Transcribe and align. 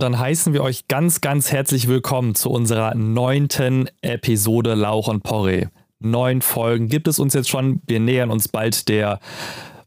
Und 0.00 0.14
dann 0.14 0.18
heißen 0.18 0.54
wir 0.54 0.62
euch 0.62 0.88
ganz, 0.88 1.20
ganz 1.20 1.52
herzlich 1.52 1.86
willkommen 1.86 2.34
zu 2.34 2.48
unserer 2.48 2.94
neunten 2.94 3.90
Episode 4.00 4.72
Lauch 4.72 5.08
und 5.08 5.22
Porree. 5.22 5.66
Neun 5.98 6.40
Folgen 6.40 6.88
gibt 6.88 7.06
es 7.06 7.18
uns 7.18 7.34
jetzt 7.34 7.50
schon. 7.50 7.82
Wir 7.86 8.00
nähern 8.00 8.30
uns 8.30 8.48
bald 8.48 8.88
der 8.88 9.20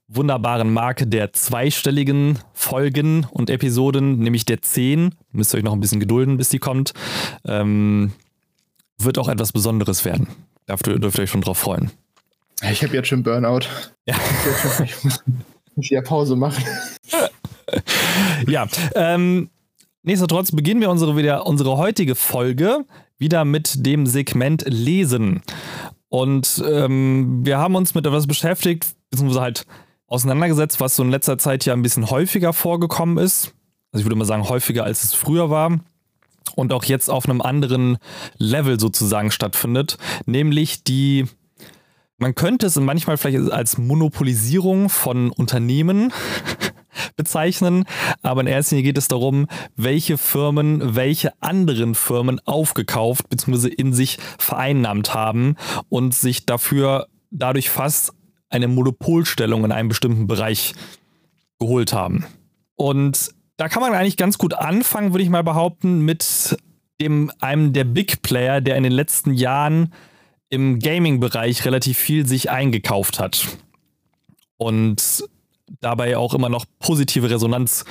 wunderbaren 0.07 0.71
Marke 0.71 1.07
der 1.07 1.33
zweistelligen 1.33 2.37
Folgen 2.53 3.25
und 3.31 3.49
Episoden, 3.49 4.19
nämlich 4.19 4.45
der 4.45 4.61
zehn. 4.61 5.15
Müsst 5.31 5.55
ihr 5.55 5.57
euch 5.57 5.63
noch 5.63 5.73
ein 5.73 5.79
bisschen 5.79 5.99
gedulden, 5.99 6.37
bis 6.37 6.49
die 6.49 6.59
kommt. 6.59 6.93
Ähm, 7.43 8.13
wird 8.99 9.17
auch 9.17 9.29
etwas 9.29 9.51
Besonderes 9.51 10.05
werden. 10.05 10.27
Da 10.67 10.75
dürft 10.75 11.17
ihr 11.17 11.23
euch 11.23 11.31
schon 11.31 11.41
drauf 11.41 11.57
freuen. 11.57 11.89
Ich 12.61 12.83
habe 12.83 12.93
jetzt 12.93 13.07
schon 13.07 13.23
Burnout. 13.23 13.61
Ja. 14.05 14.15
Ich 14.85 15.03
muss, 15.03 15.23
muss 15.75 15.89
ja 15.89 16.03
Pause 16.03 16.35
machen. 16.35 16.63
ja, 18.47 18.67
ähm, 18.93 19.49
Nichtsdestotrotz 20.03 20.51
beginnen 20.51 20.81
wir 20.81 20.89
unsere, 20.89 21.15
wieder, 21.15 21.47
unsere 21.47 21.77
heutige 21.77 22.15
Folge 22.15 22.85
wieder 23.17 23.45
mit 23.45 23.85
dem 23.85 24.05
Segment 24.05 24.65
Lesen. 24.67 25.41
Und 26.09 26.61
ähm, 26.69 27.45
wir 27.45 27.57
haben 27.57 27.75
uns 27.75 27.95
mit 27.95 28.05
etwas 28.05 28.27
beschäftigt, 28.27 28.85
beziehungsweise 29.09 29.41
halt 29.41 29.65
auseinandergesetzt, 30.07 30.81
was 30.81 30.97
so 30.97 31.03
in 31.03 31.09
letzter 31.09 31.37
Zeit 31.37 31.65
ja 31.65 31.73
ein 31.73 31.81
bisschen 31.81 32.09
häufiger 32.09 32.51
vorgekommen 32.51 33.17
ist. 33.17 33.53
Also 33.93 34.01
ich 34.01 34.05
würde 34.05 34.17
mal 34.17 34.25
sagen, 34.25 34.49
häufiger 34.49 34.83
als 34.83 35.03
es 35.03 35.13
früher 35.13 35.49
war. 35.49 35.79
Und 36.55 36.73
auch 36.73 36.83
jetzt 36.83 37.09
auf 37.09 37.27
einem 37.27 37.41
anderen 37.41 37.97
Level 38.37 38.81
sozusagen 38.81 39.31
stattfindet. 39.31 39.97
Nämlich 40.25 40.83
die, 40.83 41.25
man 42.17 42.35
könnte 42.35 42.65
es 42.65 42.75
manchmal 42.75 43.17
vielleicht 43.17 43.51
als 43.51 43.77
Monopolisierung 43.77 44.89
von 44.89 45.31
Unternehmen 45.31 46.11
bezeichnen, 47.15 47.85
aber 48.21 48.41
in 48.41 48.47
erster 48.47 48.75
Linie 48.75 48.91
geht 48.91 48.97
es 48.97 49.07
darum, 49.07 49.47
welche 49.75 50.17
Firmen 50.17 50.95
welche 50.95 51.31
anderen 51.41 51.95
Firmen 51.95 52.39
aufgekauft 52.45 53.29
bzw. 53.29 53.67
in 53.67 53.93
sich 53.93 54.17
vereinnahmt 54.37 55.13
haben 55.13 55.55
und 55.89 56.13
sich 56.13 56.45
dafür 56.45 57.07
dadurch 57.31 57.69
fast 57.69 58.13
eine 58.49 58.67
Monopolstellung 58.67 59.65
in 59.65 59.71
einem 59.71 59.89
bestimmten 59.89 60.27
Bereich 60.27 60.73
geholt 61.59 61.93
haben. 61.93 62.25
Und 62.75 63.31
da 63.57 63.69
kann 63.69 63.81
man 63.81 63.93
eigentlich 63.93 64.17
ganz 64.17 64.37
gut 64.37 64.53
anfangen, 64.53 65.13
würde 65.13 65.23
ich 65.23 65.29
mal 65.29 65.43
behaupten, 65.43 66.01
mit 66.01 66.57
dem, 67.01 67.31
einem 67.39 67.73
der 67.73 67.83
Big 67.83 68.21
Player, 68.21 68.61
der 68.61 68.75
in 68.77 68.83
den 68.83 68.91
letzten 68.91 69.33
Jahren 69.33 69.93
im 70.49 70.79
Gaming-Bereich 70.79 71.65
relativ 71.65 71.97
viel 71.97 72.27
sich 72.27 72.51
eingekauft 72.51 73.19
hat. 73.19 73.47
Und 74.57 75.23
dabei 75.81 76.17
auch 76.17 76.33
immer 76.33 76.49
noch 76.49 76.65
positive 76.79 77.29
Resonanz 77.29 77.85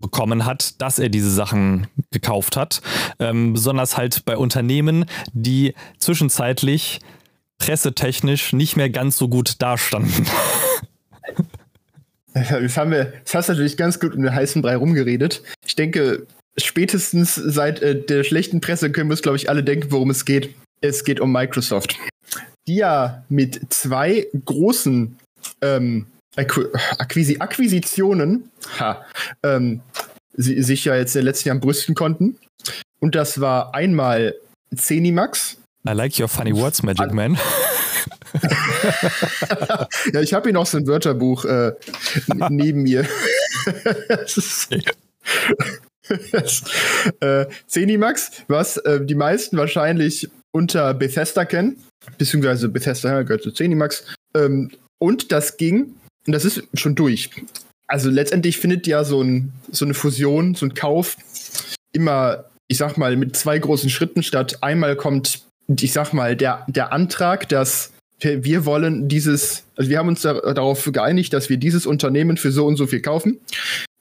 bekommen 0.00 0.44
hat, 0.44 0.80
dass 0.80 0.98
er 0.98 1.08
diese 1.08 1.30
Sachen 1.30 1.86
gekauft 2.10 2.56
hat. 2.56 2.82
Ähm, 3.18 3.52
besonders 3.52 3.96
halt 3.96 4.24
bei 4.24 4.36
Unternehmen, 4.36 5.06
die 5.32 5.74
zwischenzeitlich 5.98 7.00
pressetechnisch 7.58 8.52
nicht 8.52 8.76
mehr 8.76 8.90
ganz 8.90 9.16
so 9.16 9.28
gut 9.28 9.62
dastanden. 9.62 10.26
Jetzt 12.34 12.76
haben 12.76 12.90
wir, 12.90 13.12
das 13.24 13.34
hast 13.34 13.48
du 13.48 13.52
natürlich 13.52 13.76
ganz 13.76 14.00
gut 14.00 14.14
um 14.14 14.22
den 14.22 14.34
heißen 14.34 14.62
Brei 14.62 14.76
rumgeredet. 14.76 15.42
Ich 15.66 15.76
denke, 15.76 16.26
spätestens 16.56 17.34
seit 17.34 17.82
äh, 17.82 18.00
der 18.00 18.24
schlechten 18.24 18.60
Presse 18.60 18.90
können 18.90 19.10
wir 19.10 19.14
es, 19.14 19.22
glaube 19.22 19.36
ich, 19.36 19.48
alle 19.50 19.62
denken, 19.62 19.92
worum 19.92 20.10
es 20.10 20.24
geht. 20.24 20.54
Es 20.80 21.04
geht 21.04 21.20
um 21.20 21.30
Microsoft. 21.30 21.96
Die 22.66 22.76
ja 22.76 23.24
mit 23.28 23.72
zwei 23.72 24.26
großen 24.44 25.18
ähm, 25.60 26.06
Akquisi 26.36 27.36
Akquisitionen 27.38 28.50
ha, 28.78 29.04
ähm, 29.42 29.80
sie, 30.34 30.62
sich 30.62 30.84
ja 30.84 30.96
jetzt 30.96 31.14
in 31.14 31.20
den 31.20 31.26
letzten 31.26 31.48
Jahren 31.48 31.60
brüsten 31.60 31.94
konnten. 31.94 32.38
Und 33.00 33.14
das 33.14 33.40
war 33.40 33.74
einmal 33.74 34.34
Zenimax. 34.74 35.58
I 35.86 35.92
like 35.92 36.18
your 36.18 36.28
funny 36.28 36.54
words, 36.54 36.82
Magic 36.82 37.12
Man. 37.12 37.36
ja, 40.12 40.20
ich 40.20 40.32
habe 40.32 40.44
hier 40.44 40.52
noch 40.52 40.66
so 40.66 40.78
ein 40.78 40.86
Wörterbuch 40.86 41.44
äh, 41.44 41.72
neben 42.48 42.82
mir. 42.82 43.06
das 44.08 44.36
ist, 44.36 44.68
das, 46.30 46.62
äh, 47.20 47.46
Zenimax, 47.66 48.30
was 48.48 48.76
äh, 48.78 49.04
die 49.04 49.14
meisten 49.14 49.56
wahrscheinlich 49.56 50.30
unter 50.52 50.94
Bethesda 50.94 51.44
kennen, 51.44 51.82
beziehungsweise 52.18 52.68
Bethesda 52.68 53.22
gehört 53.22 53.42
zu 53.42 53.50
Zenimax. 53.50 54.04
Ähm, 54.34 54.70
und 54.98 55.32
das 55.32 55.56
ging 55.56 55.96
und 56.26 56.32
das 56.32 56.44
ist 56.44 56.62
schon 56.74 56.94
durch. 56.94 57.30
Also 57.86 58.10
letztendlich 58.10 58.58
findet 58.58 58.86
ja 58.86 59.04
so, 59.04 59.22
ein, 59.22 59.52
so 59.70 59.84
eine 59.84 59.94
Fusion, 59.94 60.54
so 60.54 60.66
ein 60.66 60.74
Kauf 60.74 61.16
immer, 61.92 62.44
ich 62.68 62.78
sag 62.78 62.96
mal, 62.96 63.16
mit 63.16 63.36
zwei 63.36 63.58
großen 63.58 63.90
Schritten 63.90 64.22
statt. 64.22 64.58
Einmal 64.62 64.96
kommt, 64.96 65.42
ich 65.68 65.92
sag 65.92 66.12
mal, 66.12 66.36
der, 66.36 66.64
der 66.68 66.92
Antrag, 66.92 67.48
dass 67.48 67.92
wir 68.18 68.64
wollen 68.64 69.08
dieses, 69.08 69.64
also 69.76 69.90
wir 69.90 69.98
haben 69.98 70.08
uns 70.08 70.22
da, 70.22 70.34
darauf 70.34 70.88
geeinigt, 70.92 71.32
dass 71.32 71.48
wir 71.48 71.56
dieses 71.56 71.86
Unternehmen 71.86 72.36
für 72.36 72.52
so 72.52 72.66
und 72.66 72.76
so 72.76 72.86
viel 72.86 73.02
kaufen. 73.02 73.40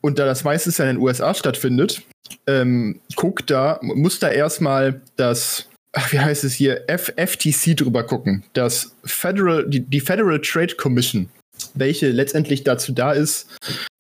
Und 0.02 0.20
da 0.20 0.26
das 0.26 0.44
meistens 0.44 0.78
ja 0.78 0.86
in 0.86 0.98
den 0.98 1.03
USA 1.03 1.34
stattfindet, 1.34 2.03
ähm, 2.48 3.02
guckt 3.16 3.50
da, 3.50 3.80
muss 3.82 4.20
da 4.20 4.30
erstmal 4.30 5.02
das, 5.16 5.68
ach, 5.92 6.12
wie 6.14 6.20
heißt 6.20 6.44
es 6.44 6.53
hier, 6.53 6.88
F 6.88 7.14
FTC 7.18 7.76
drüber 7.76 8.03
gucken. 8.03 8.44
Das 8.53 8.96
Federal, 9.03 9.68
die, 9.68 9.82
die 9.82 10.00
Federal 10.00 10.40
Trade 10.40 10.76
Commission 10.76 11.30
welche 11.74 12.10
letztendlich 12.10 12.64
dazu 12.64 12.92
da 12.92 13.12
ist, 13.12 13.48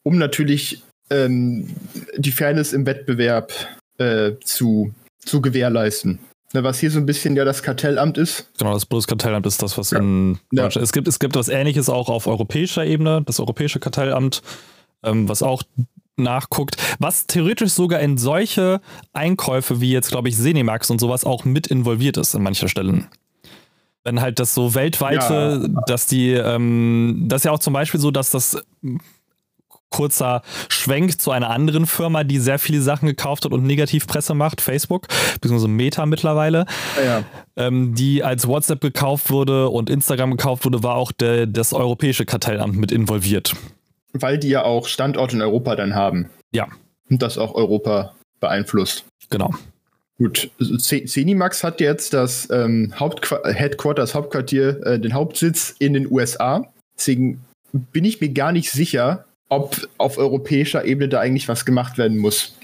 um 0.03 0.17
natürlich 0.17 0.81
ähm, 1.09 1.67
die 2.17 2.31
Fairness 2.31 2.73
im 2.73 2.85
Wettbewerb 2.85 3.51
äh, 3.97 4.33
zu, 4.43 4.93
zu 5.23 5.41
gewährleisten. 5.41 6.19
Ne, 6.53 6.63
was 6.63 6.79
hier 6.79 6.91
so 6.91 6.99
ein 6.99 7.05
bisschen 7.05 7.35
ja 7.35 7.45
das 7.45 7.63
Kartellamt 7.63 8.17
ist. 8.17 8.49
Genau, 8.57 8.73
das 8.73 8.85
Bundeskartellamt 8.85 9.45
ist 9.45 9.61
das, 9.63 9.77
was 9.77 9.91
ja. 9.91 9.99
in 9.99 10.39
Deutschland. 10.51 10.75
Ja. 10.75 10.81
Es 10.81 10.91
gibt, 10.91 11.07
es 11.07 11.19
gibt 11.19 11.35
was 11.35 11.47
ähnliches 11.47 11.87
auch 11.87 12.09
auf 12.09 12.27
europäischer 12.27 12.85
Ebene, 12.85 13.21
das 13.25 13.39
Europäische 13.39 13.79
Kartellamt, 13.79 14.41
ähm, 15.03 15.29
was 15.29 15.43
auch 15.43 15.63
nachguckt, 16.17 16.75
was 16.99 17.25
theoretisch 17.25 17.71
sogar 17.71 18.01
in 18.01 18.17
solche 18.17 18.81
Einkäufe 19.13 19.79
wie 19.79 19.91
jetzt, 19.91 20.11
glaube 20.11 20.27
ich, 20.27 20.35
Cinemax 20.35 20.89
und 20.89 20.99
sowas 20.99 21.23
auch 21.23 21.45
mit 21.45 21.67
involviert 21.67 22.17
ist 22.17 22.33
in 22.33 22.43
mancher 22.43 22.67
Stellen. 22.67 23.07
Wenn 24.03 24.21
halt 24.21 24.39
das 24.39 24.53
so 24.55 24.73
weltweite, 24.73 25.69
ja. 25.71 25.81
dass 25.85 26.07
die, 26.07 26.31
ähm, 26.31 27.25
das 27.27 27.41
ist 27.41 27.45
ja 27.45 27.51
auch 27.51 27.59
zum 27.59 27.73
Beispiel 27.73 27.99
so, 27.99 28.09
dass 28.09 28.31
das 28.31 28.63
kurzer 29.91 30.41
Schwenk 30.69 31.21
zu 31.21 31.29
einer 31.29 31.51
anderen 31.51 31.85
Firma, 31.85 32.23
die 32.23 32.39
sehr 32.39 32.57
viele 32.57 32.81
Sachen 32.81 33.07
gekauft 33.07 33.45
hat 33.45 33.51
und 33.51 33.63
Negativpresse 33.63 34.33
macht, 34.33 34.61
Facebook, 34.61 35.07
beziehungsweise 35.39 35.67
Meta 35.67 36.05
mittlerweile, 36.07 36.65
ja. 37.05 37.23
ähm, 37.57 37.93
die 37.93 38.23
als 38.23 38.47
WhatsApp 38.47 38.81
gekauft 38.81 39.29
wurde 39.29 39.69
und 39.69 39.89
Instagram 39.89 40.31
gekauft 40.31 40.65
wurde, 40.65 40.81
war 40.81 40.95
auch 40.95 41.11
der, 41.11 41.45
das 41.45 41.73
europäische 41.73 42.25
Kartellamt 42.25 42.77
mit 42.77 42.91
involviert. 42.91 43.53
Weil 44.13 44.39
die 44.39 44.49
ja 44.49 44.63
auch 44.63 44.87
Standort 44.87 45.33
in 45.33 45.41
Europa 45.41 45.75
dann 45.75 45.93
haben. 45.93 46.29
Ja. 46.53 46.67
Und 47.09 47.21
das 47.21 47.37
auch 47.37 47.53
Europa 47.53 48.13
beeinflusst. 48.39 49.05
Genau. 49.29 49.51
Gut, 50.21 50.51
Cenimax 50.59 51.63
hat 51.63 51.81
jetzt 51.81 52.13
das 52.13 52.47
ähm, 52.51 52.93
Hauptqu 52.95 53.37
Headquarters, 53.43 54.13
Hauptquartier, 54.13 54.85
äh, 54.85 54.99
den 54.99 55.15
Hauptsitz 55.15 55.73
in 55.79 55.93
den 55.93 56.11
USA. 56.11 56.71
Deswegen 56.95 57.41
bin 57.73 58.05
ich 58.05 58.21
mir 58.21 58.29
gar 58.29 58.51
nicht 58.51 58.69
sicher, 58.69 59.25
ob 59.49 59.75
auf 59.97 60.19
europäischer 60.19 60.85
Ebene 60.85 61.09
da 61.09 61.19
eigentlich 61.19 61.47
was 61.47 61.65
gemacht 61.65 61.97
werden 61.97 62.19
muss. 62.19 62.55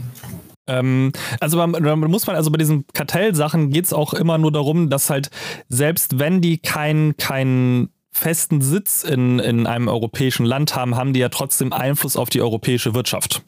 Ähm, 0.67 1.11
also 1.39 1.57
man, 1.57 1.71
man, 1.71 2.11
muss 2.11 2.27
man, 2.27 2.35
also 2.35 2.51
bei 2.51 2.59
diesen 2.59 2.85
Kartellsachen 2.93 3.71
geht 3.71 3.85
es 3.85 3.93
auch 3.93 4.13
immer 4.13 4.37
nur 4.37 4.51
darum, 4.51 4.91
dass 4.91 5.09
halt, 5.09 5.31
selbst 5.67 6.19
wenn 6.19 6.41
die 6.41 6.59
keinen 6.59 7.17
kein 7.17 7.89
festen 8.11 8.61
Sitz 8.61 9.03
in, 9.03 9.39
in 9.39 9.65
einem 9.65 9.87
europäischen 9.87 10.45
Land 10.45 10.75
haben, 10.75 10.95
haben 10.95 11.13
die 11.13 11.21
ja 11.21 11.29
trotzdem 11.29 11.73
Einfluss 11.73 12.17
auf 12.17 12.29
die 12.29 12.41
europäische 12.41 12.93
Wirtschaft. 12.93 13.41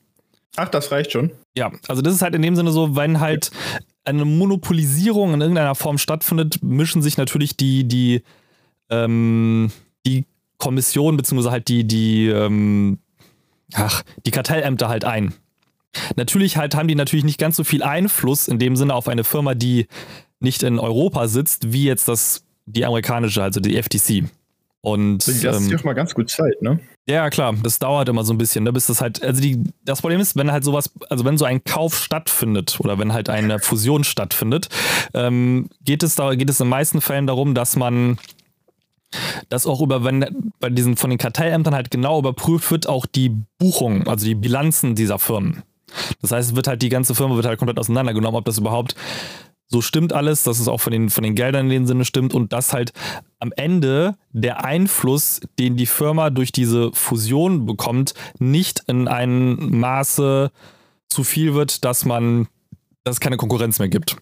Ach, 0.55 0.69
das 0.69 0.91
reicht 0.91 1.11
schon. 1.11 1.31
Ja, 1.55 1.71
also 1.87 2.01
das 2.01 2.13
ist 2.13 2.21
halt 2.21 2.35
in 2.35 2.41
dem 2.41 2.55
Sinne 2.55 2.71
so, 2.71 2.95
wenn 2.95 3.19
halt 3.19 3.51
eine 4.09 4.25
Monopolisierung 4.25 5.33
in 5.33 5.41
irgendeiner 5.41 5.75
Form 5.75 5.97
stattfindet, 5.97 6.61
mischen 6.61 7.01
sich 7.01 7.17
natürlich 7.17 7.55
die, 7.55 7.87
die, 7.87 8.23
ähm, 8.89 9.71
die 10.05 10.25
Kommission, 10.57 11.17
beziehungsweise 11.17 11.51
halt 11.51 11.67
die, 11.67 11.85
die, 11.85 12.27
ähm, 12.27 12.99
ach, 13.73 14.03
die 14.25 14.31
Kartellämter 14.31 14.89
halt 14.89 15.05
ein. 15.05 15.33
Natürlich 16.15 16.57
halt 16.57 16.75
haben 16.75 16.87
die 16.87 16.95
natürlich 16.95 17.25
nicht 17.25 17.39
ganz 17.39 17.55
so 17.55 17.63
viel 17.63 17.83
Einfluss 17.83 18.47
in 18.47 18.59
dem 18.59 18.75
Sinne 18.75 18.93
auf 18.93 19.07
eine 19.07 19.23
Firma, 19.23 19.55
die 19.55 19.87
nicht 20.39 20.63
in 20.63 20.79
Europa 20.79 21.27
sitzt, 21.27 21.71
wie 21.71 21.85
jetzt 21.85 22.07
das, 22.07 22.43
die 22.65 22.85
amerikanische, 22.85 23.41
also 23.41 23.59
die 23.59 23.81
FTC. 23.81 24.29
Und 24.81 25.27
das 25.27 25.43
ähm, 25.43 25.63
ist 25.63 25.71
ja 25.71 25.77
auch 25.77 25.83
mal 25.83 25.93
ganz 25.93 26.13
gut 26.13 26.29
Zeit, 26.29 26.61
ne? 26.61 26.79
Ja, 27.09 27.31
klar, 27.31 27.55
das 27.63 27.79
dauert 27.79 28.07
immer 28.07 28.23
so 28.23 28.33
ein 28.33 28.37
bisschen, 28.37 28.63
ne, 28.63 28.71
bis 28.71 28.85
das 28.85 29.01
halt, 29.01 29.23
also 29.23 29.41
die, 29.41 29.63
das 29.83 29.99
Problem 30.01 30.19
ist, 30.19 30.35
wenn 30.35 30.51
halt 30.51 30.63
sowas, 30.63 30.91
also 31.09 31.25
wenn 31.25 31.39
so 31.39 31.45
ein 31.45 31.63
Kauf 31.63 31.97
stattfindet 31.97 32.79
oder 32.81 32.99
wenn 32.99 33.13
halt 33.13 33.29
eine 33.29 33.57
Fusion 33.57 34.03
stattfindet, 34.03 34.69
ähm, 35.15 35.69
geht 35.83 36.03
es 36.03 36.13
da, 36.13 36.35
geht 36.35 36.51
es 36.51 36.59
in 36.59 36.65
den 36.65 36.69
meisten 36.69 37.01
Fällen 37.01 37.25
darum, 37.25 37.55
dass 37.55 37.75
man 37.75 38.19
das 39.49 39.65
auch 39.65 39.81
über, 39.81 40.03
wenn 40.03 40.51
bei 40.59 40.69
diesen 40.69 40.97
von 40.97 41.09
den 41.09 41.17
Kartellämtern 41.17 41.73
halt 41.73 41.89
genau 41.89 42.19
überprüft 42.19 42.69
wird, 42.69 42.87
auch 42.87 43.07
die 43.07 43.35
Buchung, 43.57 44.05
also 44.07 44.27
die 44.27 44.35
Bilanzen 44.35 44.93
dieser 44.93 45.17
Firmen. 45.17 45.63
Das 46.21 46.31
heißt, 46.31 46.55
wird 46.55 46.67
halt 46.67 46.83
die 46.83 46.89
ganze 46.89 47.15
Firma 47.15 47.35
wird 47.35 47.47
halt 47.47 47.57
komplett 47.57 47.79
auseinandergenommen, 47.79 48.37
ob 48.37 48.45
das 48.45 48.59
überhaupt 48.59 48.93
so 49.69 49.81
stimmt 49.81 50.13
alles, 50.13 50.43
dass 50.43 50.59
es 50.59 50.67
auch 50.67 50.79
von 50.81 50.91
den, 50.91 51.09
von 51.09 51.23
den 51.23 51.35
Geldern 51.35 51.67
in 51.67 51.71
dem 51.71 51.87
Sinne 51.87 52.03
stimmt 52.03 52.33
und 52.33 52.51
dass 52.53 52.73
halt 52.73 52.91
am 53.39 53.53
Ende 53.55 54.15
der 54.31 54.65
Einfluss, 54.65 55.39
den 55.59 55.77
die 55.77 55.85
Firma 55.85 56.31
durch 56.31 56.51
diese 56.51 56.91
Fusion 56.93 57.65
bekommt, 57.65 58.13
nicht 58.39 58.83
in 58.87 59.07
einem 59.07 59.79
Maße 59.79 60.51
zu 61.07 61.23
viel 61.23 61.53
wird, 61.53 61.85
dass 61.85 62.03
man, 62.03 62.47
dass 63.03 63.15
es 63.15 63.19
keine 63.19 63.37
Konkurrenz 63.37 63.79
mehr 63.79 63.89
gibt. 63.89 64.17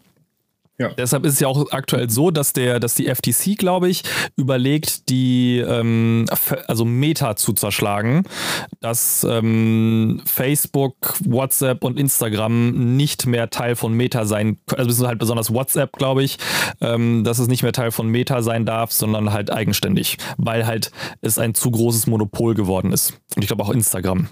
Ja. 0.79 0.89
Deshalb 0.89 1.25
ist 1.25 1.33
es 1.33 1.39
ja 1.39 1.47
auch 1.47 1.71
aktuell 1.71 2.07
so, 2.09 2.29
dass 2.29 2.53
der, 2.53 2.79
dass 2.79 2.93
die 2.93 3.07
FTC, 3.07 3.57
glaube 3.57 3.89
ich, 3.89 4.03
überlegt, 4.35 5.09
die 5.09 5.57
ähm, 5.57 6.25
also 6.67 6.85
Meta 6.85 7.35
zu 7.35 7.53
zerschlagen, 7.53 8.25
dass 8.79 9.25
ähm, 9.27 10.21
Facebook, 10.25 11.15
WhatsApp 11.25 11.83
und 11.83 11.97
Instagram 11.97 12.95
nicht 12.95 13.25
mehr 13.25 13.49
Teil 13.49 13.75
von 13.75 13.93
Meta 13.93 14.25
sein, 14.25 14.59
also 14.75 15.07
halt 15.07 15.17
besonders 15.17 15.51
WhatsApp, 15.51 15.93
glaube 15.93 16.23
ich, 16.23 16.37
ähm, 16.79 17.23
dass 17.23 17.39
es 17.39 17.47
nicht 17.47 17.63
mehr 17.63 17.73
Teil 17.73 17.89
von 17.89 18.07
Meta 18.07 18.43
sein 18.43 18.67
darf, 18.67 18.91
sondern 18.91 19.33
halt 19.33 19.49
eigenständig, 19.51 20.17
weil 20.37 20.67
halt 20.67 20.91
es 21.21 21.39
ein 21.39 21.55
zu 21.55 21.71
großes 21.71 22.05
Monopol 22.05 22.53
geworden 22.53 22.93
ist. 22.93 23.19
Und 23.35 23.41
ich 23.41 23.47
glaube 23.47 23.63
auch 23.63 23.71
Instagram. 23.71 24.27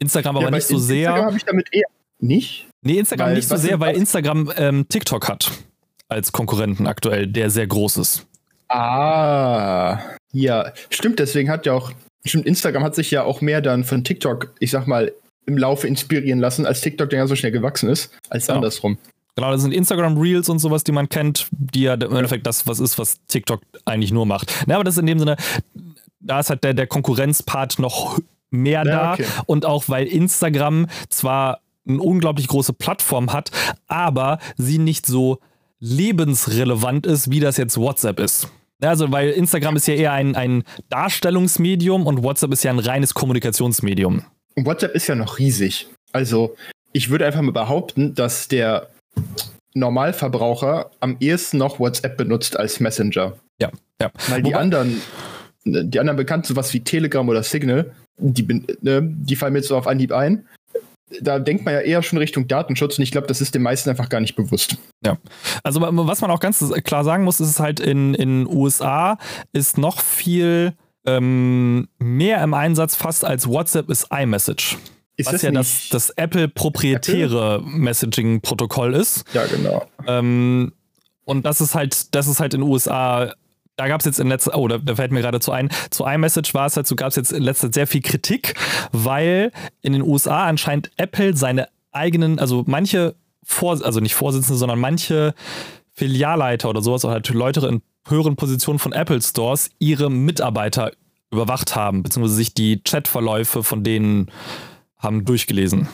Instagram 0.00 0.36
aber 0.38 0.46
ja, 0.46 0.50
nicht 0.50 0.66
so 0.66 0.74
Instagram 0.74 0.86
sehr. 0.88 1.08
Instagram 1.10 1.26
habe 1.26 1.36
ich 1.36 1.44
damit 1.44 1.68
eher 1.72 1.86
nicht. 2.18 2.66
Nee, 2.82 2.98
Instagram 2.98 3.28
weil, 3.28 3.34
nicht 3.36 3.48
so 3.48 3.56
sehr, 3.56 3.80
weil 3.80 3.96
Instagram 3.96 4.52
ähm, 4.56 4.86
TikTok 4.88 5.28
hat 5.28 5.50
als 6.08 6.32
Konkurrenten 6.32 6.86
aktuell, 6.86 7.26
der 7.26 7.50
sehr 7.50 7.66
groß 7.66 7.96
ist. 7.96 8.26
Ah, 8.68 9.98
ja, 10.32 10.72
stimmt. 10.90 11.18
Deswegen 11.18 11.50
hat 11.50 11.66
ja 11.66 11.72
auch, 11.72 11.92
stimmt, 12.24 12.46
Instagram 12.46 12.82
hat 12.82 12.94
sich 12.94 13.10
ja 13.10 13.24
auch 13.24 13.40
mehr 13.40 13.60
dann 13.60 13.84
von 13.84 14.04
TikTok, 14.04 14.54
ich 14.60 14.70
sag 14.70 14.86
mal, 14.86 15.12
im 15.46 15.56
Laufe 15.56 15.86
inspirieren 15.86 16.40
lassen, 16.40 16.66
als 16.66 16.80
TikTok 16.80 17.10
der 17.10 17.20
ja 17.20 17.26
so 17.26 17.36
schnell 17.36 17.52
gewachsen 17.52 17.88
ist, 17.88 18.12
als 18.30 18.46
genau. 18.46 18.58
andersrum. 18.58 18.98
Genau, 19.36 19.52
das 19.52 19.62
sind 19.62 19.72
Instagram 19.72 20.16
Reels 20.18 20.48
und 20.48 20.58
sowas, 20.58 20.82
die 20.82 20.92
man 20.92 21.08
kennt, 21.08 21.46
die 21.50 21.82
ja 21.82 21.94
im 21.94 22.16
Endeffekt 22.16 22.46
das 22.46 22.66
was 22.66 22.80
ist, 22.80 22.98
was 22.98 23.18
TikTok 23.28 23.60
eigentlich 23.84 24.10
nur 24.10 24.26
macht. 24.26 24.52
Na, 24.66 24.76
aber 24.76 24.84
das 24.84 24.94
ist 24.94 25.00
in 25.00 25.06
dem 25.06 25.18
Sinne, 25.18 25.36
da 26.20 26.40
ist 26.40 26.50
halt 26.50 26.64
der, 26.64 26.74
der 26.74 26.86
Konkurrenzpart 26.86 27.78
noch 27.78 28.18
mehr 28.50 28.84
ja, 28.84 28.84
da 28.84 29.12
okay. 29.12 29.26
und 29.44 29.66
auch 29.66 29.84
weil 29.88 30.06
Instagram 30.06 30.86
zwar 31.10 31.60
eine 31.86 32.00
unglaublich 32.00 32.48
große 32.48 32.72
Plattform 32.72 33.32
hat, 33.32 33.50
aber 33.86 34.38
sie 34.56 34.78
nicht 34.78 35.06
so 35.06 35.40
lebensrelevant 35.78 37.06
ist, 37.06 37.30
wie 37.30 37.40
das 37.40 37.56
jetzt 37.56 37.76
WhatsApp 37.76 38.20
ist. 38.20 38.48
Also, 38.80 39.10
weil 39.10 39.30
Instagram 39.30 39.76
ist 39.76 39.88
ja 39.88 39.94
eher 39.94 40.12
ein, 40.12 40.36
ein 40.36 40.62
Darstellungsmedium 40.90 42.06
und 42.06 42.22
WhatsApp 42.22 42.52
ist 42.52 42.62
ja 42.62 42.70
ein 42.70 42.78
reines 42.78 43.14
Kommunikationsmedium. 43.14 44.22
Und 44.54 44.66
WhatsApp 44.66 44.94
ist 44.94 45.06
ja 45.06 45.14
noch 45.14 45.38
riesig. 45.38 45.88
Also, 46.12 46.56
ich 46.92 47.10
würde 47.10 47.26
einfach 47.26 47.40
mal 47.42 47.52
behaupten, 47.52 48.14
dass 48.14 48.48
der 48.48 48.88
Normalverbraucher 49.74 50.90
am 51.00 51.16
ehesten 51.20 51.58
noch 51.58 51.78
WhatsApp 51.78 52.16
benutzt 52.16 52.58
als 52.58 52.80
Messenger. 52.80 53.36
Ja, 53.60 53.70
ja. 54.00 54.10
Weil 54.28 54.42
die 54.42 54.54
anderen, 54.54 55.00
die 55.64 55.98
anderen 55.98 56.16
bekannten, 56.16 56.46
sowas 56.46 56.72
wie 56.74 56.80
Telegram 56.80 57.28
oder 57.28 57.42
Signal, 57.42 57.92
die, 58.18 58.64
ne, 58.80 59.02
die 59.02 59.36
fallen 59.36 59.52
mir 59.52 59.60
jetzt 59.60 59.68
so 59.68 59.76
auf 59.76 59.86
Anhieb 59.86 60.12
ein 60.12 60.46
da 61.20 61.38
denkt 61.38 61.64
man 61.64 61.74
ja 61.74 61.80
eher 61.80 62.02
schon 62.02 62.18
Richtung 62.18 62.48
Datenschutz 62.48 62.98
und 62.98 63.04
ich 63.04 63.12
glaube, 63.12 63.26
das 63.26 63.40
ist 63.40 63.54
den 63.54 63.62
meisten 63.62 63.90
einfach 63.90 64.08
gar 64.08 64.20
nicht 64.20 64.34
bewusst. 64.34 64.76
Ja, 65.04 65.18
also 65.62 65.80
was 65.80 66.20
man 66.20 66.30
auch 66.30 66.40
ganz 66.40 66.64
klar 66.84 67.04
sagen 67.04 67.24
muss, 67.24 67.40
ist 67.40 67.60
halt 67.60 67.80
in 67.80 68.14
den 68.14 68.46
USA 68.46 69.18
ist 69.52 69.78
noch 69.78 70.00
viel 70.00 70.74
ähm, 71.06 71.88
mehr 71.98 72.42
im 72.42 72.54
Einsatz 72.54 72.96
fast 72.96 73.24
als 73.24 73.46
WhatsApp 73.46 73.88
ist 73.88 74.08
iMessage. 74.10 74.76
Ist 75.16 75.32
was 75.32 75.42
ja 75.42 75.50
das, 75.50 75.88
das 75.90 76.10
Apple 76.10 76.48
proprietäre 76.48 77.62
Messaging-Protokoll 77.64 78.94
ist. 78.94 79.24
Ja, 79.32 79.46
genau. 79.46 79.86
Ähm, 80.06 80.72
und 81.24 81.46
das 81.46 81.60
ist 81.60 81.74
halt, 81.74 82.14
das 82.14 82.26
ist 82.26 82.38
halt 82.38 82.52
in 82.52 82.60
den 82.60 82.68
USA 82.68 83.32
da 83.76 83.88
gab 83.88 84.00
es 84.00 84.06
jetzt 84.06 84.18
in 84.18 84.28
letzter, 84.28 84.56
oh, 84.56 84.68
da, 84.68 84.78
da, 84.78 84.94
fällt 84.94 85.12
mir 85.12 85.20
gerade 85.20 85.40
zu 85.40 85.52
ein, 85.52 85.70
zu 85.90 86.04
iMessage 86.04 86.54
war 86.54 86.66
es 86.66 86.76
halt 86.76 86.86
so, 86.86 86.96
gab 86.96 87.08
es 87.08 87.16
jetzt 87.16 87.32
in 87.32 87.42
letzter 87.42 87.68
Zeit 87.68 87.74
sehr 87.74 87.86
viel 87.86 88.00
Kritik, 88.00 88.54
weil 88.92 89.52
in 89.82 89.92
den 89.92 90.02
USA 90.02 90.46
anscheinend 90.46 90.90
Apple 90.96 91.36
seine 91.36 91.68
eigenen, 91.92 92.38
also 92.38 92.64
manche 92.66 93.14
Vor, 93.42 93.84
also 93.84 94.00
nicht 94.00 94.14
Vorsitzende, 94.14 94.58
sondern 94.58 94.78
manche 94.78 95.34
Filialleiter 95.92 96.68
oder 96.68 96.82
sowas, 96.82 97.04
oder 97.04 97.14
halt 97.14 97.28
Leute 97.28 97.66
in 97.66 97.82
höheren 98.08 98.36
Positionen 98.36 98.78
von 98.78 98.92
Apple 98.92 99.20
Stores 99.20 99.70
ihre 99.78 100.10
Mitarbeiter 100.10 100.92
überwacht 101.30 101.74
haben, 101.74 102.02
beziehungsweise 102.02 102.36
sich 102.36 102.54
die 102.54 102.80
Chatverläufe 102.82 103.62
von 103.62 103.82
denen 103.82 104.30
haben 104.98 105.24
durchgelesen. 105.24 105.88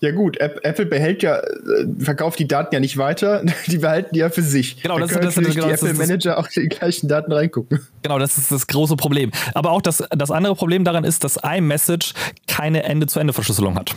Ja 0.00 0.10
gut, 0.10 0.36
Apple 0.38 0.86
behält 0.86 1.22
ja, 1.22 1.38
äh, 1.38 1.86
verkauft 1.98 2.38
die 2.38 2.48
Daten 2.48 2.74
ja 2.74 2.80
nicht 2.80 2.98
weiter, 2.98 3.42
die 3.66 3.78
behalten 3.78 4.10
die 4.14 4.20
ja 4.20 4.30
für 4.30 4.42
sich. 4.42 4.82
Genau, 4.82 4.98
das, 4.98 5.12
das, 5.12 5.34
das, 5.34 5.54
genau, 5.54 5.66
die 5.66 5.72
Apple 5.72 5.94
Manager 5.94 6.38
auch 6.38 6.48
die 6.48 6.68
gleichen 6.68 7.08
Daten 7.08 7.32
reingucken. 7.32 7.80
Genau, 8.02 8.18
das 8.18 8.36
ist 8.38 8.52
das 8.52 8.66
große 8.66 8.96
Problem. 8.96 9.30
Aber 9.54 9.70
auch 9.70 9.82
das, 9.82 10.02
das 10.10 10.30
andere 10.30 10.54
Problem 10.54 10.84
daran 10.84 11.04
ist, 11.04 11.24
dass 11.24 11.38
iMessage 11.42 12.14
keine 12.46 12.82
Ende-zu-Ende-Verschlüsselung 12.82 13.76
hat. 13.76 13.94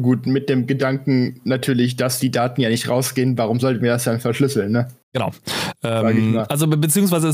Gut, 0.00 0.26
mit 0.26 0.48
dem 0.48 0.66
Gedanken 0.66 1.40
natürlich, 1.44 1.96
dass 1.96 2.18
die 2.18 2.30
Daten 2.30 2.60
ja 2.60 2.68
nicht 2.68 2.88
rausgehen, 2.88 3.36
warum 3.38 3.60
sollten 3.60 3.82
wir 3.82 3.92
das 3.92 4.04
dann 4.04 4.20
verschlüsseln, 4.20 4.72
ne? 4.72 4.88
Genau. 5.12 5.30
Ähm, 5.82 6.42
also 6.48 6.66
beziehungsweise 6.66 7.32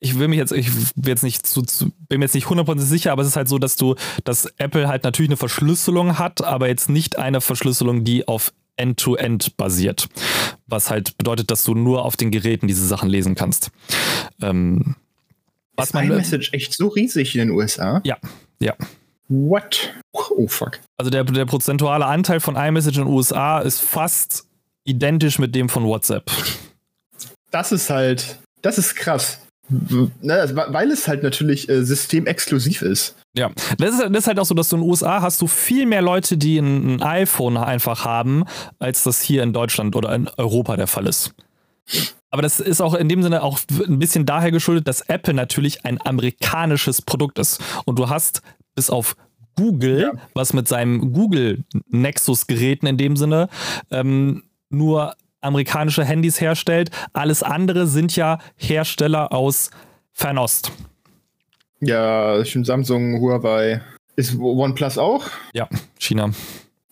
ich 0.00 0.18
will 0.18 0.28
mich 0.28 0.38
jetzt, 0.38 0.52
ich 0.52 0.74
will 0.74 1.08
jetzt 1.08 1.22
nicht 1.22 1.46
zu, 1.46 1.62
zu, 1.62 1.92
bin 2.08 2.18
mir 2.18 2.24
jetzt 2.24 2.34
nicht 2.34 2.46
100% 2.46 2.78
sicher, 2.78 3.12
aber 3.12 3.22
es 3.22 3.28
ist 3.28 3.36
halt 3.36 3.48
so, 3.48 3.58
dass 3.58 3.76
du, 3.76 3.94
dass 4.24 4.46
Apple 4.56 4.88
halt 4.88 5.04
natürlich 5.04 5.28
eine 5.28 5.36
Verschlüsselung 5.36 6.18
hat, 6.18 6.42
aber 6.42 6.68
jetzt 6.68 6.88
nicht 6.88 7.18
eine 7.18 7.40
Verschlüsselung, 7.40 8.02
die 8.02 8.26
auf 8.26 8.52
End-to-End 8.76 9.44
-End 9.44 9.56
basiert. 9.58 10.08
Was 10.66 10.90
halt 10.90 11.18
bedeutet, 11.18 11.50
dass 11.50 11.64
du 11.64 11.74
nur 11.74 12.04
auf 12.04 12.16
den 12.16 12.30
Geräten 12.30 12.66
diese 12.66 12.86
Sachen 12.86 13.10
lesen 13.10 13.34
kannst. 13.34 13.70
Ähm, 14.40 14.96
was 15.76 15.88
ist 15.88 15.94
man, 15.94 16.06
iMessage 16.06 16.52
echt 16.52 16.72
so 16.74 16.88
riesig 16.88 17.34
in 17.34 17.40
den 17.40 17.50
USA? 17.50 18.00
Ja, 18.04 18.16
ja. 18.58 18.74
What? 19.28 19.92
Oh 20.12 20.48
fuck. 20.48 20.80
Also 20.96 21.10
der, 21.10 21.24
der 21.24 21.44
prozentuale 21.44 22.06
Anteil 22.06 22.40
von 22.40 22.56
iMessage 22.56 22.96
in 22.96 23.04
den 23.04 23.12
USA 23.12 23.60
ist 23.60 23.80
fast 23.80 24.46
identisch 24.84 25.38
mit 25.38 25.54
dem 25.54 25.68
von 25.68 25.84
WhatsApp. 25.84 26.30
Das 27.50 27.70
ist 27.70 27.90
halt, 27.90 28.38
das 28.62 28.78
ist 28.78 28.94
krass. 28.96 29.40
Ne, 29.70 30.34
also, 30.34 30.56
weil 30.56 30.90
es 30.90 31.06
halt 31.06 31.22
natürlich 31.22 31.68
äh, 31.68 31.84
systemexklusiv 31.84 32.82
ist. 32.82 33.16
Ja, 33.36 33.50
das 33.78 33.94
ist, 33.94 34.00
das 34.00 34.10
ist, 34.10 34.26
halt 34.26 34.40
auch 34.40 34.44
so, 34.44 34.54
dass 34.54 34.68
du 34.68 34.76
in 34.76 34.82
den 34.82 34.90
USA 34.90 35.22
hast 35.22 35.40
du 35.40 35.46
viel 35.46 35.86
mehr 35.86 36.02
Leute, 36.02 36.36
die 36.36 36.58
ein, 36.58 36.96
ein, 36.96 37.02
iPhone 37.02 37.56
einfach 37.56 38.04
haben, 38.04 38.44
als 38.80 39.04
das 39.04 39.20
hier 39.20 39.44
in 39.44 39.52
Deutschland 39.52 39.94
oder 39.94 40.12
in 40.14 40.28
Europa 40.36 40.76
der 40.76 40.88
Fall 40.88 41.06
ist. 41.06 41.32
Aber 42.30 42.42
das 42.42 42.60
ist 42.60 42.80
auch 42.80 42.94
in 42.94 43.08
dem 43.08 43.22
Sinne 43.22 43.42
auch 43.42 43.60
ein 43.86 43.98
bisschen 43.98 44.26
daher 44.26 44.50
geschuldet, 44.50 44.88
dass 44.88 45.02
Apple 45.02 45.34
natürlich 45.34 45.84
ein 45.84 46.00
amerikanisches 46.04 47.02
Produkt 47.02 47.38
ist. 47.38 47.60
Und 47.84 47.98
du 47.98 48.08
hast 48.08 48.42
bis 48.74 48.90
auf 48.90 49.16
Google, 49.56 50.00
ja. 50.00 50.12
was 50.34 50.52
mit 50.52 50.68
seinem 50.68 51.12
Google 51.12 51.64
Nexus-Geräten 51.88 52.86
in 52.86 52.96
dem 52.96 53.16
Sinne 53.16 53.48
ähm, 53.90 54.44
nur 54.70 55.14
amerikanische 55.40 56.04
Handys 56.04 56.40
herstellt. 56.40 56.90
Alles 57.12 57.42
andere 57.42 57.86
sind 57.86 58.16
ja 58.16 58.38
Hersteller 58.56 59.32
aus 59.32 59.70
Fernost. 60.12 60.72
Ja, 61.80 62.44
stimmt. 62.44 62.66
Samsung, 62.66 63.20
Huawei. 63.20 63.80
Ist 64.16 64.38
OnePlus 64.38 64.98
auch? 64.98 65.24
Ja, 65.54 65.68
China. 65.98 66.30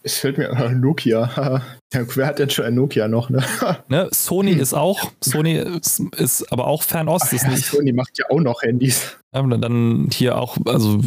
Es 0.02 0.18
fällt 0.18 0.38
mir 0.38 0.50
an 0.50 0.80
Nokia. 0.80 1.62
wer 1.92 2.26
hat 2.26 2.38
denn 2.38 2.48
schon 2.48 2.64
ein 2.64 2.74
Nokia 2.74 3.08
noch? 3.08 3.28
Ne? 3.28 3.44
ne? 3.88 4.08
Sony 4.12 4.52
hm. 4.52 4.60
ist 4.60 4.72
auch. 4.72 5.12
Sony 5.22 5.56
ist, 5.56 6.00
ist 6.16 6.50
aber 6.50 6.66
auch 6.66 6.82
Fernost. 6.82 7.26
Ach, 7.28 7.32
ist 7.32 7.42
ja, 7.42 7.50
nicht. 7.50 7.66
Sony 7.66 7.92
macht 7.92 8.18
ja 8.18 8.24
auch 8.30 8.40
noch 8.40 8.62
Handys. 8.62 9.16
Ja, 9.34 9.42
dann 9.42 10.08
hier 10.12 10.38
auch, 10.38 10.56
also 10.64 11.00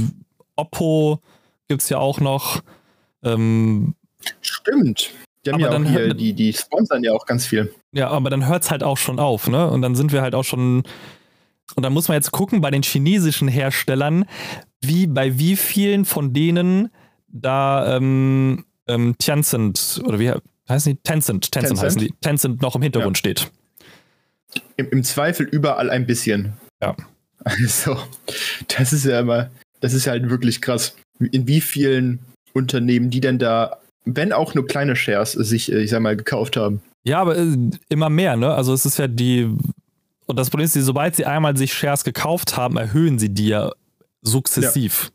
Oppo 0.56 1.20
gibt 1.68 1.82
es 1.82 1.90
ja 1.90 1.98
auch 1.98 2.20
noch. 2.20 2.62
Ähm, 3.24 3.96
Stimmt. 4.42 5.12
Die, 5.46 5.52
haben 5.52 5.60
ja 5.60 5.70
dann 5.70 5.86
hier, 5.86 6.14
die, 6.14 6.34
die 6.34 6.54
sponsern 6.54 7.04
ja 7.04 7.14
auch 7.14 7.26
ganz 7.26 7.48
viel. 7.48 7.74
Ja, 7.94 8.10
aber 8.10 8.30
dann 8.30 8.48
hört 8.48 8.64
es 8.64 8.72
halt 8.72 8.84
auch 8.84 8.98
schon 8.98 9.20
auf, 9.20 9.48
ne? 9.48 9.70
Und 9.70 9.82
dann 9.82 9.96
sind 9.96 10.12
wir 10.12 10.22
halt 10.22 10.36
auch 10.36 10.44
schon. 10.44 10.84
Und 11.76 11.84
dann 11.84 11.94
muss 11.94 12.10
man 12.10 12.16
jetzt 12.16 12.32
gucken 12.32 12.62
bei 12.62 12.70
den 12.70 12.84
chinesischen 12.84 13.48
Herstellern, 13.48 14.26
wie 14.82 15.08
bei 15.08 15.40
wie 15.40 15.56
vielen 15.56 16.06
von 16.06 16.34
denen 16.34 16.90
da 17.28 17.96
ähm, 17.96 18.66
ähm, 18.88 19.16
Tencent 19.18 20.02
oder 20.06 20.20
wie 20.20 20.32
heißen 20.70 20.94
die? 20.94 21.02
Tencent, 21.02 21.52
Tencent, 21.52 21.70
Tencent? 21.70 21.82
heißen 21.82 22.02
die. 22.02 22.14
Tencent 22.22 22.62
noch 22.62 22.76
im 22.76 22.82
Hintergrund 22.82 23.18
ja. 23.18 23.20
steht. 23.20 23.52
Im, 24.78 24.90
Im, 24.90 25.04
Zweifel 25.04 25.48
überall 25.48 25.90
ein 25.90 26.06
bisschen. 26.06 26.54
Ja. 26.82 26.96
Also, 27.44 27.98
das 28.78 28.94
ist 28.94 29.06
ja 29.06 29.20
immer, 29.20 29.50
das 29.80 29.94
ist 29.94 30.06
halt 30.06 30.30
wirklich 30.30 30.62
krass. 30.62 30.96
In 31.20 31.48
wie 31.48 31.62
vielen 31.62 32.20
Unternehmen, 32.54 33.10
die 33.10 33.22
denn 33.22 33.40
da 33.40 33.81
wenn 34.06 34.34
auch 34.34 34.56
nur 34.56 34.68
kleine 34.68 34.96
Shares 34.96 35.34
sich, 35.34 35.72
äh, 35.72 35.82
ich 35.82 35.90
sag 35.92 36.02
mal, 36.02 36.16
gekauft 36.16 36.58
haben. 36.58 36.82
Ja, 37.04 37.20
aber 37.20 37.38
äh, 37.38 37.58
immer 37.90 38.10
mehr, 38.10 38.36
ne? 38.36 38.54
Also 38.54 38.74
es 38.74 38.86
ist 38.86 38.98
ja 38.98 39.08
die, 39.08 39.50
und 40.26 40.38
das 40.38 40.50
Problem 40.50 40.66
ist, 40.66 40.74
sobald 40.74 41.16
sie 41.16 41.26
einmal 41.26 41.58
sich 41.58 41.74
Shares 41.74 42.04
gekauft 42.04 42.58
haben, 42.58 42.78
erhöhen 42.78 43.20
sie 43.20 43.30
die 43.30 43.48
ja 43.48 43.72
sukzessiv. 44.22 45.12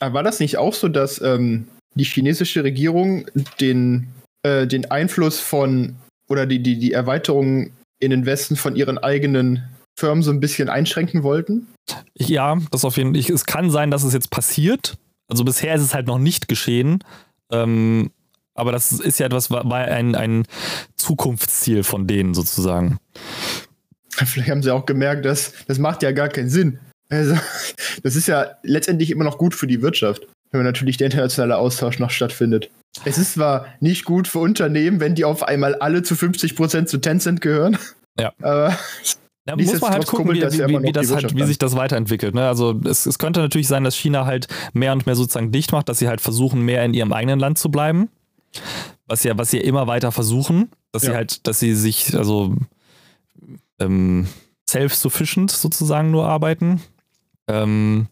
Ja. 0.00 0.12
War 0.12 0.22
das 0.22 0.40
nicht 0.40 0.56
auch 0.58 0.74
so, 0.74 0.88
dass 0.88 1.20
ähm, 1.20 1.68
die 1.94 2.04
chinesische 2.04 2.64
Regierung 2.64 3.26
den, 3.60 4.08
äh, 4.42 4.66
den 4.66 4.90
Einfluss 4.90 5.40
von 5.40 5.96
oder 6.28 6.46
die, 6.46 6.62
die, 6.62 6.78
die 6.78 6.92
Erweiterung 6.92 7.70
in 7.98 8.10
den 8.10 8.24
Westen 8.26 8.56
von 8.56 8.76
ihren 8.76 8.98
eigenen 8.98 9.62
Firmen 9.98 10.22
so 10.22 10.30
ein 10.30 10.40
bisschen 10.40 10.68
einschränken 10.68 11.22
wollten? 11.22 11.66
Ja, 12.16 12.58
das 12.70 12.84
auf 12.84 12.96
jeden 12.96 13.14
Fall. 13.14 13.34
Es 13.34 13.44
kann 13.44 13.70
sein, 13.70 13.90
dass 13.90 14.04
es 14.04 14.14
jetzt 14.14 14.30
passiert. 14.30 14.96
Also 15.28 15.44
bisher 15.44 15.74
ist 15.74 15.82
es 15.82 15.94
halt 15.94 16.06
noch 16.06 16.18
nicht 16.18 16.48
geschehen. 16.48 17.04
Ähm, 17.50 18.10
aber 18.54 18.72
das 18.72 18.92
ist 18.92 19.18
ja 19.18 19.26
etwas, 19.26 19.50
war 19.50 19.72
ein, 19.72 20.14
ein 20.14 20.44
Zukunftsziel 20.96 21.82
von 21.82 22.06
denen 22.06 22.34
sozusagen. 22.34 22.98
Vielleicht 24.10 24.50
haben 24.50 24.62
sie 24.62 24.70
auch 24.70 24.86
gemerkt, 24.86 25.24
dass 25.24 25.52
das 25.66 25.78
macht 25.78 26.02
ja 26.02 26.12
gar 26.12 26.28
keinen 26.28 26.50
Sinn. 26.50 26.78
Also, 27.10 27.36
das 28.02 28.16
ist 28.16 28.28
ja 28.28 28.52
letztendlich 28.62 29.10
immer 29.10 29.24
noch 29.24 29.38
gut 29.38 29.54
für 29.54 29.66
die 29.66 29.82
Wirtschaft, 29.82 30.26
wenn 30.52 30.62
natürlich 30.62 30.96
der 30.96 31.06
internationale 31.06 31.56
Austausch 31.56 31.98
noch 31.98 32.10
stattfindet. 32.10 32.70
Es 33.04 33.18
ist 33.18 33.34
zwar 33.34 33.66
nicht 33.80 34.04
gut 34.04 34.28
für 34.28 34.40
Unternehmen, 34.40 35.00
wenn 35.00 35.14
die 35.14 35.24
auf 35.24 35.42
einmal 35.42 35.74
alle 35.76 36.02
zu 36.02 36.16
50 36.16 36.56
Prozent 36.56 36.88
zu 36.88 36.98
Tencent 36.98 37.40
gehören. 37.40 37.78
Ja. 38.18 38.32
Aber 38.42 38.76
ja, 39.48 39.56
muss 39.56 39.80
man 39.80 39.92
halt 39.92 40.06
gucken, 40.06 40.32
wie, 40.34 40.42
wie, 40.42 40.82
wie, 40.82 40.92
das 40.92 41.10
halt, 41.12 41.34
wie 41.34 41.44
sich 41.44 41.58
das 41.58 41.74
weiterentwickelt. 41.74 42.34
Ne? 42.34 42.46
Also 42.46 42.78
es, 42.84 43.06
es 43.06 43.18
könnte 43.18 43.40
natürlich 43.40 43.68
sein, 43.68 43.84
dass 43.84 43.94
China 43.94 44.26
halt 44.26 44.48
mehr 44.72 44.92
und 44.92 45.06
mehr 45.06 45.14
sozusagen 45.14 45.50
dicht 45.50 45.72
macht, 45.72 45.88
dass 45.88 45.98
sie 45.98 46.08
halt 46.08 46.20
versuchen, 46.20 46.62
mehr 46.62 46.84
in 46.84 46.94
ihrem 46.94 47.12
eigenen 47.12 47.40
Land 47.40 47.58
zu 47.58 47.70
bleiben. 47.70 48.08
Was 49.06 49.24
ja, 49.24 49.36
was 49.36 49.50
sie 49.50 49.58
immer 49.58 49.86
weiter 49.86 50.12
versuchen, 50.12 50.70
dass 50.92 51.02
ja. 51.02 51.10
sie 51.10 51.16
halt, 51.16 51.46
dass 51.46 51.60
sie 51.60 51.74
sich, 51.74 52.16
also 52.16 52.54
ähm, 53.78 54.26
self-sufficient 54.68 55.50
sozusagen 55.50 56.10
nur 56.10 56.26
arbeiten. 56.26 56.80
Ähm, 57.48 58.06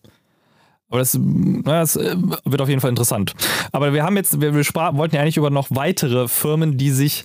aber 0.88 1.00
das, 1.00 1.18
na, 1.20 1.80
das, 1.80 1.96
äh, 1.96 2.16
wird 2.44 2.60
auf 2.60 2.68
jeden 2.68 2.80
Fall 2.80 2.90
interessant. 2.90 3.34
Aber 3.72 3.92
wir 3.92 4.02
haben 4.04 4.16
jetzt, 4.16 4.40
wir, 4.40 4.54
wir 4.54 4.64
wollten 4.64 5.14
ja 5.14 5.22
eigentlich 5.22 5.36
über 5.36 5.50
noch 5.50 5.68
weitere 5.70 6.28
Firmen, 6.28 6.78
die 6.78 6.90
sich 6.90 7.24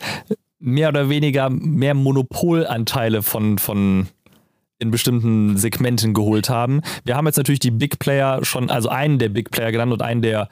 mehr 0.60 0.90
oder 0.90 1.10
weniger 1.10 1.50
mehr 1.50 1.94
Monopolanteile 1.94 3.22
von, 3.22 3.58
von 3.58 4.08
in 4.80 4.92
bestimmten 4.92 5.58
Segmenten 5.58 6.14
geholt 6.14 6.50
haben. 6.50 6.82
Wir 7.06 7.16
haben 7.16 7.26
jetzt 7.26 7.38
natürlich 7.38 7.60
die 7.60 7.72
Big 7.72 8.00
Player 8.00 8.44
schon, 8.44 8.70
also 8.70 8.90
einen 8.90 9.18
der 9.18 9.30
Big 9.30 9.50
Player 9.52 9.72
genannt 9.72 9.94
und 9.94 10.02
einen 10.02 10.22
der 10.22 10.50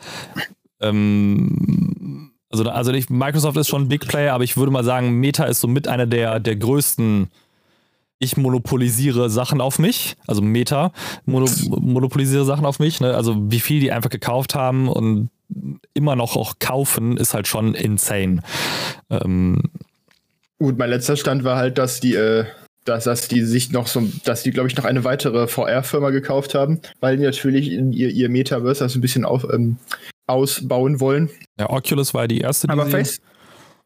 ähm, 0.80 2.31
also, 2.51 2.70
also 2.70 2.91
nicht, 2.91 3.10
Microsoft 3.10 3.58
ist 3.58 3.67
schon 3.67 3.84
ein 3.84 3.88
Big 3.88 4.08
Player, 4.08 4.34
aber 4.34 4.43
ich 4.43 4.58
würde 4.58 4.72
mal 4.72 4.84
sagen, 4.84 5.12
Meta 5.20 5.46
ist 5.46 5.62
so 5.62 5.67
mit 5.67 5.88
einer 5.88 6.05
der, 6.05 6.39
der 6.39 6.55
größten 6.55 7.29
ich 8.22 8.38
monopolisiere 8.38 9.31
Sachen 9.31 9.62
auf 9.62 9.79
mich, 9.79 10.15
also 10.27 10.43
Meta 10.43 10.93
mono, 11.25 11.48
monopolisiere 11.70 12.46
Sachen 12.46 12.65
auf 12.65 12.77
mich, 12.77 13.01
ne? 13.01 13.15
also 13.15 13.36
wie 13.51 13.60
viel 13.60 13.79
die 13.79 13.91
einfach 13.91 14.12
gekauft 14.12 14.53
haben 14.53 14.88
und 14.88 15.29
immer 15.96 16.15
noch 16.15 16.36
auch 16.36 16.60
kaufen, 16.60 17.17
ist 17.17 17.34
halt 17.34 17.48
schon 17.48 17.74
insane. 17.74 18.41
Ähm, 19.10 19.63
Gut, 20.60 20.77
mein 20.77 20.91
letzter 20.91 21.17
Stand 21.17 21.43
war 21.43 21.58
halt, 21.58 21.79
dass 21.79 22.00
die, 22.00 22.13
äh, 22.13 22.46
dass, 22.86 23.05
dass 23.05 23.27
die 23.27 23.41
sich 23.41 23.72
noch 23.72 23.88
so, 23.88 24.03
dass 24.24 24.43
die, 24.43 24.51
glaube 24.51 24.70
ich, 24.70 24.77
noch 24.77 24.86
eine 24.86 25.03
weitere 25.03 25.48
VR-Firma 25.48 26.12
gekauft 26.12 26.53
haben, 26.53 26.79
weil 27.00 27.17
die 27.17 27.24
natürlich 27.24 27.72
ihr, 27.72 28.10
ihr 28.10 28.29
Metaverse 28.29 28.84
also 28.84 29.00
ein 29.00 29.01
bisschen 29.01 29.25
auf, 29.25 29.48
ähm, 29.51 29.77
ausbauen 30.32 31.00
wollen. 31.00 31.30
Ja, 31.60 31.70
Oculus 31.70 32.14
war 32.14 32.28
die 32.28 32.40
erste, 32.40 32.68
die 32.68 32.74
Aber 32.74 32.88
Face 32.88 33.22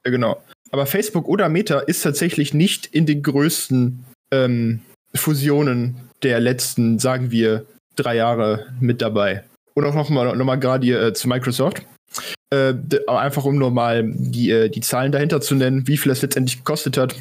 ja, 0.06 0.12
genau. 0.12 0.42
Aber 0.72 0.86
Facebook 0.86 1.28
oder 1.28 1.50
Meta 1.50 1.80
ist 1.80 2.02
tatsächlich 2.04 2.54
nicht 2.54 2.86
in 2.86 3.06
den 3.06 3.24
größten 3.24 4.06
ähm, 4.32 4.82
Fusionen 5.14 5.98
der 6.24 6.40
letzten, 6.40 7.00
sagen 7.00 7.32
wir, 7.32 7.66
drei 7.96 8.16
Jahre 8.16 8.68
mit 8.80 9.02
dabei. 9.02 9.44
Und 9.74 9.86
auch 9.86 9.96
nochmal 9.96 10.36
noch 10.36 10.46
mal 10.46 10.58
gerade 10.58 11.08
äh, 11.08 11.14
zu 11.14 11.28
Microsoft. 11.28 11.86
Äh, 12.52 12.76
einfach 13.08 13.46
um 13.46 13.58
nochmal 13.58 14.04
die, 14.06 14.52
äh, 14.52 14.70
die 14.70 14.82
Zahlen 14.82 15.12
dahinter 15.12 15.42
zu 15.42 15.56
nennen, 15.56 15.88
wie 15.88 15.98
viel 15.98 16.12
es 16.12 16.22
letztendlich 16.22 16.58
gekostet 16.58 16.98
hat. 16.98 17.16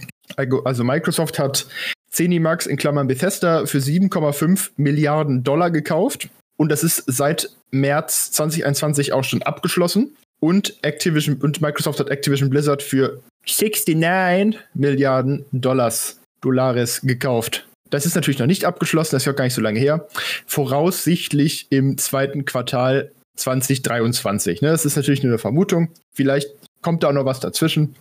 Also 0.64 0.84
Microsoft 0.84 1.38
hat 1.38 1.66
Zenimax 2.10 2.66
in 2.66 2.76
Klammern 2.76 3.06
Bethesda 3.06 3.66
für 3.66 3.78
7,5 3.78 4.70
Milliarden 4.76 5.42
Dollar 5.42 5.70
gekauft. 5.70 6.28
Und 6.56 6.70
das 6.70 6.84
ist 6.84 7.04
seit 7.06 7.50
März 7.70 8.30
2021 8.32 9.12
auch 9.12 9.24
schon 9.24 9.42
abgeschlossen. 9.42 10.16
Und 10.40 10.76
Activision 10.82 11.36
und 11.36 11.60
Microsoft 11.60 12.00
hat 12.00 12.10
Activision 12.10 12.50
Blizzard 12.50 12.82
für 12.82 13.20
69 13.46 14.60
Milliarden 14.74 15.44
Dollars 15.52 16.20
Dollars 16.40 17.00
gekauft. 17.02 17.66
Das 17.90 18.06
ist 18.06 18.14
natürlich 18.14 18.38
noch 18.38 18.46
nicht 18.46 18.64
abgeschlossen, 18.64 19.14
das 19.14 19.22
ist 19.22 19.26
ja 19.26 19.32
gar 19.32 19.44
nicht 19.44 19.54
so 19.54 19.60
lange 19.60 19.78
her. 19.78 20.06
Voraussichtlich 20.46 21.66
im 21.70 21.96
zweiten 21.96 22.44
Quartal 22.44 23.12
2023. 23.36 24.62
Ne? 24.62 24.68
Das 24.68 24.84
ist 24.84 24.96
natürlich 24.96 25.22
nur 25.22 25.32
eine 25.32 25.38
Vermutung. 25.38 25.88
Vielleicht 26.12 26.50
kommt 26.82 27.02
da 27.02 27.08
auch 27.08 27.12
noch 27.12 27.24
was 27.24 27.40
dazwischen. 27.40 27.94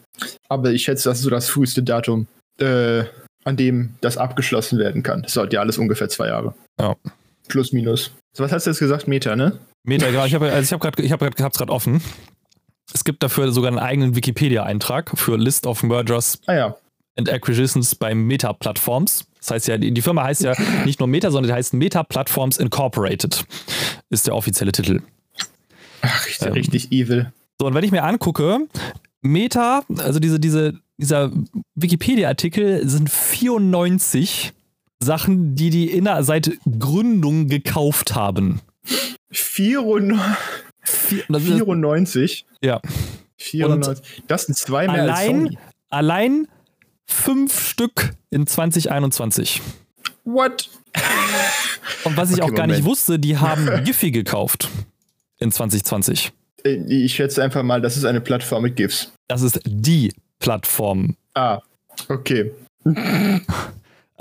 Aber 0.50 0.72
ich 0.72 0.83
schätze, 0.83 1.10
das 1.10 1.19
ist 1.19 1.24
so 1.24 1.29
das 1.29 1.50
früheste 1.50 1.83
Datum, 1.83 2.27
äh, 2.60 3.03
an 3.43 3.57
dem 3.57 3.95
das 4.01 4.17
abgeschlossen 4.17 4.79
werden 4.79 5.03
kann. 5.03 5.24
Das 5.24 5.33
dauert 5.33 5.53
ja 5.53 5.62
alles 5.62 5.77
ungefähr 5.77 6.10
zwei 6.10 6.27
Jahre. 6.27 6.53
Ja. 6.79 6.95
Plus, 7.53 7.72
minus. 7.72 8.10
So, 8.31 8.43
was 8.43 8.51
hast 8.51 8.65
du 8.65 8.72
jetzt 8.72 8.79
gesagt? 8.79 9.07
Meter, 9.07 9.36
ne? 9.36 9.60
Meter, 9.83 10.10
genau. 10.10 10.25
Ich 10.25 10.33
habe 10.33 10.51
also 10.51 10.74
hab 10.74 10.81
gerade 10.81 11.07
hab 11.43 11.53
gerade 11.53 11.72
offen. 11.72 12.01
Es 12.91 13.03
gibt 13.03 13.22
dafür 13.22 13.51
sogar 13.51 13.67
einen 13.67 13.77
eigenen 13.77 14.15
Wikipedia-Eintrag 14.15 15.12
für 15.13 15.38
List 15.38 15.67
of 15.67 15.83
Mergers 15.83 16.39
ah, 16.48 16.53
ja. 16.55 16.75
and 17.15 17.29
Acquisitions 17.29 17.93
bei 17.93 18.15
Meta 18.15 18.53
Platforms. 18.53 19.27
Das 19.38 19.51
heißt 19.51 19.67
ja, 19.67 19.77
die, 19.77 19.93
die 19.93 20.01
Firma 20.01 20.24
heißt 20.24 20.41
ja 20.41 20.55
nicht 20.83 21.00
nur 21.00 21.07
Meta, 21.07 21.29
sondern 21.29 21.50
die 21.50 21.53
heißt 21.53 21.75
Meta 21.75 22.01
Platforms 22.01 22.57
Incorporated. 22.57 23.45
Ist 24.10 24.25
der 24.25 24.36
offizielle 24.36 24.72
Titel. 24.72 25.03
Ach, 26.01 26.25
richtig, 26.25 26.48
ähm, 26.48 26.53
richtig 26.53 26.91
evil. 26.91 27.31
So, 27.62 27.67
und 27.67 27.75
wenn 27.75 27.83
ich 27.83 27.91
mir 27.91 28.03
angucke, 28.03 28.62
Meta, 29.22 29.83
also 30.00 30.19
diese, 30.19 30.39
diese, 30.39 30.79
dieser 30.98 31.31
Wikipedia-Artikel 31.75 32.89
sind 32.89 33.12
94 33.12 34.53
Sachen, 35.03 35.55
die 35.55 35.69
die 35.69 35.91
inner 35.91 36.24
seit 36.24 36.57
Gründung 36.79 37.48
gekauft 37.48 38.15
haben. 38.15 38.62
94? 39.31 41.25
94? 41.29 42.45
Ja. 42.62 42.81
94. 43.38 44.19
Und 44.19 44.31
das 44.31 44.45
sind 44.45 44.55
zwei 44.57 44.88
mehr 44.88 45.03
allein, 45.03 45.10
als 45.10 45.25
Sony. 45.25 45.57
Allein 45.89 46.48
fünf 47.05 47.67
Stück 47.67 48.13
in 48.29 48.48
2021. 48.48 49.62
What? 50.25 50.69
Und 52.03 52.17
was 52.17 52.31
ich 52.31 52.41
okay, 52.41 52.43
auch 52.43 52.55
gar 52.55 52.63
Moment. 52.67 52.79
nicht 52.79 52.86
wusste, 52.86 53.19
die 53.19 53.38
haben 53.38 53.69
Giphy 53.83 54.12
gekauft 54.12 54.69
in 55.39 55.51
2020. 55.51 56.31
Äh, 56.63 56.75
ich 56.88 57.13
schätze 57.13 57.43
einfach 57.43 57.63
mal, 57.63 57.81
das 57.81 57.98
ist 57.98 58.05
eine 58.05 58.22
Plattform 58.22 58.63
mit 58.63 58.75
GIFs. 58.75 59.12
Das 59.27 59.41
ist 59.41 59.60
die 59.65 60.13
Plattform. 60.39 61.15
Ah, 61.33 61.60
okay. 62.10 62.51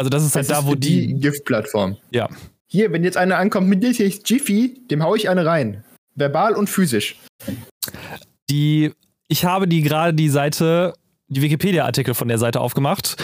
Also 0.02 0.10
das 0.10 0.24
ist 0.24 0.34
halt 0.34 0.50
das 0.50 0.64
da, 0.64 0.66
wo 0.66 0.74
die, 0.74 1.06
die 1.06 1.20
GIF-Plattform. 1.20 1.96
Ja. 2.10 2.28
Hier, 2.66 2.90
wenn 2.90 3.04
jetzt 3.04 3.16
einer 3.16 3.38
ankommt 3.38 3.68
mit 3.68 3.84
dir, 3.84 3.92
Jiffy, 3.92 4.80
dem 4.90 5.00
hau 5.04 5.14
ich 5.14 5.28
eine 5.28 5.46
rein. 5.46 5.84
Verbal 6.16 6.54
und 6.54 6.68
physisch. 6.68 7.20
Die, 8.50 8.90
ich 9.28 9.44
habe 9.44 9.68
die 9.68 9.82
gerade 9.82 10.12
die 10.12 10.28
Seite, 10.28 10.94
die 11.28 11.40
Wikipedia-Artikel 11.40 12.14
von 12.14 12.26
der 12.26 12.38
Seite 12.38 12.60
aufgemacht, 12.60 13.22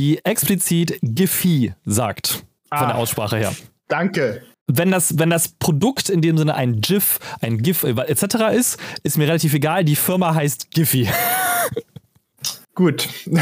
die 0.00 0.18
explizit 0.24 0.98
Giphy 1.00 1.74
sagt. 1.84 2.28
Von 2.70 2.78
ah, 2.78 2.86
der 2.86 2.96
Aussprache 2.96 3.36
her. 3.36 3.54
Danke. 3.86 4.42
Wenn 4.66 4.90
das, 4.90 5.20
wenn 5.20 5.30
das 5.30 5.46
Produkt 5.46 6.08
in 6.08 6.22
dem 6.22 6.36
Sinne 6.36 6.56
ein 6.56 6.80
GIF, 6.80 7.20
ein 7.40 7.58
GIF 7.58 7.84
etc. 7.84 8.22
ist, 8.52 8.80
ist 9.04 9.16
mir 9.16 9.28
relativ 9.28 9.54
egal. 9.54 9.84
Die 9.84 9.94
Firma 9.94 10.34
heißt 10.34 10.72
Giphy. 10.72 11.08
Gut. 12.74 13.08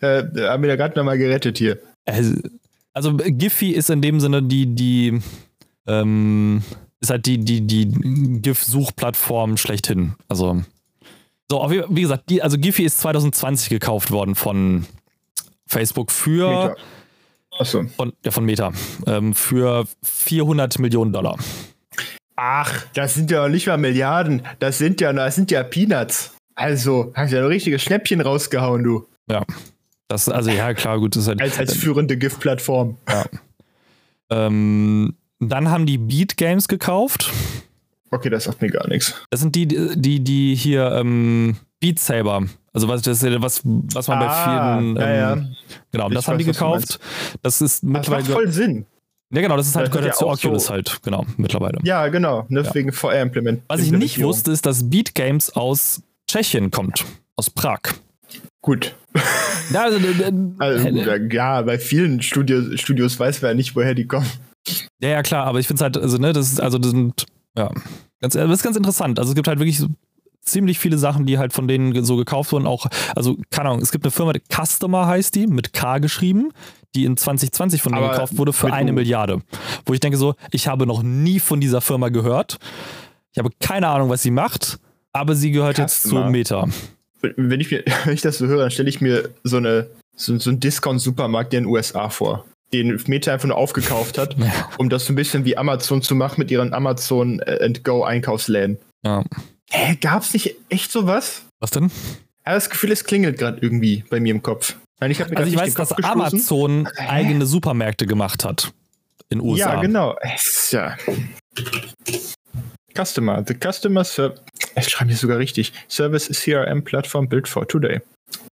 äh, 0.00 0.24
haben 0.48 0.62
wir 0.62 0.68
da 0.68 0.76
gerade 0.76 0.98
nochmal 0.98 1.18
gerettet 1.18 1.58
hier. 1.58 1.78
Also, 2.06 2.34
also 2.92 3.16
Giphy 3.16 3.70
ist 3.70 3.90
in 3.90 4.02
dem 4.02 4.20
Sinne 4.20 4.42
die, 4.42 4.74
die, 4.74 5.20
ähm, 5.86 6.62
ist 7.00 7.10
halt 7.10 7.26
die, 7.26 7.38
die, 7.38 7.66
die 7.66 7.88
GIF-Suchplattform 8.42 9.56
schlechthin. 9.56 10.14
Also, 10.28 10.62
so, 11.50 11.68
wie 11.68 12.02
gesagt, 12.02 12.30
die, 12.30 12.42
also 12.42 12.58
Giphy 12.58 12.84
ist 12.84 13.00
2020 13.00 13.70
gekauft 13.70 14.10
worden 14.10 14.34
von 14.34 14.86
Facebook 15.66 16.10
für. 16.12 16.48
Meta. 16.48 16.76
Achso. 17.58 17.84
Von, 17.96 18.12
ja, 18.24 18.30
von 18.30 18.44
Meta. 18.44 18.72
Ähm, 19.06 19.34
für 19.34 19.86
400 20.02 20.78
Millionen 20.78 21.12
Dollar. 21.12 21.36
Ach, 22.36 22.86
das 22.94 23.14
sind 23.14 23.30
ja 23.30 23.48
nicht 23.48 23.66
mal 23.66 23.76
Milliarden. 23.76 24.42
Das 24.60 24.78
sind 24.78 25.00
ja, 25.00 25.12
das 25.12 25.34
sind 25.34 25.50
ja 25.50 25.62
Peanuts. 25.62 26.34
Also, 26.54 27.12
hast 27.14 27.32
ja 27.32 27.40
ein 27.40 27.46
richtiges 27.46 27.82
Schnäppchen 27.82 28.20
rausgehauen, 28.20 28.82
du. 28.82 29.06
Ja. 29.28 29.44
Das, 30.10 30.28
also, 30.28 30.50
ja, 30.50 30.74
klar, 30.74 30.98
gut. 30.98 31.14
Das 31.14 31.22
ist 31.22 31.28
halt, 31.28 31.40
als, 31.40 31.56
als 31.56 31.76
führende 31.76 32.16
GIF-Plattform. 32.16 32.96
Ja. 33.08 33.26
Ähm, 34.28 35.14
dann 35.38 35.70
haben 35.70 35.86
die 35.86 35.98
Beat 35.98 36.36
Games 36.36 36.66
gekauft. 36.66 37.30
Okay, 38.10 38.28
das 38.28 38.44
sagt 38.44 38.60
mir 38.60 38.70
gar 38.70 38.88
nichts. 38.88 39.14
Das 39.30 39.38
sind 39.38 39.54
die, 39.54 39.68
die, 39.68 40.18
die 40.18 40.56
hier 40.56 40.90
ähm, 40.90 41.58
Beat 41.78 42.00
Saber. 42.00 42.42
Also 42.72 42.88
was, 42.88 43.02
das 43.02 43.22
was, 43.22 43.62
was 43.64 44.08
man 44.08 44.18
ah, 44.18 44.26
bei 44.26 44.80
vielen. 44.80 44.96
Ähm, 44.96 45.00
ja, 45.00 45.14
ja. 45.14 45.46
Genau, 45.92 46.08
ich 46.08 46.14
das 46.14 46.26
haben 46.26 46.38
die 46.38 46.44
gekauft. 46.44 46.98
Das 47.42 47.60
ist 47.60 47.84
mittlerweile. 47.84 48.22
Das 48.22 48.28
macht 48.30 48.42
voll 48.42 48.52
Sinn. 48.52 48.86
Ja, 49.32 49.42
genau, 49.42 49.56
das 49.56 49.68
ist 49.68 49.76
halt 49.76 49.86
Das 49.86 49.92
gehört 49.92 50.12
ja 50.12 50.18
zu 50.18 50.26
Oculus 50.26 50.66
so- 50.66 50.72
halt, 50.72 51.00
genau, 51.04 51.24
mittlerweile. 51.36 51.78
Ja, 51.84 52.08
genau. 52.08 52.46
Deswegen 52.48 52.90
VR-Implement. 52.90 53.62
Was 53.68 53.80
ich 53.80 53.92
nicht 53.92 54.20
wusste, 54.20 54.50
ist, 54.50 54.66
dass 54.66 54.90
Beat 54.90 55.14
Games 55.14 55.54
aus 55.54 56.02
Tschechien 56.26 56.72
kommt, 56.72 57.04
aus 57.36 57.48
Prag. 57.48 57.80
Gut. 58.62 58.94
Ja, 59.72 59.84
also, 59.84 59.98
Also, 60.58 60.88
ja, 60.88 61.62
bei 61.62 61.78
vielen 61.78 62.22
Studio, 62.22 62.76
Studios 62.76 63.18
weiß 63.18 63.42
man 63.42 63.50
ja 63.50 63.54
nicht, 63.54 63.74
woher 63.76 63.94
die 63.94 64.06
kommen. 64.06 64.26
ja, 65.00 65.08
ja, 65.10 65.22
klar, 65.22 65.46
aber 65.46 65.60
ich 65.60 65.66
finde 65.66 65.80
es 65.80 65.82
halt, 65.82 65.96
also, 65.96 66.18
ne, 66.18 66.32
das 66.32 66.52
ist, 66.52 66.60
also, 66.60 66.78
das 66.78 66.90
sind, 66.90 67.26
ja, 67.56 67.70
ganz, 68.20 68.34
das 68.34 68.50
ist 68.50 68.62
ganz 68.62 68.76
interessant. 68.76 69.18
Also, 69.18 69.30
es 69.30 69.34
gibt 69.34 69.48
halt 69.48 69.58
wirklich 69.58 69.78
so 69.78 69.88
ziemlich 70.42 70.78
viele 70.78 70.98
Sachen, 70.98 71.26
die 71.26 71.38
halt 71.38 71.52
von 71.52 71.68
denen 71.68 72.04
so 72.04 72.16
gekauft 72.16 72.52
wurden. 72.52 72.66
Auch, 72.66 72.86
also, 73.14 73.36
keine 73.50 73.70
Ahnung, 73.70 73.82
es 73.82 73.92
gibt 73.92 74.04
eine 74.04 74.10
Firma, 74.10 74.32
die 74.32 74.42
Customer 74.52 75.06
heißt 75.06 75.34
die, 75.34 75.46
mit 75.46 75.72
K 75.72 75.98
geschrieben, 75.98 76.50
die 76.94 77.04
in 77.04 77.16
2020 77.16 77.82
von 77.82 77.92
denen 77.92 78.04
Aber 78.04 78.12
gekauft 78.12 78.36
wurde 78.36 78.52
für 78.52 78.72
eine 78.72 78.90
U. 78.90 78.94
Milliarde. 78.94 79.40
Wo 79.86 79.94
ich 79.94 80.00
denke 80.00 80.18
so, 80.18 80.34
ich 80.50 80.66
habe 80.66 80.86
noch 80.86 81.02
nie 81.02 81.40
von 81.40 81.60
dieser 81.60 81.80
Firma 81.80 82.08
gehört. 82.08 82.58
Ich 83.32 83.38
habe 83.38 83.50
keine 83.60 83.88
Ahnung, 83.88 84.08
was 84.08 84.22
sie 84.22 84.32
macht, 84.32 84.78
aber 85.12 85.34
sie 85.36 85.52
gehört 85.52 85.78
jetzt 85.78 86.02
zu 86.02 86.08
Customer. 86.08 86.30
Meta. 86.30 86.68
Wenn 87.22 87.60
ich, 87.60 87.70
mir, 87.70 87.84
wenn 88.04 88.14
ich 88.14 88.22
das 88.22 88.38
so 88.38 88.46
höre, 88.46 88.58
dann 88.58 88.70
stelle 88.70 88.88
ich 88.88 89.00
mir 89.00 89.30
so, 89.44 89.56
eine, 89.58 89.86
so, 90.16 90.38
so 90.38 90.50
einen 90.50 90.60
Discount-Supermarkt 90.60 91.54
in 91.54 91.64
den 91.64 91.72
USA 91.72 92.08
vor, 92.08 92.44
den 92.72 93.00
Meta 93.06 93.32
einfach 93.32 93.48
nur 93.48 93.56
aufgekauft 93.56 94.18
hat, 94.18 94.36
Ja. 94.38 94.70
um 94.78 94.88
das 94.88 95.06
so 95.06 95.12
ein 95.12 95.16
bisschen 95.16 95.44
wie 95.44 95.56
Amazon 95.56 96.02
zu 96.02 96.14
machen 96.14 96.36
mit 96.38 96.50
ihren 96.50 96.72
Amazon 96.74 97.40
äh, 97.40 97.72
Go 97.82 98.04
Einkaufsläden. 98.04 98.78
Ja. 99.04 99.24
Hä, 99.70 99.96
gab's 100.00 100.32
nicht 100.32 100.56
echt 100.68 100.90
sowas? 100.90 101.42
Was 101.60 101.70
denn? 101.70 101.90
Habe 102.44 102.56
das 102.56 102.70
Gefühl, 102.70 102.90
es 102.90 103.04
klingelt 103.04 103.38
gerade 103.38 103.58
irgendwie 103.60 104.04
bei 104.10 104.18
mir 104.18 104.32
im 104.32 104.42
Kopf. 104.42 104.76
Nein, 105.00 105.10
ich 105.12 105.20
hab 105.20 105.30
mir 105.30 105.36
Also 105.36 105.50
ich 105.50 105.56
weiß, 105.56 105.74
dass. 105.74 105.92
Amazon 105.92 106.88
Hä? 106.96 107.08
eigene 107.08 107.46
Supermärkte 107.46 108.06
gemacht 108.06 108.44
hat 108.44 108.72
in 109.28 109.40
USA. 109.40 109.74
Ja, 109.74 109.80
genau. 109.80 110.16
Es 110.20 110.70
ja. 110.72 110.96
Customer. 112.96 113.44
The 113.46 113.54
Customer 113.54 114.04
Service. 114.04 114.40
Ich 114.76 114.88
schreibe 114.88 115.10
hier 115.10 115.18
sogar 115.18 115.38
richtig. 115.38 115.72
Service 115.88 116.28
CRM 116.28 116.82
Platform 116.84 117.28
built 117.28 117.48
for 117.48 117.66
today. 117.66 118.00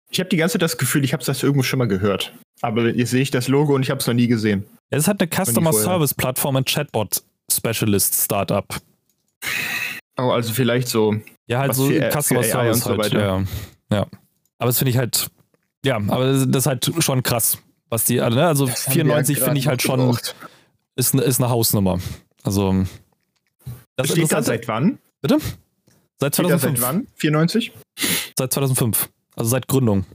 Ich 0.09 0.19
habe 0.19 0.29
die 0.29 0.37
ganze 0.37 0.53
Zeit 0.53 0.61
das 0.61 0.77
Gefühl, 0.77 1.03
ich 1.03 1.13
habe 1.13 1.23
das 1.23 1.43
irgendwo 1.43 1.63
schon 1.63 1.79
mal 1.79 1.87
gehört. 1.87 2.33
Aber 2.61 2.85
jetzt 2.89 3.11
sehe 3.11 3.21
ich 3.21 3.29
das 3.31 3.47
Logo 3.47 3.75
und 3.75 3.83
ich 3.83 3.89
habe 3.91 3.99
es 3.99 4.07
noch 4.07 4.13
nie 4.13 4.27
gesehen. 4.27 4.65
Es 4.89 4.99
ist 5.03 5.07
halt 5.07 5.21
eine 5.21 5.29
Customer. 5.45 5.73
Service 5.73 6.13
Plattform 6.13 6.55
und 6.55 6.67
Chatbot 6.67 7.21
Specialist 7.51 8.15
Startup. 8.15 8.65
Oh, 10.17 10.31
also 10.31 10.51
vielleicht 10.53 10.87
so. 10.87 11.15
Ja, 11.47 11.59
halt 11.59 11.75
so 11.75 11.87
für- 11.87 11.93
für 12.11 12.21
Customer 12.21 12.39
AI 12.41 12.43
Service 12.49 12.75
und 12.77 12.83
so 12.83 12.89
halt. 12.89 12.99
weiter. 12.99 13.19
Ja. 13.91 13.97
ja. 13.97 14.07
Aber 14.59 14.67
das 14.69 14.77
finde 14.79 14.89
ich 14.91 14.97
halt, 14.97 15.29
ja, 15.85 15.97
aber 15.97 16.33
das, 16.33 16.45
ist 16.45 16.65
halt 16.65 16.91
schon 16.99 17.21
krass, 17.21 17.59
was 17.89 18.05
die 18.05 18.19
alle, 18.21 18.35
ne? 18.35 18.47
Also 18.47 18.65
Das 18.65 18.87
haben 18.87 18.95
wir 18.95 18.97
ja 18.99 19.03
94 19.23 19.35
gerade 19.35 19.45
finde 19.45 19.59
ich 19.59 19.67
halt 19.67 19.81
schon, 19.83 20.17
ist, 20.95 21.13
ist 21.13 21.39
eine 21.39 21.49
Hausnummer. 21.49 21.99
Also, 22.43 22.85
das 23.97 24.07
Steht 24.07 24.17
da 24.17 24.21
Interessante- 24.21 24.45
seit 24.45 24.67
wann? 24.67 24.97
Bitte? 25.21 25.37
Seit 26.19 26.33
Steht 26.35 26.45
da 26.45 26.57
2005. 26.57 26.79
seit 26.79 26.81
wann? 26.87 27.07
94? 27.15 27.71
Seit 28.37 28.53
2005. 28.53 29.09
Also 29.35 29.49
seit 29.49 29.67
Gründung. 29.67 30.05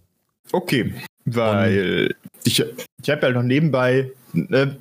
Okay. 0.53 0.95
Weil 1.25 2.15
ich, 2.45 2.61
ich 3.03 3.11
habe 3.11 3.27
ja 3.27 3.31
noch 3.33 3.43
nebenbei 3.43 4.11
ne, 4.33 4.77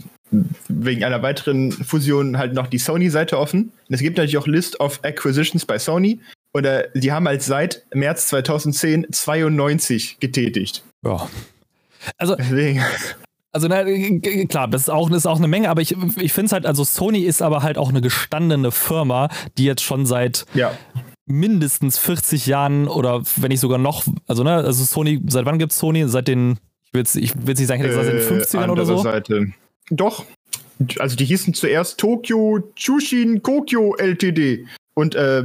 wegen 0.69 1.03
einer 1.03 1.21
weiteren 1.21 1.71
Fusion 1.71 2.37
halt 2.37 2.53
noch 2.53 2.67
die 2.67 2.79
Sony-Seite 2.79 3.37
offen. 3.37 3.71
Und 3.87 3.93
es 3.93 3.99
gibt 3.99 4.17
natürlich 4.17 4.37
auch 4.37 4.47
List 4.47 4.79
of 4.79 4.99
Acquisitions 5.03 5.65
bei 5.65 5.77
Sony. 5.77 6.19
Oder 6.53 6.87
die 6.89 7.11
haben 7.11 7.27
halt 7.27 7.43
seit 7.43 7.83
März 7.93 8.27
2010 8.27 9.07
92 9.11 10.19
getätigt. 10.19 10.83
Ja. 11.05 11.29
Also, 12.17 12.35
Deswegen. 12.35 12.83
Also 13.53 13.67
na, 13.67 13.83
g- 13.83 14.45
klar, 14.45 14.67
das 14.67 14.83
ist 14.83 14.89
auch, 14.89 15.09
das 15.09 15.19
ist 15.19 15.25
auch 15.25 15.37
eine 15.37 15.47
Menge, 15.47 15.69
aber 15.69 15.81
ich, 15.81 15.91
ich 16.17 16.31
finde 16.33 16.45
es 16.47 16.51
halt, 16.53 16.65
also 16.65 16.83
Sony 16.83 17.19
ist 17.19 17.41
aber 17.41 17.63
halt 17.63 17.77
auch 17.77 17.89
eine 17.89 17.99
gestandene 18.01 18.71
Firma, 18.71 19.27
die 19.57 19.65
jetzt 19.65 19.83
schon 19.83 20.05
seit 20.05 20.45
Ja. 20.53 20.71
mindestens 21.25 21.97
40 21.97 22.45
Jahren 22.45 22.87
oder 22.87 23.21
wenn 23.37 23.49
nicht 23.49 23.59
sogar 23.59 23.77
noch, 23.77 24.03
also 24.27 24.43
ne, 24.43 24.53
also 24.55 24.83
Sony, 24.85 25.21
seit 25.27 25.45
wann 25.45 25.59
gibt 25.59 25.73
es 25.73 25.77
Sony? 25.79 26.07
Seit 26.07 26.27
den, 26.29 26.59
ich 26.85 26.93
will 26.93 27.01
jetzt 27.01 27.15
ich 27.15 27.33
will's 27.45 27.59
nicht 27.59 27.67
sagen, 27.67 27.81
ich 27.81 27.87
hätte 27.89 27.97
gesagt, 27.99 28.23
seit 28.23 28.31
den 28.31 28.39
50ern 28.41 28.69
oder 28.71 28.83
Äh, 28.83 28.85
andere 28.85 28.85
so. 28.85 28.97
Seite. 29.03 29.47
Doch. 29.89 30.25
Also 30.99 31.15
die 31.17 31.25
hießen 31.25 31.53
zuerst 31.53 31.99
Tokyo 31.99 32.59
Chushin 32.75 33.43
Kokyo 33.43 33.95
Ltd. 33.97 34.65
Und 34.93 35.15
äh, 35.15 35.41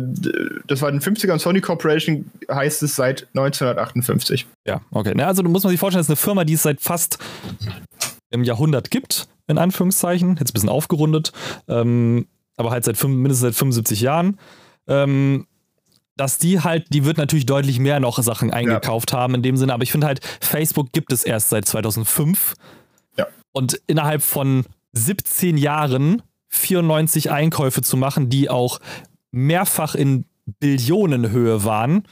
das 0.67 0.83
war 0.83 0.89
in 0.89 0.99
den 0.99 1.03
50ern. 1.15 1.39
Sony 1.39 1.61
Corporation 1.61 2.29
heißt 2.51 2.83
es 2.83 2.97
seit 2.97 3.29
1958. 3.35 4.45
Ja, 4.67 4.81
okay. 4.91 5.13
Na, 5.15 5.27
also 5.29 5.43
du 5.43 5.49
musst 5.49 5.65
man 5.65 5.71
sich 5.71 5.79
vorstellen, 5.79 6.01
das 6.01 6.07
ist 6.07 6.11
eine 6.11 6.17
Firma, 6.17 6.45
die 6.45 6.55
es 6.55 6.63
seit 6.65 6.81
fast 6.81 7.19
im 8.31 8.45
Jahrhundert 8.45 8.91
gibt, 8.91 9.29
in 9.47 9.59
Anführungszeichen, 9.59 10.37
jetzt 10.39 10.51
ein 10.51 10.55
bisschen 10.55 10.69
aufgerundet, 10.69 11.33
ähm, 11.69 12.27
aber 12.57 12.71
halt 12.71 12.85
seit 12.85 13.03
mindestens 13.03 13.41
seit 13.41 13.55
75 13.55 14.01
Jahren. 14.01 14.39
Ähm, 14.89 15.47
dass 16.17 16.39
die 16.39 16.61
halt, 16.61 16.87
die 16.95 17.05
wird 17.05 17.19
natürlich 17.19 17.47
deutlich 17.47 17.79
mehr 17.79 18.01
noch 18.01 18.23
Sachen 18.23 18.51
eingekauft 18.51 19.13
haben 19.13 19.35
in 19.35 19.43
dem 19.43 19.57
Sinne, 19.57 19.75
aber 19.75 19.83
ich 19.83 19.93
finde 19.93 20.07
halt, 20.07 20.21
Facebook 20.41 20.93
gibt 20.93 21.13
es 21.13 21.25
erst 21.25 21.51
seit 21.51 21.67
2005. 21.67 22.55
Ja. 23.19 23.27
Und 23.53 23.81
innerhalb 23.87 24.23
von 24.23 24.65
17 24.93 25.59
Jahren 25.59 26.23
94 26.49 27.31
Einkäufe 27.31 27.83
zu 27.83 27.99
machen, 27.99 28.31
die 28.31 28.49
auch 28.49 28.81
mehrfach 29.31 29.95
in 29.95 30.25
Billionenhöhe 30.59 31.65
waren. 31.65 32.05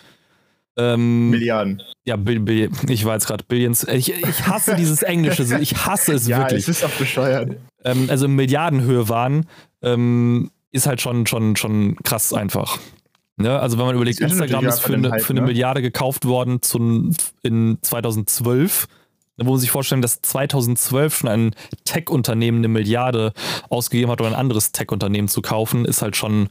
Ähm, 0.76 1.30
Milliarden. 1.30 1.82
ja, 2.04 2.16
Bill, 2.16 2.40
Bill, 2.40 2.70
ich 2.88 3.04
war 3.04 3.14
jetzt 3.14 3.26
gerade 3.26 3.44
Billions. 3.44 3.86
Ich, 3.86 4.12
ich 4.12 4.46
hasse 4.46 4.74
dieses 4.74 5.02
Englische, 5.02 5.44
so. 5.44 5.56
ich 5.56 5.86
hasse 5.86 6.14
es 6.14 6.26
Ja, 6.26 6.38
wirklich. 6.38 6.62
es 6.62 6.68
ist 6.68 6.84
auch 6.84 6.90
bescheuert. 6.90 7.56
Ähm, 7.84 8.06
also 8.10 8.26
in 8.26 8.34
Milliardenhöhe 8.34 9.08
waren, 9.08 9.46
ähm, 9.82 10.50
ist 10.72 10.86
halt 10.86 11.00
schon, 11.00 11.26
schon, 11.26 11.54
schon 11.56 11.96
krass 12.02 12.32
einfach. 12.32 12.78
Ne? 13.36 13.58
Also 13.58 13.78
wenn 13.78 13.86
man 13.86 13.94
überlegt, 13.94 14.20
ist 14.20 14.32
Instagram 14.32 14.66
ist 14.66 14.80
für 14.80 14.94
eine, 14.94 15.10
Hype, 15.10 15.22
für 15.22 15.32
eine 15.32 15.40
ne? 15.40 15.46
Milliarde 15.46 15.82
gekauft 15.82 16.24
worden 16.24 16.62
zu, 16.62 17.10
in 17.42 17.78
2012. 17.82 18.88
Da 19.36 19.46
wo 19.46 19.50
man 19.50 19.60
sich 19.60 19.70
vorstellen, 19.70 20.02
dass 20.02 20.22
2012 20.22 21.16
schon 21.16 21.28
ein 21.28 21.54
Tech-Unternehmen 21.84 22.58
eine 22.58 22.68
Milliarde 22.68 23.32
ausgegeben 23.68 24.10
hat, 24.10 24.20
um 24.20 24.28
ein 24.28 24.34
anderes 24.34 24.70
Tech-Unternehmen 24.70 25.26
zu 25.26 25.42
kaufen, 25.42 25.84
ist 25.84 26.02
halt 26.02 26.16
schon, 26.16 26.48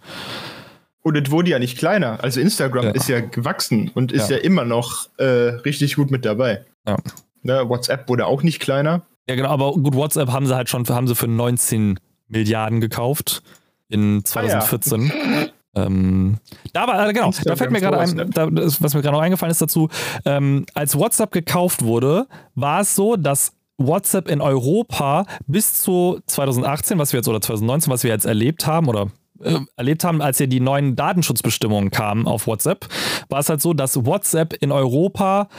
Und 1.03 1.17
es 1.17 1.29
wurde 1.31 1.49
ja 1.51 1.59
nicht 1.59 1.77
kleiner. 1.77 2.23
Also 2.23 2.39
Instagram 2.39 2.85
Ja. 2.85 2.91
ist 2.91 3.07
ja 3.09 3.19
gewachsen 3.19 3.91
und 3.93 4.11
ist 4.11 4.29
Ja. 4.29 4.37
ja, 4.37 4.43
immer 4.43 4.65
noch 4.65 5.09
äh, 5.17 5.23
richtig 5.65 5.95
gut 5.97 6.09
mit 6.11 6.25
dabei. 6.25 6.65
Ja. 6.87 6.97
Ne, 7.43 7.67
WhatsApp 7.69 8.07
wurde 8.09 8.25
auch 8.25 8.41
nicht 8.41 8.59
kleiner. 8.61 9.01
Ja, 9.29 9.35
genau, 9.35 9.49
aber 9.49 9.73
gut, 9.73 9.95
WhatsApp 9.95 10.29
haben 10.31 10.45
sie 10.47 10.55
halt 10.55 10.69
schon 10.69 10.85
für, 10.85 10.95
haben 10.95 11.07
sie 11.07 11.15
für 11.15 11.27
19 11.27 11.99
Milliarden 12.29 12.79
gekauft 12.81 13.43
in 13.89 14.23
2014. 14.25 15.11
Ähm, 15.75 16.37
da 16.71 16.85
war, 16.85 17.09
äh, 17.09 17.13
genau, 17.13 17.31
da 17.45 17.55
fällt 17.55 17.71
mir 17.71 17.79
gerade 17.79 17.97
ein, 17.97 18.15
WhatsApp. 18.15 18.31
da, 18.35 18.47
was 18.51 18.93
mir 18.93 19.01
gerade 19.01 19.15
noch 19.17 19.23
eingefallen 19.23 19.49
ist 19.49 19.59
dazu, 19.59 19.89
ähm, 20.23 20.67
als 20.75 20.95
WhatsApp 20.95 21.31
gekauft 21.31 21.83
wurde, 21.83 22.27
war 22.53 22.81
es 22.81 22.93
so, 22.93 23.15
dass 23.15 23.53
WhatsApp 23.79 24.29
in 24.29 24.39
Europa 24.39 25.25
bis 25.47 25.81
zu 25.81 26.19
2018, 26.27 26.99
was 26.99 27.11
wir 27.11 27.17
jetzt, 27.21 27.27
oder 27.27 27.41
2019, 27.41 27.91
was 27.91 28.03
wir 28.03 28.11
jetzt 28.11 28.25
erlebt 28.25 28.67
haben, 28.67 28.87
oder 28.87 29.07
äh, 29.43 29.59
erlebt 29.75 30.03
haben, 30.03 30.21
als 30.21 30.39
ja 30.39 30.45
die 30.45 30.59
neuen 30.59 30.95
Datenschutzbestimmungen 30.95 31.91
kamen 31.91 32.27
auf 32.27 32.47
WhatsApp, 32.47 32.87
war 33.29 33.39
es 33.39 33.49
halt 33.49 33.61
so, 33.61 33.73
dass 33.73 34.05
WhatsApp 34.05 34.53
in 34.61 34.71
Europa 34.71 35.49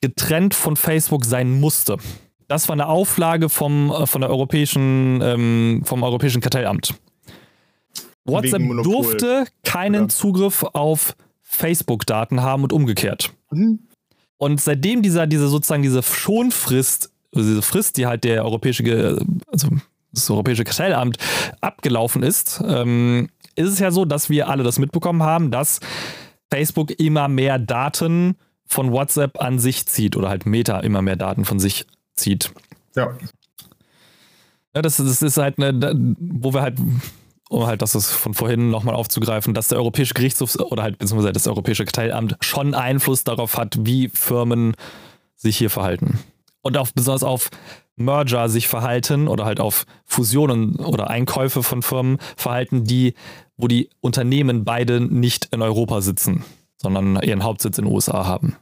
getrennt 0.00 0.54
von 0.54 0.76
Facebook 0.76 1.24
sein 1.24 1.60
musste. 1.60 1.96
Das 2.48 2.68
war 2.68 2.74
eine 2.74 2.88
Auflage 2.88 3.48
vom, 3.48 3.90
äh, 3.90 4.06
von 4.06 4.20
der 4.20 4.30
europäischen, 4.30 5.20
ähm, 5.22 5.82
vom 5.84 6.02
Europäischen 6.02 6.40
Kartellamt. 6.40 6.94
WhatsApp 8.24 8.60
Monopol, 8.60 8.92
durfte 8.92 9.44
keinen 9.64 10.04
oder? 10.04 10.08
Zugriff 10.08 10.62
auf 10.62 11.16
Facebook-Daten 11.42 12.42
haben 12.42 12.62
und 12.62 12.72
umgekehrt. 12.72 13.32
Hm? 13.50 13.80
Und 14.38 14.60
seitdem 14.60 15.02
dieser, 15.02 15.26
diese 15.26 15.48
sozusagen 15.48 15.82
diese 15.82 16.02
Schonfrist, 16.02 17.10
also 17.34 17.48
diese 17.48 17.62
Frist, 17.62 17.96
die 17.96 18.06
halt 18.06 18.24
der 18.24 18.44
europäische, 18.44 19.18
also 19.50 19.68
das 20.12 20.30
europäische 20.30 20.64
Kartellamt 20.64 21.18
abgelaufen 21.60 22.22
ist, 22.22 22.62
ähm, 22.66 23.28
ist 23.56 23.70
es 23.70 23.78
ja 23.78 23.90
so, 23.90 24.04
dass 24.04 24.30
wir 24.30 24.48
alle 24.48 24.62
das 24.62 24.78
mitbekommen 24.78 25.22
haben, 25.22 25.50
dass 25.50 25.80
Facebook 26.50 26.98
immer 26.98 27.28
mehr 27.28 27.58
Daten 27.58 28.36
von 28.66 28.92
WhatsApp 28.92 29.40
an 29.40 29.58
sich 29.58 29.86
zieht 29.86 30.16
oder 30.16 30.28
halt 30.28 30.46
Meta 30.46 30.80
immer 30.80 31.02
mehr 31.02 31.16
Daten 31.16 31.44
von 31.44 31.58
sich 31.58 31.86
zieht. 32.16 32.52
Ja. 32.96 33.16
Ja, 34.74 34.82
das, 34.82 34.96
das 34.96 35.22
ist 35.22 35.36
halt 35.36 35.58
eine, 35.58 36.14
wo 36.18 36.52
wir 36.52 36.62
halt, 36.62 36.78
um 37.48 37.66
halt 37.66 37.82
das 37.82 38.10
von 38.10 38.34
vorhin 38.34 38.70
nochmal 38.70 38.94
aufzugreifen, 38.94 39.54
dass 39.54 39.68
der 39.68 39.78
Europäische 39.78 40.14
Gerichtshof 40.14 40.56
oder 40.56 40.82
halt 40.82 40.98
beziehungsweise 40.98 41.32
das 41.32 41.46
Europäische 41.46 41.84
Kartellamt 41.84 42.36
schon 42.40 42.74
Einfluss 42.74 43.22
darauf 43.22 43.56
hat, 43.56 43.76
wie 43.80 44.08
Firmen 44.08 44.74
sich 45.36 45.56
hier 45.56 45.70
verhalten. 45.70 46.18
Und 46.62 46.76
auch 46.76 46.88
besonders 46.92 47.22
auf 47.22 47.50
Merger 47.96 48.48
sich 48.48 48.66
verhalten 48.66 49.28
oder 49.28 49.44
halt 49.44 49.60
auf 49.60 49.86
Fusionen 50.04 50.76
oder 50.76 51.10
Einkäufe 51.10 51.62
von 51.62 51.82
Firmen 51.82 52.18
verhalten, 52.36 52.84
die, 52.84 53.14
wo 53.56 53.68
die 53.68 53.88
Unternehmen 54.00 54.64
beide 54.64 55.00
nicht 55.00 55.48
in 55.52 55.62
Europa 55.62 56.00
sitzen, 56.00 56.44
sondern 56.76 57.20
ihren 57.22 57.44
Hauptsitz 57.44 57.78
in 57.78 57.84
den 57.84 57.94
USA 57.94 58.26
haben. 58.26 58.56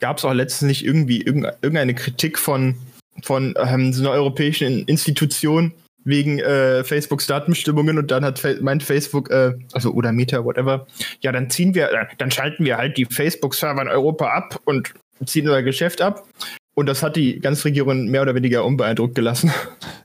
Gab 0.00 0.18
es 0.18 0.24
auch 0.24 0.32
letztens 0.32 0.68
nicht 0.68 0.84
irgendwie 0.84 1.22
irgende- 1.22 1.56
irgendeine 1.62 1.94
Kritik 1.94 2.38
von, 2.38 2.76
von 3.22 3.54
ähm, 3.58 3.92
so 3.92 4.02
einer 4.02 4.12
europäischen 4.12 4.84
Institution, 4.84 5.72
wegen 6.04 6.38
äh, 6.38 6.84
Facebooks 6.84 7.26
Datenbestimmungen 7.26 7.98
und 7.98 8.10
dann 8.10 8.24
hat 8.24 8.42
meint 8.60 8.82
Facebook, 8.82 9.30
äh, 9.30 9.52
also 9.72 9.90
oder 9.92 10.12
Meta, 10.12 10.44
whatever, 10.44 10.86
ja, 11.20 11.32
dann 11.32 11.50
ziehen 11.50 11.74
wir, 11.74 11.90
äh, 11.90 12.06
dann 12.18 12.30
schalten 12.30 12.64
wir 12.64 12.76
halt 12.76 12.96
die 12.98 13.06
Facebook-Server 13.06 13.82
in 13.82 13.88
Europa 13.88 14.28
ab 14.28 14.60
und 14.64 14.92
ziehen 15.24 15.46
unser 15.48 15.62
Geschäft 15.62 16.02
ab. 16.02 16.26
Und 16.74 16.86
das 16.86 17.02
hat 17.02 17.16
die 17.16 17.38
ganze 17.38 17.66
Regierung 17.66 18.06
mehr 18.06 18.22
oder 18.22 18.34
weniger 18.34 18.64
unbeeindruckt 18.64 19.14
gelassen. 19.14 19.52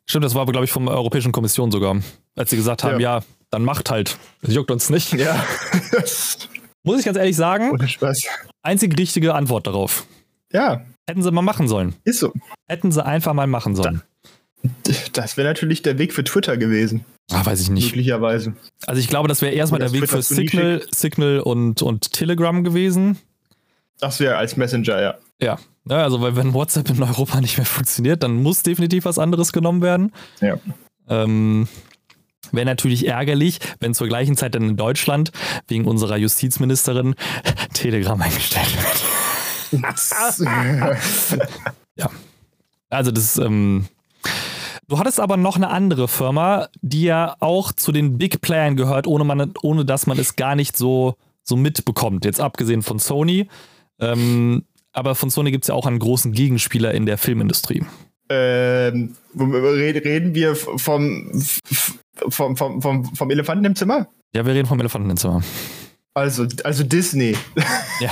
Stimmt, 0.06 0.26
das 0.26 0.36
war 0.36 0.44
aber, 0.44 0.52
glaube 0.52 0.66
ich, 0.66 0.72
von 0.72 0.86
der 0.86 0.96
Europäischen 0.96 1.32
Kommission 1.32 1.72
sogar. 1.72 1.98
Als 2.36 2.52
sie 2.52 2.56
gesagt 2.56 2.84
haben, 2.84 3.00
ja, 3.00 3.20
ja 3.20 3.26
dann 3.50 3.64
macht 3.64 3.90
halt. 3.90 4.18
Das 4.42 4.54
juckt 4.54 4.70
uns 4.72 4.90
nicht. 4.90 5.14
Ja. 5.14 5.44
Muss 6.84 7.00
ich 7.00 7.06
ganz 7.06 7.18
ehrlich 7.18 7.36
sagen, 7.36 7.72
Ohne 7.72 7.88
Spaß. 7.88 8.24
einzig 8.62 8.98
richtige 8.98 9.34
Antwort 9.34 9.68
darauf. 9.68 10.06
Ja, 10.52 10.86
Hätten 11.10 11.24
sie 11.24 11.32
mal 11.32 11.42
machen 11.42 11.68
sollen. 11.68 11.96
ist 12.04 12.20
so. 12.20 12.32
Hätten 12.68 12.92
sie 12.92 13.04
einfach 13.04 13.34
mal 13.34 13.48
machen 13.48 13.76
sollen. 13.76 14.04
Das 15.14 15.38
wäre 15.38 15.48
natürlich 15.48 15.82
der 15.82 15.98
Weg 15.98 16.14
für 16.14 16.24
Twitter 16.24 16.56
gewesen. 16.56 17.04
Ah, 17.32 17.46
weiß 17.46 17.62
ich 17.62 17.70
nicht. 17.70 17.86
Möglicherweise. 17.88 18.54
Also 18.86 19.00
ich 19.00 19.08
glaube, 19.08 19.28
das 19.28 19.42
wäre 19.42 19.54
erstmal 19.54 19.80
der 19.80 19.92
Weg 19.92 20.02
Twitter 20.02 20.18
für 20.18 20.22
Signal, 20.22 20.86
Signal 20.94 21.40
und, 21.40 21.82
und 21.82 22.12
Telegram 22.12 22.64
gewesen. 22.64 23.18
Das 24.00 24.20
wäre 24.20 24.38
als 24.38 24.56
Messenger, 24.58 25.02
ja. 25.02 25.18
Ja. 25.42 25.60
Ja. 25.90 26.04
Also 26.04 26.22
weil 26.22 26.36
wenn 26.36 26.54
WhatsApp 26.54 26.90
in 26.90 27.02
Europa 27.02 27.42
nicht 27.42 27.58
mehr 27.58 27.66
funktioniert, 27.66 28.24
dann 28.24 28.42
muss 28.42 28.64
definitiv 28.64 29.06
was 29.06 29.20
anderes 29.20 29.52
genommen 29.52 29.82
werden. 29.82 30.12
Ja. 30.42 30.58
Ähm, 31.08 31.68
Wäre 32.52 32.66
natürlich 32.66 33.06
ärgerlich, 33.08 33.60
wenn 33.80 33.94
zur 33.94 34.08
gleichen 34.08 34.36
Zeit 34.36 34.56
dann 34.56 34.70
in 34.70 34.78
Deutschland 34.78 35.32
wegen 35.68 35.86
unserer 35.86 36.18
Justizministerin 36.18 37.16
Telegram 37.74 38.20
eingestellt 38.20 38.76
wird. 38.76 39.04
ja. 41.96 42.10
Also 42.90 43.12
das, 43.12 43.38
ähm, 43.38 43.88
Du 44.90 44.98
hattest 44.98 45.20
aber 45.20 45.38
noch 45.38 45.56
eine 45.56 45.70
andere 45.70 46.08
Firma, 46.08 46.68
die 46.82 47.04
ja 47.04 47.36
auch 47.42 47.72
zu 47.72 47.92
den 47.92 48.18
Big 48.18 48.42
Playern 48.42 48.76
gehört, 48.76 49.06
ohne, 49.06 49.24
man, 49.24 49.54
ohne 49.62 49.86
dass 49.86 50.08
man 50.08 50.18
es 50.18 50.36
gar 50.36 50.56
nicht 50.56 50.76
so, 50.76 51.14
so 51.44 51.56
mitbekommt. 51.56 52.26
Jetzt 52.26 52.42
abgesehen 52.42 52.82
von 52.82 52.98
Sony. 52.98 53.48
Ähm, 54.00 54.66
aber 54.94 55.16
von 55.16 55.30
Sony 55.30 55.52
gibt 55.52 55.64
es 55.64 55.70
ja 55.70 55.76
auch 55.76 55.86
einen 55.86 56.00
großen 56.00 56.32
Gegenspieler 56.32 56.94
in 56.94 57.06
der 57.06 57.18
Filmindustrie. 57.18 57.84
ähm, 58.30 59.16
reden 59.38 60.36
wir 60.36 60.56
vom, 60.56 61.42
vom, 62.30 62.56
vom, 62.58 62.82
vom, 62.82 63.16
vom 63.16 63.32
Elefanten 63.32 63.66
im 63.66 63.76
Zimmer? 63.76 64.08
Ja, 64.36 64.46
wir 64.46 64.54
reden 64.54 64.68
vom 64.68 64.80
Elefanten 64.80 65.10
im 65.10 65.18
Zimmer. 65.18 65.42
Also, 66.14 66.48
also 66.64 66.84
Disney. 66.84 67.36
Ja. 68.02 68.12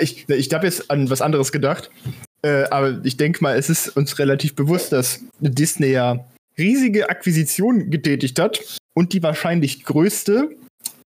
Ich, 0.00 0.26
ich 0.28 0.54
habe 0.54 0.64
jetzt 0.66 0.90
an 0.90 1.10
was 1.10 1.20
anderes 1.20 1.52
gedacht. 1.52 1.90
Äh, 2.42 2.64
aber 2.70 3.00
ich 3.04 3.16
denke 3.16 3.42
mal, 3.42 3.56
es 3.56 3.68
ist 3.68 3.94
uns 3.96 4.18
relativ 4.18 4.54
bewusst, 4.54 4.92
dass 4.92 5.20
Disney 5.40 5.88
ja 5.88 6.24
riesige 6.56 7.10
Akquisitionen 7.10 7.90
getätigt 7.90 8.38
hat. 8.38 8.78
Und 8.94 9.12
die 9.12 9.22
wahrscheinlich 9.22 9.84
größte 9.84 10.56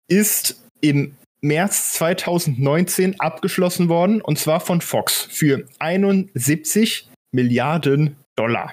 ist 0.08 0.60
im 0.80 1.14
März 1.40 1.94
2019 1.94 3.20
abgeschlossen 3.20 3.88
worden. 3.88 4.20
Und 4.20 4.38
zwar 4.38 4.60
von 4.60 4.80
Fox 4.80 5.28
für 5.30 5.64
71 5.78 7.08
Milliarden 7.32 8.16
Dollar. 8.36 8.72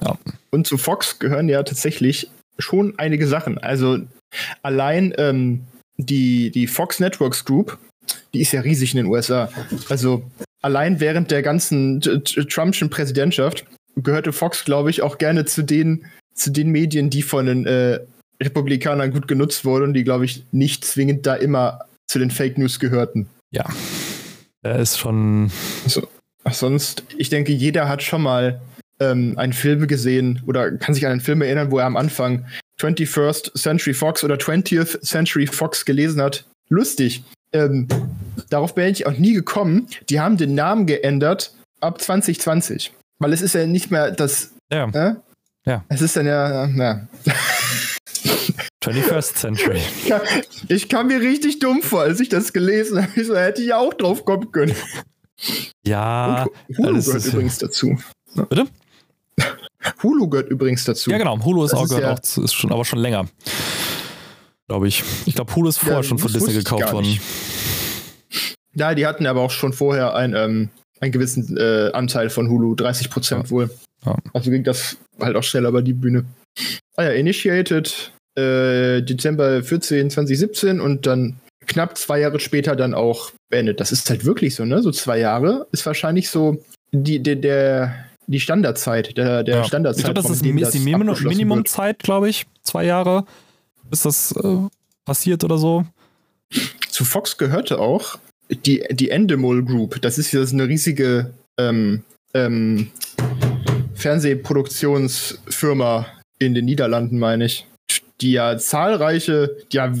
Ja. 0.00 0.16
Und 0.50 0.66
zu 0.66 0.78
Fox 0.78 1.18
gehören 1.18 1.48
ja 1.48 1.62
tatsächlich 1.62 2.30
schon 2.58 2.98
einige 2.98 3.26
Sachen. 3.26 3.58
Also 3.58 3.98
allein 4.62 5.14
ähm, 5.18 5.66
die, 5.96 6.50
die 6.50 6.66
Fox 6.66 7.00
Networks 7.00 7.44
Group, 7.44 7.78
die 8.34 8.40
ist 8.40 8.52
ja 8.52 8.60
riesig 8.60 8.94
in 8.94 8.98
den 8.98 9.06
USA. 9.06 9.48
Also 9.88 10.30
allein 10.60 11.00
während 11.00 11.30
der 11.30 11.42
ganzen 11.42 12.00
Trumpschen 12.00 12.90
Präsidentschaft 12.90 13.64
gehörte 13.96 14.32
Fox, 14.32 14.64
glaube 14.64 14.90
ich, 14.90 15.02
auch 15.02 15.18
gerne 15.18 15.44
zu 15.44 15.62
den, 15.62 16.06
zu 16.34 16.50
den 16.50 16.70
Medien, 16.70 17.10
die 17.10 17.22
von 17.22 17.46
den 17.46 17.66
äh, 17.66 18.00
Republikanern 18.42 19.12
gut 19.12 19.28
genutzt 19.28 19.64
wurden 19.64 19.84
und 19.84 19.94
die, 19.94 20.04
glaube 20.04 20.24
ich, 20.24 20.44
nicht 20.52 20.84
zwingend 20.84 21.26
da 21.26 21.34
immer 21.34 21.86
zu 22.06 22.18
den 22.18 22.30
Fake 22.30 22.58
News 22.58 22.78
gehörten. 22.78 23.28
Ja. 23.50 23.64
Er 24.62 24.78
ist 24.78 24.98
schon. 24.98 25.50
Ach, 26.44 26.54
sonst, 26.54 27.04
ich 27.16 27.28
denke, 27.28 27.52
jeder 27.52 27.88
hat 27.88 28.02
schon 28.02 28.22
mal 28.22 28.60
ähm, 29.00 29.38
einen 29.38 29.52
Film 29.52 29.86
gesehen 29.86 30.42
oder 30.46 30.72
kann 30.72 30.94
sich 30.94 31.06
an 31.06 31.12
einen 31.12 31.20
Film 31.20 31.42
erinnern, 31.42 31.70
wo 31.70 31.78
er 31.78 31.86
am 31.86 31.96
Anfang 31.96 32.46
21st 32.80 33.58
Century 33.58 33.94
Fox 33.94 34.24
oder 34.24 34.36
20th 34.36 35.00
Century 35.02 35.46
Fox 35.46 35.84
gelesen 35.84 36.20
hat. 36.20 36.44
Lustig. 36.68 37.24
Ähm, 37.52 37.86
darauf 38.50 38.74
bin 38.74 38.86
ich 38.86 39.06
auch 39.06 39.16
nie 39.18 39.34
gekommen. 39.34 39.88
Die 40.08 40.20
haben 40.20 40.36
den 40.36 40.54
Namen 40.54 40.86
geändert 40.86 41.54
ab 41.80 42.00
2020. 42.00 42.92
Weil 43.18 43.32
es 43.32 43.42
ist 43.42 43.54
ja 43.54 43.66
nicht 43.66 43.90
mehr 43.90 44.10
das. 44.10 44.52
Ja. 44.72 44.88
Äh? 44.88 45.14
Ja. 45.64 45.84
Es 45.88 46.02
ist 46.02 46.16
dann 46.16 46.26
ja. 46.26 46.66
ja. 46.66 47.08
21st 48.82 49.34
Century. 49.34 49.80
Ich 50.04 50.08
kam- 50.08 50.20
Ich 50.68 50.88
kam 50.88 51.06
mir 51.08 51.20
richtig 51.20 51.58
dumm 51.58 51.82
vor, 51.82 52.02
als 52.02 52.20
ich 52.20 52.28
das 52.28 52.52
gelesen 52.52 53.02
habe. 53.02 53.20
Ich 53.20 53.26
so, 53.26 53.36
hätte 53.36 53.62
ich 53.62 53.68
ja 53.68 53.78
auch 53.78 53.94
drauf 53.94 54.24
kommen 54.24 54.50
können. 54.52 54.74
Ja. 55.86 56.44
Und 56.68 56.78
Hulu 56.78 56.88
alles 56.88 57.06
gehört 57.06 57.24
übrigens 57.26 57.58
dazu. 57.58 57.98
Bitte? 58.34 58.66
Hulu 60.02 60.28
gehört 60.28 60.48
übrigens 60.50 60.84
dazu. 60.84 61.10
Ja, 61.10 61.18
genau. 61.18 61.38
Hulu 61.44 61.64
ist 61.64 61.72
Das 61.72 61.80
auch, 61.80 61.84
ist 61.84 61.90
gehört 61.90 62.04
ja- 62.06 62.12
auch 62.14 62.20
zu, 62.20 62.42
ist 62.42 62.54
schon, 62.54 62.72
aber 62.72 62.84
schon 62.84 62.98
länger. 63.00 63.26
Glaube 64.68 64.88
ich. 64.88 65.02
Ich 65.26 65.34
glaube, 65.34 65.54
Hulu 65.54 65.68
ist 65.68 65.78
vorher 65.78 65.98
Ja, 65.98 66.02
schon 66.02 66.18
von 66.18 66.32
Disney 66.32 66.52
gekauft 66.54 66.92
worden. 66.92 67.18
Ja, 68.74 68.94
die 68.94 69.06
hatten 69.06 69.26
aber 69.26 69.40
auch 69.42 69.50
schon 69.50 69.72
vorher 69.72 70.14
ein, 70.14 70.34
ähm, 70.34 70.70
einen 71.00 71.12
gewissen 71.12 71.56
äh, 71.58 71.90
Anteil 71.92 72.30
von 72.30 72.48
Hulu, 72.48 72.74
30 72.74 73.10
Prozent 73.10 73.44
Ja. 73.46 73.50
wohl. 73.50 73.70
Ja. 74.06 74.16
Also 74.32 74.50
ging 74.50 74.64
das 74.64 74.96
halt 75.20 75.36
auch 75.36 75.42
schneller 75.42 75.68
über 75.70 75.82
die 75.82 75.92
Bühne. 75.92 76.24
Ah 76.96 77.04
ja, 77.04 77.10
initiated 77.10 78.12
äh, 78.34 79.02
Dezember 79.02 79.62
14, 79.62 80.10
2017 80.10 80.80
und 80.80 81.06
dann 81.06 81.36
knapp 81.66 81.96
zwei 81.96 82.20
Jahre 82.20 82.40
später 82.40 82.76
dann 82.76 82.94
auch 82.94 83.32
beendet. 83.48 83.80
Das 83.80 83.92
ist 83.92 84.08
halt 84.10 84.24
wirklich 84.24 84.54
so, 84.54 84.64
ne? 84.64 84.82
So 84.82 84.90
zwei 84.90 85.18
Jahre 85.18 85.66
ist 85.72 85.86
wahrscheinlich 85.86 86.28
so 86.28 86.62
die, 86.92 87.22
der, 87.22 87.36
der, 87.36 87.94
die 88.26 88.40
Standardzeit, 88.40 89.16
der, 89.16 89.42
der 89.42 89.56
Ja. 89.56 89.64
Standardzeit. 89.64 90.00
Ich 90.00 90.04
glaube, 90.04 90.20
das 90.20 90.30
ist, 90.30 90.44
die 90.44 90.52
Minimum, 90.52 91.16
Minimumzeit, 91.22 92.00
glaube 92.00 92.28
ich. 92.28 92.46
Zwei 92.62 92.84
Jahre, 92.84 93.24
bis 93.88 94.02
das 94.02 94.32
äh, 94.32 94.56
passiert 95.04 95.44
oder 95.44 95.58
so. 95.58 95.86
Zu 96.90 97.04
Fox 97.04 97.38
gehörte 97.38 97.78
auch 97.78 98.18
die, 98.50 98.84
die 98.90 99.10
Endemol 99.10 99.64
Group. 99.64 100.02
Das 100.02 100.18
ist 100.18 100.32
ja 100.32 100.44
so 100.44 100.54
eine 100.54 100.68
riesige 100.68 101.32
ähm, 101.58 102.02
ähm, 102.34 102.90
Fernsehproduktionsfirma 103.94 106.06
in 106.46 106.54
den 106.54 106.64
Niederlanden, 106.64 107.18
meine 107.18 107.46
ich. 107.46 107.66
Die 108.20 108.32
ja 108.32 108.56
zahlreiche, 108.56 109.56
ja, 109.72 109.92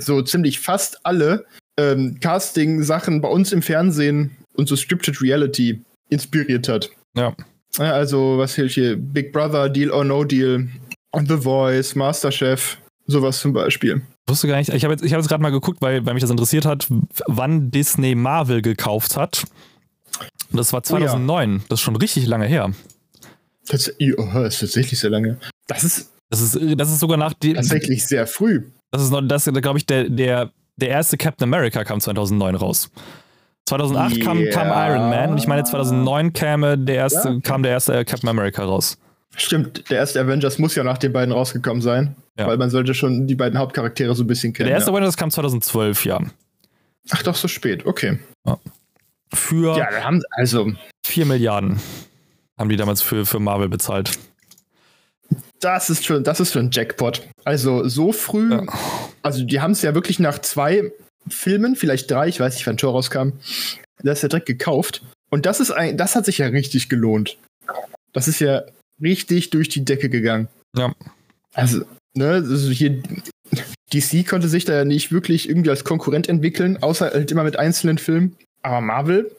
so 0.00 0.22
ziemlich 0.22 0.58
fast 0.58 1.04
alle 1.04 1.46
ähm, 1.78 2.18
Casting-Sachen 2.20 3.20
bei 3.20 3.28
uns 3.28 3.52
im 3.52 3.62
Fernsehen 3.62 4.36
und 4.54 4.68
so 4.68 4.76
Scripted 4.76 5.22
Reality 5.22 5.80
inspiriert 6.10 6.68
hat. 6.68 6.90
Ja. 7.16 7.34
Ja, 7.78 7.92
Also, 7.92 8.36
was 8.36 8.54
hier, 8.54 8.66
hier 8.66 8.96
Big 8.96 9.32
Brother, 9.32 9.68
Deal 9.68 9.90
or 9.90 10.04
No 10.04 10.24
Deal, 10.24 10.68
The 11.26 11.36
Voice, 11.36 11.94
Masterchef, 11.94 12.78
sowas 13.06 13.40
zum 13.40 13.52
Beispiel. 13.52 14.02
Wusste 14.26 14.46
gar 14.46 14.58
nicht, 14.58 14.68
ich 14.68 14.84
habe 14.84 14.94
jetzt, 14.94 15.04
ich 15.04 15.12
hab 15.12 15.20
jetzt 15.20 15.28
gerade 15.28 15.42
mal 15.42 15.50
geguckt, 15.50 15.80
weil, 15.80 16.04
weil 16.04 16.14
mich 16.14 16.20
das 16.20 16.30
interessiert 16.30 16.64
hat, 16.64 16.86
wann 17.26 17.70
Disney 17.70 18.14
Marvel 18.14 18.62
gekauft 18.62 19.16
hat. 19.16 19.44
Und 20.50 20.58
das 20.58 20.72
war 20.72 20.82
2009. 20.82 21.64
Das 21.68 21.80
ist 21.80 21.84
schon 21.84 21.96
richtig 21.96 22.26
lange 22.26 22.46
her. 22.46 22.72
Das, 23.68 23.90
oh, 24.16 24.28
das 24.34 24.54
ist 24.54 24.60
tatsächlich 24.60 25.00
sehr 25.00 25.10
lange. 25.10 25.38
Das 25.68 25.84
ist 25.84 26.10
Das 26.30 26.40
ist, 26.40 26.58
das 26.76 26.90
ist 26.90 27.00
sogar 27.00 27.16
nach 27.18 27.34
dem. 27.34 27.54
tatsächlich 27.54 28.06
sehr 28.06 28.26
früh. 28.26 28.70
Das 28.90 29.02
ist 29.02 29.10
noch, 29.10 29.20
das 29.22 29.44
glaube 29.44 29.78
ich, 29.78 29.86
der, 29.86 30.08
der, 30.08 30.50
der 30.76 30.88
erste 30.88 31.16
Captain 31.16 31.44
America 31.48 31.84
kam 31.84 32.00
2009 32.00 32.54
raus. 32.54 32.90
2008 33.68 34.20
kam, 34.22 34.44
kam 34.50 34.68
Ja. 34.68 34.88
Iron 34.88 35.10
Man 35.10 35.30
und 35.30 35.38
ich 35.38 35.46
meine 35.46 35.62
2009 35.64 36.32
käme 36.32 36.76
der 36.78 36.96
erste, 36.96 37.28
Ja. 37.28 37.40
kam 37.42 37.62
der 37.62 37.72
erste 37.72 38.04
Captain 38.04 38.28
America 38.28 38.64
raus. 38.64 38.98
Stimmt, 39.36 39.88
der 39.90 39.98
erste 39.98 40.20
Avengers 40.20 40.58
muss 40.58 40.74
ja 40.74 40.84
nach 40.84 40.98
den 40.98 41.12
beiden 41.12 41.32
rausgekommen 41.32 41.80
sein. 41.80 42.16
Ja. 42.38 42.46
Weil 42.46 42.56
man 42.58 42.70
sollte 42.70 42.92
schon 42.94 43.26
die 43.26 43.34
beiden 43.34 43.58
Hauptcharaktere 43.58 44.14
so 44.14 44.24
ein 44.24 44.26
bisschen 44.26 44.52
kennen. 44.52 44.66
Der 44.68 44.74
erste 44.76 44.90
ja. 44.90 44.94
Avengers 44.96 45.16
kam 45.16 45.30
2012, 45.30 46.04
ja. 46.06 46.20
Ach 47.10 47.22
doch, 47.22 47.34
so 47.34 47.48
spät, 47.48 47.84
okay. 47.86 48.18
Für 49.34 49.76
Ja, 49.78 49.88
wir 49.90 50.04
haben, 50.04 50.22
also, 50.32 50.72
4 51.06 51.24
Milliarden 51.26 51.80
haben 52.58 52.68
die 52.68 52.76
damals 52.76 53.00
für, 53.02 53.24
für 53.24 53.38
Marvel 53.40 53.68
bezahlt. 53.68 54.18
Das 55.62 55.90
ist 55.90 56.04
schon, 56.04 56.24
das 56.24 56.40
ist 56.40 56.52
schon 56.52 56.66
ein 56.66 56.70
Jackpot. 56.70 57.22
Also, 57.44 57.88
so 57.88 58.12
früh, 58.12 58.50
Ja. 58.52 58.64
also, 59.22 59.44
die 59.44 59.60
haben 59.60 59.72
es 59.72 59.82
ja 59.82 59.94
wirklich 59.94 60.18
nach 60.18 60.38
zwei 60.40 60.92
Filmen, 61.28 61.76
vielleicht 61.76 62.10
drei, 62.10 62.28
ich 62.28 62.40
weiß 62.40 62.54
nicht, 62.54 62.66
wann 62.66 62.76
Tor 62.76 62.92
rauskam, 62.92 63.30
das 64.02 64.18
ist 64.18 64.22
ja 64.22 64.28
direkt 64.28 64.46
gekauft. 64.46 65.02
Und 65.30 65.46
das 65.46 65.60
ist 65.60 65.70
ein, 65.70 65.96
das 65.96 66.14
hat 66.16 66.24
sich 66.26 66.38
ja 66.38 66.46
richtig 66.48 66.88
gelohnt. 66.88 67.38
Das 68.12 68.28
ist 68.28 68.40
ja 68.40 68.62
richtig 69.00 69.50
durch 69.50 69.68
die 69.68 69.84
Decke 69.84 70.08
gegangen. 70.08 70.48
Ja. 70.76 70.92
Also, 71.54 71.82
ne, 72.14 72.30
also 72.30 72.70
hier, 72.70 73.02
DC 73.92 74.26
konnte 74.26 74.48
sich 74.48 74.64
da 74.64 74.74
ja 74.74 74.84
nicht 74.84 75.12
wirklich 75.12 75.48
irgendwie 75.48 75.70
als 75.70 75.84
Konkurrent 75.84 76.28
entwickeln, 76.28 76.82
außer 76.82 77.10
halt 77.12 77.30
immer 77.30 77.44
mit 77.44 77.58
einzelnen 77.58 77.98
Filmen. 77.98 78.36
Aber 78.62 78.80
Marvel, 78.80 79.30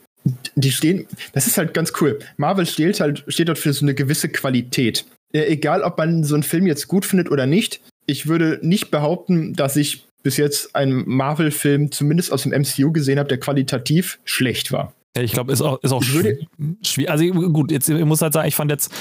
die 0.56 0.72
stehen, 0.72 1.08
das 1.34 1.48
ist 1.48 1.58
halt 1.58 1.74
ganz 1.74 1.94
cool. 2.02 2.20
Marvel 2.38 2.66
steht 2.66 3.00
halt, 3.00 3.24
steht 3.28 3.50
dort 3.50 3.58
für 3.60 3.74
so 3.74 3.86
eine 3.86 3.94
gewisse 3.94 4.30
Qualität. 4.30 5.06
Egal 5.34 5.82
ob 5.84 5.98
man 5.98 6.24
so 6.24 6.36
einen 6.36 6.44
Film 6.44 6.68
jetzt 6.68 6.88
gut 6.88 7.06
findet 7.06 7.30
oder 7.32 7.46
nicht, 7.46 7.82
ich 8.06 8.28
würde 8.28 8.60
nicht 8.62 8.92
behaupten, 8.92 9.54
dass 9.54 9.76
ich 9.76 10.06
bis 10.24 10.38
jetzt 10.38 10.76
einen 10.76 11.04
Marvel-Film 11.08 11.92
zumindest 11.92 12.32
aus 12.32 12.44
dem 12.44 12.52
MCU 12.52 12.92
gesehen 12.92 13.20
habe, 13.20 13.28
der 13.28 13.40
qualitativ 13.40 14.20
schlecht 14.24 14.72
war. 14.72 14.94
Ja, 15.16 15.22
ich 15.22 15.34
glaube, 15.34 15.52
ist 15.52 15.62
auch, 15.62 15.82
ist 15.84 15.92
auch 15.92 16.02
schwierig. 16.02 16.48
Also 17.08 17.26
gut, 17.26 17.72
jetzt 17.72 17.90
ich 17.90 18.06
muss 18.06 18.22
halt 18.22 18.34
sagen, 18.34 18.48
ich 18.48 18.56
fand 18.56 18.72
jetzt, 18.72 18.92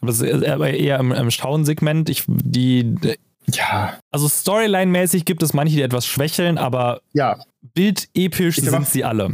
das 0.00 0.20
ist 0.20 0.42
eher 0.42 0.98
im, 0.98 1.12
im 1.12 1.30
Staunensegment, 1.30 2.08
ich, 2.08 2.24
die, 2.26 2.96
ja. 3.46 3.98
Also 4.10 4.26
Storyline-mäßig 4.26 5.24
gibt 5.24 5.42
es 5.42 5.52
manche, 5.52 5.76
die 5.76 5.82
etwas 5.82 6.06
schwächeln, 6.06 6.58
aber 6.58 7.00
ja. 7.12 7.38
bildepisch 7.74 8.56
sind 8.56 8.88
sie 8.88 9.04
alle. 9.04 9.30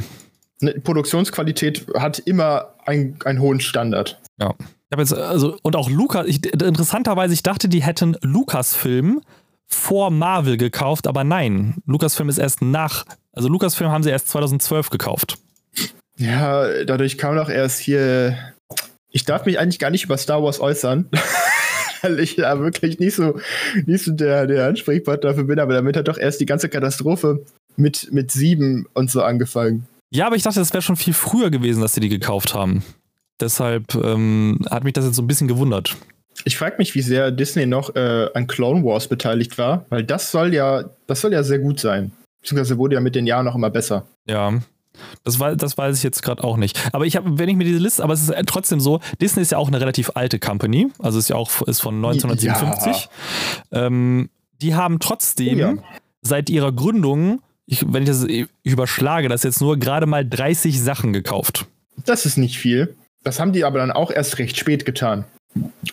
Eine 0.61 0.73
Produktionsqualität 0.73 1.87
hat 1.97 2.19
immer 2.19 2.75
ein, 2.85 3.17
einen 3.25 3.41
hohen 3.41 3.61
Standard. 3.61 4.21
Ja. 4.41 4.55
Ich 4.89 4.93
habe 4.93 5.03
jetzt, 5.03 5.13
also, 5.13 5.59
und 5.63 5.77
auch 5.77 5.91
Lukas, 5.91 6.27
interessanterweise, 6.27 7.35
ich 7.35 7.43
dachte, 7.43 7.69
die 7.69 7.83
hätten 7.83 8.17
Lukas-Film 8.23 9.21
vor 9.67 10.11
Marvel 10.11 10.57
gekauft, 10.57 11.07
aber 11.07 11.25
nein, 11.25 11.75
Lukas-Film 11.85 12.31
ist 12.31 12.39
erst 12.39 12.63
nach, 12.63 13.05
also 13.33 13.49
Lukas-Film 13.49 13.91
haben 13.91 14.03
sie 14.03 14.09
erst 14.09 14.29
2012 14.31 14.89
gekauft. 14.89 15.37
Ja, 16.17 16.85
dadurch 16.85 17.19
kam 17.19 17.37
doch 17.37 17.51
erst 17.51 17.81
hier. 17.81 18.37
Ich 19.11 19.25
darf 19.25 19.45
mich 19.45 19.59
eigentlich 19.59 19.79
gar 19.79 19.91
nicht 19.91 20.05
über 20.05 20.17
Star 20.17 20.43
Wars 20.43 20.59
äußern, 20.59 21.11
weil 22.03 22.19
ich 22.21 22.37
da 22.37 22.59
wirklich 22.59 22.99
nicht 22.99 23.15
so, 23.15 23.39
nicht 23.85 24.05
so 24.05 24.13
der, 24.13 24.47
der 24.47 24.69
Ansprechpartner 24.69 25.31
dafür 25.31 25.45
bin, 25.45 25.61
aber 25.61 25.75
damit 25.75 25.99
hat 25.99 26.09
doch 26.09 26.19
erst 26.19 26.41
die 26.41 26.47
ganze 26.47 26.71
Katastrophe 26.71 27.45
mit, 27.77 28.11
mit 28.11 28.31
sieben 28.31 28.87
und 28.95 29.11
so 29.11 29.23
angefangen. 29.23 29.87
Ja, 30.11 30.27
aber 30.27 30.37
ich 30.37 30.43
dachte, 30.43 30.61
das 30.61 30.73
wäre 30.73 30.83
schon 30.83 30.97
viel 30.97 31.13
früher 31.13 31.51
gewesen, 31.51 31.83
dass 31.83 31.95
sie 31.95 32.01
die 32.01 32.09
gekauft 32.09 32.55
haben. 32.55 32.83
Deshalb 33.41 33.95
ähm, 33.95 34.61
hat 34.71 34.85
mich 34.85 34.95
das 34.95 35.05
jetzt 35.05 35.17
so 35.17 35.23
ein 35.23 35.27
bisschen 35.27 35.49
gewundert. 35.49 35.97
Ich 36.45 36.57
frage 36.57 36.77
mich, 36.79 36.95
wie 36.95 37.03
sehr 37.03 37.31
Disney 37.31 37.67
noch 37.67 37.95
äh, 37.95 38.29
an 38.35 38.47
Clone 38.47 38.85
Wars 38.85 39.09
beteiligt 39.09 39.59
war, 39.59 39.87
weil 39.89 40.05
das 40.05 40.31
soll 40.31 40.55
ja, 40.55 40.85
das 41.07 41.21
soll 41.21 41.33
ja 41.33 41.43
sehr 41.43 41.59
gut 41.59 41.81
sein. 41.81 42.13
Beziehungsweise 42.41 42.79
wurde 42.79 42.95
ja 42.95 43.01
mit 43.01 43.15
den 43.15 43.27
Jahren 43.27 43.45
noch 43.45 43.55
immer 43.55 43.71
besser. 43.71 44.07
Ja. 44.27 44.55
Das, 45.25 45.39
weiß, 45.39 45.57
das 45.57 45.79
weiß 45.79 45.97
ich 45.97 46.03
jetzt 46.03 46.23
gerade 46.23 46.43
auch 46.43 46.57
nicht. 46.57 46.81
Aber 46.93 47.07
ich 47.07 47.17
habe, 47.17 47.39
wenn 47.39 47.49
ich 47.49 47.57
mir 47.57 47.65
diese 47.65 47.79
Liste, 47.79 48.03
aber 48.03 48.15
es 48.15 48.29
ist 48.29 48.35
trotzdem 48.47 48.81
so, 48.81 49.01
Disney 49.21 49.43
ist 49.43 49.53
ja 49.53 49.59
auch 49.59 49.69
eine 49.69 49.81
relativ 49.81 50.11
alte 50.15 50.39
Company, 50.39 50.89
also 50.99 51.19
ist 51.19 51.29
ja 51.29 51.37
auch 51.37 51.63
ist 51.63 51.81
von 51.81 51.97
1957. 51.97 53.09
Ja. 53.71 53.87
Ähm, 53.87 54.31
die 54.61 54.75
haben 54.75 54.99
trotzdem 54.99 55.57
oh 55.57 55.61
ja. 55.61 55.75
seit 56.23 56.51
ihrer 56.51 56.73
Gründung, 56.73 57.43
ich, 57.67 57.85
wenn 57.93 58.03
ich 58.03 58.09
das 58.09 58.27
überschlage, 58.65 59.29
das 59.29 59.43
jetzt 59.43 59.61
nur 59.61 59.79
gerade 59.79 60.07
mal 60.07 60.29
30 60.29 60.81
Sachen 60.81 61.13
gekauft. 61.13 61.67
Das 62.05 62.27
ist 62.27 62.39
nicht 62.39 62.59
viel. 62.59 62.97
Das 63.25 63.41
haben 63.41 63.53
die 63.53 63.65
aber 63.65 63.79
dann 63.79 63.91
auch 63.91 64.11
erst 64.11 64.39
recht 64.39 64.57
spät 64.57 64.85
getan. 64.85 65.25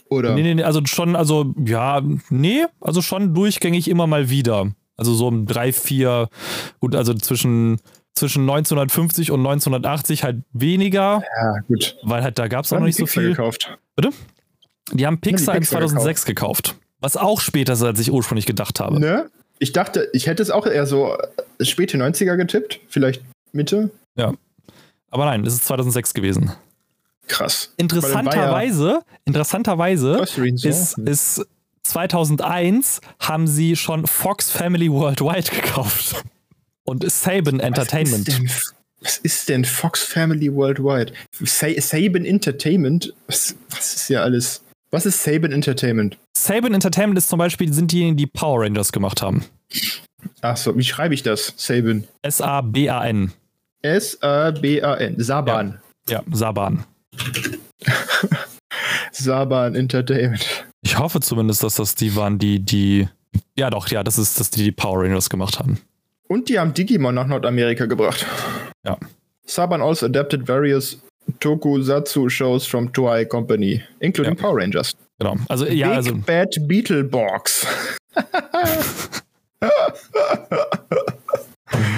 Oder? 0.09 0.35
Nee, 0.35 0.43
nee, 0.43 0.55
nee, 0.55 0.63
also 0.63 0.81
schon, 0.85 1.15
also 1.15 1.53
ja, 1.65 2.01
nee, 2.29 2.65
also 2.81 3.01
schon 3.01 3.33
durchgängig 3.33 3.89
immer 3.89 4.07
mal 4.07 4.29
wieder. 4.29 4.71
Also 4.97 5.13
so 5.13 5.27
um 5.27 5.45
drei, 5.45 5.73
vier, 5.73 6.29
gut, 6.79 6.95
also 6.95 7.13
zwischen, 7.13 7.79
zwischen 8.13 8.43
1950 8.43 9.31
und 9.31 9.39
1980 9.39 10.23
halt 10.23 10.38
weniger. 10.53 11.23
Ja, 11.41 11.59
gut. 11.67 11.97
Weil 12.03 12.23
halt 12.23 12.39
da 12.39 12.47
gab 12.47 12.65
es 12.65 12.71
auch 12.71 12.79
noch 12.79 12.85
nicht 12.85 12.97
so 12.97 13.05
viel. 13.05 13.29
Gekauft. 13.29 13.77
Bitte? 13.95 14.11
Die 14.93 15.05
haben 15.05 15.19
Pixar, 15.19 15.55
ja, 15.55 15.59
die 15.59 15.65
Pixar 15.65 15.81
in 15.81 15.88
2006 15.88 16.25
gekauft. 16.25 16.63
gekauft. 16.63 16.81
Was 16.99 17.17
auch 17.17 17.41
später 17.41 17.73
ist, 17.73 17.83
als 17.83 17.99
ich 17.99 18.11
ursprünglich 18.11 18.45
gedacht 18.45 18.79
habe. 18.79 18.99
Ne? 18.99 19.29
Ich 19.59 19.73
dachte, 19.73 20.09
ich 20.13 20.27
hätte 20.27 20.43
es 20.43 20.51
auch 20.51 20.65
eher 20.65 20.85
so 20.85 21.17
späte 21.61 21.97
90er 21.97 22.35
getippt, 22.38 22.79
vielleicht 22.88 23.21
Mitte. 23.51 23.89
Ja. 24.15 24.33
Aber 25.09 25.25
nein, 25.25 25.45
es 25.45 25.53
ist 25.53 25.65
2006 25.65 26.13
gewesen. 26.13 26.51
Krass. 27.27 27.73
Interessanterweise, 27.77 28.88
ja 28.88 29.01
interessanterweise 29.25 30.23
ist, 30.63 30.97
ist 30.99 31.45
2001 31.83 33.01
haben 33.19 33.47
sie 33.47 33.75
schon 33.75 34.07
Fox 34.07 34.51
Family 34.51 34.91
Worldwide 34.91 35.49
gekauft. 35.61 36.23
Und 36.83 37.09
Saban 37.09 37.59
Entertainment. 37.59 38.27
Was 38.27 38.35
ist, 38.35 38.39
denn, 38.39 38.51
was 39.01 39.17
ist 39.17 39.49
denn 39.49 39.65
Fox 39.65 40.03
Family 40.03 40.53
Worldwide? 40.53 41.13
Saban 41.31 42.25
Entertainment? 42.25 43.13
Was, 43.27 43.55
was 43.69 43.95
ist 43.95 44.09
ja 44.09 44.21
alles? 44.21 44.61
Was 44.91 45.05
ist 45.05 45.23
Saban 45.23 45.51
Entertainment? 45.51 46.17
Saban 46.38 46.73
Entertainment 46.73 47.17
ist 47.17 47.29
zum 47.29 47.39
Beispiel, 47.39 47.73
sind 47.73 47.91
diejenigen, 47.91 48.17
die 48.17 48.27
Power 48.27 48.61
Rangers 48.61 48.91
gemacht 48.91 49.21
haben. 49.21 49.45
Achso, 50.41 50.77
wie 50.77 50.83
schreibe 50.83 51.15
ich 51.15 51.23
das? 51.23 51.53
Saban. 51.57 52.07
S-A-B-A-N. 52.21 53.33
S-A-B-A-N. 53.81 55.15
Saban. 55.17 55.79
Ja, 56.07 56.19
ja 56.19 56.23
Saban. 56.31 56.85
Saban 59.12 59.75
Entertainment. 59.75 60.65
Ich 60.82 60.97
hoffe 60.97 61.19
zumindest, 61.19 61.63
dass 61.63 61.75
das 61.75 61.95
die 61.95 62.15
waren, 62.15 62.38
die 62.38 62.60
die. 62.60 63.08
Ja, 63.58 63.69
doch, 63.69 63.88
ja, 63.89 64.04
das 64.04 64.17
ist, 64.17 64.39
dass 64.39 64.49
die 64.49 64.63
die 64.63 64.71
Power 64.71 65.04
Rangers 65.04 65.30
gemacht 65.30 65.60
haben. 65.60 65.80
Und 66.28 66.49
die 66.49 66.58
haben 66.60 66.73
Digimon 66.73 67.15
nach 67.15 67.28
Nordamerika 67.28 67.86
gebracht. 67.86 68.25
Ja. 68.86 68.97
Saban 69.45 69.82
also 69.82 70.06
adapted 70.06 70.47
various 70.47 70.97
Tokusatsu 71.39 72.30
shows 72.30 72.65
from 72.65 72.91
Toei 72.93 73.25
Company, 73.25 73.84
including 73.99 74.36
ja. 74.36 74.41
Power 74.41 74.58
Rangers. 74.58 74.93
Genau. 75.19 75.36
Also, 75.49 75.65
ja, 75.65 75.88
Big 75.89 75.97
also. 75.97 76.15
Bad 76.15 76.56
Beetlebox. 76.67 77.67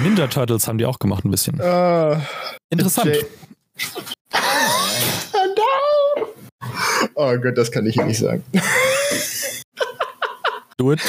Ninja 0.02 0.26
Turtles 0.28 0.66
haben 0.68 0.78
die 0.78 0.86
auch 0.86 0.98
gemacht, 0.98 1.24
ein 1.24 1.30
bisschen. 1.30 1.60
Uh, 1.60 2.16
Interessant. 2.70 3.24
Oh 7.14 7.36
Gott, 7.36 7.56
das 7.58 7.70
kann 7.70 7.86
ich 7.86 7.94
hier 7.94 8.04
nicht 8.04 8.18
sagen. 8.18 8.44
Do 10.76 10.92
it. 10.92 11.00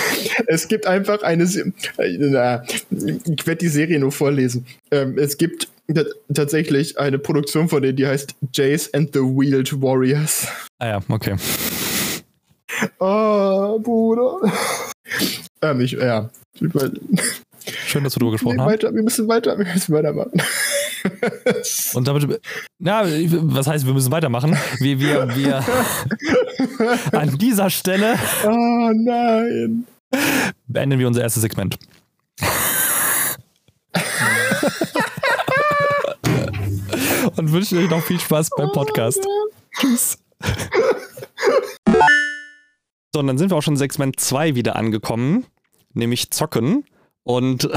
Es 0.48 0.68
gibt 0.68 0.88
einfach 0.88 1.22
eine. 1.22 1.46
Se 1.46 1.72
na, 1.98 2.64
ich 2.90 3.46
werde 3.46 3.58
die 3.58 3.68
Serie 3.68 4.00
nur 4.00 4.12
vorlesen. 4.12 4.66
Ähm, 4.90 5.18
es 5.18 5.38
gibt 5.38 5.68
tatsächlich 6.34 6.98
eine 6.98 7.20
Produktion 7.20 7.70
von 7.70 7.82
denen, 7.82 7.96
die 7.96 8.08
heißt 8.08 8.34
Jace 8.54 8.94
and 8.94 9.14
the 9.14 9.20
Wheeled 9.20 9.80
Warriors. 9.82 10.48
Ah 10.80 10.88
ja, 10.88 11.00
okay. 11.10 11.36
Oh, 13.00 13.80
Bruder. 13.80 14.52
Ähm, 15.62 15.82
ich, 15.82 15.92
ja. 15.92 16.30
Schön, 17.86 18.04
dass 18.04 18.16
wir 18.16 18.20
darüber 18.20 18.32
gesprochen 18.32 18.60
weiter, 18.60 18.88
haben. 18.88 18.96
Wir 18.96 19.04
müssen 19.04 19.28
weiter, 19.28 19.58
wir 19.58 19.66
müssen 19.66 19.94
weitermachen. 19.94 20.42
Und 21.94 22.08
damit, 22.08 22.42
na, 22.78 23.04
was 23.06 23.68
heißt, 23.68 23.86
wir 23.86 23.94
müssen 23.94 24.12
weitermachen? 24.12 24.58
Wir, 24.80 25.00
wir, 25.00 25.36
wir 25.36 25.64
an 27.20 27.38
dieser 27.38 27.70
Stelle. 27.70 28.16
Oh 28.46 28.92
nein. 28.94 29.86
Beenden 30.68 31.00
wir 31.00 31.08
unser 31.08 31.22
erstes 31.22 31.42
Segment. 31.42 31.78
Und 37.36 37.52
wünschen 37.52 37.78
euch 37.78 37.90
noch 37.90 38.02
viel 38.02 38.20
Spaß 38.20 38.50
beim 38.58 38.72
Podcast. 38.72 39.20
Oh 39.26 39.50
Tschüss. 39.80 40.18
So, 43.14 43.20
und 43.20 43.28
dann 43.28 43.38
sind 43.38 43.52
wir 43.52 43.58
auch 43.58 43.62
schon 43.62 43.78
Segment 43.78 44.20
2 44.20 44.56
wieder 44.56 44.76
angekommen, 44.76 45.46
nämlich 45.94 46.32
Zocken. 46.32 46.86
Und 47.24 47.70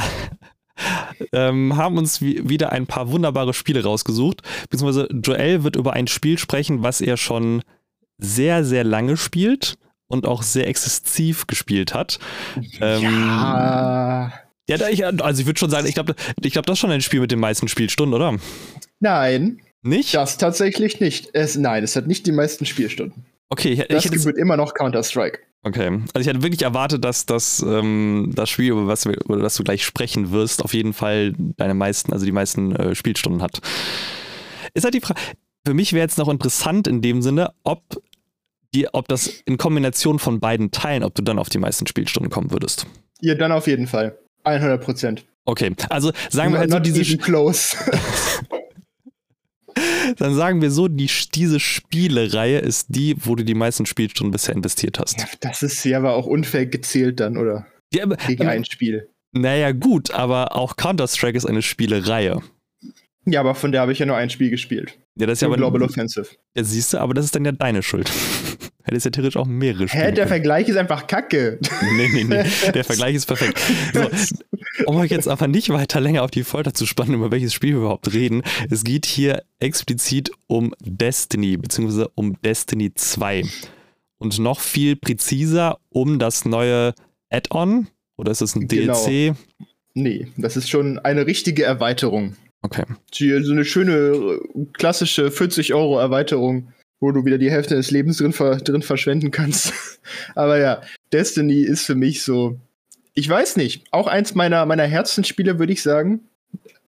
ähm, 1.32 1.76
haben 1.76 1.98
uns 1.98 2.20
wieder 2.20 2.72
ein 2.72 2.86
paar 2.86 3.10
wunderbare 3.10 3.54
Spiele 3.54 3.82
rausgesucht. 3.82 4.42
Beziehungsweise 4.70 5.08
Joel 5.12 5.64
wird 5.64 5.76
über 5.76 5.92
ein 5.92 6.06
Spiel 6.06 6.38
sprechen, 6.38 6.82
was 6.82 7.00
er 7.00 7.16
schon 7.16 7.62
sehr, 8.18 8.64
sehr 8.64 8.84
lange 8.84 9.16
spielt 9.16 9.76
und 10.06 10.26
auch 10.26 10.42
sehr 10.42 10.68
exzessiv 10.68 11.46
gespielt 11.46 11.94
hat. 11.94 12.18
Ähm, 12.80 13.02
ja. 13.02 14.32
Ja, 14.68 14.88
ich, 14.88 15.04
also 15.04 15.40
ich 15.40 15.46
würde 15.46 15.58
schon 15.58 15.70
sagen, 15.70 15.86
ich 15.86 15.94
glaube, 15.94 16.14
ich 16.40 16.52
glaub, 16.52 16.66
das 16.66 16.74
ist 16.74 16.78
schon 16.78 16.90
ein 16.92 17.00
Spiel 17.00 17.20
mit 17.20 17.32
den 17.32 17.40
meisten 17.40 17.68
Spielstunden, 17.68 18.14
oder? 18.14 18.38
Nein. 19.00 19.60
Nicht? 19.82 20.14
Das 20.14 20.38
tatsächlich 20.38 21.00
nicht. 21.00 21.30
Es, 21.32 21.56
nein, 21.56 21.82
es 21.82 21.96
hat 21.96 22.06
nicht 22.06 22.26
die 22.26 22.32
meisten 22.32 22.64
Spielstunden. 22.64 23.24
Okay, 23.48 23.72
ich, 23.72 23.88
das 23.88 24.04
ich 24.04 24.12
gebührt 24.12 24.38
immer 24.38 24.56
noch 24.56 24.74
Counter-Strike. 24.74 25.40
Okay. 25.64 26.00
Also 26.12 26.20
ich 26.20 26.26
hätte 26.26 26.42
wirklich 26.42 26.62
erwartet, 26.62 27.04
dass 27.04 27.24
das, 27.24 27.64
ähm, 27.66 28.32
das 28.34 28.50
Spiel, 28.50 28.72
über 28.72 28.86
was, 28.88 29.06
über 29.06 29.36
das 29.36 29.54
du 29.54 29.62
gleich 29.62 29.84
sprechen 29.84 30.32
wirst, 30.32 30.64
auf 30.64 30.74
jeden 30.74 30.92
Fall 30.92 31.34
deine 31.56 31.74
meisten, 31.74 32.12
also 32.12 32.24
die 32.24 32.32
meisten 32.32 32.74
äh, 32.74 32.94
Spielstunden 32.94 33.42
hat. 33.42 33.60
Ist 34.74 34.84
halt 34.84 34.94
die 34.94 35.00
Frage, 35.00 35.20
für 35.64 35.74
mich 35.74 35.92
wäre 35.92 36.02
jetzt 36.02 36.18
noch 36.18 36.28
interessant 36.28 36.88
in 36.88 37.00
dem 37.00 37.22
Sinne, 37.22 37.52
ob, 37.62 37.82
die, 38.74 38.92
ob 38.92 39.06
das 39.06 39.28
in 39.28 39.56
Kombination 39.56 40.18
von 40.18 40.40
beiden 40.40 40.72
Teilen, 40.72 41.04
ob 41.04 41.14
du 41.14 41.22
dann 41.22 41.38
auf 41.38 41.48
die 41.48 41.58
meisten 41.58 41.86
Spielstunden 41.86 42.30
kommen 42.30 42.50
würdest. 42.50 42.86
Ja, 43.20 43.36
dann 43.36 43.52
auf 43.52 43.68
jeden 43.68 43.86
Fall. 43.86 44.18
100 44.42 44.82
Prozent. 44.82 45.24
Okay, 45.44 45.74
also 45.88 46.12
sagen 46.30 46.52
wir 46.52 46.58
halt 46.58 46.72
so 46.72 46.80
diese 46.80 47.16
close. 47.18 47.76
Dann 50.18 50.34
sagen 50.34 50.60
wir 50.60 50.70
so, 50.70 50.88
die, 50.88 51.10
diese 51.34 51.60
Spielereihe 51.60 52.58
ist 52.58 52.86
die, 52.90 53.16
wo 53.18 53.34
du 53.34 53.44
die 53.44 53.54
meisten 53.54 53.86
Spielstunden 53.86 54.32
bisher 54.32 54.54
investiert 54.54 54.98
hast. 54.98 55.18
Ja, 55.20 55.26
das 55.40 55.62
ist 55.62 55.84
ja 55.84 55.98
aber 55.98 56.14
auch 56.14 56.26
unfair 56.26 56.66
gezählt 56.66 57.20
dann, 57.20 57.36
oder? 57.36 57.66
Ja, 57.94 58.04
aber, 58.04 58.16
Gegen 58.16 58.46
ein 58.46 58.64
Spiel. 58.64 59.08
Naja, 59.32 59.72
gut, 59.72 60.10
aber 60.10 60.56
auch 60.56 60.76
Counter-Strike 60.76 61.36
ist 61.36 61.46
eine 61.46 61.62
Spielereihe. 61.62 62.42
Ja, 63.24 63.40
aber 63.40 63.54
von 63.54 63.72
der 63.72 63.80
habe 63.82 63.92
ich 63.92 63.98
ja 63.98 64.06
nur 64.06 64.16
ein 64.16 64.30
Spiel 64.30 64.50
gespielt. 64.50 64.98
Ja, 65.16 65.26
das 65.26 65.38
ist 65.38 65.42
ja 65.42 65.48
aber. 65.48 65.56
Global 65.56 65.82
Offensive. 65.82 66.26
Ja, 66.56 66.64
siehst 66.64 66.92
du, 66.92 66.98
aber 66.98 67.14
das 67.14 67.26
ist 67.26 67.34
dann 67.34 67.44
ja 67.44 67.52
deine 67.52 67.82
Schuld. 67.82 68.10
Hättest 68.84 69.04
ja 69.04 69.10
theoretisch 69.10 69.36
auch 69.36 69.46
mehrere 69.46 69.88
Spiele. 69.88 70.04
Hä, 70.06 70.12
der 70.12 70.26
Vergleich 70.26 70.68
ist 70.68 70.76
einfach 70.76 71.06
kacke. 71.06 71.58
Nee, 71.96 72.08
nee, 72.12 72.24
nee. 72.24 72.44
Der 72.74 72.84
Vergleich 72.84 73.14
ist 73.14 73.26
perfekt. 73.26 73.60
So, 73.94 74.10
um 74.86 74.96
euch 74.96 75.10
jetzt 75.10 75.28
aber 75.28 75.46
nicht 75.48 75.68
weiter 75.70 76.00
länger 76.00 76.22
auf 76.24 76.30
die 76.30 76.42
Folter 76.44 76.74
zu 76.74 76.86
spannen, 76.86 77.14
über 77.14 77.30
welches 77.30 77.54
Spiel 77.54 77.70
wir 77.70 77.78
überhaupt 77.80 78.12
reden. 78.12 78.42
Es 78.70 78.82
geht 78.84 79.06
hier 79.06 79.42
explizit 79.60 80.30
um 80.48 80.74
Destiny, 80.80 81.56
beziehungsweise 81.56 82.08
um 82.14 82.40
Destiny 82.42 82.92
2. 82.94 83.44
Und 84.18 84.38
noch 84.38 84.60
viel 84.60 84.96
präziser 84.96 85.78
um 85.88 86.18
das 86.18 86.44
neue 86.44 86.94
Add-on. 87.30 87.88
Oder 88.16 88.30
ist 88.32 88.40
es 88.42 88.54
ein 88.54 88.68
Genau. 88.68 88.94
DLC? 89.06 89.34
Nee, 89.94 90.28
das 90.36 90.56
ist 90.56 90.70
schon 90.70 90.98
eine 90.98 91.26
richtige 91.26 91.64
Erweiterung. 91.64 92.36
Okay. 92.62 92.84
Die- 93.14 93.42
So 93.42 93.52
eine 93.52 93.64
schöne, 93.64 93.92
äh, 93.92 94.64
klassische 94.72 95.30
40-Euro-Erweiterung, 95.30 96.68
wo 97.02 97.10
du 97.10 97.24
wieder 97.24 97.36
die 97.36 97.50
Hälfte 97.50 97.74
des 97.74 97.90
Lebens 97.90 98.18
drin, 98.18 98.32
ver 98.32 98.56
drin 98.56 98.80
verschwenden 98.80 99.32
kannst. 99.32 99.72
Aber 100.36 100.58
ja, 100.58 100.80
Destiny 101.12 101.60
ist 101.60 101.84
für 101.84 101.96
mich 101.96 102.22
so, 102.22 102.60
ich 103.12 103.28
weiß 103.28 103.56
nicht, 103.56 103.84
auch 103.90 104.06
eins 104.06 104.36
meiner, 104.36 104.64
meiner 104.66 104.86
Herzensspiele, 104.86 105.58
würde 105.58 105.72
ich 105.72 105.82
sagen. 105.82 106.20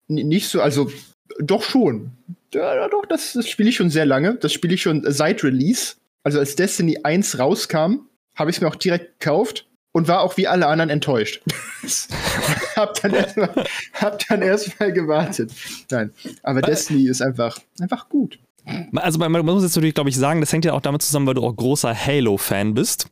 N 0.07 0.15
nicht 0.27 0.49
so, 0.49 0.61
also 0.61 0.91
doch 1.39 1.63
schon. 1.63 2.11
Ja, 2.53 2.87
doch, 2.87 3.07
das, 3.07 3.33
das 3.33 3.49
spiele 3.49 3.69
ich 3.69 3.75
schon 3.75 3.89
sehr 3.89 4.05
lange. 4.05 4.35
Das 4.35 4.53
spiele 4.53 4.75
ich 4.75 4.83
schon 4.83 5.03
seit 5.11 5.43
Release. 5.43 5.95
Also 6.23 6.37
als 6.37 6.55
Destiny 6.55 6.99
1 7.01 7.39
rauskam, 7.39 8.07
habe 8.35 8.51
ich 8.51 8.57
es 8.57 8.61
mir 8.61 8.67
auch 8.67 8.75
direkt 8.75 9.19
gekauft 9.19 9.67
und 9.93 10.07
war 10.07 10.21
auch 10.21 10.37
wie 10.37 10.47
alle 10.47 10.67
anderen 10.67 10.91
enttäuscht. 10.91 11.41
hab 12.75 13.01
dann 13.01 13.15
erstmal 13.15 13.65
hab 13.93 14.27
dann 14.27 14.43
erstmal 14.43 14.93
gewartet. 14.93 15.51
Nein, 15.89 16.13
aber 16.43 16.61
Destiny 16.61 17.07
ist 17.07 17.21
einfach 17.21 17.59
einfach 17.79 18.09
gut. 18.09 18.37
Also 18.95 19.19
man, 19.19 19.31
man 19.31 19.45
muss 19.45 19.63
jetzt 19.63 19.75
natürlich, 19.75 19.95
glaube 19.95 20.09
ich, 20.09 20.15
sagen, 20.15 20.39
das 20.39 20.51
hängt 20.53 20.65
ja 20.65 20.73
auch 20.73 20.81
damit 20.81 21.01
zusammen, 21.01 21.27
weil 21.27 21.33
du 21.33 21.43
auch 21.43 21.55
großer 21.55 21.93
Halo-Fan 21.93 22.73
bist. 22.73 23.09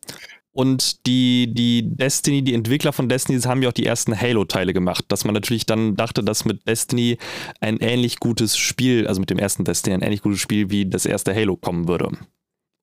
Und 0.53 1.05
die, 1.05 1.53
die 1.53 1.95
Destiny, 1.95 2.41
die 2.41 2.53
Entwickler 2.53 2.91
von 2.91 3.07
Destiny 3.07 3.39
haben 3.41 3.61
ja 3.61 3.69
auch 3.69 3.73
die 3.73 3.85
ersten 3.85 4.19
Halo-Teile 4.19 4.73
gemacht, 4.73 5.05
dass 5.07 5.23
man 5.23 5.33
natürlich 5.33 5.65
dann 5.65 5.95
dachte, 5.95 6.23
dass 6.23 6.43
mit 6.43 6.67
Destiny 6.67 7.17
ein 7.61 7.77
ähnlich 7.77 8.19
gutes 8.19 8.57
Spiel, 8.57 9.07
also 9.07 9.21
mit 9.21 9.29
dem 9.29 9.39
ersten 9.39 9.63
Destiny, 9.63 9.95
ein 9.95 10.01
ähnlich 10.01 10.21
gutes 10.21 10.39
Spiel 10.39 10.69
wie 10.69 10.85
das 10.85 11.05
erste 11.05 11.33
Halo 11.33 11.55
kommen 11.55 11.87
würde. 11.87 12.11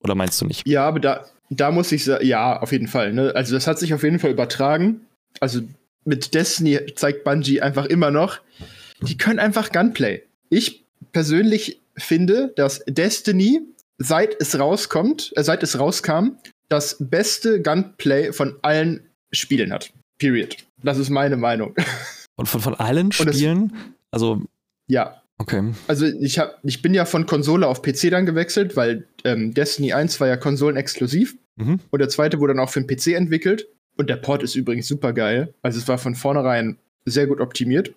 Oder 0.02 0.14
meinst 0.14 0.40
du 0.40 0.46
nicht? 0.46 0.66
Ja, 0.66 0.86
aber 0.86 1.00
da 1.00 1.26
da 1.50 1.70
muss 1.70 1.92
ich 1.92 2.04
sagen, 2.04 2.26
ja, 2.26 2.60
auf 2.60 2.72
jeden 2.72 2.88
Fall. 2.88 3.12
Ne? 3.12 3.32
Also 3.34 3.54
das 3.54 3.66
hat 3.66 3.78
sich 3.78 3.94
auf 3.94 4.02
jeden 4.02 4.18
Fall 4.18 4.30
übertragen. 4.30 5.00
Also 5.40 5.60
mit 6.04 6.34
Destiny 6.34 6.78
zeigt 6.94 7.24
Bungie 7.24 7.60
einfach 7.60 7.86
immer 7.86 8.10
noch, 8.10 8.40
die 9.02 9.16
können 9.16 9.38
einfach 9.38 9.72
Gunplay. 9.72 10.22
Ich 10.50 10.84
persönlich 11.12 11.80
finde, 11.98 12.52
dass 12.56 12.82
Destiny, 12.86 13.60
seit 13.98 14.40
es 14.40 14.58
rauskommt, 14.58 15.32
äh, 15.36 15.42
seit 15.42 15.62
es 15.62 15.78
rauskam, 15.78 16.38
das 16.68 16.96
beste 17.00 17.62
Gunplay 17.62 18.32
von 18.32 18.56
allen 18.62 19.08
Spielen 19.32 19.72
hat. 19.72 19.92
Period. 20.18 20.56
Das 20.82 20.98
ist 20.98 21.10
meine 21.10 21.36
Meinung. 21.36 21.74
Und 22.36 22.46
von, 22.46 22.60
von 22.60 22.74
allen 22.74 23.12
Spielen? 23.12 23.72
Also, 24.10 24.42
ja. 24.86 25.22
okay. 25.38 25.72
Also 25.86 26.06
ich, 26.06 26.38
hab, 26.38 26.58
ich 26.62 26.82
bin 26.82 26.94
ja 26.94 27.04
von 27.04 27.26
Konsole 27.26 27.66
auf 27.66 27.82
PC 27.82 28.10
dann 28.10 28.26
gewechselt, 28.26 28.76
weil 28.76 29.06
ähm, 29.24 29.54
Destiny 29.54 29.92
1 29.92 30.20
war 30.20 30.28
ja 30.28 30.36
konsolenexklusiv. 30.36 31.36
Mhm. 31.56 31.80
Und 31.90 31.98
der 31.98 32.08
zweite 32.08 32.38
wurde 32.38 32.54
dann 32.54 32.62
auch 32.62 32.70
für 32.70 32.80
den 32.80 32.86
PC 32.86 33.14
entwickelt. 33.16 33.66
Und 33.96 34.08
der 34.08 34.16
Port 34.16 34.42
ist 34.42 34.54
übrigens 34.54 34.86
super 34.86 35.12
geil. 35.12 35.52
Also 35.62 35.78
es 35.78 35.88
war 35.88 35.98
von 35.98 36.14
vornherein 36.14 36.78
sehr 37.04 37.26
gut 37.26 37.40
optimiert. 37.40 37.92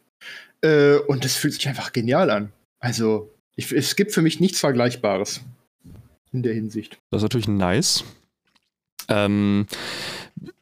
Äh, 0.62 0.96
und 0.96 1.24
es 1.26 1.36
fühlt 1.36 1.54
sich 1.54 1.68
einfach 1.68 1.94
genial 1.94 2.30
an. 2.30 2.52
Also 2.80 3.32
ich, 3.62 3.72
es 3.72 3.96
gibt 3.96 4.12
für 4.12 4.22
mich 4.22 4.40
nichts 4.40 4.60
Vergleichbares 4.60 5.42
in 6.32 6.44
der 6.44 6.54
Hinsicht. 6.54 6.98
Das 7.12 7.20
ist 7.20 7.24
natürlich 7.24 7.48
nice. 7.48 8.04
Ähm, 9.08 9.68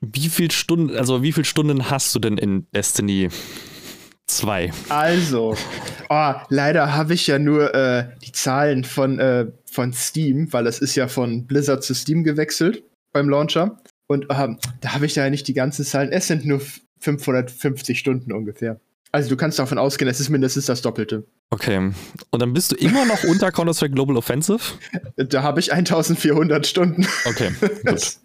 wie 0.02 0.30
viel 0.30 0.52
Stunden, 0.52 0.96
also 0.96 1.24
wie 1.24 1.32
viele 1.32 1.46
Stunden 1.46 1.90
hast 1.90 2.14
du 2.16 2.20
denn 2.20 2.38
in 2.38 2.68
Destiny 2.74 3.30
2? 4.28 4.72
Also, 4.90 5.56
oh, 6.10 6.34
leider 6.50 6.96
habe 6.96 7.14
ich 7.14 7.28
ja 7.28 7.40
nur 7.40 7.74
äh, 7.74 8.10
die 8.24 8.32
Zahlen 8.32 8.84
von, 8.84 9.20
äh, 9.20 9.48
von 9.66 9.94
Steam, 9.94 10.52
weil 10.52 10.68
es 10.68 10.80
ist 10.80 10.96
ja 10.96 11.08
von 11.08 11.46
Blizzard 11.46 11.84
zu 11.84 11.94
Steam 11.94 12.24
gewechselt 12.24 12.84
beim 13.12 13.30
Launcher. 13.30 13.82
Und 14.08 14.28
ähm, 14.30 14.58
da 14.82 14.94
habe 14.94 15.06
ich 15.06 15.16
ja 15.16 15.30
nicht 15.30 15.48
die 15.48 15.54
ganzen 15.54 15.86
Zahlen. 15.86 16.12
Es 16.12 16.28
sind 16.28 16.46
nur 16.46 16.62
550 17.00 17.98
Stunden 18.00 18.34
ungefähr. 18.34 18.80
Also 19.12 19.30
du 19.30 19.38
kannst 19.38 19.58
davon 19.58 19.78
ausgehen, 19.80 20.10
es 20.10 20.20
ist 20.20 20.30
mindestens 20.30 20.68
das 20.68 20.82
Doppelte. 20.82 21.24
Okay. 21.50 21.92
Und 22.30 22.42
dann 22.42 22.54
bist 22.54 22.72
du 22.72 22.76
immer 22.76 23.06
noch 23.06 23.24
unter 23.24 23.52
Counter-Strike 23.52 23.94
Global 23.96 24.18
Offensive? 24.18 24.60
Da 25.18 25.42
habe 25.42 25.60
ich 25.60 25.74
1400 25.74 26.68
Stunden. 26.68 27.08
Okay, 27.26 27.50
gut. 27.86 28.18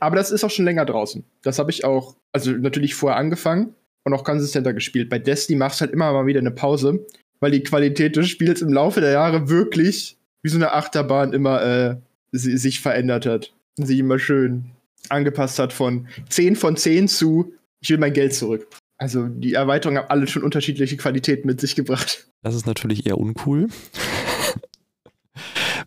Aber 0.00 0.16
das 0.16 0.30
ist 0.30 0.44
auch 0.44 0.50
schon 0.50 0.64
länger 0.66 0.84
draußen. 0.84 1.24
Das 1.42 1.58
habe 1.58 1.70
ich 1.70 1.84
auch, 1.84 2.14
also 2.32 2.50
natürlich 2.52 2.94
vorher 2.94 3.18
angefangen 3.18 3.74
und 4.04 4.12
auch 4.12 4.24
konsistenter 4.24 4.72
gespielt. 4.74 5.08
Bei 5.08 5.18
Destiny 5.18 5.58
machst 5.58 5.80
du 5.80 5.84
halt 5.86 5.92
immer 5.92 6.12
mal 6.12 6.26
wieder 6.26 6.40
eine 6.40 6.50
Pause, 6.50 7.04
weil 7.40 7.50
die 7.50 7.62
Qualität 7.62 8.14
des 8.16 8.28
Spiels 8.28 8.60
im 8.62 8.72
Laufe 8.72 9.00
der 9.00 9.10
Jahre 9.12 9.48
wirklich 9.48 10.16
wie 10.42 10.50
so 10.50 10.56
eine 10.56 10.72
Achterbahn 10.72 11.32
immer 11.32 11.62
äh, 11.62 11.96
si- 12.32 12.56
sich 12.58 12.80
verändert 12.80 13.26
hat. 13.26 13.52
Und 13.78 13.86
sich 13.86 13.98
immer 13.98 14.18
schön 14.18 14.66
angepasst 15.08 15.58
hat 15.58 15.72
von 15.72 16.08
10 16.28 16.56
von 16.56 16.76
10 16.76 17.08
zu 17.08 17.52
ich 17.80 17.90
will 17.90 17.98
mein 17.98 18.12
Geld 18.12 18.34
zurück. 18.34 18.66
Also 18.98 19.28
die 19.28 19.54
Erweiterungen 19.54 20.02
haben 20.02 20.10
alle 20.10 20.26
schon 20.26 20.42
unterschiedliche 20.42 20.96
Qualitäten 20.96 21.46
mit 21.46 21.60
sich 21.60 21.76
gebracht. 21.76 22.26
Das 22.42 22.54
ist 22.54 22.66
natürlich 22.66 23.06
eher 23.06 23.18
uncool. 23.18 23.68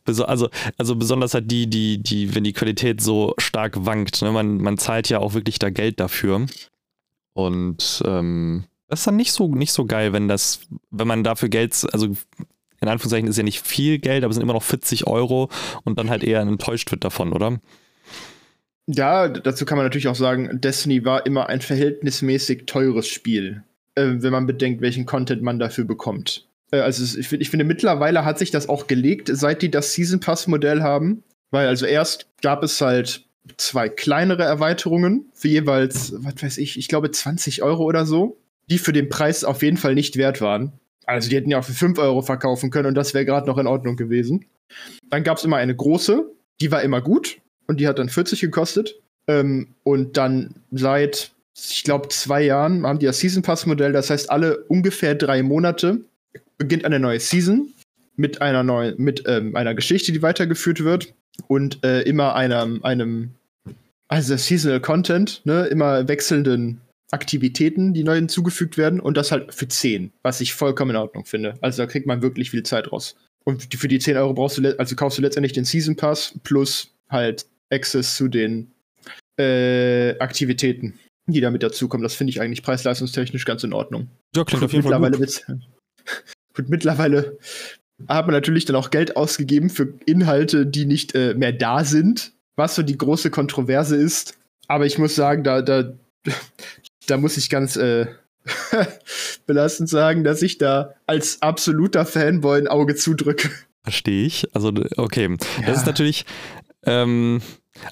Also, 0.06 0.50
also 0.78 0.96
besonders 0.96 1.34
halt 1.34 1.52
die, 1.52 1.68
die, 1.68 2.02
die, 2.02 2.34
wenn 2.34 2.44
die 2.44 2.54
Qualität 2.54 3.02
so 3.02 3.34
stark 3.38 3.86
wankt. 3.86 4.22
Ne? 4.22 4.32
Man, 4.32 4.58
man 4.58 4.78
zahlt 4.78 5.10
ja 5.10 5.20
auch 5.20 5.34
wirklich 5.34 5.60
da 5.60 5.70
Geld 5.70 6.00
dafür. 6.00 6.48
Und 7.34 8.02
ähm, 8.06 8.66
das 8.88 9.02
ist 9.02 9.08
dann 9.08 9.16
nicht 9.16 9.32
so, 9.32 9.54
nicht 9.54 9.72
so 9.72 9.86
geil, 9.86 10.12
wenn 10.12 10.28
das, 10.28 10.62
wenn 10.90 11.08
man 11.08 11.24
dafür 11.24 11.50
Geld, 11.50 11.88
also 11.94 12.08
in 12.08 12.88
Anführungszeichen 12.88 13.30
ist 13.30 13.38
ja 13.38 13.44
nicht 13.44 13.66
viel 13.66 14.00
Geld, 14.00 14.24
aber 14.24 14.32
es 14.32 14.36
sind 14.36 14.44
immer 14.44 14.54
noch 14.54 14.64
40 14.64 15.08
Euro 15.08 15.50
und 15.84 16.00
dann 16.00 16.10
halt 16.10 16.24
eher 16.24 16.42
enttäuscht 16.42 16.92
wird 16.92 17.04
davon, 17.04 17.32
oder? 17.32 17.60
Ja, 18.88 19.28
dazu 19.28 19.66
kann 19.66 19.78
man 19.78 19.86
natürlich 19.86 20.08
auch 20.08 20.16
sagen, 20.16 20.60
Destiny 20.60 21.06
war 21.06 21.26
immer 21.26 21.48
ein 21.50 21.62
verhältnismäßig 21.62 22.66
teures 22.66 23.08
Spiel, 23.08 23.64
äh, 23.96 24.08
wenn 24.18 24.32
man 24.32 24.48
bedenkt, 24.48 24.82
welchen 24.82 25.06
Content 25.06 25.42
man 25.42 25.60
dafür 25.60 25.86
bekommt. 25.86 26.48
Äh, 26.72 26.80
also 26.80 27.20
ich, 27.20 27.32
ich 27.32 27.50
finde, 27.50 27.66
mittlerweile 27.66 28.26
hat 28.26 28.40
sich 28.40 28.52
das 28.52 28.70
auch 28.70 28.88
gelegt, 28.88 29.30
seit 29.32 29.62
die 29.62 29.72
das 29.72 29.94
Season 29.94 30.20
Pass 30.20 30.48
Modell 30.48 30.82
haben. 30.82 31.24
Weil 31.52 31.68
also 31.68 31.86
erst 31.86 32.28
gab 32.42 32.64
es 32.64 32.80
halt 32.80 33.26
zwei 33.58 33.90
kleinere 33.90 34.44
Erweiterungen 34.44 35.26
für 35.34 35.50
jeweils, 35.50 36.14
was 36.18 36.42
weiß 36.42 36.58
ich, 36.58 36.78
ich 36.78 36.88
glaube 36.88 37.12
20 37.12 37.62
Euro 37.62 37.84
oder 37.84 38.06
so, 38.06 38.38
die 38.70 38.78
für 38.78 38.94
den 38.94 39.10
Preis 39.10 39.44
auf 39.44 39.62
jeden 39.62 39.78
Fall 39.78 39.94
nicht 39.94 40.16
wert 40.16 40.40
waren. 40.40 40.72
Also 41.06 41.30
die 41.30 41.36
hätten 41.36 41.52
ja 41.52 41.60
auch 41.60 41.66
für 41.66 41.74
5 41.74 42.00
Euro 42.00 42.22
verkaufen 42.22 42.70
können 42.70 42.88
und 42.88 42.96
das 42.96 43.14
wäre 43.14 43.26
gerade 43.26 43.48
noch 43.48 43.58
in 43.58 43.68
Ordnung 43.68 43.98
gewesen. 43.98 44.46
Dann 45.10 45.24
gab 45.24 45.38
es 45.38 45.44
immer 45.44 45.58
eine 45.58 45.76
große, 45.76 46.26
die 46.62 46.72
war 46.72 46.82
immer 46.84 47.02
gut 47.02 47.41
und 47.72 47.78
die 47.80 47.88
hat 47.88 48.00
dann 48.00 48.10
40 48.10 48.42
gekostet. 48.42 49.00
Ähm, 49.28 49.70
und 49.84 50.18
dann 50.18 50.56
seit, 50.72 51.32
ich 51.56 51.86
glaube, 51.86 52.10
zwei 52.10 52.44
Jahren 52.44 52.86
haben 52.86 53.00
die 53.00 53.06
das 53.06 53.20
Season 53.20 53.44
Pass 53.44 53.66
Modell. 53.66 53.94
Das 53.94 54.10
heißt, 54.10 54.30
alle 54.30 54.58
ungefähr 54.66 55.16
drei 55.16 55.42
Monate 55.42 56.02
beginnt 56.58 56.84
eine 56.84 57.00
neue 57.00 57.22
Season 57.22 57.72
mit 58.18 58.42
einer 58.42 58.64
neuen, 58.64 58.96
mit 58.98 59.24
ähm, 59.26 59.56
einer 59.56 59.74
Geschichte, 59.74 60.12
die 60.12 60.22
weitergeführt 60.22 60.84
wird 60.84 61.14
und 61.48 61.82
äh, 61.86 62.02
immer 62.02 62.36
einem, 62.36 62.84
einem, 62.84 63.32
also 64.10 64.36
Seasonal 64.36 64.82
Content, 64.82 65.42
ne, 65.46 65.68
immer 65.68 66.10
wechselnden 66.10 66.82
Aktivitäten, 67.12 67.94
die 67.94 68.04
neu 68.04 68.16
hinzugefügt 68.16 68.78
werden 68.78 69.00
und 69.00 69.16
das 69.16 69.32
halt 69.32 69.54
für 69.54 69.70
10, 69.70 70.12
was 70.24 70.42
ich 70.42 70.54
vollkommen 70.54 70.92
in 70.92 70.98
Ordnung 70.98 71.24
finde. 71.24 71.54
Also 71.62 71.84
da 71.84 71.88
kriegt 71.88 72.06
man 72.06 72.22
wirklich 72.22 72.52
viel 72.52 72.64
Zeit 72.64 72.92
raus. 72.92 73.16
Und 73.46 73.74
für 73.74 73.88
die 73.88 74.00
10 74.00 74.18
Euro 74.18 74.34
brauchst 74.34 74.58
du, 74.58 74.78
also 74.78 74.96
kaufst 74.98 75.18
du 75.18 75.22
letztendlich 75.22 75.54
den 75.54 75.64
Season 75.64 75.96
Pass 75.96 76.38
plus 76.44 76.92
halt 77.10 77.46
Access 77.72 78.16
zu 78.16 78.28
den 78.28 78.72
äh, 79.40 80.18
Aktivitäten, 80.20 81.00
die 81.28 81.42
damit 81.42 81.64
dazukommen. 81.64 82.04
Das 82.04 82.14
finde 82.16 82.32
ich 82.32 82.42
eigentlich 82.42 82.64
preis-leistungstechnisch 82.64 83.46
ganz 83.46 83.64
in 83.64 83.74
Ordnung. 83.74 84.10
Ja, 84.36 84.44
klingt 84.44 84.64
auf 84.64 84.72
jeden 84.74 84.84
Fall 84.84 85.00
mittlerweile 85.00 85.18
gut. 85.18 85.20
wird's- 85.22 85.46
gut, 86.54 86.70
mittlerweile 86.70 87.38
hat 88.08 88.26
man 88.26 88.34
natürlich 88.34 88.66
dann 88.66 88.76
auch 88.76 88.90
Geld 88.90 89.16
ausgegeben 89.16 89.70
für 89.70 89.94
Inhalte, 90.06 90.66
die 90.66 90.86
nicht 90.86 91.14
äh, 91.16 91.34
mehr 91.36 91.52
da 91.54 91.84
sind, 91.86 92.34
was 92.56 92.76
so 92.76 92.82
die 92.84 92.98
große 92.98 93.30
Kontroverse 93.30 93.96
ist. 93.96 94.38
Aber 94.68 94.86
ich 94.86 94.98
muss 94.98 95.16
sagen, 95.16 95.44
da, 95.44 95.62
da, 95.62 95.94
da 97.08 97.18
muss 97.18 97.38
ich 97.38 97.50
ganz 97.50 97.76
äh, 97.76 98.08
belastend 99.46 99.90
sagen, 99.90 100.24
dass 100.24 100.42
ich 100.42 100.58
da 100.58 100.96
als 101.06 101.42
absoluter 101.42 102.06
Fanboy 102.06 102.60
ein 102.60 102.68
Auge 102.68 102.96
zudrücke. 102.96 103.50
Verstehe 103.84 104.26
ich. 104.26 104.48
Also, 104.56 104.72
okay. 104.98 105.30
Ja. 105.60 105.68
Das 105.68 105.78
ist 105.80 105.86
natürlich. 105.86 106.26
Ähm, 106.84 107.42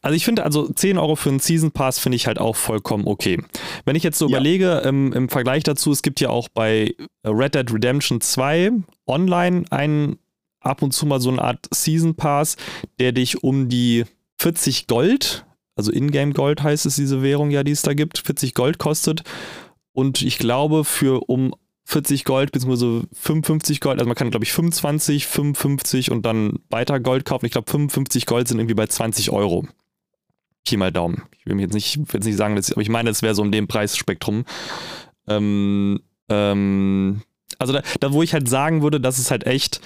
also 0.01 0.15
ich 0.15 0.25
finde, 0.25 0.43
also 0.43 0.67
10 0.71 0.97
Euro 0.97 1.15
für 1.15 1.29
einen 1.29 1.39
Season 1.39 1.71
Pass 1.71 1.99
finde 1.99 2.15
ich 2.15 2.27
halt 2.27 2.39
auch 2.39 2.55
vollkommen 2.55 3.07
okay. 3.07 3.41
Wenn 3.85 3.95
ich 3.95 4.03
jetzt 4.03 4.17
so 4.19 4.25
Ja. 4.27 4.31
überlege, 4.37 4.79
im, 4.85 5.13
im 5.13 5.29
Vergleich 5.29 5.63
dazu, 5.63 5.91
es 5.91 6.01
gibt 6.01 6.19
ja 6.19 6.29
auch 6.29 6.49
bei 6.49 6.93
Red 7.25 7.55
Dead 7.55 7.71
Redemption 7.73 8.21
2 8.21 8.71
online 9.07 9.65
einen 9.69 10.17
ab 10.61 10.81
und 10.81 10.91
zu 10.93 11.05
mal 11.05 11.21
so 11.21 11.29
eine 11.29 11.41
Art 11.41 11.67
Season 11.73 12.15
Pass, 12.15 12.57
der 12.99 13.11
dich 13.13 13.43
um 13.43 13.69
die 13.69 14.05
40 14.37 14.87
Gold, 14.87 15.45
also 15.75 15.91
Ingame 15.93 16.33
Gold 16.33 16.61
heißt 16.61 16.85
es, 16.85 16.97
diese 16.97 17.23
Währung 17.23 17.51
ja, 17.51 17.63
die 17.63 17.71
es 17.71 17.81
da 17.81 17.93
gibt, 17.93 18.17
40 18.17 18.53
Gold 18.53 18.79
kostet. 18.79 19.23
Und 19.93 20.21
ich 20.21 20.37
glaube, 20.37 20.83
für 20.83 21.29
um 21.29 21.53
40 21.89 22.23
Gold 22.23 22.51
bzw. 22.51 23.01
55 23.13 23.81
Gold, 23.81 23.97
also 23.97 24.07
man 24.07 24.15
kann, 24.15 24.29
glaube 24.29 24.45
ich, 24.45 24.53
25, 24.53 25.25
55 25.25 26.11
und 26.11 26.23
dann 26.23 26.59
weiter 26.69 26.99
Gold 26.99 27.25
kaufen. 27.25 27.47
Ich 27.47 27.51
glaube, 27.51 27.69
55 27.69 28.27
Gold 28.27 28.47
sind 28.47 28.59
irgendwie 28.59 28.75
bei 28.75 28.85
20 28.85 29.31
Euro. 29.31 29.67
Pi 30.67 30.77
mal 30.77 30.91
Daumen. 30.91 31.23
Ich 31.39 31.47
will 31.47 31.55
mir 31.55 31.63
jetzt 31.63 31.73
nicht, 31.73 31.99
jetzt 32.13 32.25
nicht 32.25 32.37
sagen, 32.37 32.55
dass, 32.55 32.71
aber 32.71 32.81
ich 32.81 32.89
meine, 32.89 33.09
es 33.09 33.23
wäre 33.23 33.33
so 33.33 33.43
in 33.43 33.51
dem 33.51 33.67
Preisspektrum. 33.67 34.45
Ähm, 35.27 35.99
ähm, 36.29 37.23
also 37.57 37.73
da, 37.73 37.81
da, 37.99 38.13
wo 38.13 38.21
ich 38.21 38.33
halt 38.33 38.47
sagen 38.47 38.83
würde, 38.83 39.01
das 39.01 39.17
ist 39.17 39.31
halt 39.31 39.47
echt. 39.47 39.81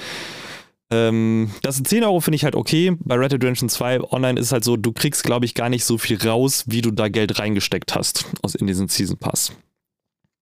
Ähm, 0.91 1.51
das 1.61 1.75
sind 1.75 1.87
10 1.87 2.03
Euro 2.03 2.19
finde 2.19 2.35
ich 2.35 2.43
halt 2.43 2.55
okay. 2.55 2.97
Bei 2.99 3.15
Red 3.15 3.31
Dead 3.31 3.41
Redemption 3.41 3.69
2 3.69 4.01
online 4.11 4.37
ist 4.37 4.51
halt 4.51 4.65
so, 4.65 4.75
du 4.75 4.91
kriegst, 4.91 5.23
glaube 5.23 5.45
ich, 5.45 5.55
gar 5.55 5.69
nicht 5.69 5.85
so 5.85 5.97
viel 5.97 6.21
raus, 6.21 6.65
wie 6.67 6.81
du 6.81 6.91
da 6.91 7.07
Geld 7.07 7.39
reingesteckt 7.39 7.95
hast 7.95 8.25
aus, 8.41 8.55
in 8.55 8.67
diesen 8.67 8.89
Season 8.89 9.17
Pass. 9.17 9.53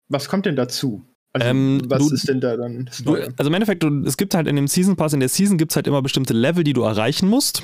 Was 0.07 0.29
kommt 0.29 0.45
denn 0.45 0.55
dazu? 0.55 1.03
Also, 1.33 1.47
ähm, 1.47 1.81
was 1.85 2.07
du, 2.07 2.13
ist 2.13 2.27
denn 2.27 2.41
da 2.41 2.57
dann? 2.57 2.89
Du, 3.03 3.15
also 3.15 3.47
im 3.47 3.53
Endeffekt, 3.53 3.83
du, 3.83 4.03
es 4.03 4.17
gibt 4.17 4.33
halt 4.33 4.47
in 4.47 4.55
dem 4.55 4.67
Season 4.67 4.95
Pass, 4.95 5.13
in 5.13 5.19
der 5.19 5.29
Season 5.29 5.57
gibt 5.57 5.71
es 5.71 5.75
halt 5.75 5.87
immer 5.87 6.01
bestimmte 6.01 6.33
Level, 6.33 6.63
die 6.63 6.73
du 6.73 6.81
erreichen 6.81 7.29
musst. 7.29 7.63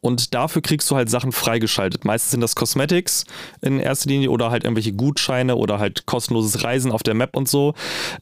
Und 0.00 0.34
dafür 0.34 0.62
kriegst 0.62 0.90
du 0.90 0.96
halt 0.96 1.08
Sachen 1.08 1.32
freigeschaltet. 1.32 2.04
Meistens 2.04 2.32
sind 2.32 2.40
das 2.40 2.56
Cosmetics 2.56 3.24
in 3.60 3.78
erster 3.78 4.08
Linie 4.08 4.30
oder 4.30 4.50
halt 4.50 4.64
irgendwelche 4.64 4.92
Gutscheine 4.92 5.56
oder 5.56 5.78
halt 5.78 6.06
kostenloses 6.06 6.64
Reisen 6.64 6.90
auf 6.90 7.02
der 7.02 7.14
Map 7.14 7.36
und 7.36 7.48
so. 7.48 7.74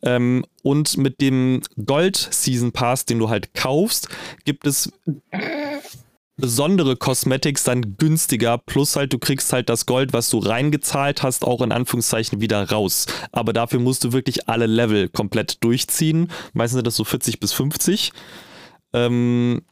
Ähm, 0.03 0.45
und 0.63 0.97
mit 0.97 1.21
dem 1.21 1.63
Gold 1.85 2.17
Season 2.17 2.73
Pass, 2.73 3.07
den 3.07 3.19
du 3.19 3.29
halt 3.29 3.55
kaufst, 3.55 4.09
gibt 4.45 4.67
es 4.67 4.93
besondere 6.37 6.97
Cosmetics 6.97 7.65
dann 7.65 7.97
günstiger. 7.97 8.59
Plus 8.59 8.97
halt, 8.97 9.13
du 9.13 9.19
kriegst 9.19 9.53
halt 9.53 9.69
das 9.69 9.87
Gold, 9.87 10.13
was 10.13 10.31
du 10.31 10.39
reingezahlt 10.39 11.23
hast, 11.23 11.45
auch 11.45 11.61
in 11.61 11.73
Anführungszeichen 11.73 12.41
wieder 12.41 12.71
raus. 12.71 13.07
Aber 13.33 13.53
dafür 13.53 13.81
musst 13.81 14.05
du 14.05 14.13
wirklich 14.13 14.49
alle 14.49 14.67
Level 14.67 15.09
komplett 15.09 15.63
durchziehen. 15.63 16.31
Meistens 16.53 16.79
sind 16.79 16.87
das 16.87 16.97
so 16.97 17.05
40 17.05 17.41
bis 17.41 17.53
50. 17.53 18.13
Ähm, 18.93 19.63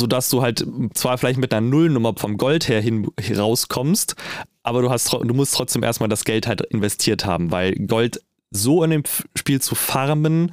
sodass 0.00 0.30
du 0.30 0.42
halt 0.42 0.66
zwar 0.94 1.18
vielleicht 1.18 1.38
mit 1.38 1.52
einer 1.52 1.66
Nullnummer 1.66 2.14
vom 2.16 2.36
Gold 2.36 2.68
her 2.68 2.80
hin 2.80 3.08
rauskommst, 3.36 4.16
aber 4.64 4.82
du, 4.82 4.90
hast, 4.90 5.12
du 5.12 5.34
musst 5.34 5.54
trotzdem 5.54 5.82
erstmal 5.84 6.08
das 6.08 6.24
Geld 6.24 6.46
halt 6.46 6.62
investiert 6.62 7.24
haben, 7.24 7.52
weil 7.52 7.74
Gold 7.74 8.20
so 8.50 8.82
in 8.82 8.90
dem 8.90 9.02
Spiel 9.36 9.60
zu 9.60 9.74
farmen 9.74 10.52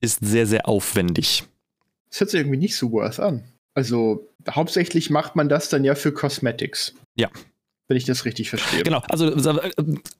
ist 0.00 0.20
sehr, 0.22 0.46
sehr 0.46 0.68
aufwendig. 0.68 1.44
Das 2.10 2.20
hört 2.20 2.30
sich 2.30 2.40
irgendwie 2.40 2.58
nicht 2.58 2.76
so 2.76 2.92
worth 2.92 3.18
an. 3.18 3.42
Also 3.74 4.28
hauptsächlich 4.48 5.10
macht 5.10 5.36
man 5.36 5.48
das 5.48 5.68
dann 5.68 5.84
ja 5.84 5.94
für 5.94 6.12
Cosmetics. 6.12 6.94
Ja, 7.16 7.28
wenn 7.88 7.96
ich 7.96 8.04
das 8.04 8.24
richtig 8.24 8.48
verstehe. 8.48 8.82
Genau, 8.82 9.02
also 9.08 9.30
äh, 9.30 9.72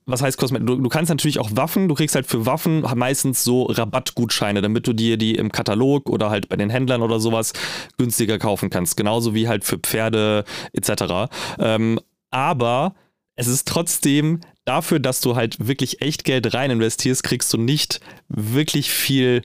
was 0.05 0.23
heißt 0.23 0.37
Kosmetik? 0.39 0.67
Du, 0.67 0.77
du, 0.77 0.89
kannst 0.89 1.09
natürlich 1.09 1.39
auch 1.39 1.51
Waffen, 1.55 1.89
du 1.89 1.95
kriegst 1.95 2.15
halt 2.15 2.27
für 2.27 2.45
Waffen 2.45 2.85
meistens 2.95 3.43
so 3.43 3.65
Rabattgutscheine, 3.65 4.61
damit 4.61 4.87
du 4.87 4.93
dir 4.93 5.17
die 5.17 5.35
im 5.35 5.51
Katalog 5.51 6.11
oder 6.11 6.31
halt 6.31 6.49
bei 6.49 6.57
den 6.57 6.69
Händlern 6.69 7.03
oder 7.03 7.21
sowas 7.21 7.53
günstiger 7.97 8.39
kaufen 8.39 8.69
kannst. 8.69 8.97
Genauso 8.97 9.35
wie 9.35 9.49
halt 9.49 9.65
für 9.65 9.79
Pferde 9.79 10.45
etc. 10.73 11.33
Ähm, 11.59 12.01
aber 12.31 12.95
es 13.35 13.47
ist 13.47 13.67
trotzdem 13.67 14.41
dafür, 14.67 15.01
dass 15.01 15.21
du 15.21 15.35
halt 15.35 15.67
wirklich 15.67 16.03
echt 16.03 16.25
Geld 16.25 16.53
rein 16.53 16.71
investierst, 16.71 17.23
kriegst 17.23 17.53
du 17.53 17.59
nicht 17.59 18.01
wirklich 18.29 18.91
viel 18.91 19.43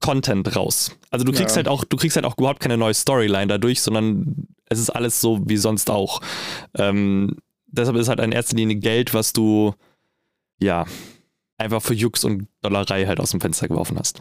Content 0.00 0.54
raus. 0.54 0.92
Also 1.10 1.24
du 1.24 1.32
kriegst 1.32 1.50
ja. 1.50 1.56
halt 1.56 1.68
auch, 1.68 1.84
du 1.84 1.96
kriegst 1.96 2.16
halt 2.16 2.26
auch 2.26 2.36
überhaupt 2.38 2.60
keine 2.60 2.76
neue 2.76 2.94
Storyline 2.94 3.48
dadurch, 3.48 3.82
sondern 3.82 4.48
es 4.66 4.78
ist 4.78 4.90
alles 4.90 5.20
so 5.20 5.40
wie 5.46 5.56
sonst 5.56 5.90
auch. 5.90 6.20
Ähm, 6.74 7.36
deshalb 7.66 7.96
ist 7.96 8.08
halt 8.08 8.20
in 8.20 8.32
erster 8.32 8.56
Linie 8.56 8.76
Geld, 8.76 9.14
was 9.14 9.32
du 9.32 9.74
ja 10.60 10.86
einfach 11.56 11.82
für 11.82 11.94
Jux 11.94 12.24
und 12.24 12.46
Dollerei 12.62 13.06
halt 13.06 13.20
aus 13.20 13.30
dem 13.30 13.40
Fenster 13.40 13.68
geworfen 13.68 13.98
hast. 13.98 14.20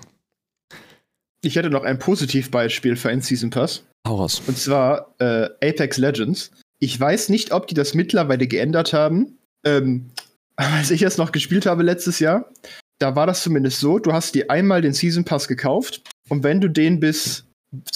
Ich 1.41 1.55
hätte 1.55 1.69
noch 1.69 1.84
ein 1.84 1.99
Positivbeispiel 1.99 2.95
für 2.95 3.09
einen 3.09 3.21
Season 3.21 3.49
Pass. 3.49 3.84
Hau 4.07 4.15
raus. 4.15 4.41
Und 4.47 4.57
zwar 4.57 5.13
äh, 5.19 5.49
Apex 5.61 5.97
Legends. 5.97 6.51
Ich 6.80 6.99
weiß 6.99 7.30
nicht, 7.30 7.51
ob 7.51 7.67
die 7.67 7.75
das 7.75 7.93
mittlerweile 7.93 8.47
geändert 8.47 8.93
haben. 8.93 9.38
Ähm, 9.63 10.11
als 10.55 10.91
ich 10.91 11.03
es 11.03 11.17
noch 11.17 11.32
gespielt 11.32 11.65
habe 11.65 11.84
letztes 11.84 12.19
Jahr, 12.19 12.49
da 13.00 13.16
war 13.16 13.28
das 13.28 13.43
zumindest 13.43 13.80
so, 13.80 14.00
du 14.00 14.14
hast 14.14 14.36
dir 14.36 14.50
einmal 14.50 14.82
den 14.82 14.93
Season 14.93 15.24
Pass 15.24 15.48
gekauft 15.48 16.02
und 16.30 16.43
wenn 16.43 16.62
du 16.62 16.70
den 16.70 17.00
bis, 17.00 17.45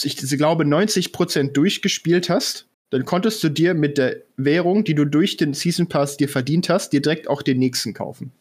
ich 0.03 0.17
glaube, 0.17 0.63
90% 0.63 1.51
durchgespielt 1.51 2.29
hast, 2.29 2.67
dann 2.91 3.05
konntest 3.05 3.43
du 3.43 3.49
dir 3.49 3.73
mit 3.73 3.97
der 3.97 4.17
Währung, 4.35 4.83
die 4.83 4.95
du 4.95 5.05
durch 5.05 5.37
den 5.37 5.53
Season 5.53 5.87
Pass 5.87 6.17
dir 6.17 6.29
verdient 6.29 6.69
hast, 6.69 6.91
dir 6.91 7.01
direkt 7.01 7.27
auch 7.27 7.41
den 7.41 7.57
nächsten 7.57 7.93
kaufen. 7.93 8.31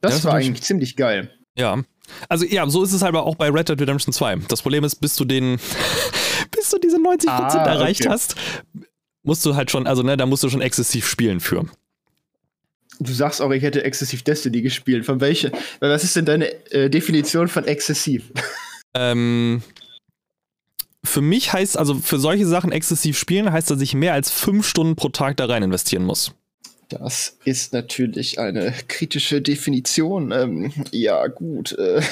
Das, 0.00 0.14
das 0.14 0.24
war 0.24 0.34
eigentlich 0.34 0.62
ziemlich 0.62 0.96
geil. 0.96 1.30
Ja. 1.56 1.82
Also 2.28 2.44
ja, 2.44 2.68
so 2.68 2.82
ist 2.82 2.92
es 2.92 3.02
halt 3.02 3.14
auch 3.14 3.34
bei 3.34 3.50
Red 3.50 3.68
Dead 3.68 3.80
Redemption 3.80 4.12
2. 4.12 4.36
Das 4.48 4.62
Problem 4.62 4.84
ist, 4.84 4.96
bis 4.96 5.16
du 5.16 5.24
den, 5.24 5.58
bis 6.50 6.70
du 6.70 6.78
diese 6.78 6.96
90% 6.96 7.28
ah, 7.28 7.66
erreicht 7.66 8.02
okay. 8.02 8.10
hast, 8.10 8.36
musst 9.22 9.44
du 9.44 9.54
halt 9.54 9.70
schon, 9.70 9.86
also 9.86 10.02
ne, 10.02 10.16
da 10.16 10.26
musst 10.26 10.42
du 10.42 10.48
schon 10.48 10.62
exzessiv 10.62 11.06
spielen 11.06 11.40
für. 11.40 11.66
Du 13.00 13.12
sagst 13.12 13.40
auch, 13.40 13.50
ich 13.50 13.62
hätte 13.62 13.82
exzessiv 13.82 14.22
Destiny 14.22 14.60
gespielt. 14.60 15.06
Von 15.06 15.20
welcher? 15.20 15.50
Was 15.80 16.04
ist 16.04 16.16
denn 16.16 16.26
deine 16.26 16.52
äh, 16.70 16.90
Definition 16.90 17.48
von 17.48 17.64
exzessiv? 17.64 18.24
Ähm, 18.92 19.62
für 21.04 21.20
mich 21.20 21.52
heißt, 21.52 21.78
also 21.78 21.94
für 21.94 22.18
solche 22.18 22.44
Sachen 22.44 22.72
exzessiv 22.72 23.16
spielen, 23.16 23.52
heißt, 23.52 23.70
dass 23.70 23.80
ich 23.80 23.94
mehr 23.94 24.14
als 24.14 24.32
fünf 24.32 24.66
Stunden 24.66 24.96
pro 24.96 25.10
Tag 25.10 25.36
da 25.36 25.46
rein 25.46 25.62
investieren 25.62 26.02
muss. 26.02 26.32
Das 26.88 27.36
ist 27.44 27.72
natürlich 27.72 28.40
eine 28.40 28.74
kritische 28.88 29.40
Definition. 29.40 30.32
Ähm, 30.32 30.72
ja, 30.90 31.28
gut. 31.28 31.78
Äh, 31.78 32.02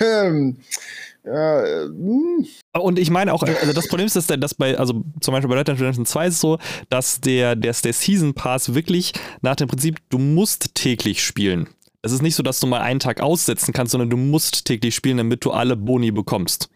Ja, 0.00 0.30
äh, 1.24 1.84
hm. 1.84 2.46
und 2.78 2.98
ich 2.98 3.10
meine 3.10 3.32
auch, 3.32 3.42
also 3.42 3.72
das 3.72 3.88
Problem 3.88 4.06
ist, 4.06 4.16
dass, 4.16 4.54
bei, 4.54 4.76
also 4.76 5.04
zum 5.20 5.32
Beispiel 5.32 5.48
bei 5.48 5.56
Red 5.56 5.68
Dead 5.68 5.78
Redemption 5.78 6.06
2 6.06 6.26
ist 6.26 6.34
es 6.34 6.40
so, 6.40 6.58
dass 6.88 7.20
der, 7.20 7.54
der, 7.54 7.72
der 7.72 7.92
Season 7.92 8.34
Pass 8.34 8.74
wirklich 8.74 9.12
nach 9.40 9.56
dem 9.56 9.68
Prinzip, 9.68 9.98
du 10.08 10.18
musst 10.18 10.74
täglich 10.74 11.24
spielen. 11.24 11.68
Es 12.02 12.10
ist 12.10 12.22
nicht 12.22 12.34
so, 12.34 12.42
dass 12.42 12.58
du 12.58 12.66
mal 12.66 12.80
einen 12.80 12.98
Tag 12.98 13.20
aussetzen 13.20 13.72
kannst, 13.72 13.92
sondern 13.92 14.10
du 14.10 14.16
musst 14.16 14.64
täglich 14.64 14.94
spielen, 14.94 15.18
damit 15.18 15.44
du 15.44 15.52
alle 15.52 15.76
Boni 15.76 16.10
bekommst. 16.10 16.68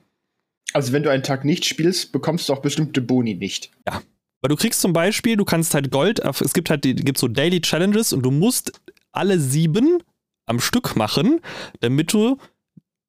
Also 0.72 0.92
wenn 0.92 1.02
du 1.02 1.10
einen 1.10 1.24
Tag 1.24 1.44
nicht 1.44 1.64
spielst, 1.64 2.12
bekommst 2.12 2.48
du 2.48 2.52
auch 2.52 2.60
bestimmte 2.60 3.00
Boni 3.00 3.34
nicht. 3.34 3.70
Ja. 3.86 4.02
Weil 4.42 4.50
du 4.50 4.56
kriegst 4.56 4.80
zum 4.80 4.92
Beispiel, 4.92 5.36
du 5.36 5.44
kannst 5.44 5.74
halt 5.74 5.90
Gold, 5.90 6.20
es 6.20 6.52
gibt 6.52 6.70
halt 6.70 6.84
die, 6.84 6.94
gibt 6.94 7.18
so 7.18 7.26
Daily 7.26 7.60
Challenges 7.60 8.12
und 8.12 8.22
du 8.22 8.30
musst 8.30 8.80
alle 9.10 9.40
sieben 9.40 10.02
am 10.46 10.60
Stück 10.60 10.94
machen, 10.94 11.40
damit 11.80 12.12
du 12.12 12.38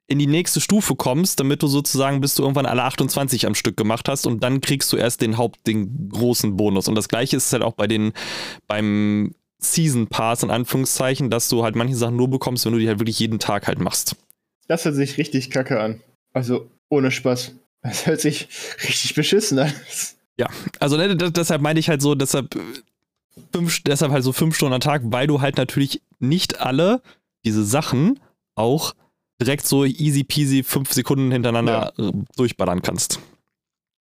in 0.07 0.19
die 0.19 0.27
nächste 0.27 0.61
Stufe 0.61 0.95
kommst, 0.95 1.39
damit 1.39 1.61
du 1.61 1.67
sozusagen 1.67 2.21
bis 2.21 2.35
du 2.35 2.43
irgendwann 2.43 2.65
alle 2.65 2.83
28 2.83 3.45
am 3.45 3.55
Stück 3.55 3.75
gemacht 3.75 4.07
hast 4.07 4.25
und 4.25 4.41
dann 4.41 4.61
kriegst 4.61 4.91
du 4.93 4.97
erst 4.97 5.21
den 5.21 5.37
Haupt, 5.37 5.67
den 5.67 6.09
großen 6.09 6.55
Bonus. 6.55 6.87
Und 6.87 6.95
das 6.95 7.09
gleiche 7.09 7.35
ist 7.37 7.51
halt 7.51 7.63
auch 7.63 7.73
bei 7.73 7.87
den, 7.87 8.13
beim 8.67 9.35
Season 9.59 10.07
Pass 10.07 10.43
in 10.43 10.51
Anführungszeichen, 10.51 11.29
dass 11.29 11.49
du 11.49 11.63
halt 11.63 11.75
manche 11.75 11.95
Sachen 11.95 12.15
nur 12.15 12.29
bekommst, 12.29 12.65
wenn 12.65 12.73
du 12.73 12.79
die 12.79 12.87
halt 12.87 12.99
wirklich 12.99 13.19
jeden 13.19 13.39
Tag 13.39 13.67
halt 13.67 13.79
machst. 13.79 14.15
Das 14.67 14.85
hört 14.85 14.95
sich 14.95 15.17
richtig 15.17 15.49
kacke 15.49 15.79
an. 15.79 16.01
Also 16.33 16.69
ohne 16.89 17.11
Spaß. 17.11 17.53
Das 17.81 18.05
hört 18.05 18.21
sich 18.21 18.47
richtig 18.83 19.15
beschissen 19.15 19.59
an. 19.59 19.73
Ja, 20.37 20.47
also 20.79 20.97
ne, 20.97 21.15
deshalb 21.15 21.61
meine 21.61 21.79
ich 21.79 21.89
halt 21.89 22.01
so, 22.01 22.15
deshalb, 22.15 22.55
fünf, 23.51 23.81
deshalb 23.83 24.11
halt 24.11 24.23
so 24.23 24.33
fünf 24.33 24.55
Stunden 24.55 24.73
am 24.73 24.81
Tag, 24.81 25.01
weil 25.05 25.27
du 25.27 25.41
halt 25.41 25.57
natürlich 25.57 26.01
nicht 26.19 26.61
alle 26.61 27.01
diese 27.45 27.63
Sachen 27.63 28.19
auch 28.55 28.93
direkt 29.41 29.65
so 29.67 29.85
easy 29.85 30.23
peasy 30.23 30.63
fünf 30.63 30.93
Sekunden 30.93 31.31
hintereinander 31.31 31.93
ja. 31.97 32.11
durchballern 32.35 32.81
kannst. 32.81 33.19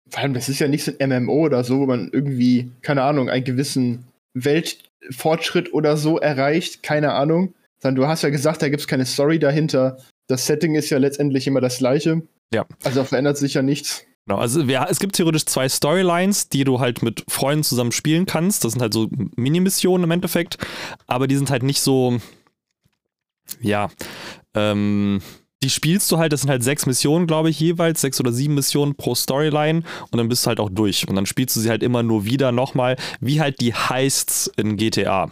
Vor 0.08 0.22
allem, 0.22 0.34
das 0.34 0.48
ist 0.48 0.60
ja 0.60 0.68
nicht 0.68 0.84
so 0.84 0.92
ein 0.98 1.24
MMO 1.24 1.46
oder 1.46 1.64
so, 1.64 1.80
wo 1.80 1.86
man 1.86 2.10
irgendwie, 2.12 2.70
keine 2.82 3.02
Ahnung, 3.02 3.28
einen 3.28 3.44
gewissen 3.44 4.04
Weltfortschritt 4.34 5.72
oder 5.72 5.96
so 5.96 6.18
erreicht, 6.18 6.82
keine 6.82 7.12
Ahnung. 7.12 7.54
Sondern 7.78 8.02
du 8.02 8.08
hast 8.08 8.22
ja 8.22 8.30
gesagt, 8.30 8.62
da 8.62 8.68
gibt 8.68 8.80
es 8.80 8.86
keine 8.86 9.04
Story 9.04 9.38
dahinter. 9.38 9.98
Das 10.28 10.46
Setting 10.46 10.74
ist 10.74 10.90
ja 10.90 10.98
letztendlich 10.98 11.46
immer 11.46 11.60
das 11.60 11.78
gleiche. 11.78 12.22
Ja. 12.52 12.64
Also 12.84 13.04
verändert 13.04 13.36
sich 13.36 13.54
ja 13.54 13.62
nichts. 13.62 14.04
Genau, 14.26 14.40
also 14.40 14.60
ja, 14.62 14.86
es 14.90 14.98
gibt 14.98 15.14
theoretisch 15.14 15.46
zwei 15.46 15.68
Storylines, 15.68 16.48
die 16.48 16.64
du 16.64 16.80
halt 16.80 17.02
mit 17.02 17.24
Freunden 17.28 17.62
zusammen 17.62 17.92
spielen 17.92 18.26
kannst. 18.26 18.64
Das 18.64 18.72
sind 18.72 18.82
halt 18.82 18.92
so 18.92 19.08
Mini-Missionen 19.36 20.04
im 20.04 20.10
Endeffekt, 20.10 20.58
aber 21.06 21.28
die 21.28 21.36
sind 21.36 21.50
halt 21.50 21.62
nicht 21.62 21.80
so, 21.80 22.18
ja, 23.60 23.88
ähm, 24.56 25.20
die 25.62 25.70
spielst 25.70 26.10
du 26.12 26.18
halt, 26.18 26.32
das 26.32 26.42
sind 26.42 26.50
halt 26.50 26.62
sechs 26.62 26.86
Missionen, 26.86 27.26
glaube 27.26 27.50
ich, 27.50 27.58
jeweils, 27.58 28.00
sechs 28.00 28.20
oder 28.20 28.32
sieben 28.32 28.54
Missionen 28.54 28.94
pro 28.94 29.14
Storyline 29.14 29.82
und 30.10 30.16
dann 30.16 30.28
bist 30.28 30.44
du 30.44 30.48
halt 30.48 30.60
auch 30.60 30.70
durch. 30.70 31.08
Und 31.08 31.16
dann 31.16 31.26
spielst 31.26 31.56
du 31.56 31.60
sie 31.60 31.70
halt 31.70 31.82
immer 31.82 32.02
nur 32.02 32.24
wieder 32.24 32.52
nochmal, 32.52 32.96
wie 33.20 33.40
halt 33.40 33.60
die 33.60 33.74
Heists 33.74 34.50
in 34.56 34.76
GTA. 34.76 35.30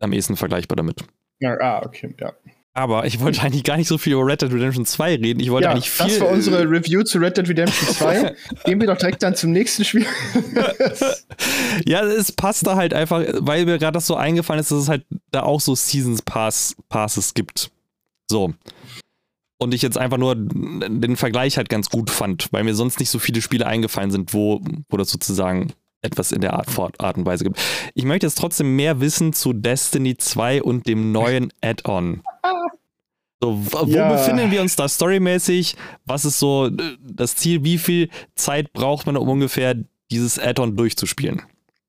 Am 0.00 0.12
ehesten 0.12 0.36
vergleichbar 0.36 0.76
damit. 0.76 1.04
Ja, 1.40 1.56
ah, 1.60 1.82
okay, 1.84 2.14
ja. 2.20 2.32
Aber 2.74 3.06
ich 3.06 3.18
wollte 3.18 3.42
eigentlich 3.42 3.64
gar 3.64 3.76
nicht 3.76 3.88
so 3.88 3.98
viel 3.98 4.12
über 4.12 4.24
Red 4.24 4.42
Dead 4.42 4.52
Redemption 4.52 4.86
2 4.86 5.16
reden. 5.16 5.40
Ich 5.40 5.50
wollte 5.50 5.64
ja, 5.64 5.72
eigentlich 5.72 5.90
viel. 5.90 6.06
Das 6.06 6.20
war 6.20 6.28
unsere 6.28 6.62
Review 6.70 7.02
zu 7.02 7.18
Red 7.18 7.36
Dead 7.36 7.48
Redemption 7.48 7.88
2. 7.88 8.36
Gehen 8.64 8.80
wir 8.80 8.86
doch 8.86 8.96
direkt 8.96 9.20
dann 9.24 9.34
zum 9.34 9.50
nächsten 9.50 9.84
Spiel. 9.84 10.06
ja, 11.86 12.04
es 12.04 12.30
passt 12.30 12.68
da 12.68 12.76
halt 12.76 12.94
einfach, 12.94 13.24
weil 13.38 13.64
mir 13.64 13.78
gerade 13.78 13.94
das 13.94 14.06
so 14.06 14.14
eingefallen 14.14 14.60
ist, 14.60 14.70
dass 14.70 14.82
es 14.82 14.88
halt 14.88 15.04
da 15.32 15.42
auch 15.42 15.60
so 15.60 15.74
Seasons 15.74 16.22
Pass 16.22 16.76
Passes 16.88 17.34
gibt. 17.34 17.72
So. 18.30 18.54
Und 19.60 19.74
ich 19.74 19.82
jetzt 19.82 19.98
einfach 19.98 20.18
nur 20.18 20.36
den 20.36 21.16
Vergleich 21.16 21.56
halt 21.56 21.68
ganz 21.68 21.90
gut 21.90 22.10
fand, 22.10 22.48
weil 22.52 22.62
mir 22.62 22.74
sonst 22.74 23.00
nicht 23.00 23.10
so 23.10 23.18
viele 23.18 23.42
Spiele 23.42 23.66
eingefallen 23.66 24.10
sind, 24.10 24.32
wo, 24.32 24.60
wo 24.88 24.96
das 24.96 25.10
sozusagen 25.10 25.72
etwas 26.00 26.30
in 26.30 26.40
der 26.40 26.52
Art, 26.52 26.68
Art 26.98 27.16
und 27.16 27.26
Weise 27.26 27.44
gibt. 27.44 27.60
Ich 27.94 28.04
möchte 28.04 28.26
jetzt 28.26 28.38
trotzdem 28.38 28.76
mehr 28.76 29.00
wissen 29.00 29.32
zu 29.32 29.52
Destiny 29.52 30.16
2 30.16 30.62
und 30.62 30.86
dem 30.86 31.10
neuen 31.10 31.52
Add-on. 31.60 32.22
So, 33.40 33.64
wo 33.70 33.86
ja. 33.86 34.12
befinden 34.12 34.50
wir 34.50 34.60
uns 34.60 34.74
da 34.74 34.88
storymäßig? 34.88 35.76
Was 36.04 36.24
ist 36.24 36.40
so 36.40 36.66
äh, 36.66 36.96
das 37.00 37.36
Ziel? 37.36 37.62
Wie 37.62 37.78
viel 37.78 38.10
Zeit 38.34 38.72
braucht 38.72 39.06
man, 39.06 39.16
um 39.16 39.28
ungefähr 39.28 39.76
dieses 40.10 40.38
Add-on 40.38 40.76
durchzuspielen? 40.76 41.42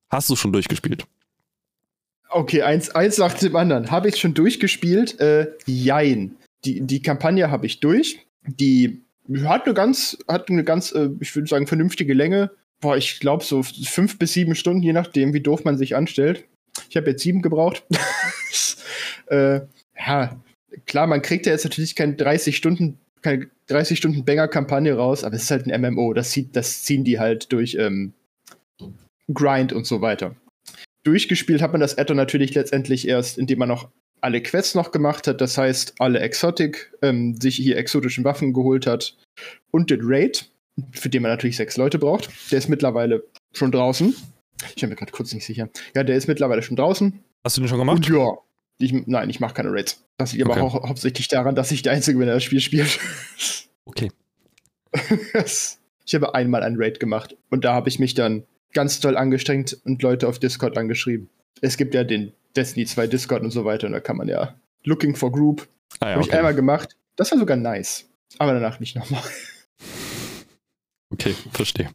Hast 0.10 0.30
du 0.30 0.36
schon 0.36 0.54
durchgespielt? 0.54 1.06
Okay, 2.30 2.62
eins, 2.62 2.90
eins 2.92 3.18
nach 3.18 3.34
dem 3.34 3.56
anderen. 3.56 3.92
Habe 3.92 4.10
ich 4.10 4.18
schon 4.18 4.34
durchgespielt? 4.34 5.20
Äh, 5.20 5.48
jein. 5.66 6.36
Die, 6.66 6.82
die 6.82 7.02
Kampagne 7.02 7.50
habe 7.50 7.66
ich 7.66 7.80
durch. 7.80 8.20
Die 8.46 9.04
hat 9.44 9.66
eine 9.66 9.74
ganz, 9.74 10.18
hat 10.28 10.50
eine 10.50 10.64
ganz, 10.64 10.92
äh, 10.92 11.10
ich 11.20 11.36
würde 11.36 11.48
sagen, 11.48 11.68
vernünftige 11.68 12.14
Länge 12.14 12.52
boah, 12.82 12.98
ich 12.98 13.20
glaube 13.20 13.44
so 13.44 13.64
fünf 13.64 14.18
bis 14.18 14.34
sieben 14.34 14.56
Stunden, 14.56 14.82
je 14.82 14.94
nachdem, 14.94 15.34
wie 15.34 15.42
doof 15.42 15.64
man 15.64 15.78
sich 15.78 15.96
anstellt. 15.96 16.46
Ich 16.90 16.98
habe 16.98 17.10
jetzt 17.10 17.24
sieben 17.24 17.42
gebraucht. 17.42 17.84
äh, 19.28 19.62
ja, 19.98 20.40
klar, 20.86 21.08
man 21.08 21.22
kriegt 21.22 21.46
ja 21.46 21.52
jetzt 21.52 21.66
natürlich 21.66 21.96
keine 21.96 22.16
30 22.16 22.56
Stunden, 22.56 23.00
keine 23.22 23.50
30 23.68 23.98
Stunden 23.98 24.26
Banger-Kampagne 24.26 24.96
raus, 24.96 25.24
aber 25.24 25.36
es 25.36 25.44
ist 25.44 25.52
halt 25.52 25.68
ein 25.68 25.82
MMO. 25.82 26.14
Das, 26.14 26.32
zieht, 26.32 26.56
das 26.56 26.84
ziehen 26.84 27.04
die 27.04 27.20
halt 27.20 27.52
durch 27.52 27.76
ähm, 27.76 28.14
Grind 29.34 29.74
und 29.74 29.86
so 29.86 30.02
weiter. 30.02 30.36
Durchgespielt 31.04 31.62
hat 31.62 31.72
man 31.72 31.82
das 31.82 31.98
Addon 31.98 32.18
natürlich 32.18 32.54
letztendlich 32.56 33.08
erst, 33.08 33.38
indem 33.38 33.60
man 33.60 33.70
noch 33.70 33.90
alle 34.22 34.42
Quests 34.44 34.76
noch 34.76 34.92
gemacht 34.92 35.28
hat, 35.28 35.40
das 35.40 35.58
heißt 35.58 35.96
alle 36.00 36.20
Exotic, 36.20 36.92
ähm, 37.02 37.40
sich 37.40 37.56
hier 37.56 37.78
exotischen 37.78 38.26
Waffen 38.26 38.54
geholt 38.54 38.86
hat 38.86 39.16
und 39.72 39.90
den 39.90 40.02
Raid 40.04 40.50
für 40.92 41.10
den 41.10 41.22
man 41.22 41.32
natürlich 41.32 41.58
sechs 41.58 41.78
Leute 41.78 42.00
braucht. 42.00 42.30
Der 42.52 42.58
ist 42.58 42.70
mittlerweile 42.70 43.24
schon 43.54 43.72
draußen. 43.72 44.16
Ich 44.70 44.82
bin 44.82 44.90
mir 44.90 44.96
gerade 44.96 45.12
kurz 45.12 45.34
nicht 45.34 45.46
sicher. 45.46 45.70
Ja, 45.96 46.04
der 46.04 46.16
ist 46.16 46.28
mittlerweile 46.28 46.62
schon 46.62 46.76
draußen. 46.76 47.20
Hast 47.44 47.58
du 47.58 47.62
den 47.62 47.68
schon 47.68 47.80
gemacht? 47.80 47.98
Und 47.98 48.10
ja. 48.10 48.38
Ich, 48.82 48.94
nein, 48.94 49.30
ich 49.30 49.40
mache 49.40 49.54
keine 49.54 49.72
Raids. 49.72 50.06
Das 50.18 50.34
liegt 50.34 50.46
okay. 50.46 50.60
aber 50.60 50.68
auch 50.68 50.88
hauptsächlich 50.88 51.28
daran, 51.28 51.56
dass 51.56 51.72
ich 51.72 51.82
der 51.82 51.94
Einzige 51.94 52.18
bin, 52.18 52.28
der 52.28 52.36
das 52.36 52.44
Spiel 52.44 52.62
spielt. 52.62 53.00
Okay. 53.86 54.12
ich 56.06 56.16
habe 56.16 56.34
einmal 56.34 56.64
ein 56.64 56.76
Raid 56.78 57.00
gemacht 57.00 57.36
und 57.50 57.66
da 57.66 57.74
habe 57.74 57.90
ich 57.90 58.00
mich 58.00 58.14
dann 58.14 58.44
ganz 58.74 59.00
toll 59.00 59.18
angestrengt 59.18 59.78
und 59.86 60.02
Leute 60.02 60.28
auf 60.28 60.40
Discord 60.40 60.78
angeschrieben. 60.78 61.30
Es 61.62 61.78
gibt 61.78 61.94
ja 61.94 62.04
den 62.04 62.34
Destiny 62.56 62.86
2 62.86 63.08
Discord 63.08 63.44
und 63.44 63.52
so 63.52 63.66
weiter 63.66 63.88
und 63.88 63.94
da 63.94 64.00
kann 64.00 64.18
man 64.18 64.28
ja 64.28 64.56
Looking 64.84 65.16
for 65.16 65.32
Group. 65.32 65.68
Ah, 66.00 66.06
ja, 66.06 66.12
habe 66.12 66.22
okay. 66.22 66.30
ich 66.30 66.36
einmal 66.36 66.56
gemacht. 66.56 66.96
Das 67.16 67.32
war 67.32 67.40
sogar 67.40 67.58
nice. 67.58 68.06
Aber 68.38 68.54
danach 68.54 68.80
nicht 68.80 68.96
nochmal. 68.96 69.24
Okay, 71.12 71.34
verstehe. 71.52 71.90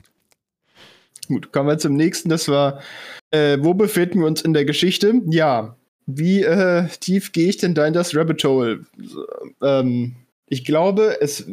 Gut, 1.28 1.52
kommen 1.52 1.68
wir 1.68 1.78
zum 1.78 1.94
nächsten. 1.94 2.28
Das 2.28 2.48
war, 2.48 2.82
äh, 3.30 3.58
wo 3.60 3.72
befinden 3.72 4.18
wir 4.18 4.26
uns 4.26 4.42
in 4.42 4.52
der 4.52 4.64
Geschichte? 4.64 5.22
Ja, 5.26 5.76
wie 6.06 6.42
äh, 6.42 6.88
tief 7.00 7.32
gehe 7.32 7.48
ich 7.48 7.56
denn 7.56 7.74
da 7.74 7.86
in 7.86 7.94
das 7.94 8.14
Rabbit 8.14 8.42
Hole? 8.44 8.84
Ähm, 9.62 10.16
ich 10.48 10.64
glaube, 10.64 11.18
es, 11.20 11.46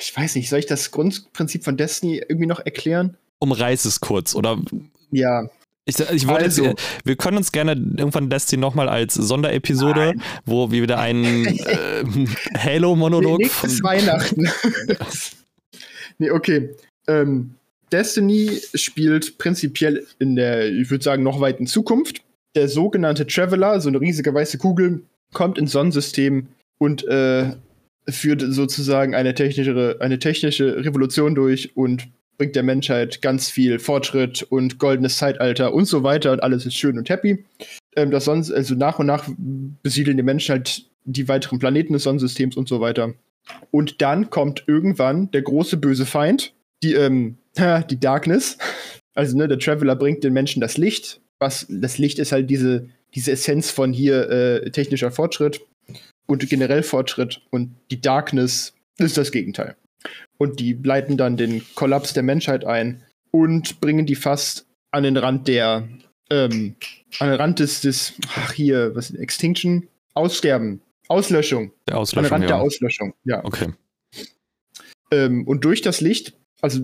ich 0.00 0.16
weiß 0.16 0.36
nicht, 0.36 0.48
soll 0.48 0.60
ich 0.60 0.66
das 0.66 0.90
Grundprinzip 0.90 1.64
von 1.64 1.76
Destiny 1.76 2.18
irgendwie 2.18 2.46
noch 2.46 2.60
erklären? 2.60 3.16
Umreiß 3.40 3.84
es 3.86 4.00
kurz, 4.00 4.34
oder? 4.34 4.58
Ja. 5.10 5.48
Ich, 5.86 5.98
ich 5.98 6.28
wollte 6.28 6.44
also, 6.44 6.64
jetzt, 6.64 6.82
wir 7.04 7.16
können 7.16 7.38
uns 7.38 7.52
gerne 7.52 7.72
irgendwann 7.72 8.30
Destiny 8.30 8.60
nochmal 8.60 8.88
als 8.88 9.14
Sonderepisode, 9.14 10.06
nein. 10.14 10.22
wo 10.44 10.70
wir 10.70 10.82
wieder 10.82 10.98
einen 10.98 11.46
äh, 11.66 12.04
Halo-Monolog. 12.56 13.38
Nee, 13.38 13.44
nächstes 13.44 13.82
Weihnachten. 13.82 14.48
nee, 16.18 16.30
okay. 16.30 16.70
Ähm, 17.08 17.54
Destiny 17.90 18.60
spielt 18.74 19.38
prinzipiell 19.38 20.06
in 20.18 20.36
der, 20.36 20.70
ich 20.70 20.90
würde 20.90 21.02
sagen, 21.02 21.22
noch 21.22 21.40
weiten 21.40 21.66
Zukunft. 21.66 22.22
Der 22.54 22.68
sogenannte 22.68 23.26
Traveler, 23.26 23.80
so 23.80 23.88
eine 23.88 24.00
riesige 24.00 24.32
weiße 24.32 24.58
Kugel, 24.58 25.02
kommt 25.32 25.58
ins 25.58 25.72
Sonnensystem 25.72 26.48
und 26.78 27.06
äh, 27.06 27.52
führt 28.08 28.42
sozusagen 28.46 29.14
eine 29.14 29.34
technische, 29.34 29.96
eine 30.00 30.18
technische 30.18 30.84
Revolution 30.84 31.34
durch 31.34 31.76
und 31.76 32.08
bringt 32.40 32.56
der 32.56 32.62
Menschheit 32.62 33.20
ganz 33.20 33.50
viel 33.50 33.78
Fortschritt 33.78 34.42
und 34.44 34.78
goldenes 34.78 35.18
Zeitalter 35.18 35.74
und 35.74 35.84
so 35.84 36.04
weiter 36.04 36.32
und 36.32 36.42
alles 36.42 36.64
ist 36.64 36.74
schön 36.74 36.96
und 36.96 37.10
happy. 37.10 37.44
Ähm, 37.96 38.10
das 38.10 38.24
sonst, 38.24 38.50
also 38.50 38.74
nach 38.74 38.98
und 38.98 39.04
nach 39.04 39.28
besiedeln 39.82 40.16
die 40.16 40.22
Menschen 40.22 40.52
halt 40.52 40.86
die 41.04 41.28
weiteren 41.28 41.58
Planeten 41.58 41.92
des 41.92 42.04
Sonnensystems 42.04 42.56
und 42.56 42.66
so 42.66 42.80
weiter. 42.80 43.12
Und 43.70 44.00
dann 44.00 44.30
kommt 44.30 44.64
irgendwann 44.66 45.30
der 45.32 45.42
große 45.42 45.76
böse 45.76 46.06
Feind, 46.06 46.54
die, 46.82 46.94
ähm, 46.94 47.36
die 47.90 48.00
Darkness. 48.00 48.56
Also, 49.12 49.36
ne, 49.36 49.46
der 49.46 49.58
Traveler 49.58 49.94
bringt 49.94 50.24
den 50.24 50.32
Menschen 50.32 50.62
das 50.62 50.78
Licht. 50.78 51.20
Was, 51.40 51.66
das 51.68 51.98
Licht 51.98 52.18
ist 52.18 52.32
halt 52.32 52.48
diese, 52.48 52.88
diese 53.14 53.32
Essenz 53.32 53.70
von 53.70 53.92
hier 53.92 54.30
äh, 54.30 54.70
technischer 54.70 55.10
Fortschritt 55.10 55.60
und 56.24 56.48
generell 56.48 56.84
Fortschritt. 56.84 57.42
Und 57.50 57.74
die 57.90 58.00
Darkness 58.00 58.72
ist 58.96 59.18
das 59.18 59.30
Gegenteil. 59.30 59.76
Und 60.40 60.58
die 60.58 60.72
leiten 60.82 61.16
dann 61.16 61.36
den 61.36 61.62
Kollaps 61.74 62.14
der 62.14 62.22
Menschheit 62.22 62.64
ein 62.64 63.02
und 63.30 63.80
bringen 63.80 64.06
die 64.06 64.14
fast 64.14 64.66
an 64.90 65.02
den 65.02 65.16
Rand 65.16 65.48
der, 65.48 65.88
ähm, 66.30 66.76
an 67.18 67.28
den 67.28 67.36
Rand 67.36 67.58
des, 67.58 67.82
des 67.82 68.14
ach 68.36 68.52
hier, 68.52 68.94
was, 68.94 69.10
Extinction? 69.10 69.88
Aussterben. 70.14 70.80
Auslöschung. 71.08 71.72
Der 71.88 71.98
Auslöschung. 71.98 72.18
An 72.18 72.24
den 72.24 72.32
Rand 72.32 72.42
ja. 72.44 72.48
der 72.48 72.60
Auslöschung, 72.60 73.14
ja. 73.24 73.44
Okay. 73.44 73.68
Ähm, 75.12 75.46
und 75.46 75.64
durch 75.64 75.82
das 75.82 76.00
Licht 76.00 76.34
also 76.60 76.80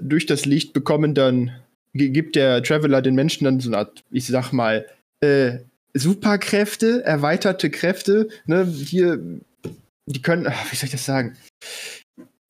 durch 0.00 0.26
das 0.26 0.46
Licht 0.46 0.72
bekommen 0.72 1.14
dann, 1.14 1.52
gibt 1.92 2.36
der 2.36 2.62
Traveler 2.62 3.02
den 3.02 3.14
Menschen 3.14 3.44
dann 3.44 3.60
so 3.60 3.68
eine 3.68 3.78
Art, 3.78 4.04
ich 4.10 4.26
sag 4.26 4.52
mal, 4.52 4.86
äh, 5.20 5.58
Superkräfte, 5.94 7.04
erweiterte 7.04 7.70
Kräfte. 7.70 8.28
Ne? 8.46 8.64
Hier, 8.66 9.20
die 10.06 10.22
können, 10.22 10.46
wie 10.70 10.76
soll 10.76 10.86
ich 10.86 10.92
das 10.92 11.04
sagen? 11.04 11.36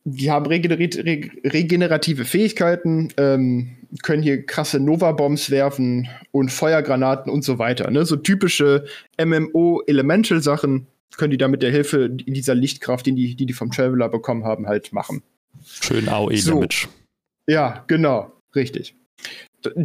Die 0.07 0.31
haben 0.31 0.47
regenerative 0.47 2.25
Fähigkeiten, 2.25 3.09
ähm, 3.17 3.77
können 4.03 4.23
hier 4.23 4.45
krasse 4.45 4.79
Nova-Bombs 4.79 5.51
werfen 5.51 6.09
und 6.31 6.53
Feuergranaten 6.53 7.33
und 7.33 7.43
so 7.43 7.59
weiter. 7.59 7.91
Ne? 7.91 8.05
So 8.05 8.17
typische 8.17 8.85
MMO-Elemental-Sachen 9.19 10.87
können 11.17 11.31
die 11.31 11.39
da 11.39 11.49
mit 11.49 11.63
der 11.63 11.71
Hilfe 11.71 12.11
dieser 12.11 12.55
Lichtkraft, 12.55 13.07
die 13.07 13.15
die, 13.15 13.47
die 13.47 13.53
vom 13.53 13.71
Traveler 13.71 14.09
bekommen 14.09 14.45
haben, 14.45 14.67
halt 14.67 14.93
machen. 14.93 15.23
Schön 15.65 16.09
AOE-Damage. 16.09 16.89
So. 16.89 17.53
Ja, 17.53 17.85
genau, 17.87 18.33
richtig. 18.55 18.97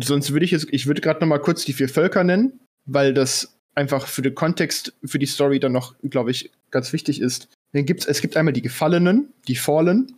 sonst 0.01 0.31
würde 0.31 0.45
ich 0.45 0.51
jetzt, 0.51 0.67
ich 0.71 0.87
würde 0.87 1.01
gerade 1.01 1.19
noch 1.19 1.27
mal 1.27 1.39
kurz 1.39 1.65
die 1.65 1.73
vier 1.73 1.89
Völker 1.89 2.23
nennen, 2.23 2.59
weil 2.85 3.13
das 3.13 3.57
einfach 3.75 4.07
für 4.07 4.21
den 4.21 4.35
Kontext, 4.35 4.93
für 5.05 5.19
die 5.19 5.25
Story 5.25 5.59
dann 5.59 5.71
noch, 5.71 5.95
glaube 6.03 6.31
ich, 6.31 6.51
ganz 6.71 6.91
wichtig 6.93 7.21
ist. 7.21 7.47
Dann 7.73 7.85
gibt's, 7.85 8.05
es 8.05 8.21
gibt 8.21 8.35
einmal 8.37 8.53
die 8.53 8.61
Gefallenen, 8.61 9.33
die 9.47 9.55
Fallen, 9.55 10.15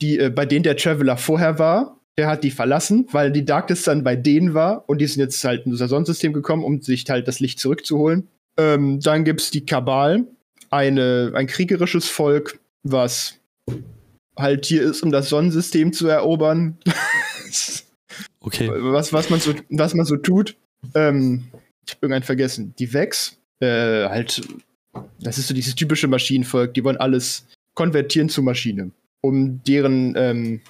die, 0.00 0.18
äh, 0.18 0.30
bei 0.30 0.46
denen 0.46 0.62
der 0.62 0.76
Traveler 0.76 1.16
vorher 1.16 1.58
war. 1.58 2.00
Der 2.18 2.28
hat 2.28 2.44
die 2.44 2.50
verlassen, 2.50 3.06
weil 3.12 3.30
die 3.30 3.44
Darkness 3.44 3.82
dann 3.82 4.02
bei 4.02 4.16
denen 4.16 4.54
war 4.54 4.88
und 4.88 4.98
die 5.00 5.06
sind 5.06 5.20
jetzt 5.20 5.44
halt 5.44 5.66
in 5.66 5.72
unser 5.72 5.86
Sonnensystem 5.88 6.32
gekommen, 6.32 6.64
um 6.64 6.80
sich 6.80 7.04
halt 7.08 7.28
das 7.28 7.40
Licht 7.40 7.60
zurückzuholen. 7.60 8.28
Ähm, 8.56 9.00
dann 9.00 9.24
gibt's 9.24 9.50
die 9.50 9.66
Kabal, 9.66 10.26
eine, 10.70 11.32
ein 11.34 11.46
kriegerisches 11.46 12.08
Volk, 12.08 12.58
was 12.82 13.38
halt 14.38 14.64
hier 14.66 14.82
ist, 14.82 15.02
um 15.02 15.12
das 15.12 15.28
Sonnensystem 15.28 15.92
zu 15.92 16.08
erobern. 16.08 16.78
okay. 18.40 18.70
Was, 18.72 19.12
was, 19.12 19.30
man 19.30 19.40
so, 19.40 19.54
was 19.70 19.94
man 19.94 20.06
so 20.06 20.16
tut. 20.16 20.56
Ähm, 20.94 21.48
ich 21.86 21.94
habe 21.94 22.06
irgendeinen 22.06 22.24
vergessen. 22.24 22.74
Die 22.78 22.92
Vex, 22.92 23.38
äh, 23.60 24.08
halt, 24.08 24.42
das 25.20 25.38
ist 25.38 25.48
so 25.48 25.54
dieses 25.54 25.74
typische 25.74 26.08
Maschinenvolk, 26.08 26.74
die 26.74 26.84
wollen 26.84 26.96
alles 26.96 27.46
konvertieren 27.74 28.28
zu 28.28 28.42
Maschine, 28.42 28.90
um 29.20 29.62
deren 29.64 30.14
ähm, 30.16 30.60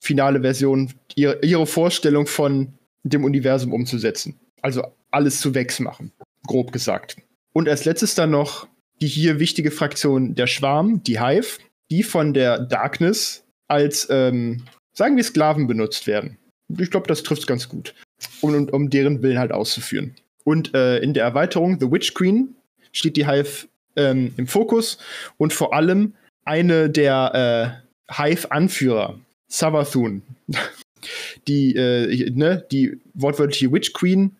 finale 0.00 0.40
Version, 0.40 0.92
ihre, 1.14 1.40
ihre 1.42 1.66
Vorstellung 1.66 2.26
von 2.26 2.72
dem 3.02 3.24
Universum 3.24 3.72
umzusetzen. 3.72 4.38
Also 4.62 4.82
alles 5.10 5.40
zu 5.40 5.54
Vex 5.54 5.80
machen, 5.80 6.12
grob 6.46 6.72
gesagt. 6.72 7.16
Und 7.52 7.68
als 7.68 7.84
letztes 7.84 8.14
dann 8.14 8.30
noch 8.30 8.66
die 9.00 9.06
hier 9.06 9.40
wichtige 9.40 9.70
Fraktion 9.70 10.34
der 10.34 10.46
Schwarm, 10.46 11.02
die 11.02 11.20
Hive, 11.20 11.58
die 11.90 12.02
von 12.02 12.32
der 12.32 12.58
Darkness 12.58 13.44
als, 13.68 14.08
ähm, 14.10 14.62
sagen 14.92 15.16
wir, 15.16 15.24
Sklaven 15.24 15.66
benutzt 15.66 16.06
werden. 16.06 16.38
Ich 16.78 16.90
glaube, 16.90 17.06
das 17.06 17.22
trifft 17.22 17.42
es 17.42 17.46
ganz 17.46 17.68
gut, 17.68 17.94
um, 18.40 18.54
um, 18.54 18.68
um, 18.68 18.90
deren 18.90 19.22
Willen 19.22 19.38
halt 19.38 19.52
auszuführen. 19.52 20.14
Und 20.44 20.74
äh, 20.74 20.98
in 20.98 21.14
der 21.14 21.24
Erweiterung 21.24 21.78
The 21.80 21.90
Witch 21.90 22.14
Queen 22.14 22.54
steht 22.94 23.16
die 23.18 23.26
Hive 23.26 23.68
ähm, 23.96 24.32
im 24.36 24.46
Fokus 24.46 24.98
und 25.36 25.52
vor 25.52 25.74
allem 25.74 26.14
eine 26.44 26.88
der 26.88 27.82
äh, 28.08 28.14
Hive-Anführer, 28.14 29.18
Savathun, 29.48 30.22
die, 31.48 31.74
äh, 31.74 32.30
ne, 32.30 32.64
die 32.70 33.00
wortwörtliche 33.14 33.70
Witch 33.72 33.92
Queen, 33.92 34.36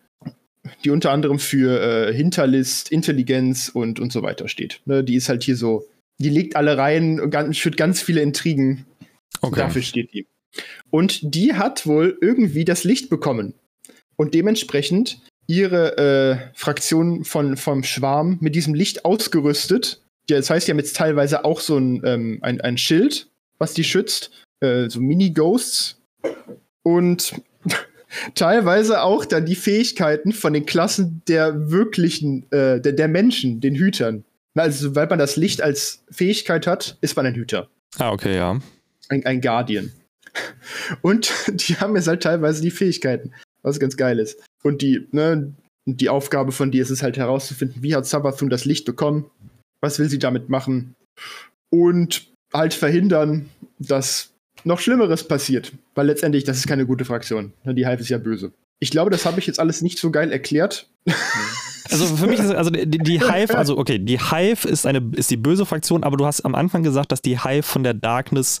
die 0.83 0.89
unter 0.89 1.11
anderem 1.11 1.39
für 1.39 2.09
äh, 2.09 2.13
Hinterlist, 2.13 2.91
Intelligenz 2.91 3.69
und, 3.69 3.99
und 3.99 4.11
so 4.11 4.23
weiter 4.23 4.47
steht. 4.47 4.81
Ne, 4.85 5.03
die 5.03 5.15
ist 5.15 5.29
halt 5.29 5.43
hier 5.43 5.55
so, 5.55 5.85
die 6.19 6.29
legt 6.29 6.55
alle 6.55 6.77
rein 6.77 7.19
und 7.19 7.55
führt 7.55 7.77
ganz 7.77 8.01
viele 8.01 8.21
Intrigen. 8.21 8.85
Okay. 9.41 9.59
Dafür 9.59 9.81
steht 9.81 10.13
die. 10.13 10.27
Und 10.89 11.35
die 11.35 11.53
hat 11.53 11.85
wohl 11.85 12.17
irgendwie 12.21 12.65
das 12.65 12.83
Licht 12.83 13.09
bekommen. 13.09 13.53
Und 14.15 14.33
dementsprechend 14.33 15.19
ihre 15.47 15.97
äh, 15.97 16.37
Fraktion 16.53 17.23
von, 17.23 17.57
vom 17.57 17.83
Schwarm 17.83 18.37
mit 18.41 18.55
diesem 18.55 18.73
Licht 18.73 19.05
ausgerüstet. 19.05 20.01
Ja, 20.29 20.37
das 20.37 20.49
heißt, 20.49 20.67
die 20.67 20.71
haben 20.71 20.79
jetzt 20.79 20.95
teilweise 20.95 21.45
auch 21.45 21.59
so 21.59 21.77
ein, 21.77 22.01
ähm, 22.03 22.39
ein, 22.41 22.61
ein 22.61 22.77
Schild, 22.77 23.27
was 23.59 23.73
die 23.73 23.83
schützt. 23.83 24.31
Äh, 24.59 24.89
so 24.89 24.99
Mini-Ghosts. 24.99 26.01
Und 26.83 27.35
teilweise 28.35 29.01
auch 29.01 29.25
dann 29.25 29.45
die 29.45 29.55
Fähigkeiten 29.55 30.31
von 30.31 30.53
den 30.53 30.65
Klassen 30.65 31.21
der 31.27 31.69
wirklichen, 31.69 32.51
äh, 32.51 32.81
der, 32.81 32.93
der 32.93 33.07
Menschen, 33.07 33.61
den 33.61 33.75
Hütern. 33.75 34.23
Also, 34.55 34.87
sobald 34.87 35.09
man 35.09 35.19
das 35.19 35.35
Licht 35.35 35.61
als 35.61 36.03
Fähigkeit 36.09 36.65
hat, 36.65 36.97
ist 37.01 37.15
man 37.15 37.25
ein 37.25 37.35
Hüter. 37.35 37.69
Ah, 37.97 38.11
okay, 38.11 38.35
ja. 38.35 38.59
Ein, 39.09 39.25
ein 39.25 39.41
Guardian. 39.41 39.91
Und 41.01 41.31
die 41.47 41.75
haben 41.75 41.95
jetzt 41.95 42.07
halt 42.07 42.23
teilweise 42.23 42.61
die 42.61 42.71
Fähigkeiten, 42.71 43.33
was 43.61 43.79
ganz 43.79 43.97
geil 43.97 44.19
ist. 44.19 44.39
Und 44.65 44.81
die, 44.81 45.07
ne, 45.11 45.53
die 45.85 46.09
Aufgabe 46.09 46.51
von 46.51 46.71
dir 46.71 46.81
ist 46.81 46.89
es 46.89 47.03
halt 47.03 47.17
herauszufinden, 47.17 47.83
wie 47.83 47.93
hat 47.93 48.07
Sabathun 48.07 48.49
das 48.49 48.65
Licht 48.65 48.83
bekommen, 48.83 49.29
was 49.79 49.99
will 49.99 50.09
sie 50.09 50.17
damit 50.17 50.49
machen 50.49 50.95
und 51.69 52.31
halt 52.51 52.73
verhindern, 52.73 53.47
dass 53.77 54.31
noch 54.63 54.79
Schlimmeres 54.79 55.27
passiert, 55.27 55.73
weil 55.93 56.07
letztendlich 56.07 56.45
das 56.45 56.57
ist 56.57 56.67
keine 56.67 56.87
gute 56.87 57.05
Fraktion. 57.05 57.53
Ne, 57.63 57.75
die 57.75 57.85
Hive 57.85 58.01
ist 58.01 58.09
ja 58.09 58.17
böse. 58.17 58.53
Ich 58.79 58.89
glaube, 58.89 59.11
das 59.11 59.27
habe 59.27 59.39
ich 59.39 59.45
jetzt 59.45 59.59
alles 59.59 59.83
nicht 59.83 59.99
so 59.99 60.09
geil 60.11 60.31
erklärt. 60.31 60.89
Also 61.91 62.15
für 62.15 62.25
mich 62.25 62.39
ist 62.39 62.49
also 62.49 62.71
die, 62.71 62.87
die, 62.97 63.21
Hive, 63.21 63.55
also 63.55 63.77
okay, 63.77 63.99
die 63.99 64.19
Hive 64.19 64.67
ist 64.67 64.87
eine 64.87 65.11
ist 65.15 65.29
die 65.29 65.37
böse 65.37 65.67
Fraktion, 65.67 66.03
aber 66.03 66.17
du 66.17 66.25
hast 66.25 66.41
am 66.41 66.55
Anfang 66.55 66.81
gesagt, 66.81 67.11
dass 67.11 67.21
die 67.21 67.43
Hive 67.43 67.61
von 67.61 67.83
der 67.83 67.93
Darkness 67.93 68.59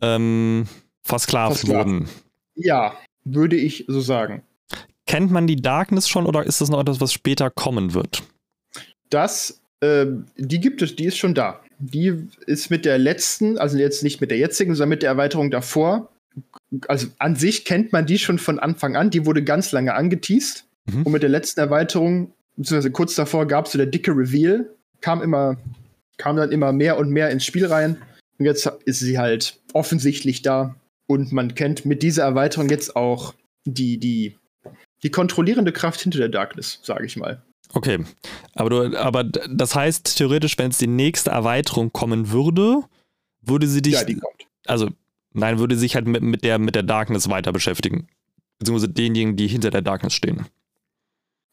ähm, 0.00 0.64
versklavt, 1.02 1.58
versklavt 1.58 1.86
wurden. 1.86 2.08
Ja, 2.54 2.96
würde 3.24 3.56
ich 3.56 3.84
so 3.86 4.00
sagen. 4.00 4.42
Kennt 5.08 5.30
man 5.30 5.46
die 5.46 5.56
Darkness 5.56 6.06
schon 6.06 6.26
oder 6.26 6.44
ist 6.44 6.60
das 6.60 6.68
noch 6.68 6.80
etwas, 6.80 7.00
was 7.00 7.14
später 7.14 7.48
kommen 7.50 7.94
wird? 7.94 8.22
Das, 9.08 9.58
äh, 9.80 10.04
die 10.36 10.60
gibt 10.60 10.82
es, 10.82 10.96
die 10.96 11.06
ist 11.06 11.16
schon 11.16 11.34
da. 11.34 11.60
Die 11.78 12.28
ist 12.46 12.70
mit 12.70 12.84
der 12.84 12.98
letzten, 12.98 13.56
also 13.56 13.78
jetzt 13.78 14.02
nicht 14.02 14.20
mit 14.20 14.30
der 14.30 14.36
jetzigen, 14.36 14.74
sondern 14.74 14.90
mit 14.90 15.02
der 15.02 15.08
Erweiterung 15.08 15.50
davor. 15.50 16.10
Also 16.88 17.06
an 17.18 17.36
sich 17.36 17.64
kennt 17.64 17.90
man 17.90 18.04
die 18.04 18.18
schon 18.18 18.38
von 18.38 18.58
Anfang 18.58 18.96
an. 18.96 19.08
Die 19.08 19.24
wurde 19.24 19.42
ganz 19.42 19.72
lange 19.72 19.94
angeteased. 19.94 20.66
Mhm. 20.84 21.04
Und 21.04 21.12
mit 21.12 21.22
der 21.22 21.30
letzten 21.30 21.60
Erweiterung, 21.60 22.32
beziehungsweise 22.56 22.90
kurz 22.90 23.14
davor, 23.14 23.46
gab 23.46 23.64
es 23.64 23.72
so 23.72 23.78
der 23.78 23.86
dicke 23.86 24.10
Reveal. 24.10 24.68
Kam 25.00 25.22
immer, 25.22 25.56
kam 26.18 26.36
dann 26.36 26.52
immer 26.52 26.72
mehr 26.72 26.98
und 26.98 27.08
mehr 27.08 27.30
ins 27.30 27.46
Spiel 27.46 27.64
rein. 27.64 27.96
Und 28.38 28.44
jetzt 28.44 28.70
ist 28.84 29.00
sie 29.00 29.18
halt 29.18 29.58
offensichtlich 29.72 30.42
da. 30.42 30.74
Und 31.06 31.32
man 31.32 31.54
kennt 31.54 31.86
mit 31.86 32.02
dieser 32.02 32.24
Erweiterung 32.24 32.68
jetzt 32.68 32.94
auch 32.94 33.32
die, 33.64 33.98
die, 33.98 34.36
die 35.02 35.10
kontrollierende 35.10 35.72
Kraft 35.72 36.00
hinter 36.00 36.18
der 36.18 36.28
Darkness, 36.28 36.80
sage 36.82 37.06
ich 37.06 37.16
mal. 37.16 37.42
Okay, 37.74 37.98
aber, 38.54 38.70
du, 38.70 38.98
aber 38.98 39.24
das 39.24 39.74
heißt 39.74 40.16
theoretisch, 40.16 40.56
wenn 40.58 40.70
es 40.70 40.78
die 40.78 40.86
nächste 40.86 41.30
Erweiterung 41.30 41.92
kommen 41.92 42.30
würde, 42.30 42.82
würde 43.42 43.66
sie 43.66 43.82
dich. 43.82 43.94
Ja, 43.94 44.04
die 44.04 44.14
kommt. 44.14 44.46
Also, 44.66 44.88
nein, 45.32 45.58
würde 45.58 45.76
sich 45.76 45.94
halt 45.94 46.06
mit, 46.06 46.22
mit, 46.22 46.44
der, 46.44 46.58
mit 46.58 46.74
der 46.74 46.82
Darkness 46.82 47.28
weiter 47.28 47.52
beschäftigen. 47.52 48.08
Beziehungsweise 48.58 48.92
denjenigen, 48.92 49.36
die 49.36 49.48
hinter 49.48 49.70
der 49.70 49.82
Darkness 49.82 50.14
stehen. 50.14 50.46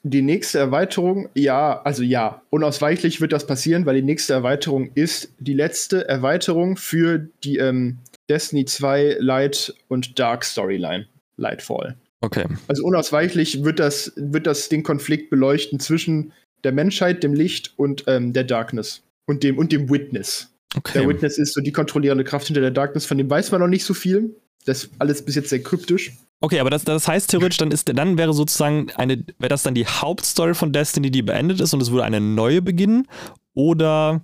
Die 0.03 0.21
nächste 0.21 0.59
Erweiterung, 0.59 1.29
ja, 1.33 1.81
also 1.81 2.03
ja, 2.03 2.43
unausweichlich 2.51 3.21
wird 3.21 3.33
das 3.33 3.47
passieren, 3.47 3.85
weil 3.85 3.95
die 3.95 4.03
nächste 4.03 4.33
Erweiterung 4.33 4.91
ist 4.93 5.33
die 5.39 5.53
letzte 5.53 6.07
Erweiterung 6.07 6.77
für 6.77 7.27
die 7.43 7.57
ähm, 7.57 7.97
Destiny 8.29 8.65
2 8.65 9.17
Light 9.19 9.73
und 9.87 10.19
Dark 10.19 10.45
Storyline, 10.45 11.07
Lightfall. 11.37 11.97
Okay. 12.21 12.45
Also 12.67 12.83
unausweichlich 12.83 13.63
wird 13.63 13.79
das, 13.79 14.13
wird 14.15 14.47
das 14.47 14.69
den 14.69 14.83
Konflikt 14.83 15.29
beleuchten 15.29 15.79
zwischen 15.79 16.31
der 16.63 16.71
Menschheit, 16.71 17.23
dem 17.23 17.33
Licht 17.33 17.73
und 17.77 18.03
ähm, 18.07 18.33
der 18.33 18.43
Darkness 18.43 19.03
und 19.25 19.43
dem, 19.43 19.57
und 19.57 19.71
dem 19.71 19.89
Witness. 19.89 20.51
Okay. 20.75 20.99
Der 20.99 21.07
Witness 21.07 21.37
ist 21.37 21.53
so 21.53 21.61
die 21.61 21.71
kontrollierende 21.71 22.23
Kraft 22.23 22.47
hinter 22.47 22.61
der 22.61 22.71
Darkness, 22.71 23.05
von 23.05 23.17
dem 23.17 23.29
weiß 23.29 23.51
man 23.51 23.61
noch 23.61 23.67
nicht 23.67 23.85
so 23.85 23.93
viel. 23.93 24.35
Das 24.65 24.85
ist 24.85 24.91
alles 24.97 25.23
bis 25.23 25.35
jetzt 25.35 25.49
sehr 25.49 25.61
kryptisch. 25.61 26.13
Okay, 26.41 26.59
aber 26.59 26.69
das, 26.69 26.83
das 26.83 27.07
heißt 27.07 27.29
theoretisch, 27.29 27.57
dann 27.57 27.71
ist 27.71 27.89
dann 27.95 28.17
wäre 28.17 28.33
sozusagen 28.33 28.91
eine, 28.95 29.23
wäre 29.39 29.49
das 29.49 29.63
dann 29.63 29.73
die 29.73 29.85
Hauptstory 29.85 30.53
von 30.53 30.73
Destiny, 30.73 31.11
die 31.11 31.21
beendet 31.21 31.61
ist 31.61 31.73
und 31.73 31.81
es 31.81 31.91
würde 31.91 32.03
eine 32.03 32.19
neue 32.19 32.61
beginnen? 32.61 33.07
Oder 33.53 34.21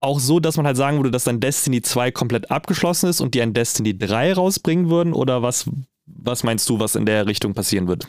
auch 0.00 0.20
so, 0.20 0.38
dass 0.38 0.56
man 0.56 0.66
halt 0.66 0.76
sagen 0.76 0.98
würde, 0.98 1.10
dass 1.10 1.24
dann 1.24 1.40
Destiny 1.40 1.80
2 1.80 2.10
komplett 2.10 2.50
abgeschlossen 2.50 3.08
ist 3.08 3.20
und 3.20 3.34
die 3.34 3.40
ein 3.40 3.54
Destiny 3.54 3.96
3 3.96 4.34
rausbringen 4.34 4.90
würden? 4.90 5.14
Oder 5.14 5.42
was, 5.42 5.68
was 6.06 6.44
meinst 6.44 6.68
du, 6.68 6.80
was 6.80 6.96
in 6.96 7.06
der 7.06 7.26
Richtung 7.26 7.54
passieren 7.54 7.88
wird? 7.88 8.06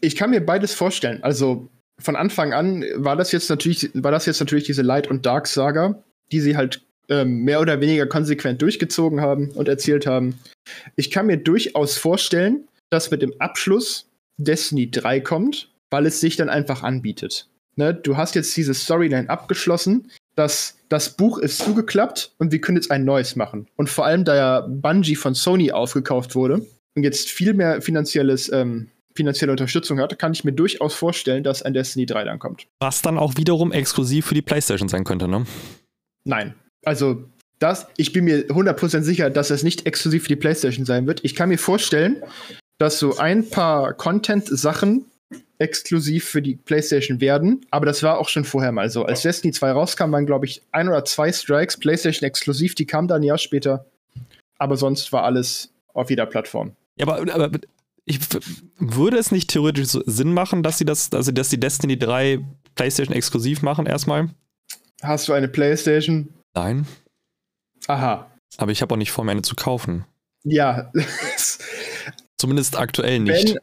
Ich 0.00 0.16
kann 0.16 0.30
mir 0.30 0.44
beides 0.44 0.74
vorstellen. 0.74 1.22
Also 1.22 1.68
von 1.98 2.16
Anfang 2.16 2.52
an 2.52 2.84
war 2.96 3.16
das 3.16 3.32
jetzt 3.32 3.48
natürlich, 3.50 3.90
war 3.94 4.10
das 4.10 4.26
jetzt 4.26 4.40
natürlich 4.40 4.64
diese 4.64 4.82
Light- 4.82 5.08
und 5.08 5.24
Dark-Saga, 5.24 6.02
die 6.32 6.40
sie 6.40 6.56
halt 6.56 6.82
ähm, 7.08 7.42
mehr 7.42 7.60
oder 7.60 7.80
weniger 7.80 8.06
konsequent 8.06 8.62
durchgezogen 8.62 9.20
haben 9.20 9.50
und 9.50 9.68
erzählt 9.68 10.06
haben. 10.06 10.38
Ich 10.96 11.10
kann 11.10 11.26
mir 11.26 11.36
durchaus 11.36 11.96
vorstellen, 11.96 12.68
dass 12.90 13.10
mit 13.10 13.22
dem 13.22 13.34
Abschluss 13.40 14.08
Destiny 14.38 14.90
3 14.90 15.20
kommt, 15.20 15.70
weil 15.90 16.06
es 16.06 16.20
sich 16.20 16.36
dann 16.36 16.48
einfach 16.48 16.82
anbietet. 16.82 17.48
Ne, 17.76 17.94
du 17.94 18.16
hast 18.16 18.34
jetzt 18.34 18.54
diese 18.56 18.74
Storyline 18.74 19.30
abgeschlossen, 19.30 20.10
das, 20.34 20.76
das 20.88 21.16
Buch 21.16 21.38
ist 21.38 21.58
zugeklappt 21.58 22.32
und 22.38 22.52
wir 22.52 22.60
können 22.60 22.76
jetzt 22.76 22.90
ein 22.90 23.04
neues 23.04 23.34
machen. 23.34 23.66
Und 23.76 23.88
vor 23.88 24.04
allem, 24.04 24.24
da 24.24 24.36
ja 24.36 24.60
Bungie 24.60 25.16
von 25.16 25.34
Sony 25.34 25.72
aufgekauft 25.72 26.34
wurde 26.34 26.66
und 26.94 27.02
jetzt 27.02 27.30
viel 27.30 27.54
mehr 27.54 27.80
finanzielles, 27.82 28.50
ähm, 28.52 28.88
finanzielle 29.14 29.52
Unterstützung 29.52 30.00
hat, 30.00 30.18
kann 30.18 30.32
ich 30.32 30.44
mir 30.44 30.52
durchaus 30.52 30.94
vorstellen, 30.94 31.44
dass 31.44 31.62
ein 31.62 31.74
Destiny 31.74 32.06
3 32.06 32.24
dann 32.24 32.38
kommt. 32.38 32.66
Was 32.80 33.02
dann 33.02 33.18
auch 33.18 33.36
wiederum 33.36 33.72
exklusiv 33.72 34.26
für 34.26 34.34
die 34.34 34.42
PlayStation 34.42 34.88
sein 34.88 35.04
könnte, 35.04 35.28
ne? 35.28 35.46
Nein. 36.24 36.54
Also, 36.84 37.24
das, 37.58 37.86
ich 37.96 38.12
bin 38.12 38.24
mir 38.24 38.48
100% 38.48 39.02
sicher, 39.02 39.30
dass 39.30 39.50
es 39.50 39.62
nicht 39.62 39.86
exklusiv 39.86 40.22
für 40.22 40.28
die 40.28 40.36
PlayStation 40.36 40.84
sein 40.84 41.06
wird. 41.06 41.20
Ich 41.24 41.34
kann 41.34 41.48
mir 41.48 41.58
vorstellen, 41.58 42.22
dass 42.78 42.98
so 42.98 43.16
ein 43.18 43.48
paar 43.48 43.94
Content-Sachen 43.94 45.04
exklusiv 45.58 46.24
für 46.24 46.42
die 46.42 46.56
PlayStation 46.56 47.20
werden. 47.20 47.64
Aber 47.70 47.86
das 47.86 48.02
war 48.02 48.18
auch 48.18 48.28
schon 48.28 48.44
vorher 48.44 48.72
mal 48.72 48.90
so. 48.90 49.04
Als 49.04 49.22
Destiny 49.22 49.52
2 49.52 49.70
rauskam, 49.70 50.10
waren, 50.10 50.26
glaube 50.26 50.46
ich, 50.46 50.62
ein 50.72 50.88
oder 50.88 51.04
zwei 51.04 51.32
Strikes 51.32 51.76
PlayStation 51.76 52.26
exklusiv. 52.26 52.74
Die 52.74 52.86
kamen 52.86 53.06
dann 53.06 53.20
ein 53.20 53.24
Jahr 53.24 53.38
später. 53.38 53.86
Aber 54.58 54.76
sonst 54.76 55.12
war 55.12 55.22
alles 55.22 55.72
auf 55.94 56.10
jeder 56.10 56.26
Plattform. 56.26 56.72
Ja, 56.96 57.06
aber, 57.06 57.34
aber 57.34 57.58
ich, 58.04 58.18
würde 58.78 59.18
es 59.18 59.30
nicht 59.30 59.50
theoretisch 59.50 59.88
Sinn 60.06 60.34
machen, 60.34 60.62
dass 60.62 60.78
sie 60.78 60.84
das, 60.84 61.12
also 61.12 61.32
dass 61.32 61.48
die 61.48 61.60
Destiny 61.60 61.98
3 61.98 62.40
PlayStation 62.74 63.16
exklusiv 63.16 63.62
machen 63.62 63.86
erstmal? 63.86 64.30
Hast 65.02 65.28
du 65.28 65.32
eine 65.32 65.48
PlayStation? 65.48 66.28
Nein. 66.54 66.86
Aha. 67.86 68.30
Aber 68.58 68.72
ich 68.72 68.82
habe 68.82 68.94
auch 68.94 68.98
nicht 68.98 69.12
vor, 69.12 69.24
mir 69.24 69.32
eine 69.32 69.42
zu 69.42 69.54
kaufen. 69.54 70.04
Ja. 70.44 70.92
Zumindest 72.38 72.76
aktuell 72.76 73.20
nicht. 73.20 73.56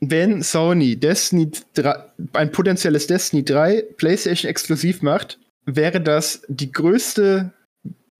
Wenn, 0.00 0.10
wenn 0.10 0.42
Sony 0.42 0.96
Destiny 0.96 1.50
3, 1.74 2.04
ein 2.32 2.52
potenzielles 2.52 3.06
Destiny 3.06 3.44
3 3.44 3.82
PlayStation 3.96 4.50
exklusiv 4.50 5.02
macht, 5.02 5.38
wäre 5.64 6.00
das 6.00 6.42
die 6.48 6.72
größte 6.72 7.52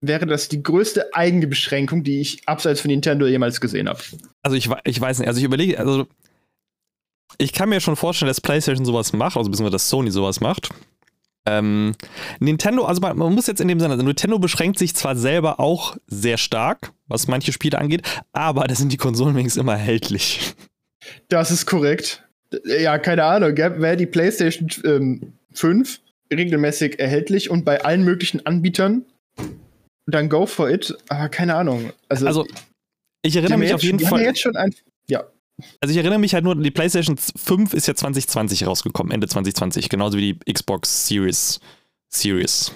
wäre 0.01 0.25
das 0.25 0.49
die 0.49 0.61
größte 0.61 1.13
eigene 1.13 1.47
Beschränkung, 1.47 2.03
die 2.03 2.21
ich 2.21 2.47
abseits 2.47 2.81
von 2.81 2.89
Nintendo 2.89 3.25
jemals 3.25 3.59
gesehen 3.61 3.89
habe. 3.89 3.99
Also 4.43 4.57
ich, 4.57 4.69
ich 4.83 5.01
weiß 5.01 5.19
nicht, 5.19 5.27
also 5.27 5.39
ich 5.39 5.43
überlege, 5.43 5.79
also 5.79 6.07
ich 7.37 7.53
kann 7.53 7.69
mir 7.69 7.81
schon 7.81 7.95
vorstellen, 7.95 8.27
dass 8.27 8.41
PlayStation 8.41 8.85
sowas 8.85 9.13
macht, 9.13 9.37
also 9.37 9.49
beziehungsweise 9.49 9.75
dass 9.75 9.89
Sony 9.89 10.11
sowas 10.11 10.39
macht. 10.39 10.69
Ähm, 11.47 11.93
Nintendo, 12.39 12.85
also 12.85 12.99
man, 12.99 13.17
man, 13.17 13.33
muss 13.33 13.47
jetzt 13.47 13.61
in 13.61 13.69
dem 13.69 13.79
Sinne, 13.79 13.93
also 13.93 14.05
Nintendo 14.05 14.37
beschränkt 14.37 14.77
sich 14.79 14.95
zwar 14.95 15.15
selber 15.15 15.59
auch 15.59 15.95
sehr 16.07 16.37
stark, 16.37 16.91
was 17.07 17.27
manche 17.27 17.53
Spiele 17.53 17.79
angeht, 17.79 18.01
aber 18.33 18.65
da 18.65 18.75
sind 18.75 18.91
die 18.91 18.97
Konsolen 18.97 19.35
wenigstens 19.35 19.61
immer 19.61 19.73
erhältlich. 19.73 20.55
Das 21.29 21.51
ist 21.51 21.65
korrekt. 21.65 22.23
Ja, 22.65 22.97
keine 22.97 23.23
Ahnung. 23.23 23.55
Wäre 23.55 23.97
die 23.97 24.05
PlayStation 24.05 24.69
ähm, 24.83 25.33
5 25.53 26.01
regelmäßig 26.31 26.99
erhältlich 26.99 27.49
und 27.49 27.63
bei 27.63 27.83
allen 27.83 28.03
möglichen 28.03 28.45
Anbietern, 28.45 29.05
dann 30.07 30.29
go 30.29 30.45
for 30.45 30.69
it. 30.69 30.97
Aber 31.09 31.29
keine 31.29 31.55
Ahnung. 31.55 31.91
Also, 32.09 32.25
also 32.25 32.47
ich 33.21 33.35
erinnere 33.35 33.59
mich 33.59 33.73
auf 33.73 33.83
jeden 33.83 33.99
schon, 33.99 34.09
Fall. 34.09 34.21
Jetzt 34.21 34.39
schon 34.39 34.55
ein, 34.55 34.73
ja. 35.09 35.23
Also 35.81 35.91
ich 35.91 35.97
erinnere 35.97 36.19
mich 36.19 36.33
halt 36.33 36.43
nur, 36.43 36.55
die 36.55 36.71
PlayStation 36.71 37.17
5 37.17 37.73
ist 37.73 37.87
ja 37.87 37.95
2020 37.95 38.67
rausgekommen, 38.67 39.11
Ende 39.11 39.27
2020, 39.27 39.89
genauso 39.89 40.17
wie 40.17 40.33
die 40.33 40.53
Xbox 40.53 41.07
Series. 41.07 41.59
Series. 42.09 42.71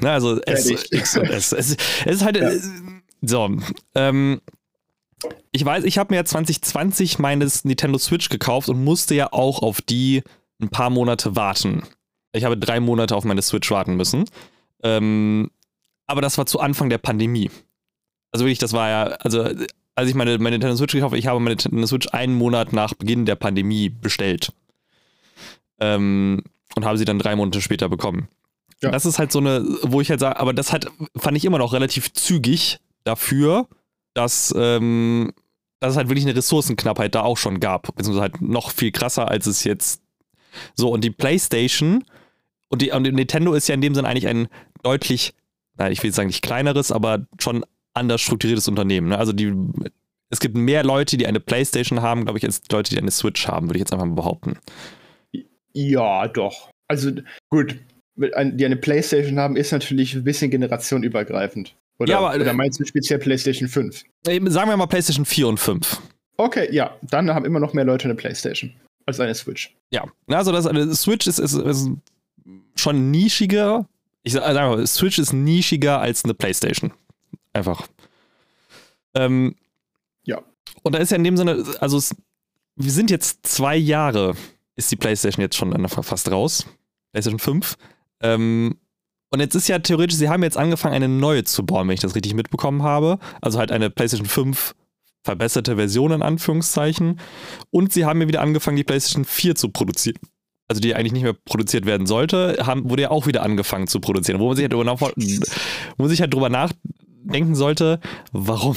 Na, 0.00 0.14
also 0.14 0.40
S, 0.42 0.70
X 0.90 1.16
und 1.16 1.28
S. 1.28 1.52
Es, 1.52 1.76
es 2.04 2.16
ist 2.16 2.24
halt. 2.24 2.36
Ja. 2.36 2.50
So. 3.22 3.50
Ähm, 3.94 4.40
ich 5.50 5.64
weiß, 5.64 5.84
ich 5.84 5.98
habe 5.98 6.12
mir 6.12 6.16
ja 6.16 6.24
2020 6.24 7.18
meines 7.18 7.64
Nintendo 7.64 7.98
Switch 7.98 8.28
gekauft 8.28 8.68
und 8.68 8.84
musste 8.84 9.14
ja 9.14 9.32
auch 9.32 9.62
auf 9.62 9.80
die 9.80 10.22
ein 10.60 10.68
paar 10.68 10.90
Monate 10.90 11.34
warten. 11.34 11.82
Ich 12.32 12.44
habe 12.44 12.56
drei 12.56 12.80
Monate 12.80 13.16
auf 13.16 13.24
meine 13.24 13.42
Switch 13.42 13.70
warten 13.70 13.96
müssen. 13.96 14.24
Ähm, 14.82 15.50
aber 16.06 16.20
das 16.20 16.38
war 16.38 16.46
zu 16.46 16.60
Anfang 16.60 16.90
der 16.90 16.98
Pandemie. 16.98 17.50
Also 18.32 18.44
wirklich, 18.44 18.58
das 18.58 18.72
war 18.72 18.88
ja, 18.88 19.04
also 19.04 19.48
als 19.94 20.08
ich 20.08 20.14
meine, 20.14 20.38
meine 20.38 20.58
Nintendo 20.58 20.76
Switch 20.76 20.92
gekauft 20.92 21.12
habe, 21.12 21.18
ich 21.18 21.26
habe 21.26 21.40
meine 21.40 21.56
Nintendo 21.56 21.86
Switch 21.86 22.08
einen 22.12 22.34
Monat 22.34 22.72
nach 22.72 22.94
Beginn 22.94 23.24
der 23.24 23.36
Pandemie 23.36 23.88
bestellt. 23.88 24.52
Ähm, 25.80 26.42
und 26.74 26.84
habe 26.84 26.98
sie 26.98 27.04
dann 27.04 27.18
drei 27.18 27.34
Monate 27.36 27.62
später 27.62 27.88
bekommen. 27.88 28.28
Ja. 28.82 28.90
Das 28.90 29.06
ist 29.06 29.18
halt 29.18 29.32
so 29.32 29.38
eine, 29.38 29.64
wo 29.82 30.00
ich 30.00 30.10
halt 30.10 30.20
sage, 30.20 30.38
aber 30.38 30.52
das 30.52 30.72
halt 30.72 30.86
fand 31.16 31.36
ich 31.36 31.44
immer 31.44 31.58
noch 31.58 31.72
relativ 31.72 32.12
zügig 32.12 32.78
dafür, 33.04 33.66
dass, 34.12 34.54
ähm, 34.56 35.32
dass 35.80 35.92
es 35.92 35.96
halt 35.96 36.08
wirklich 36.08 36.26
eine 36.26 36.36
Ressourcenknappheit 36.36 37.14
da 37.14 37.22
auch 37.22 37.38
schon 37.38 37.60
gab. 37.60 37.94
Beziehungsweise 37.94 38.20
halt 38.20 38.42
noch 38.42 38.70
viel 38.70 38.92
krasser, 38.92 39.28
als 39.28 39.46
es 39.46 39.64
jetzt 39.64 40.02
so. 40.74 40.90
Und 40.90 41.04
die 41.04 41.10
PlayStation 41.10 42.04
und 42.68 42.82
die, 42.82 42.90
und 42.90 43.02
Nintendo 43.02 43.54
ist 43.54 43.68
ja 43.68 43.74
in 43.74 43.80
dem 43.80 43.94
Sinne 43.94 44.08
eigentlich 44.08 44.28
ein 44.28 44.48
deutlich, 44.82 45.32
ich 45.90 46.02
will 46.02 46.08
jetzt 46.08 46.16
sagen 46.16 46.28
nicht 46.28 46.42
kleineres, 46.42 46.92
aber 46.92 47.26
schon 47.38 47.64
anders 47.94 48.20
strukturiertes 48.20 48.68
Unternehmen. 48.68 49.08
Ne? 49.08 49.18
Also 49.18 49.32
die, 49.32 49.52
es 50.30 50.40
gibt 50.40 50.56
mehr 50.56 50.84
Leute, 50.84 51.16
die 51.16 51.26
eine 51.26 51.40
PlayStation 51.40 52.02
haben, 52.02 52.24
glaube 52.24 52.38
ich, 52.38 52.44
als 52.44 52.62
Leute, 52.70 52.90
die 52.90 52.98
eine 52.98 53.10
Switch 53.10 53.46
haben, 53.48 53.68
würde 53.68 53.78
ich 53.78 53.80
jetzt 53.80 53.92
einfach 53.92 54.06
mal 54.06 54.14
behaupten. 54.14 54.58
Ja, 55.72 56.28
doch. 56.28 56.70
Also 56.88 57.10
gut, 57.50 57.76
die 58.16 58.64
eine 58.64 58.76
PlayStation 58.76 59.38
haben, 59.38 59.56
ist 59.56 59.72
natürlich 59.72 60.14
ein 60.14 60.24
bisschen 60.24 60.50
generationenübergreifend. 60.50 61.74
Oder, 61.98 62.10
ja, 62.12 62.18
aber, 62.18 62.34
oder 62.34 62.52
meinst 62.52 62.78
du 62.80 62.84
speziell 62.84 63.18
PlayStation 63.18 63.68
5? 63.68 64.04
Sagen 64.24 64.70
wir 64.70 64.76
mal 64.76 64.86
PlayStation 64.86 65.24
4 65.24 65.48
und 65.48 65.58
5. 65.58 66.00
Okay, 66.36 66.68
ja, 66.70 66.96
dann 67.02 67.32
haben 67.32 67.44
immer 67.44 67.60
noch 67.60 67.72
mehr 67.72 67.84
Leute 67.84 68.04
eine 68.04 68.14
PlayStation 68.14 68.72
als 69.06 69.20
eine 69.20 69.34
Switch. 69.34 69.74
Ja, 69.90 70.04
also 70.26 70.52
das, 70.52 70.66
eine 70.66 70.94
Switch 70.94 71.26
ist, 71.26 71.38
ist, 71.38 71.54
ist 71.54 71.88
schon 72.74 73.10
nischiger. 73.10 73.88
Ich 74.26 74.32
sage 74.32 74.54
mal, 74.54 74.84
Switch 74.88 75.20
ist 75.20 75.32
nischiger 75.32 76.00
als 76.00 76.24
eine 76.24 76.34
PlayStation. 76.34 76.92
Einfach. 77.52 77.86
Ähm, 79.14 79.54
ja. 80.24 80.42
Und 80.82 80.96
da 80.96 80.98
ist 80.98 81.12
ja 81.12 81.16
in 81.16 81.22
dem 81.22 81.36
Sinne, 81.36 81.64
also 81.78 81.96
es, 81.96 82.12
wir 82.74 82.90
sind 82.90 83.08
jetzt 83.12 83.46
zwei 83.46 83.76
Jahre, 83.76 84.34
ist 84.74 84.90
die 84.90 84.96
PlayStation 84.96 85.40
jetzt 85.40 85.54
schon 85.54 85.88
fast 85.88 86.28
raus. 86.28 86.66
PlayStation 87.12 87.38
5. 87.38 87.76
Ähm, 88.20 88.76
und 89.30 89.38
jetzt 89.38 89.54
ist 89.54 89.68
ja 89.68 89.78
theoretisch, 89.78 90.16
sie 90.16 90.28
haben 90.28 90.42
jetzt 90.42 90.56
angefangen, 90.56 90.96
eine 90.96 91.08
neue 91.08 91.44
zu 91.44 91.64
bauen, 91.64 91.86
wenn 91.86 91.94
ich 91.94 92.00
das 92.00 92.16
richtig 92.16 92.34
mitbekommen 92.34 92.82
habe. 92.82 93.20
Also 93.40 93.60
halt 93.60 93.70
eine 93.70 93.90
PlayStation 93.90 94.26
5 94.26 94.74
verbesserte 95.22 95.76
Version 95.76 96.10
in 96.10 96.22
Anführungszeichen. 96.22 97.20
Und 97.70 97.92
sie 97.92 98.04
haben 98.04 98.20
ja 98.20 98.26
wieder 98.26 98.40
angefangen, 98.40 98.76
die 98.76 98.82
PlayStation 98.82 99.24
4 99.24 99.54
zu 99.54 99.68
produzieren. 99.68 100.18
Also 100.68 100.80
die 100.80 100.94
eigentlich 100.94 101.12
nicht 101.12 101.22
mehr 101.22 101.36
produziert 101.44 101.86
werden 101.86 102.06
sollte, 102.06 102.56
haben, 102.60 102.90
wurde 102.90 103.02
ja 103.02 103.10
auch 103.10 103.26
wieder 103.26 103.42
angefangen 103.42 103.86
zu 103.86 104.00
produzieren. 104.00 104.40
Wo 104.40 104.48
man 104.48 104.56
sich 104.56 104.64
halt 104.64 104.72
drüber, 104.72 104.98
wo 104.98 106.02
man 106.02 106.08
sich 106.08 106.20
halt 106.20 106.34
drüber 106.34 106.48
nachdenken 106.48 107.54
sollte, 107.54 108.00
warum? 108.32 108.76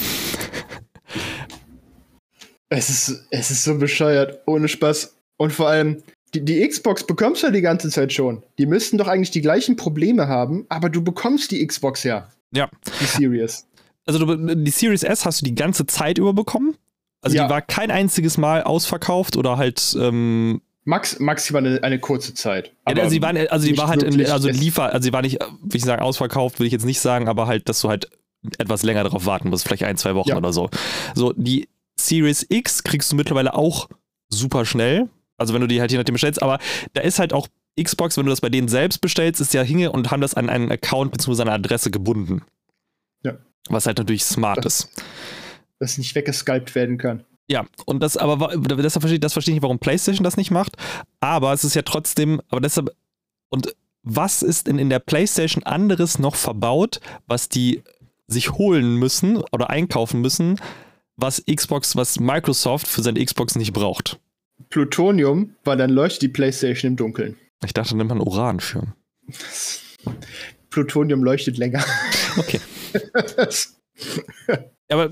Es 2.70 2.90
ist, 2.90 3.26
es 3.32 3.50
ist 3.50 3.64
so 3.64 3.80
bescheuert, 3.80 4.42
ohne 4.46 4.68
Spaß. 4.68 5.16
Und 5.38 5.52
vor 5.52 5.70
allem, 5.70 6.04
die, 6.36 6.46
die 6.46 6.68
Xbox 6.68 7.04
bekommst 7.04 7.42
du 7.42 7.48
ja 7.48 7.54
die 7.54 7.62
ganze 7.62 7.90
Zeit 7.90 8.14
schon. 8.14 8.44
Die 8.60 8.68
müssten 8.68 9.00
doch 9.00 9.08
eigentlich 9.08 9.32
die 9.32 9.42
gleichen 9.42 9.76
Probleme 9.76 10.28
haben, 10.28 10.66
aber 10.70 10.90
du 10.90 11.04
bekommst 11.04 11.50
die 11.50 11.66
Xbox 11.66 12.04
ja. 12.04 12.30
Ja. 12.52 12.70
Die 13.02 13.06
Series. 13.06 13.66
Also 14.06 14.24
du, 14.24 14.56
die 14.56 14.72
Series 14.72 15.04
S 15.04 15.26
hast 15.26 15.42
du 15.42 15.46
die 15.46 15.56
ganze 15.56 15.86
Zeit 15.88 16.20
über 16.20 16.34
bekommen. 16.34 16.76
Also 17.22 17.36
ja. 17.36 17.46
die 17.46 17.50
war 17.50 17.62
kein 17.62 17.92
einziges 17.92 18.38
Mal 18.38 18.64
ausverkauft 18.64 19.36
oder 19.36 19.58
halt 19.58 19.96
ähm, 20.00 20.62
Max, 20.90 21.20
maximal 21.20 21.64
eine, 21.64 21.84
eine 21.84 22.00
kurze 22.00 22.34
Zeit. 22.34 22.74
Ja, 22.88 22.96
also, 22.96 23.12
die 23.12 23.22
waren, 23.22 23.38
also 23.38 23.68
die 23.68 23.78
war 23.78 23.90
halt, 23.90 24.02
in, 24.02 24.26
also 24.26 24.50
Liefer, 24.50 24.92
also 24.92 25.08
die 25.08 25.14
war 25.14 25.22
nicht, 25.22 25.40
will 25.40 25.76
ich 25.76 25.84
sagen, 25.84 26.02
ausverkauft, 26.02 26.60
will 26.60 26.66
ich 26.66 26.74
jetzt 26.74 26.86
nicht 26.86 27.00
sagen, 27.00 27.28
aber 27.28 27.46
halt, 27.46 27.70
dass 27.70 27.80
du 27.82 27.90
halt 27.90 28.10
etwas 28.58 28.82
länger 28.82 29.04
darauf 29.04 29.28
warten 29.28 29.50
musst, 29.50 29.66
vielleicht 29.66 29.84
ein, 29.84 29.98
zwei 29.98 30.16
Wochen 30.16 30.30
ja. 30.30 30.38
oder 30.38 30.52
so. 30.52 30.72
So, 31.14 31.32
die 31.34 31.70
Series 32.00 32.44
X 32.50 32.84
kriegst 32.84 33.12
du 33.12 33.16
mittlerweile 33.16 33.54
auch 33.54 33.88
super 34.30 34.66
schnell. 34.66 35.10
Also 35.38 35.54
wenn 35.54 35.62
du 35.62 35.68
die 35.68 35.80
halt 35.80 35.92
je 35.92 35.98
nachdem 36.00 36.14
bestellst, 36.14 36.42
aber 36.42 36.58
da 36.94 37.02
ist 37.02 37.20
halt 37.20 37.34
auch 37.34 37.48
Xbox, 37.80 38.18
wenn 38.18 38.26
du 38.26 38.32
das 38.32 38.42
bei 38.42 38.50
denen 38.50 38.68
selbst 38.68 39.00
bestellst, 39.00 39.40
ist 39.42 39.54
ja 39.54 39.62
hinge 39.62 39.92
und 39.92 40.10
haben 40.10 40.22
das 40.22 40.34
an 40.34 40.50
einen 40.50 40.72
Account 40.72 41.12
bzw. 41.12 41.44
eine 41.44 41.52
Adresse 41.52 41.92
gebunden. 41.92 42.42
Ja. 43.24 43.38
Was 43.70 43.86
halt 43.86 44.00
natürlich 44.00 44.24
smart 44.24 44.66
das, 44.66 44.80
ist. 44.80 45.04
Dass 45.78 46.00
nicht 46.00 46.16
weggescalpt 46.16 46.74
werden 46.74 46.98
kann. 46.98 47.26
Ja, 47.50 47.66
und 47.86 48.02
das 48.02 48.16
aber 48.16 48.56
das 48.56 48.94
verstehe, 48.94 49.20
das 49.20 49.34
verstehe 49.34 49.54
ich 49.54 49.56
nicht, 49.56 49.64
warum 49.64 49.80
PlayStation 49.80 50.24
das 50.24 50.38
nicht 50.38 50.52
macht. 50.52 50.78
Aber 51.20 51.52
es 51.52 51.64
ist 51.64 51.76
ja 51.76 51.82
trotzdem, 51.82 52.42
aber 52.50 52.62
deshalb, 52.62 52.92
und 53.50 53.76
was 54.04 54.44
ist 54.44 54.68
denn 54.68 54.78
in 54.78 54.90
der 54.90 55.00
PlayStation 55.00 55.64
anderes 55.64 56.20
noch 56.20 56.36
verbaut, 56.36 57.00
was 57.28 57.50
die 57.50 57.82
sich 58.28 58.52
holen 58.54 58.96
müssen 58.96 59.38
oder 59.52 59.70
einkaufen 59.72 60.22
müssen, 60.22 60.60
was 61.18 61.44
Xbox, 61.46 61.96
was 61.96 62.20
Microsoft 62.20 62.88
für 62.88 63.02
seine 63.02 63.24
Xbox 63.24 63.56
nicht 63.56 63.74
braucht? 63.74 64.20
Plutonium, 64.70 65.56
weil 65.64 65.78
dann 65.78 65.90
leuchtet 65.90 66.22
die 66.22 66.28
PlayStation 66.30 66.92
im 66.92 66.98
Dunkeln. 66.98 67.36
Ich 67.66 67.74
dachte, 67.74 67.90
da 67.92 67.96
nimmt 67.98 68.10
man 68.10 68.22
Uran 68.22 68.60
für. 68.60 68.94
Plutonium 70.70 71.24
leuchtet 71.24 71.58
länger. 71.58 71.84
Okay. 72.38 72.60
aber 74.90 75.12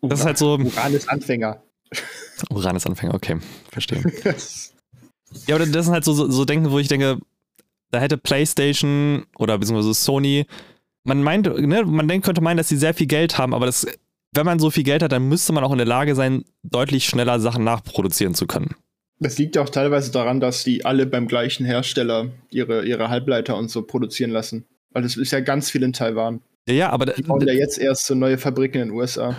das 0.00 0.20
ist 0.20 0.26
halt 0.26 0.38
so. 0.38 0.56
Uran 0.58 0.94
ist 0.94 1.08
Anfänger. 1.08 1.62
Uran 2.50 2.76
ist 2.76 2.86
Anfänger, 2.86 3.14
okay. 3.14 3.38
Verstehe. 3.70 4.02
ja, 5.46 5.54
aber 5.56 5.66
das 5.66 5.84
sind 5.86 5.94
halt 5.94 6.04
so, 6.04 6.12
so, 6.12 6.30
so 6.30 6.44
Denken, 6.44 6.70
wo 6.70 6.78
ich 6.78 6.88
denke, 6.88 7.18
da 7.90 8.00
hätte 8.00 8.18
PlayStation 8.18 9.26
oder 9.38 9.58
beziehungsweise 9.58 9.94
Sony, 9.94 10.46
man 11.04 11.22
meint, 11.22 11.46
ne, 11.46 11.84
man 11.84 12.08
denkt, 12.08 12.26
könnte 12.26 12.40
meinen, 12.40 12.56
dass 12.56 12.68
sie 12.68 12.76
sehr 12.76 12.94
viel 12.94 13.06
Geld 13.06 13.38
haben, 13.38 13.54
aber 13.54 13.66
das, 13.66 13.86
wenn 14.32 14.46
man 14.46 14.58
so 14.58 14.70
viel 14.70 14.82
Geld 14.82 15.02
hat, 15.02 15.12
dann 15.12 15.28
müsste 15.28 15.52
man 15.52 15.64
auch 15.64 15.72
in 15.72 15.78
der 15.78 15.86
Lage 15.86 16.14
sein, 16.14 16.44
deutlich 16.62 17.06
schneller 17.06 17.40
Sachen 17.40 17.64
nachproduzieren 17.64 18.34
zu 18.34 18.46
können. 18.46 18.74
Das 19.18 19.38
liegt 19.38 19.56
ja 19.56 19.62
auch 19.62 19.70
teilweise 19.70 20.12
daran, 20.12 20.40
dass 20.40 20.62
die 20.62 20.84
alle 20.84 21.06
beim 21.06 21.26
gleichen 21.26 21.64
Hersteller 21.64 22.28
ihre, 22.50 22.84
ihre 22.84 23.08
Halbleiter 23.08 23.56
und 23.56 23.70
so 23.70 23.82
produzieren 23.82 24.30
lassen. 24.30 24.66
Weil 24.90 25.04
das 25.04 25.16
ist 25.16 25.30
ja 25.30 25.40
ganz 25.40 25.70
viel 25.70 25.82
in 25.82 25.94
Taiwan. 25.94 26.42
Ja, 26.68 26.74
ja, 26.74 26.90
aber. 26.90 27.06
Die 27.06 27.22
bauen 27.22 27.46
ja 27.46 27.54
jetzt 27.54 27.78
erst 27.78 28.06
so 28.06 28.14
neue 28.14 28.36
Fabriken 28.36 28.82
in 28.82 28.88
den 28.88 28.96
USA. 28.96 29.36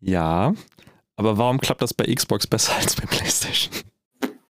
Ja, 0.00 0.54
aber 1.16 1.38
warum 1.38 1.60
klappt 1.60 1.82
das 1.82 1.94
bei 1.94 2.04
Xbox 2.12 2.46
besser 2.46 2.74
als 2.76 2.94
bei 2.96 3.06
PlayStation? 3.06 3.74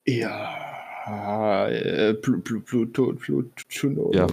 Ja, 0.06 1.68
äh, 1.68 2.14
Pluto, 2.16 2.60
Pluto, 2.60 3.14
ja, 4.12 4.28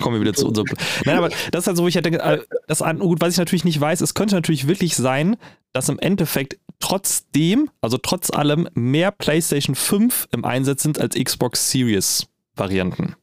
kommen 0.00 0.14
wir 0.14 0.20
wieder 0.20 0.32
zu 0.32 0.48
unserem. 0.48 0.66
Nein, 1.04 1.18
aber 1.18 1.30
das 1.50 1.62
ist 1.62 1.66
halt 1.66 1.76
so, 1.76 1.82
wo 1.82 1.88
ich 1.88 1.94
halt 1.94 2.06
denke, 2.06 2.20
äh, 2.20 2.40
das, 2.66 2.82
gut, 2.98 3.20
was 3.20 3.32
ich 3.32 3.38
natürlich 3.38 3.64
nicht 3.64 3.80
weiß, 3.80 4.00
es 4.00 4.14
könnte 4.14 4.34
natürlich 4.34 4.68
wirklich 4.68 4.96
sein, 4.96 5.36
dass 5.72 5.88
im 5.88 5.98
Endeffekt 5.98 6.58
trotzdem, 6.78 7.70
also 7.80 7.98
trotz 7.98 8.30
allem, 8.30 8.68
mehr 8.74 9.10
PlayStation 9.10 9.74
5 9.74 10.28
im 10.32 10.44
Einsatz 10.44 10.82
sind 10.82 10.98
als 10.98 11.16
Xbox 11.16 11.70
Series 11.70 12.26
Varianten. 12.56 13.16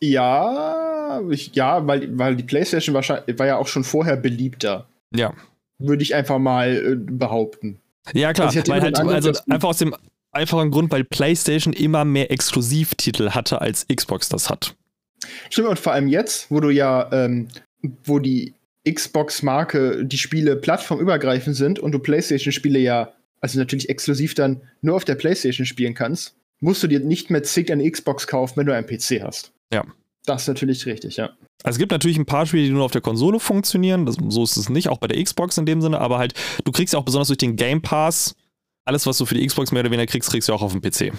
Ja, 0.00 1.20
ich, 1.30 1.54
ja, 1.54 1.86
weil, 1.86 2.16
weil 2.18 2.36
die 2.36 2.44
PlayStation 2.44 2.94
wahrscheinlich 2.94 3.38
war 3.38 3.46
ja 3.46 3.56
auch 3.56 3.66
schon 3.66 3.84
vorher 3.84 4.16
beliebter. 4.16 4.86
Ja 5.14 5.34
würde 5.78 6.02
ich 6.02 6.14
einfach 6.14 6.38
mal 6.38 6.76
äh, 6.76 6.96
behaupten. 6.96 7.80
Ja, 8.14 8.32
klar, 8.32 8.48
also 8.48 8.60
weil 8.66 8.80
halt, 8.80 8.98
also 8.98 9.32
einfach 9.48 9.68
aus 9.68 9.78
dem 9.78 9.94
einfachen 10.32 10.70
Grund, 10.70 10.90
weil 10.90 11.04
PlayStation 11.04 11.72
immer 11.72 12.04
mehr 12.04 12.30
Exklusivtitel 12.30 13.30
hatte, 13.30 13.60
als 13.60 13.86
Xbox 13.86 14.28
das 14.28 14.50
hat. 14.50 14.74
Stimmt, 15.50 15.68
und 15.68 15.78
vor 15.78 15.92
allem 15.92 16.08
jetzt, 16.08 16.50
wo 16.50 16.60
du 16.60 16.70
ja, 16.70 17.08
ähm, 17.12 17.48
wo 18.04 18.18
die 18.18 18.54
Xbox-Marke, 18.88 20.04
die 20.04 20.18
Spiele 20.18 20.56
plattformübergreifend 20.56 21.56
sind 21.56 21.78
und 21.78 21.92
du 21.92 21.98
PlayStation-Spiele 21.98 22.78
ja, 22.78 23.12
also 23.40 23.58
natürlich 23.58 23.88
exklusiv 23.88 24.34
dann 24.34 24.60
nur 24.80 24.96
auf 24.96 25.04
der 25.04 25.16
PlayStation 25.16 25.66
spielen 25.66 25.94
kannst, 25.94 26.34
musst 26.60 26.82
du 26.82 26.86
dir 26.86 27.00
nicht 27.00 27.30
mehr 27.30 27.42
zig 27.42 27.70
eine 27.70 27.88
Xbox 27.90 28.26
kaufen, 28.26 28.56
wenn 28.56 28.66
du 28.66 28.74
einen 28.74 28.86
PC 28.86 29.22
hast. 29.22 29.52
Ja. 29.72 29.84
Das 30.28 30.42
ist 30.42 30.48
natürlich 30.48 30.84
richtig, 30.86 31.16
ja. 31.16 31.30
Also 31.62 31.76
es 31.76 31.78
gibt 31.78 31.90
natürlich 31.90 32.18
ein 32.18 32.26
paar 32.26 32.46
Spiele, 32.46 32.64
die 32.64 32.70
nur 32.70 32.84
auf 32.84 32.92
der 32.92 33.00
Konsole 33.00 33.40
funktionieren. 33.40 34.06
Das, 34.06 34.16
so 34.28 34.44
ist 34.44 34.56
es 34.56 34.68
nicht, 34.68 34.88
auch 34.88 34.98
bei 34.98 35.08
der 35.08 35.22
Xbox 35.22 35.56
in 35.56 35.66
dem 35.66 35.80
Sinne, 35.80 36.00
aber 36.00 36.18
halt, 36.18 36.34
du 36.64 36.72
kriegst 36.72 36.92
ja 36.94 37.00
auch 37.00 37.04
besonders 37.04 37.28
durch 37.28 37.38
den 37.38 37.56
Game 37.56 37.80
Pass, 37.80 38.36
alles, 38.84 39.06
was 39.06 39.18
du 39.18 39.26
für 39.26 39.34
die 39.34 39.46
Xbox 39.46 39.72
mehr 39.72 39.80
oder 39.80 39.90
weniger 39.90 40.06
kriegst, 40.06 40.30
kriegst 40.30 40.48
du 40.48 40.52
auch 40.52 40.62
auf 40.62 40.72
dem 40.72 40.82
PC. 40.82 41.12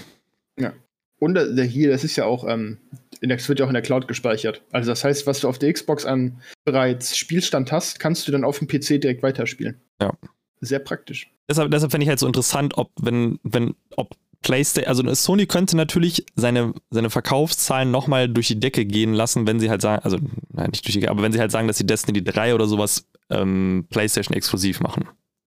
Ja. 0.60 0.74
Und 1.20 1.34
der 1.34 1.66
hier, 1.66 1.90
das 1.90 2.04
ist 2.04 2.16
ja 2.16 2.26
auch, 2.26 2.48
ähm, 2.48 2.78
das 3.22 3.50
wird 3.50 3.60
ja 3.60 3.66
auch 3.66 3.70
in 3.70 3.74
der 3.74 3.82
Cloud 3.82 4.08
gespeichert. 4.08 4.62
Also 4.72 4.92
das 4.92 5.04
heißt, 5.04 5.28
was 5.28 5.42
du 5.42 5.50
auf 5.50 5.60
der 5.60 5.74
Xbox 5.74 6.06
an 6.06 6.40
bereits 6.66 7.18
Spielstand 7.18 7.72
hast, 7.72 8.00
kannst 8.00 8.28
du 8.28 8.32
dann 8.32 8.44
auf 8.44 8.60
dem 8.60 8.68
PC 8.68 9.02
direkt 9.02 9.22
weiterspielen. 9.22 9.82
Ja. 10.02 10.14
Sehr 10.62 10.80
praktisch. 10.80 11.32
deshalb, 11.50 11.72
deshalb 11.72 11.92
fände 11.92 12.04
ich 12.04 12.10
halt 12.10 12.20
so 12.20 12.28
interessant, 12.28 12.78
ob, 12.78 12.92
wenn, 13.02 13.40
wenn, 13.44 13.76
ob 13.96 14.16
PlayStation, 14.42 14.88
also 14.88 15.14
Sony 15.14 15.46
könnte 15.46 15.76
natürlich 15.76 16.26
seine, 16.36 16.74
seine 16.90 17.10
Verkaufszahlen 17.10 17.92
nochmal 17.92 18.30
durch 18.30 18.48
die 18.48 18.60
Decke 18.60 18.86
gehen 18.86 19.14
lassen, 19.14 19.48
wenn 19.48 19.60
sie 19.60 19.70
halt 19.70 19.82
sagen, 19.82 20.04
also 20.04 20.18
nein, 20.52 20.70
nicht 20.72 20.86
durch 20.86 20.94
die 20.94 21.00
Decke, 21.02 21.12
aber 21.12 21.22
wenn 21.22 21.32
sie 21.32 21.40
halt 21.40 21.52
sagen, 21.52 21.68
dass 21.68 21.78
sie 21.78 21.86
Destiny 21.86 22.24
3 22.24 22.56
oder 22.56 22.68
sowas 22.68 23.06
ähm, 23.30 23.86
PlayStation 23.90 24.36
exklusiv 24.36 24.80
machen. 24.80 25.08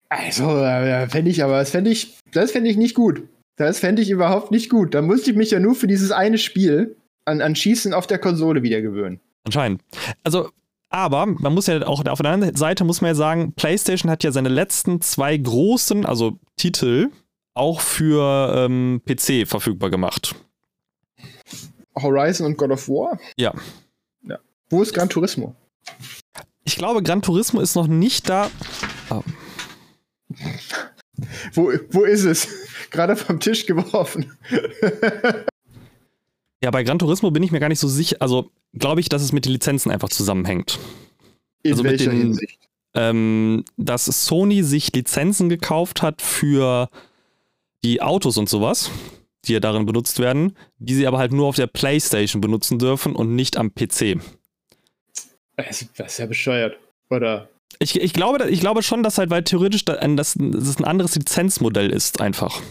Also, 0.09 0.57
äh, 0.57 1.07
fände 1.07 1.29
ich 1.29 1.43
aber, 1.43 1.59
das 1.59 1.69
fände 1.69 1.91
ich, 1.91 2.17
das 2.31 2.51
fände 2.51 2.69
ich 2.69 2.77
nicht 2.77 2.95
gut. 2.95 3.23
Das 3.57 3.79
fände 3.79 4.01
ich 4.01 4.09
überhaupt 4.09 4.51
nicht 4.51 4.69
gut. 4.69 4.95
Da 4.95 5.01
musste 5.01 5.31
ich 5.31 5.37
mich 5.37 5.51
ja 5.51 5.59
nur 5.59 5.75
für 5.75 5.87
dieses 5.87 6.11
eine 6.11 6.37
Spiel 6.37 6.95
an, 7.25 7.41
an 7.41 7.55
Schießen 7.55 7.93
auf 7.93 8.07
der 8.07 8.17
Konsole 8.17 8.63
wieder 8.63 8.81
gewöhnen. 8.81 9.19
Anscheinend. 9.43 9.81
Also, 10.23 10.49
aber 10.89 11.25
man 11.27 11.53
muss 11.53 11.67
ja 11.67 11.85
auch 11.85 12.03
auf 12.03 12.21
der 12.21 12.31
anderen 12.31 12.55
Seite 12.55 12.83
muss 12.83 13.01
man 13.01 13.09
ja 13.09 13.15
sagen, 13.15 13.53
PlayStation 13.53 14.09
hat 14.09 14.23
ja 14.23 14.31
seine 14.31 14.49
letzten 14.49 15.01
zwei 15.01 15.37
großen, 15.37 16.05
also 16.05 16.39
Titel, 16.57 17.09
auch 17.59 17.81
für 17.81 18.53
ähm, 18.55 19.01
PC 19.05 19.47
verfügbar 19.47 19.89
gemacht. 19.89 20.33
Horizon 21.95 22.47
und 22.47 22.57
God 22.57 22.71
of 22.71 22.87
War? 22.87 23.19
Ja. 23.37 23.53
ja. 24.23 24.39
Wo 24.69 24.81
ist 24.81 24.93
Gran 24.93 25.09
Turismo? 25.09 25.53
Ich 26.63 26.77
glaube, 26.77 27.03
Gran 27.03 27.21
Turismo 27.21 27.59
ist 27.59 27.75
noch 27.75 27.87
nicht 27.87 28.29
da. 28.29 28.49
Oh. 29.09 29.23
wo, 31.53 31.73
wo 31.91 32.03
ist 32.05 32.23
es? 32.23 32.47
Gerade 32.91 33.17
vom 33.17 33.39
Tisch 33.41 33.65
geworfen. 33.65 34.31
ja, 36.63 36.71
bei 36.71 36.83
Gran 36.83 36.99
Turismo 36.99 37.31
bin 37.31 37.43
ich 37.43 37.51
mir 37.51 37.59
gar 37.59 37.69
nicht 37.69 37.79
so 37.79 37.89
sicher. 37.89 38.17
Also 38.19 38.51
glaube 38.73 39.01
ich, 39.01 39.09
dass 39.09 39.21
es 39.21 39.33
mit 39.33 39.45
den 39.45 39.51
Lizenzen 39.51 39.91
einfach 39.91 40.09
zusammenhängt. 40.09 40.79
In 41.63 41.73
also 41.73 41.83
welcher 41.83 42.11
den, 42.11 42.19
Hinsicht? 42.19 42.59
Ähm, 42.93 43.65
dass 43.75 44.05
Sony 44.05 44.63
sich 44.63 44.93
Lizenzen 44.93 45.49
gekauft 45.49 46.01
hat 46.01 46.21
für 46.21 46.89
die 47.83 48.01
Autos 48.01 48.37
und 48.37 48.49
sowas, 48.49 48.91
die 49.45 49.53
ja 49.53 49.59
darin 49.59 49.85
benutzt 49.85 50.19
werden, 50.19 50.55
die 50.77 50.93
sie 50.93 51.07
aber 51.07 51.17
halt 51.17 51.31
nur 51.31 51.47
auf 51.47 51.55
der 51.55 51.67
PlayStation 51.67 52.41
benutzen 52.41 52.79
dürfen 52.79 53.15
und 53.15 53.35
nicht 53.35 53.57
am 53.57 53.73
PC. 53.73 54.19
Das 55.55 55.81
ist 55.81 56.17
ja 56.17 56.25
bescheuert. 56.25 56.77
Oder? 57.09 57.49
Ich, 57.79 57.99
ich, 57.99 58.13
glaube, 58.13 58.49
ich 58.49 58.59
glaube 58.59 58.83
schon, 58.83 59.03
dass 59.03 59.17
halt, 59.17 59.29
weil 59.29 59.43
theoretisch 59.43 59.85
das, 59.85 59.97
das 59.99 60.79
ein 60.79 60.85
anderes 60.85 61.15
Lizenzmodell 61.15 61.91
ist, 61.91 62.21
einfach. 62.21 62.61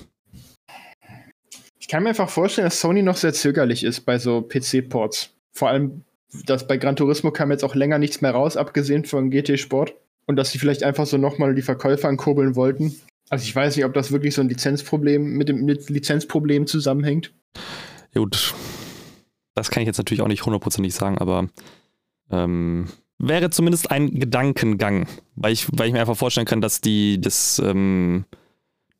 Ich 1.78 1.88
kann 1.88 2.02
mir 2.02 2.10
einfach 2.10 2.28
vorstellen, 2.28 2.66
dass 2.66 2.80
Sony 2.80 3.02
noch 3.02 3.16
sehr 3.16 3.32
zögerlich 3.32 3.84
ist 3.84 4.00
bei 4.02 4.18
so 4.18 4.42
PC-Ports. 4.42 5.30
Vor 5.52 5.68
allem, 5.68 6.04
dass 6.44 6.66
bei 6.66 6.76
Gran 6.76 6.96
Turismo 6.96 7.30
kam 7.30 7.50
jetzt 7.50 7.64
auch 7.64 7.74
länger 7.74 7.98
nichts 7.98 8.20
mehr 8.20 8.32
raus, 8.32 8.56
abgesehen 8.56 9.04
von 9.04 9.30
GT 9.30 9.58
Sport. 9.58 9.94
Und 10.26 10.36
dass 10.36 10.50
sie 10.50 10.58
vielleicht 10.58 10.82
einfach 10.82 11.06
so 11.06 11.16
nochmal 11.16 11.54
die 11.54 11.62
Verkäufer 11.62 12.08
ankurbeln 12.08 12.54
wollten. 12.54 13.00
Also 13.30 13.44
ich 13.44 13.54
weiß 13.54 13.76
nicht, 13.76 13.84
ob 13.84 13.94
das 13.94 14.12
wirklich 14.12 14.34
so 14.34 14.40
ein 14.40 14.48
Lizenzproblem 14.48 15.22
mit 15.36 15.48
dem 15.48 15.66
Lizenzproblem 15.66 16.66
zusammenhängt. 16.66 17.32
Ja, 18.14 18.20
gut. 18.20 18.54
Das 19.54 19.70
kann 19.70 19.82
ich 19.82 19.86
jetzt 19.86 19.98
natürlich 19.98 20.22
auch 20.22 20.28
nicht 20.28 20.46
hundertprozentig 20.46 20.94
sagen, 20.94 21.18
aber 21.18 21.48
ähm, 22.30 22.86
wäre 23.18 23.50
zumindest 23.50 23.90
ein 23.90 24.18
Gedankengang, 24.18 25.06
weil 25.34 25.52
ich, 25.52 25.66
weil 25.72 25.88
ich 25.88 25.92
mir 25.92 26.00
einfach 26.00 26.16
vorstellen 26.16 26.46
kann, 26.46 26.60
dass 26.60 26.80
die 26.80 27.20
das, 27.20 27.60
ähm, 27.64 28.24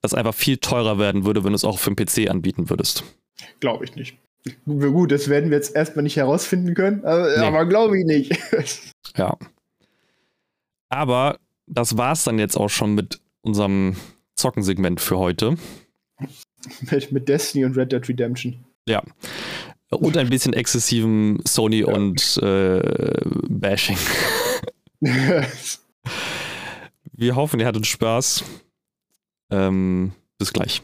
das 0.03 0.15
einfach 0.15 0.35
viel 0.35 0.59
teurer 0.59 0.99
werden 0.99 1.25
würde, 1.25 1.45
wenn 1.45 1.53
du 1.53 1.57
es 1.57 1.65
auch 1.65 1.79
für 1.79 1.95
den 1.95 1.97
PC 1.97 2.31
anbieten 2.31 2.71
würdest. 2.71 3.05
Glaube 3.61 3.85
ich 3.85 3.95
nicht. 3.95 4.19
Gut, 4.67 5.13
das 5.13 5.29
werden 5.29 5.51
wir 5.51 5.57
jetzt 5.57 5.75
erstmal 5.75 6.03
nicht 6.03 6.17
herausfinden 6.17 6.75
können, 6.75 7.05
aber, 7.05 7.37
nee. 7.37 7.45
aber 7.45 7.67
glaube 7.67 7.99
ich 7.99 8.05
nicht. 8.05 8.39
ja. 9.17 9.37
Aber 10.89 11.39
das 11.67 11.97
war 11.97 12.13
es 12.13 12.25
dann 12.25 12.39
jetzt 12.39 12.57
auch 12.57 12.71
schon 12.71 12.95
mit 12.95 13.21
unserem 13.43 13.97
Zockensegment 14.39 15.01
für 15.01 15.19
heute. 15.19 15.57
Mit, 16.91 17.13
mit 17.13 17.29
Destiny 17.29 17.65
und 17.65 17.77
Red 17.77 17.93
Dead 17.93 18.09
Redemption. 18.09 18.65
Ja. 18.89 19.03
Und 19.91 20.17
ein 20.17 20.29
bisschen 20.29 20.53
exzessivem 20.53 21.41
Sony 21.47 21.81
ja. 21.81 21.87
und 21.87 22.39
äh, 22.43 23.21
Bashing. 23.49 23.99
Wir 27.13 27.37
hoffen, 27.37 27.59
ihr 27.61 27.67
hattet 27.67 27.87
Spaß. 27.87 28.45
Ähm, 29.51 30.13
bis 30.39 30.53
gleich. 30.53 30.83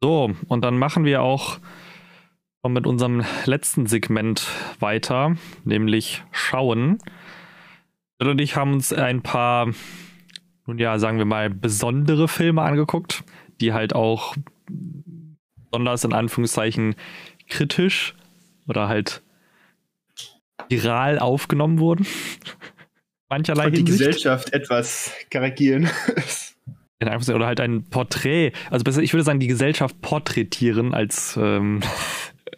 So, 0.00 0.30
und 0.48 0.64
dann 0.64 0.78
machen 0.78 1.04
wir 1.04 1.22
auch 1.22 1.58
mit 2.66 2.86
unserem 2.86 3.24
letzten 3.44 3.86
Segment 3.86 4.46
weiter, 4.80 5.36
nämlich 5.64 6.24
Schauen. 6.32 6.98
Bill 8.18 8.28
und 8.28 8.40
ich 8.40 8.56
haben 8.56 8.72
uns 8.72 8.92
ein 8.92 9.22
paar, 9.22 9.72
nun 10.66 10.78
ja, 10.78 10.98
sagen 10.98 11.18
wir 11.18 11.24
mal, 11.24 11.50
besondere 11.50 12.28
Filme 12.28 12.62
angeguckt, 12.62 13.22
die 13.60 13.72
halt 13.72 13.94
auch 13.94 14.36
besonders 15.70 16.04
in 16.04 16.12
Anführungszeichen 16.12 16.96
kritisch 17.48 18.14
oder 18.66 18.88
halt 18.88 19.22
viral 20.68 21.18
aufgenommen 21.18 21.78
wurden. 21.78 22.06
Mancherlei 23.28 23.66
Und 23.66 23.72
die 23.72 23.78
Hinsicht. 23.78 23.98
Gesellschaft 23.98 24.52
etwas 24.52 25.12
karikieren. 25.30 25.88
In 27.00 27.08
oder 27.08 27.46
halt 27.46 27.60
ein 27.60 27.84
Porträt, 27.84 28.50
also 28.70 28.82
besser, 28.82 29.02
ich 29.02 29.12
würde 29.12 29.22
sagen, 29.22 29.38
die 29.38 29.46
Gesellschaft 29.46 30.00
porträtieren 30.00 30.94
als. 30.94 31.36
Ähm 31.40 31.80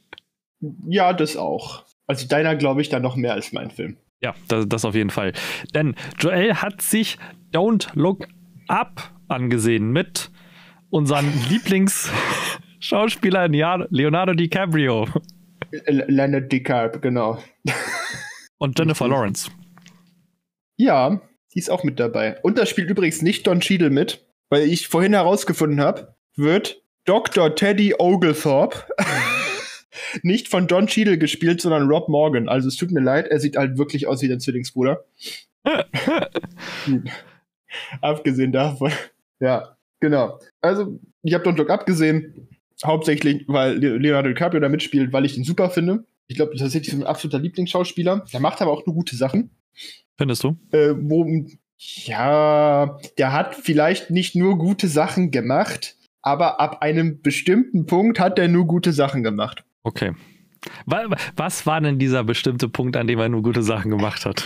ja, 0.89 1.13
das 1.13 1.37
auch. 1.37 1.85
Also 2.07 2.27
deiner 2.27 2.57
glaube 2.57 2.81
ich 2.81 2.89
dann 2.89 3.03
noch 3.03 3.17
mehr 3.17 3.35
als 3.35 3.53
mein 3.53 3.71
Film. 3.71 3.99
Ja, 4.23 4.35
das, 4.49 4.69
das 4.69 4.85
auf 4.85 4.95
jeden 4.95 5.11
Fall. 5.11 5.33
Denn 5.75 5.95
Joel 6.19 6.55
hat 6.55 6.83
sich 6.83 7.19
Don't 7.53 7.89
Look 7.95 8.29
Up 8.69 9.11
angesehen 9.29 9.93
mit 9.93 10.31
unseren 10.91 11.33
Lieblingsschauspieler 11.49 13.49
Leonardo 13.49 14.35
DiCaprio. 14.35 15.09
Leonard 15.87 16.53
DiCaprio, 16.53 17.01
genau. 17.01 17.43
Und 18.59 18.79
Jennifer 18.79 19.09
Lawrence. 19.09 19.51
Ja, 20.77 21.21
die 21.55 21.59
ist 21.59 21.71
auch 21.71 21.83
mit 21.83 21.99
dabei. 21.99 22.39
Und 22.43 22.59
da 22.59 22.67
spielt 22.67 22.91
übrigens 22.91 23.23
nicht 23.23 23.47
Don 23.47 23.61
Cheadle 23.61 23.89
mit, 23.91 24.27
weil 24.51 24.65
ich 24.65 24.89
vorhin 24.89 25.15
herausgefunden 25.15 25.81
habe, 25.81 26.15
wird 26.37 26.83
Dr. 27.07 27.55
Teddy 27.55 27.95
Oglethorpe 27.99 28.85
nicht 30.23 30.49
von 30.49 30.67
Don 30.67 30.87
Cheadle 30.87 31.19
gespielt, 31.19 31.61
sondern 31.61 31.89
Rob 31.89 32.09
Morgan. 32.09 32.49
Also 32.49 32.69
es 32.69 32.77
tut 32.77 32.91
mir 32.91 33.01
leid, 33.01 33.29
er 33.29 33.41
sieht 33.41 33.57
halt 33.57 33.79
wirklich 33.79 34.07
aus 34.07 34.23
wie 34.23 34.29
dein 34.29 34.41
Zwillingsbruder. 34.41 35.05
Abgesehen 38.01 38.53
davon. 38.53 38.93
Ja, 39.41 39.77
genau. 40.01 40.39
Also, 40.61 40.99
ich 41.23 41.35
habe 41.35 41.49
Don't 41.49 41.57
Look 41.57 41.71
abgesehen, 41.71 42.49
hauptsächlich, 42.85 43.45
weil 43.49 43.77
Leonardo 43.79 44.29
DiCaprio 44.29 44.61
da 44.61 44.69
mitspielt, 44.69 45.13
weil 45.13 45.25
ich 45.25 45.37
ihn 45.37 45.45
super 45.45 45.71
finde. 45.71 46.05
Ich 46.29 46.37
glaube, 46.37 46.53
das 46.57 46.75
ist 46.75 46.93
ein 46.93 47.05
absoluter 47.05 47.39
Lieblingsschauspieler. 47.39 48.25
Der 48.33 48.41
macht 48.41 48.63
aber 48.63 48.71
auch 48.71 48.87
nur 48.87 48.95
gute 48.95 49.17
Sachen. 49.17 49.51
Findest 50.17 50.45
du? 50.45 50.57
Äh, 50.71 50.95
wo, 50.97 51.27
ja, 51.79 52.99
der 53.19 53.33
hat 53.33 53.55
vielleicht 53.55 54.11
nicht 54.11 54.37
nur 54.37 54.59
gute 54.59 54.87
Sachen 54.87 55.31
gemacht, 55.31 55.97
aber 56.23 56.61
ab 56.61 56.83
einem 56.83 57.23
bestimmten 57.23 57.87
Punkt 57.87 58.21
hat 58.21 58.39
er 58.39 58.49
nur 58.49 58.67
gute 58.67 58.93
Sachen 58.93 59.23
gemacht. 59.23 59.65
Okay. 59.83 60.13
Was 61.37 61.67
war 61.67 61.81
denn 61.81 61.99
dieser 61.99 62.25
bestimmte 62.25 62.69
Punkt, 62.69 62.97
an 62.97 63.07
dem 63.07 63.19
er 63.19 63.29
nur 63.29 63.43
gute 63.43 63.63
Sachen 63.63 63.91
gemacht 63.91 64.27
hat? 64.27 64.45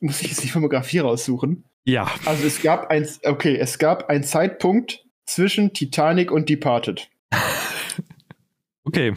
Muss 0.00 0.22
ich 0.22 0.28
jetzt 0.30 0.42
die 0.42 0.48
Filmografie 0.48 0.98
raussuchen? 0.98 1.64
Ja. 1.84 2.10
Also 2.24 2.46
es 2.46 2.60
gab 2.60 2.90
ein, 2.90 3.06
okay, 3.24 3.56
es 3.56 3.78
gab 3.78 4.10
einen 4.10 4.24
Zeitpunkt 4.24 5.04
zwischen 5.24 5.72
Titanic 5.72 6.30
und 6.30 6.48
Departed. 6.48 7.08
okay. 8.84 9.14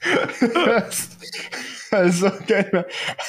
also, 1.90 2.30
keine 2.46 2.86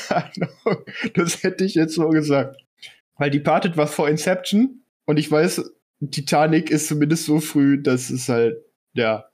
Ahnung. 0.10 0.86
Das 1.14 1.44
hätte 1.44 1.64
ich 1.64 1.76
jetzt 1.76 1.96
so 1.96 2.10
gesagt. 2.10 2.58
Weil 3.18 3.30
Departed 3.30 3.78
war 3.78 3.88
vor 3.88 4.10
Inception 4.10 4.82
und 5.06 5.18
ich 5.18 5.30
weiß, 5.30 5.72
Titanic 6.12 6.72
ist 6.72 6.88
zumindest 6.88 7.26
so 7.26 7.40
früh, 7.40 7.82
dass 7.82 8.10
es 8.10 8.30
halt, 8.30 8.58
ja, 8.94 9.29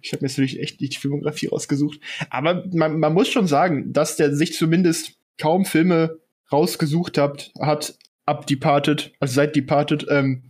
ich 0.00 0.12
habe 0.12 0.22
mir 0.22 0.28
natürlich 0.28 0.60
echt 0.60 0.80
nicht 0.80 0.94
die 0.94 0.98
Filmografie 0.98 1.48
rausgesucht. 1.48 2.00
Aber 2.30 2.64
man, 2.72 2.98
man 2.98 3.12
muss 3.12 3.28
schon 3.28 3.46
sagen, 3.46 3.92
dass 3.92 4.16
der 4.16 4.34
sich 4.34 4.54
zumindest 4.54 5.14
kaum 5.38 5.64
Filme 5.64 6.18
rausgesucht 6.50 7.18
hat, 7.18 7.50
hat 7.60 7.96
ab 8.26 8.46
Departed, 8.46 9.12
also 9.20 9.34
seit 9.34 9.56
Departed, 9.56 10.06
ähm, 10.08 10.44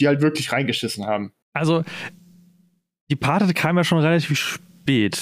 die 0.00 0.06
halt 0.06 0.20
wirklich 0.20 0.52
reingeschissen 0.52 1.06
haben. 1.06 1.32
Also, 1.52 1.84
Departed 3.10 3.54
kam 3.54 3.76
ja 3.76 3.84
schon 3.84 3.98
relativ 3.98 4.38
spät. 4.38 5.20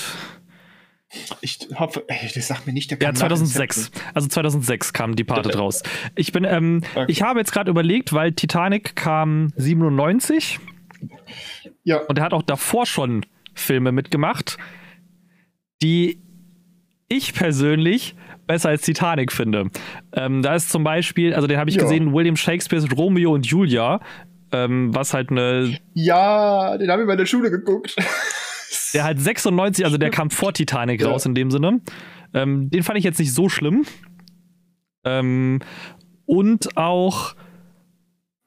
Ich 1.40 1.58
hoffe, 1.74 2.04
ey, 2.06 2.30
das 2.32 2.46
sagt 2.46 2.68
mir 2.68 2.72
nicht 2.72 2.90
der 2.90 2.98
Ja, 3.00 3.12
2006. 3.12 3.90
Also 4.14 4.28
2006 4.28 4.92
kam 4.92 5.16
Departed 5.16 5.58
raus. 5.58 5.82
Ich 6.14 6.30
bin, 6.30 6.44
ähm, 6.44 6.82
okay. 6.94 7.06
ich 7.08 7.22
habe 7.22 7.40
jetzt 7.40 7.50
gerade 7.52 7.68
überlegt, 7.68 8.12
weil 8.12 8.32
Titanic 8.32 8.94
kam 8.94 9.52
97. 9.56 10.60
Ja. 11.82 11.98
Und 12.02 12.18
er 12.18 12.24
hat 12.24 12.32
auch 12.32 12.42
davor 12.42 12.86
schon 12.86 13.26
Filme 13.54 13.92
mitgemacht, 13.92 14.58
die 15.82 16.20
ich 17.08 17.34
persönlich 17.34 18.14
besser 18.46 18.68
als 18.70 18.82
Titanic 18.82 19.32
finde. 19.32 19.70
Ähm, 20.12 20.42
da 20.42 20.54
ist 20.54 20.70
zum 20.70 20.84
Beispiel, 20.84 21.34
also 21.34 21.46
den 21.46 21.58
habe 21.58 21.70
ich 21.70 21.76
ja. 21.76 21.82
gesehen, 21.82 22.12
William 22.12 22.36
Shakespeares 22.36 22.86
Romeo 22.96 23.32
und 23.32 23.46
Julia, 23.46 24.00
ähm, 24.52 24.94
was 24.94 25.14
halt 25.14 25.30
eine. 25.30 25.78
Ja, 25.94 26.76
den 26.78 26.90
habe 26.90 27.02
ich 27.02 27.08
bei 27.08 27.16
der 27.16 27.26
Schule 27.26 27.50
geguckt. 27.50 27.96
Der 28.92 29.04
halt 29.04 29.20
96, 29.20 29.84
also 29.84 29.98
der 29.98 30.10
kam 30.10 30.30
vor 30.30 30.52
Titanic 30.52 31.00
ja. 31.00 31.08
raus 31.08 31.24
in 31.24 31.34
dem 31.34 31.50
Sinne. 31.52 31.80
Ähm, 32.34 32.70
den 32.70 32.82
fand 32.82 32.98
ich 32.98 33.04
jetzt 33.04 33.20
nicht 33.20 33.32
so 33.32 33.48
schlimm. 33.48 33.84
Ähm, 35.04 35.60
und 36.26 36.76
auch 36.76 37.34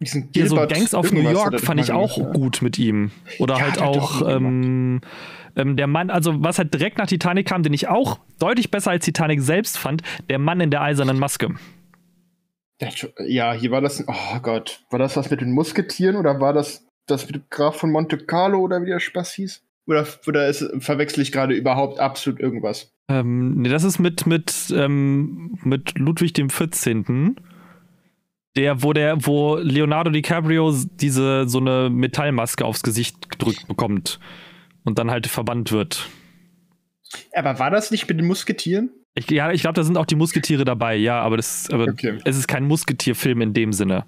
hier 0.06 0.48
so 0.48 0.56
Gangs 0.56 0.94
of 0.94 1.12
New 1.12 1.22
York 1.22 1.60
fand 1.60 1.80
ich 1.80 1.92
auch 1.92 2.18
ja. 2.18 2.32
gut 2.32 2.62
mit 2.62 2.78
ihm. 2.80 3.12
Oder 3.40 3.58
ja, 3.58 3.62
halt 3.62 3.82
auch 3.82 4.28
ähm, 4.28 5.02
ähm, 5.56 5.76
der 5.76 5.88
Mann, 5.88 6.10
also 6.10 6.44
was 6.44 6.58
halt 6.58 6.74
direkt 6.74 6.98
nach 6.98 7.08
Titanic 7.08 7.48
kam, 7.48 7.64
den 7.64 7.74
ich 7.74 7.88
auch 7.88 8.20
deutlich 8.40 8.72
besser 8.72 8.92
als 8.92 9.06
Titanic 9.06 9.42
selbst 9.42 9.78
fand, 9.78 10.02
der 10.30 10.40
Mann 10.40 10.60
in 10.62 10.72
der 10.72 10.82
eisernen 10.82 11.20
Maske. 11.20 11.56
Ja, 13.26 13.54
hier 13.54 13.72
war 13.72 13.82
das, 13.82 14.04
oh 14.08 14.40
Gott, 14.42 14.84
war 14.90 15.00
das 15.00 15.16
was 15.16 15.30
mit 15.30 15.42
den 15.42 15.52
Musketieren 15.52 16.18
oder 16.18 16.42
war 16.42 16.54
das 16.54 16.86
das 17.06 17.26
mit 17.26 17.36
dem 17.36 17.44
Graf 17.50 17.78
von 17.78 17.92
Monte 17.92 18.18
Carlo 18.18 18.60
oder 18.60 18.82
wie 18.82 18.88
der 18.88 19.00
Spaß 19.00 19.34
hieß? 19.34 19.64
Oder, 19.86 20.08
oder 20.28 20.48
ist, 20.48 20.66
verwechsel 20.80 21.22
ich 21.22 21.32
gerade 21.32 21.54
überhaupt 21.54 22.00
absolut 22.00 22.40
irgendwas? 22.40 22.94
Ähm, 23.10 23.56
nee, 23.62 23.70
das 23.70 23.84
ist 23.84 24.00
mit, 24.00 24.26
mit, 24.26 24.74
ähm, 24.76 25.60
mit 25.64 25.98
Ludwig 25.98 26.34
dem 26.34 26.50
14. 26.50 27.36
Der, 28.56 28.84
wo 28.84 28.94
der, 28.94 29.26
wo 29.26 29.56
Leonardo 29.56 30.12
DiCaprio 30.12 30.74
diese 31.00 31.48
so 31.48 31.60
eine 31.60 31.90
Metallmaske 31.90 32.64
aufs 32.64 32.84
Gesicht 32.84 33.32
gedrückt 33.32 33.68
bekommt 33.68 34.20
und 34.84 35.00
dann 35.00 35.10
halt 35.10 35.28
verbannt 35.28 35.72
wird. 35.72 36.08
Aber 37.34 37.58
war 37.60 37.72
das 37.72 37.90
nicht 37.92 38.08
mit 38.08 38.20
den 38.20 38.28
Musketieren? 38.28 38.92
Ich, 39.16 39.30
ja, 39.30 39.52
ich 39.52 39.62
glaube, 39.62 39.76
da 39.76 39.84
sind 39.84 39.98
auch 39.98 40.06
die 40.06 40.16
Musketiere 40.16 40.66
dabei, 40.66 40.96
ja, 40.96 41.22
aber, 41.22 41.38
das, 41.38 41.70
aber 41.72 41.84
okay. 41.84 42.18
es 42.26 42.38
ist 42.38 42.48
kein 42.48 42.66
Musketierfilm 42.66 43.42
in 43.42 43.54
dem 43.54 43.72
Sinne. 43.74 44.06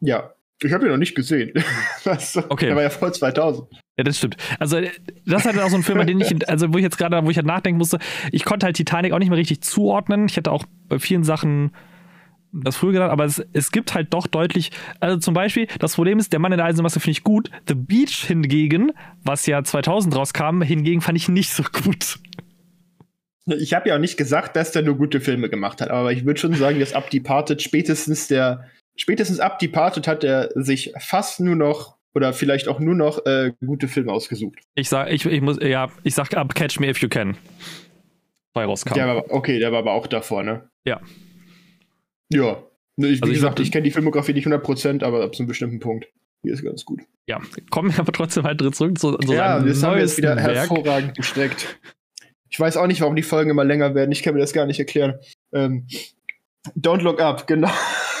Ja, 0.00 0.32
ich 0.62 0.72
habe 0.72 0.86
ihn 0.86 0.90
noch 0.90 0.98
nicht 0.98 1.14
gesehen. 1.14 1.52
okay. 2.48 2.66
Der 2.66 2.76
war 2.76 2.82
ja 2.82 2.90
voll 2.90 3.12
2000. 3.12 3.68
Ja, 3.98 4.04
das 4.04 4.18
stimmt. 4.18 4.36
Also, 4.58 4.80
das 5.26 5.44
ist 5.44 5.46
halt 5.46 5.58
auch 5.60 5.68
so 5.68 5.76
ein 5.76 5.82
Film, 5.82 6.04
den 6.06 6.20
ich, 6.20 6.48
also 6.48 6.72
wo 6.72 6.78
ich 6.78 6.82
jetzt 6.82 6.98
gerade, 6.98 7.24
wo 7.24 7.30
ich 7.30 7.36
halt 7.36 7.46
nachdenken 7.46 7.78
musste, 7.78 7.98
ich 8.32 8.44
konnte 8.44 8.66
halt 8.66 8.76
Titanic 8.76 9.12
auch 9.12 9.18
nicht 9.18 9.28
mehr 9.28 9.38
richtig 9.38 9.62
zuordnen. 9.62 10.26
Ich 10.28 10.36
hätte 10.36 10.50
auch 10.50 10.64
bei 10.88 10.98
vielen 10.98 11.24
Sachen 11.24 11.72
das 12.52 12.76
früher 12.76 12.92
gedacht, 12.92 13.10
aber 13.10 13.24
es, 13.24 13.44
es 13.52 13.70
gibt 13.70 13.94
halt 13.94 14.12
doch 14.14 14.26
deutlich, 14.26 14.70
also 15.00 15.18
zum 15.18 15.34
Beispiel, 15.34 15.66
das 15.78 15.94
Problem 15.94 16.18
ist, 16.18 16.32
der 16.32 16.40
Mann 16.40 16.52
in 16.52 16.58
der 16.58 16.66
Eisenmasse 16.66 17.00
finde 17.00 17.12
ich 17.12 17.24
gut. 17.24 17.50
The 17.68 17.74
Beach 17.74 18.24
hingegen, 18.26 18.92
was 19.22 19.46
ja 19.46 19.62
2000 19.62 20.14
rauskam, 20.16 20.62
hingegen 20.62 21.00
fand 21.00 21.18
ich 21.18 21.28
nicht 21.28 21.50
so 21.50 21.62
gut. 21.62 22.18
Ich 23.46 23.74
habe 23.74 23.88
ja 23.88 23.94
auch 23.94 24.00
nicht 24.00 24.16
gesagt, 24.16 24.56
dass 24.56 24.72
der 24.72 24.82
nur 24.82 24.96
gute 24.96 25.20
Filme 25.20 25.48
gemacht 25.48 25.80
hat, 25.80 25.90
aber 25.90 26.12
ich 26.12 26.24
würde 26.24 26.40
schon 26.40 26.54
sagen, 26.54 26.80
dass 26.80 26.94
ab 26.94 27.10
Departed 27.10 27.62
spätestens 27.62 28.26
der, 28.26 28.64
spätestens 28.96 29.38
ab 29.38 29.58
Departed 29.58 30.08
hat 30.08 30.24
er 30.24 30.50
sich 30.54 30.92
fast 30.98 31.40
nur 31.40 31.54
noch 31.54 31.96
oder 32.14 32.32
vielleicht 32.32 32.66
auch 32.66 32.80
nur 32.80 32.94
noch 32.94 33.24
äh, 33.26 33.52
gute 33.64 33.88
Filme 33.88 34.10
ausgesucht. 34.10 34.58
Ich 34.74 34.88
sag, 34.88 35.12
ich, 35.12 35.26
ich 35.26 35.42
muss, 35.42 35.58
ja, 35.60 35.90
ich 36.02 36.14
sag 36.14 36.34
ab 36.34 36.54
Catch 36.54 36.80
Me 36.80 36.88
If 36.88 36.98
You 37.02 37.10
Can. 37.10 37.36
Bei 38.54 38.64
rauskam. 38.64 38.94
Der 38.94 39.06
war, 39.06 39.24
okay, 39.28 39.58
der 39.58 39.70
war 39.70 39.80
aber 39.80 39.92
auch 39.92 40.06
davor, 40.06 40.42
ne? 40.42 40.70
Ja. 40.86 41.00
Ja. 42.30 42.62
Ne, 42.96 43.08
ich, 43.08 43.22
also 43.22 43.30
wie 43.30 43.36
ich 43.36 43.40
gesagt, 43.40 43.60
ich 43.60 43.70
kenne 43.70 43.84
die 43.84 43.90
Filmografie 43.90 44.32
nicht 44.32 44.46
100%, 44.46 45.04
aber 45.04 45.22
ab 45.22 45.34
so 45.34 45.42
einem 45.42 45.48
bestimmten 45.48 45.80
Punkt. 45.80 46.06
Hier 46.42 46.54
ist 46.54 46.62
ganz 46.62 46.84
gut. 46.84 47.00
Ja, 47.28 47.40
kommen 47.70 47.92
wir 47.92 47.98
aber 47.98 48.12
trotzdem 48.12 48.44
halt 48.44 48.60
zurück 48.74 48.98
zu, 48.98 49.16
zu 49.16 49.32
ja, 49.32 49.60
das 49.60 49.82
haben 49.82 49.94
wir 49.94 50.02
jetzt 50.02 50.16
wieder 50.16 50.36
Werk. 50.36 50.56
hervorragend 50.56 51.16
gestreckt. 51.16 51.78
Ich 52.48 52.60
weiß 52.60 52.76
auch 52.76 52.86
nicht, 52.86 53.00
warum 53.00 53.16
die 53.16 53.22
Folgen 53.22 53.50
immer 53.50 53.64
länger 53.64 53.94
werden. 53.94 54.12
Ich 54.12 54.22
kann 54.22 54.34
mir 54.34 54.40
das 54.40 54.52
gar 54.52 54.66
nicht 54.66 54.78
erklären. 54.78 55.18
Ähm, 55.52 55.86
Don't 56.76 57.02
Look 57.02 57.20
Up, 57.20 57.46
genau. 57.46 57.70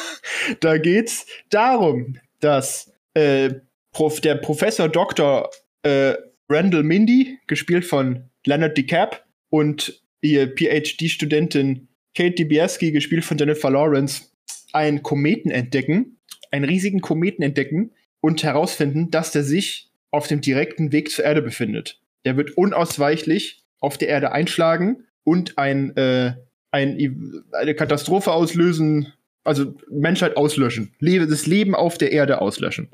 da 0.60 0.78
geht's 0.78 1.26
darum, 1.50 2.18
dass 2.40 2.92
äh, 3.14 3.54
Prof, 3.92 4.20
der 4.20 4.34
Professor 4.34 4.88
Dr. 4.88 5.50
Äh, 5.82 6.14
Randall 6.48 6.82
Mindy, 6.82 7.38
gespielt 7.46 7.84
von 7.84 8.28
Leonard 8.44 8.76
DeCap, 8.76 9.24
und 9.48 10.02
ihr 10.20 10.54
PhD-Studentin 10.54 11.88
Kate 12.16 12.32
DiBiasky, 12.32 12.92
gespielt 12.92 13.24
von 13.24 13.36
Jennifer 13.36 13.70
Lawrence, 13.70 14.30
einen 14.72 15.02
Kometen 15.02 15.50
entdecken, 15.50 16.18
einen 16.50 16.64
riesigen 16.64 17.00
Kometen 17.00 17.42
entdecken 17.42 17.92
und 18.20 18.42
herausfinden, 18.42 19.10
dass 19.10 19.32
der 19.32 19.44
sich 19.44 19.90
auf 20.10 20.26
dem 20.26 20.40
direkten 20.40 20.92
Weg 20.92 21.10
zur 21.10 21.24
Erde 21.24 21.42
befindet. 21.42 22.00
Der 22.24 22.36
wird 22.36 22.56
unausweichlich 22.56 23.64
auf 23.80 23.98
der 23.98 24.08
Erde 24.08 24.32
einschlagen 24.32 25.04
und 25.24 25.58
ein, 25.58 25.94
äh, 25.96 26.34
ein, 26.70 27.44
eine 27.52 27.74
Katastrophe 27.74 28.32
auslösen, 28.32 29.12
also 29.44 29.74
Menschheit 29.90 30.36
auslöschen. 30.36 30.94
Das 31.00 31.46
Leben 31.46 31.74
auf 31.74 31.98
der 31.98 32.12
Erde 32.12 32.40
auslöschen. 32.40 32.88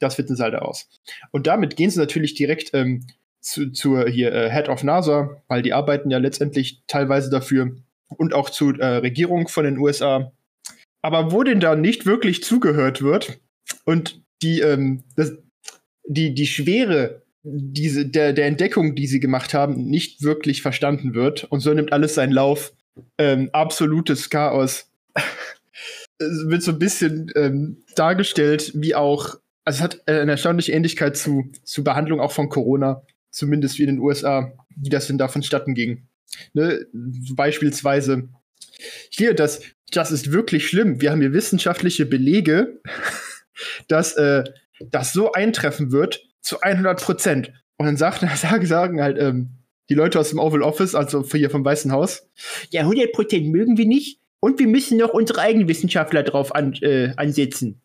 Das 0.00 0.14
finden 0.14 0.36
sie 0.36 0.42
halt 0.42 0.54
aus. 0.54 0.88
Und 1.32 1.46
damit 1.46 1.76
gehen 1.76 1.90
sie 1.90 1.98
natürlich 1.98 2.34
direkt 2.34 2.70
ähm, 2.72 3.06
zu, 3.40 3.70
zur 3.70 4.08
hier 4.08 4.32
äh, 4.32 4.50
Head 4.50 4.68
of 4.68 4.82
NASA, 4.82 5.42
weil 5.48 5.62
die 5.62 5.72
arbeiten 5.72 6.10
ja 6.10 6.18
letztendlich 6.18 6.82
teilweise 6.86 7.30
dafür 7.30 7.76
und 8.14 8.34
auch 8.34 8.50
zur 8.50 8.78
äh, 8.78 8.96
Regierung 8.96 9.48
von 9.48 9.64
den 9.64 9.78
USA. 9.78 10.32
Aber 11.02 11.32
wo 11.32 11.42
denn 11.42 11.60
da 11.60 11.74
nicht 11.74 12.06
wirklich 12.06 12.42
zugehört 12.42 13.02
wird 13.02 13.40
und 13.84 14.22
die, 14.42 14.60
ähm, 14.60 15.02
das, 15.16 15.32
die, 16.06 16.34
die 16.34 16.46
Schwere 16.46 17.22
diese, 17.44 18.06
der, 18.06 18.32
der 18.32 18.46
Entdeckung, 18.46 18.94
die 18.94 19.06
sie 19.06 19.20
gemacht 19.20 19.54
haben, 19.54 19.86
nicht 19.86 20.22
wirklich 20.22 20.62
verstanden 20.62 21.14
wird. 21.14 21.44
Und 21.44 21.60
so 21.60 21.72
nimmt 21.74 21.92
alles 21.92 22.14
seinen 22.14 22.32
Lauf. 22.32 22.72
Ähm, 23.18 23.50
absolutes 23.52 24.30
Chaos. 24.30 24.90
es 26.18 26.48
wird 26.48 26.62
so 26.62 26.72
ein 26.72 26.78
bisschen 26.78 27.30
ähm, 27.34 27.82
dargestellt, 27.96 28.72
wie 28.74 28.94
auch, 28.94 29.36
also 29.64 29.78
es 29.78 29.82
hat 29.82 30.08
eine 30.08 30.32
erstaunliche 30.32 30.72
Ähnlichkeit 30.72 31.16
zu, 31.16 31.50
zu 31.64 31.82
Behandlung 31.82 32.20
auch 32.20 32.32
von 32.32 32.48
Corona, 32.48 33.02
zumindest 33.30 33.78
wie 33.78 33.84
in 33.84 33.96
den 33.96 33.98
USA, 33.98 34.52
wie 34.76 34.90
das 34.90 35.08
denn 35.08 35.18
da 35.18 35.28
vonstatten 35.28 35.74
ging. 35.74 36.06
Ne? 36.54 36.86
Beispielsweise, 36.92 38.28
hier, 39.10 39.34
das, 39.34 39.62
das 39.90 40.10
ist 40.10 40.32
wirklich 40.32 40.66
schlimm. 40.66 41.00
Wir 41.00 41.10
haben 41.10 41.20
hier 41.20 41.32
wissenschaftliche 41.32 42.06
Belege, 42.06 42.80
dass 43.88 44.14
äh, 44.14 44.44
das 44.80 45.12
so 45.12 45.32
eintreffen 45.32 45.92
wird 45.92 46.22
zu 46.40 46.60
100 46.60 47.02
Prozent. 47.02 47.52
Und 47.76 47.86
dann 47.86 47.96
sagt, 47.96 48.24
sagen, 48.66 49.00
halt 49.00 49.18
ähm, 49.18 49.50
die 49.88 49.94
Leute 49.94 50.18
aus 50.18 50.30
dem 50.30 50.38
Oval 50.38 50.62
Office, 50.62 50.94
also 50.94 51.24
hier 51.24 51.50
vom 51.50 51.64
Weißen 51.64 51.92
Haus, 51.92 52.28
ja, 52.70 52.82
100 52.82 53.12
Prozent 53.12 53.48
mögen 53.48 53.76
wir 53.76 53.86
nicht 53.86 54.20
und 54.40 54.58
wir 54.58 54.66
müssen 54.66 54.98
noch 54.98 55.10
unsere 55.10 55.40
eigenen 55.40 55.68
Wissenschaftler 55.68 56.22
drauf 56.22 56.54
an, 56.54 56.74
äh, 56.82 57.12
ansetzen. 57.16 57.80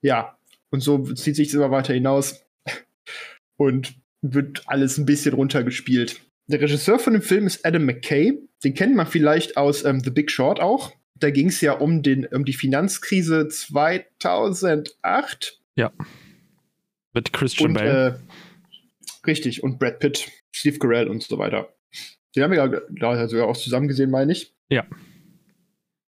Ja, 0.00 0.36
und 0.70 0.80
so 0.80 1.02
zieht 1.14 1.36
sich 1.36 1.48
das 1.48 1.54
immer 1.54 1.70
weiter 1.70 1.92
hinaus 1.94 2.44
und 3.56 3.94
wird 4.22 4.62
alles 4.66 4.98
ein 4.98 5.06
bisschen 5.06 5.34
runtergespielt. 5.34 6.20
Der 6.52 6.60
Regisseur 6.60 6.98
von 6.98 7.14
dem 7.14 7.22
Film 7.22 7.46
ist 7.46 7.64
Adam 7.64 7.86
McKay. 7.86 8.38
Den 8.62 8.74
kennt 8.74 8.94
man 8.94 9.06
vielleicht 9.06 9.56
aus 9.56 9.86
ähm, 9.86 10.00
The 10.00 10.10
Big 10.10 10.30
Short 10.30 10.60
auch. 10.60 10.92
Da 11.14 11.30
ging 11.30 11.48
es 11.48 11.62
ja 11.62 11.72
um, 11.72 12.02
den, 12.02 12.26
um 12.26 12.44
die 12.44 12.52
Finanzkrise 12.52 13.48
2008. 13.48 15.62
Ja. 15.76 15.90
Mit 17.14 17.32
Christian 17.32 17.70
und, 17.70 17.74
Bale. 17.74 18.06
Äh, 18.06 18.12
richtig, 19.26 19.62
und 19.62 19.78
Brad 19.78 19.98
Pitt, 19.98 20.30
Steve 20.50 20.78
Carell 20.78 21.08
und 21.08 21.22
so 21.22 21.38
weiter. 21.38 21.72
Den 22.36 22.42
haben 22.42 22.52
wir 22.52 22.82
ja 22.96 23.28
sogar 23.28 23.48
auch 23.48 23.56
zusammen 23.56 23.88
gesehen, 23.88 24.10
meine 24.10 24.32
ich. 24.32 24.54
Ja. 24.68 24.84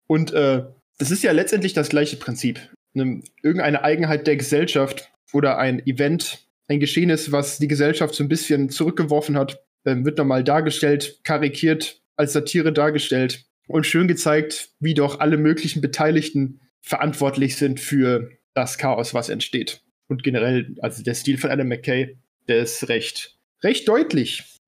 Und 0.09 0.32
äh, 0.32 0.64
das 0.99 1.12
ist 1.12 1.22
ja 1.22 1.30
letztendlich 1.30 1.72
das 1.72 1.88
gleiche 1.88 2.16
Prinzip. 2.16 2.59
Ne, 2.95 3.22
irgendeine 3.45 3.84
Eigenheit 3.84 4.26
der 4.26 4.36
Gesellschaft 4.36 5.09
oder 5.32 5.59
ein 5.59 5.86
Event, 5.86 6.49
ein 6.66 6.80
Geschehnis, 6.80 7.30
was 7.30 7.59
die 7.59 7.68
Gesellschaft 7.68 8.16
so 8.16 8.24
ein 8.24 8.28
bisschen 8.28 8.70
zurückgeworfen 8.70 9.38
hat, 9.38 9.62
äh, 9.85 9.97
wird 10.05 10.18
nochmal 10.18 10.45
dargestellt, 10.45 11.20
karikiert, 11.24 12.01
als 12.16 12.33
Satire 12.33 12.72
dargestellt 12.72 13.45
und 13.66 13.87
schön 13.87 14.09
gezeigt, 14.09 14.70
wie 14.80 14.95
doch 14.95 15.20
alle 15.20 15.37
möglichen 15.37 15.80
Beteiligten 15.80 16.61
verantwortlich 16.80 17.57
sind 17.57 17.80
für 17.80 18.30
das 18.55 18.78
Chaos, 18.78 19.14
was 19.14 19.28
entsteht. 19.28 19.83
Und 20.09 20.22
generell, 20.22 20.74
also 20.80 21.03
der 21.03 21.14
Stil 21.14 21.39
von 21.39 21.51
Adam 21.51 21.68
McKay, 21.68 22.18
der 22.49 22.62
ist 22.62 22.89
recht, 22.89 23.39
recht 23.62 23.89
deutlich, 23.89 24.59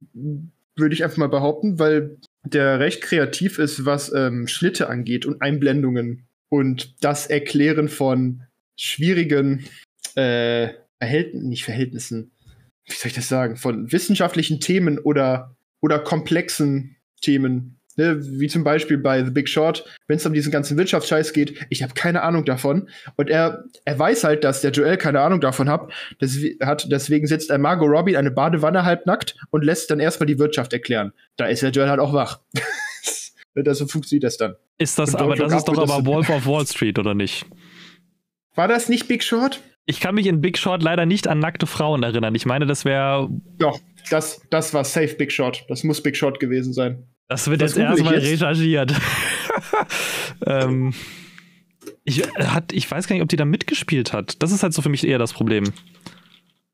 würde 0.76 0.94
ich 0.94 1.04
einfach 1.04 1.18
mal 1.18 1.28
behaupten, 1.28 1.78
weil 1.78 2.18
der 2.44 2.80
recht 2.80 3.02
kreativ 3.02 3.58
ist, 3.58 3.84
was 3.84 4.12
ähm, 4.12 4.46
Schnitte 4.46 4.88
angeht 4.88 5.26
und 5.26 5.42
Einblendungen 5.42 6.26
und 6.48 6.94
das 7.02 7.26
Erklären 7.26 7.88
von 7.88 8.42
schwierigen 8.76 9.66
äh, 10.14 10.68
Verhältnissen, 10.98 11.48
nicht 11.48 11.64
Verhältnissen, 11.64 12.30
wie 12.86 12.92
soll 12.92 13.08
ich 13.08 13.14
das 13.14 13.28
sagen, 13.28 13.56
von 13.56 13.90
wissenschaftlichen 13.92 14.60
Themen 14.60 14.98
oder, 14.98 15.56
oder 15.80 15.98
komplexen 15.98 16.96
Themen 17.20 17.74
Ne, 17.96 18.18
wie 18.20 18.48
zum 18.48 18.64
Beispiel 18.64 18.98
bei 18.98 19.24
The 19.24 19.30
Big 19.30 19.48
Short, 19.48 19.84
wenn 20.08 20.16
es 20.16 20.26
um 20.26 20.32
diesen 20.32 20.50
ganzen 20.50 20.76
Wirtschaftsscheiß 20.76 21.32
geht, 21.32 21.64
ich 21.70 21.84
habe 21.84 21.94
keine 21.94 22.22
Ahnung 22.22 22.44
davon. 22.44 22.88
Und 23.16 23.30
er, 23.30 23.64
er 23.84 23.96
weiß 23.96 24.24
halt, 24.24 24.42
dass 24.42 24.62
der 24.62 24.72
Joel 24.72 24.96
keine 24.96 25.20
Ahnung 25.20 25.40
davon 25.40 25.68
hat. 25.68 25.92
Das, 26.18 26.36
hat 26.60 26.90
deswegen 26.90 27.28
sitzt 27.28 27.50
er 27.50 27.58
Margot 27.58 27.88
Robbie 27.88 28.12
in 28.12 28.16
eine 28.16 28.32
Badewanne 28.32 28.84
halbnackt 28.84 29.36
und 29.50 29.64
lässt 29.64 29.92
dann 29.92 30.00
erstmal 30.00 30.26
die 30.26 30.40
Wirtschaft 30.40 30.72
erklären. 30.72 31.12
Da 31.36 31.46
ist 31.46 31.62
der 31.62 31.70
Joel 31.70 31.88
halt 31.88 32.00
auch 32.00 32.12
wach. 32.12 32.40
Also 33.56 33.86
funktioniert 33.86 34.24
das 34.24 34.36
dann. 34.36 34.56
Ist 34.78 34.98
das, 34.98 35.14
aber 35.14 35.36
das 35.36 35.52
ist 35.52 35.66
doch 35.66 35.78
aber 35.78 36.04
Wolf 36.06 36.28
of 36.28 36.44
Wall 36.44 36.66
Street, 36.66 36.98
oder 36.98 37.14
nicht? 37.14 37.46
War 38.56 38.66
das 38.66 38.88
nicht 38.88 39.06
Big 39.06 39.22
Short? 39.22 39.60
Ich 39.86 40.00
kann 40.00 40.14
mich 40.14 40.26
in 40.26 40.40
Big 40.40 40.56
Short 40.58 40.82
leider 40.82 41.04
nicht 41.04 41.28
an 41.28 41.38
nackte 41.38 41.66
Frauen 41.66 42.02
erinnern. 42.02 42.34
Ich 42.34 42.46
meine, 42.46 42.66
das 42.66 42.84
wäre. 42.84 43.28
Doch, 43.58 43.80
das, 44.10 44.40
das 44.50 44.72
war 44.72 44.84
safe 44.84 45.14
Big 45.14 45.30
Short. 45.30 45.64
Das 45.68 45.84
muss 45.84 46.02
Big 46.02 46.16
Short 46.16 46.40
gewesen 46.40 46.72
sein. 46.72 47.06
Das 47.28 47.48
wird 47.48 47.60
das 47.60 47.74
jetzt 47.74 47.84
erstmal 47.84 48.14
recherchiert. 48.14 48.94
ähm, 50.46 50.94
ich, 52.04 52.22
hat, 52.36 52.72
ich 52.72 52.90
weiß 52.90 53.06
gar 53.06 53.14
nicht, 53.14 53.22
ob 53.22 53.28
die 53.28 53.36
da 53.36 53.44
mitgespielt 53.44 54.12
hat. 54.12 54.42
Das 54.42 54.52
ist 54.52 54.62
halt 54.62 54.74
so 54.74 54.82
für 54.82 54.88
mich 54.88 55.06
eher 55.06 55.18
das 55.18 55.32
Problem. 55.32 55.72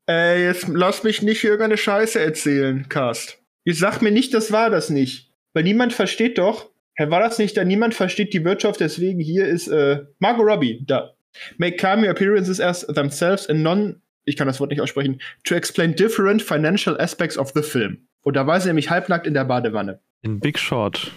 Äh, 0.09 0.43
jetzt 0.45 0.67
lass 0.67 1.03
mich 1.03 1.21
nicht 1.21 1.43
irgendeine 1.43 1.77
Scheiße 1.77 2.19
erzählen, 2.19 2.87
Cast. 2.89 3.39
Ich 3.63 3.77
sag 3.77 4.01
mir 4.01 4.11
nicht, 4.11 4.33
das 4.33 4.51
war 4.51 4.69
das 4.69 4.89
nicht. 4.89 5.31
Weil 5.53 5.63
niemand 5.63 5.93
versteht 5.93 6.37
doch, 6.37 6.69
Herr, 6.95 7.11
war 7.11 7.19
das 7.19 7.37
nicht 7.37 7.55
da? 7.55 7.63
Niemand 7.63 7.93
versteht 7.93 8.33
die 8.33 8.43
Wirtschaft, 8.43 8.79
deswegen 8.79 9.19
hier 9.19 9.47
ist 9.47 9.67
äh, 9.67 10.03
Margot 10.19 10.45
Robbie, 10.45 10.83
da. 10.85 11.13
Make 11.57 11.77
cameo 11.77 12.11
appearances 12.11 12.59
as 12.59 12.85
themselves 12.87 13.49
and 13.49 13.61
non, 13.61 14.01
ich 14.25 14.37
kann 14.37 14.47
das 14.47 14.59
Wort 14.59 14.71
nicht 14.71 14.81
aussprechen, 14.81 15.21
to 15.43 15.55
explain 15.55 15.95
different 15.95 16.41
financial 16.41 16.99
aspects 16.99 17.37
of 17.37 17.51
the 17.53 17.61
film. 17.61 18.07
Und 18.23 18.35
da 18.35 18.45
war 18.47 18.59
sie 18.59 18.67
nämlich 18.67 18.89
halbnackt 18.89 19.25
in 19.25 19.33
der 19.33 19.45
Badewanne. 19.45 19.99
In 20.21 20.39
Big 20.39 20.59
Short. 20.59 21.11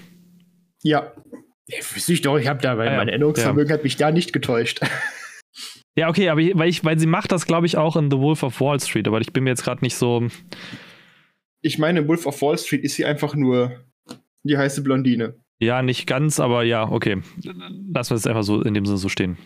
Ja. 0.82 1.12
Ja, 1.66 1.78
wüsste 1.78 2.12
ich 2.12 2.20
doch, 2.20 2.38
ich 2.38 2.46
habe 2.46 2.60
da, 2.60 2.76
weil 2.76 2.88
ah, 2.88 2.96
mein 2.96 3.08
Erinnerungsvermögen 3.08 3.70
ja. 3.70 3.74
hat 3.74 3.84
mich 3.84 3.96
da 3.96 4.10
nicht 4.10 4.32
getäuscht. 4.32 4.80
Ja, 5.96 6.08
okay, 6.08 6.28
aber 6.28 6.40
weil, 6.40 6.68
ich, 6.68 6.84
weil 6.84 6.98
sie 6.98 7.06
macht 7.06 7.30
das, 7.30 7.46
glaube 7.46 7.66
ich, 7.66 7.76
auch 7.76 7.96
in 7.96 8.10
The 8.10 8.18
Wolf 8.18 8.42
of 8.42 8.60
Wall 8.60 8.80
Street, 8.80 9.06
aber 9.06 9.20
ich 9.20 9.32
bin 9.32 9.44
mir 9.44 9.50
jetzt 9.50 9.62
gerade 9.62 9.82
nicht 9.82 9.94
so. 9.94 10.26
Ich 11.62 11.78
meine, 11.78 12.00
in 12.00 12.08
Wolf 12.08 12.26
of 12.26 12.42
Wall 12.42 12.58
Street 12.58 12.82
ist 12.82 12.96
sie 12.96 13.04
einfach 13.04 13.36
nur 13.36 13.84
die 14.42 14.58
heiße 14.58 14.82
Blondine. 14.82 15.34
Ja, 15.60 15.82
nicht 15.82 16.06
ganz, 16.06 16.40
aber 16.40 16.64
ja, 16.64 16.90
okay. 16.90 17.22
Lassen 17.92 18.10
wir 18.10 18.16
es 18.16 18.26
einfach 18.26 18.42
so 18.42 18.60
in 18.62 18.74
dem 18.74 18.84
Sinne 18.84 18.98
so 18.98 19.08
stehen. 19.08 19.38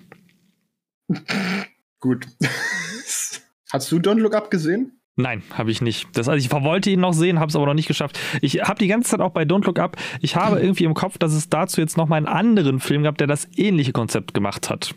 Gut. 2.01 2.27
Hast 3.71 3.93
du 3.93 3.97
Don't 3.97 4.21
Look 4.21 4.35
Up 4.35 4.51
gesehen? 4.51 4.99
Nein, 5.17 5.43
habe 5.53 5.73
ich 5.73 5.83
nicht. 5.83 6.09
Das, 6.17 6.29
also 6.29 6.39
ich 6.39 6.51
wollte 6.51 6.91
ihn 6.91 7.01
noch 7.01 7.13
sehen, 7.13 7.41
habe 7.41 7.49
es 7.49 7.57
aber 7.57 7.67
noch 7.67 7.75
nicht 7.75 7.89
geschafft. 7.89 8.19
Ich 8.41 8.63
habe 8.63 8.79
die 8.79 8.87
ganze 8.87 9.11
Zeit 9.11 9.21
auch 9.21 9.33
bei 9.33 9.43
Don't 9.43 9.67
Look 9.67 9.81
Up, 9.81 9.97
ich 10.21 10.37
habe 10.37 10.61
irgendwie 10.61 10.85
im 10.85 10.95
Kopf, 10.95 11.19
dass 11.19 11.33
es 11.33 11.49
dazu 11.49 11.81
jetzt 11.81 11.97
noch 11.97 12.07
mal 12.07 12.17
einen 12.17 12.27
anderen 12.27 12.79
Film 12.79 13.03
gab, 13.03 13.19
der 13.19 13.27
das 13.27 13.49
ähnliche 13.57 13.93
Konzept 13.93 14.33
gemacht 14.33 14.71
hat. 14.71 14.95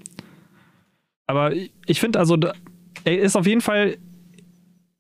Aber 1.26 1.53
ich 1.53 1.99
finde 1.99 2.20
also, 2.20 2.38
er 3.03 3.20
ist 3.20 3.36
auf 3.36 3.47
jeden 3.47 3.62
Fall, 3.62 3.97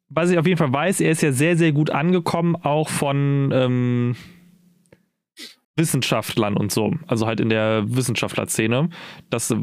was 0.09 0.31
ich 0.31 0.39
auf 0.39 0.47
jeden 0.47 0.57
Fall 0.57 0.73
weiß, 0.73 1.01
er 1.01 1.11
ist 1.11 1.21
ja 1.21 1.31
sehr, 1.31 1.55
sehr 1.55 1.71
gut 1.71 1.91
angekommen, 1.91 2.55
auch 2.55 2.89
von 2.89 3.51
ähm, 3.53 4.15
Wissenschaftlern 5.75 6.57
und 6.57 6.71
so. 6.71 6.95
Also 7.05 7.27
halt 7.27 7.39
in 7.39 7.49
der 7.49 7.83
Wissenschaftlerszene. 7.87 8.89
Das 9.29 9.53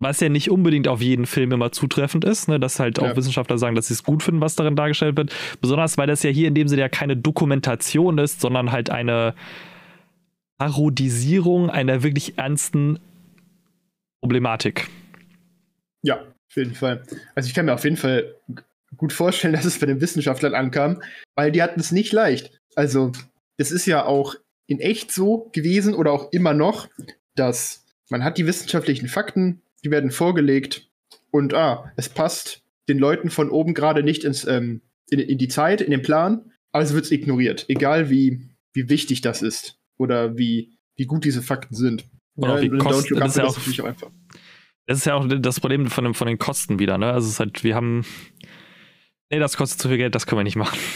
was 0.00 0.20
ja 0.20 0.28
nicht 0.28 0.50
unbedingt 0.50 0.86
auf 0.86 1.00
jeden 1.00 1.26
Film 1.26 1.52
immer 1.52 1.72
zutreffend 1.72 2.24
ist, 2.24 2.48
ne, 2.48 2.60
dass 2.60 2.78
halt 2.78 3.00
auch 3.00 3.06
ja. 3.06 3.16
Wissenschaftler 3.16 3.58
sagen, 3.58 3.74
dass 3.74 3.88
sie 3.88 3.94
es 3.94 4.04
gut 4.04 4.22
finden, 4.22 4.40
was 4.40 4.54
darin 4.54 4.76
dargestellt 4.76 5.16
wird. 5.16 5.34
Besonders 5.60 5.98
weil 5.98 6.06
das 6.06 6.22
ja 6.22 6.30
hier 6.30 6.48
in 6.48 6.54
dem 6.54 6.68
Sinne 6.68 6.82
ja 6.82 6.88
keine 6.88 7.16
Dokumentation 7.16 8.18
ist, 8.18 8.40
sondern 8.40 8.70
halt 8.70 8.90
eine 8.90 9.34
Parodisierung 10.58 11.70
einer 11.70 12.02
wirklich 12.02 12.38
ernsten 12.38 12.98
Problematik. 14.20 14.88
Ja, 16.02 16.20
auf 16.20 16.56
jeden 16.56 16.74
Fall. 16.74 17.02
Also 17.34 17.48
ich 17.48 17.54
kann 17.54 17.66
mir 17.66 17.74
auf 17.74 17.84
jeden 17.84 17.96
Fall 17.96 18.34
gut 18.96 19.12
vorstellen, 19.12 19.52
dass 19.54 19.64
es 19.64 19.78
bei 19.78 19.86
den 19.86 20.00
Wissenschaftlern 20.00 20.54
ankam, 20.54 21.02
weil 21.34 21.50
die 21.50 21.62
hatten 21.62 21.80
es 21.80 21.92
nicht 21.92 22.12
leicht. 22.12 22.60
Also 22.76 23.12
es 23.56 23.72
ist 23.72 23.86
ja 23.86 24.04
auch 24.04 24.36
in 24.66 24.80
echt 24.80 25.12
so 25.12 25.50
gewesen 25.52 25.94
oder 25.94 26.12
auch 26.12 26.30
immer 26.32 26.54
noch, 26.54 26.88
dass 27.34 27.84
man 28.10 28.22
hat 28.22 28.38
die 28.38 28.46
wissenschaftlichen 28.46 29.08
Fakten, 29.08 29.62
die 29.84 29.90
werden 29.90 30.10
vorgelegt 30.10 30.88
und 31.30 31.54
ah, 31.54 31.92
es 31.96 32.08
passt 32.08 32.62
den 32.88 32.98
Leuten 32.98 33.30
von 33.30 33.50
oben 33.50 33.74
gerade 33.74 34.02
nicht 34.02 34.24
ins, 34.24 34.46
ähm, 34.46 34.82
in, 35.10 35.20
in, 35.20 35.38
die 35.38 35.48
Zeit, 35.48 35.80
in 35.80 35.90
den 35.90 36.02
Plan, 36.02 36.52
also 36.72 36.94
wird 36.94 37.04
es 37.04 37.10
ignoriert, 37.10 37.66
egal 37.68 38.10
wie, 38.10 38.48
wie 38.72 38.88
wichtig 38.88 39.20
das 39.20 39.42
ist 39.42 39.78
oder 39.96 40.36
wie, 40.36 40.78
wie 40.96 41.06
gut 41.06 41.24
diese 41.24 41.42
Fakten 41.42 41.74
sind. 41.74 42.04
Oder 42.36 42.62
ja, 42.62 42.72
wie 42.72 42.78
Kosten, 42.78 43.16
das 43.16 43.36
ist 43.36 43.36
ja 43.36 43.44
auch, 43.44 43.56
auch 43.56 43.88
einfach. 43.88 44.10
Das 44.86 44.98
ist 44.98 45.04
ja 45.04 45.14
auch 45.14 45.26
das 45.28 45.60
Problem 45.60 45.88
von, 45.88 46.04
dem, 46.04 46.14
von 46.14 46.28
den 46.28 46.38
Kosten 46.38 46.78
wieder, 46.78 46.96
ne? 46.96 47.12
Also 47.12 47.26
es 47.26 47.34
ist 47.34 47.40
halt, 47.40 47.64
wir 47.64 47.74
haben, 47.74 48.06
nee, 49.30 49.38
das 49.38 49.56
kostet 49.56 49.80
zu 49.80 49.88
viel 49.88 49.98
Geld, 49.98 50.14
das 50.14 50.26
können 50.26 50.40
wir 50.40 50.44
nicht 50.44 50.56
machen. 50.56 50.78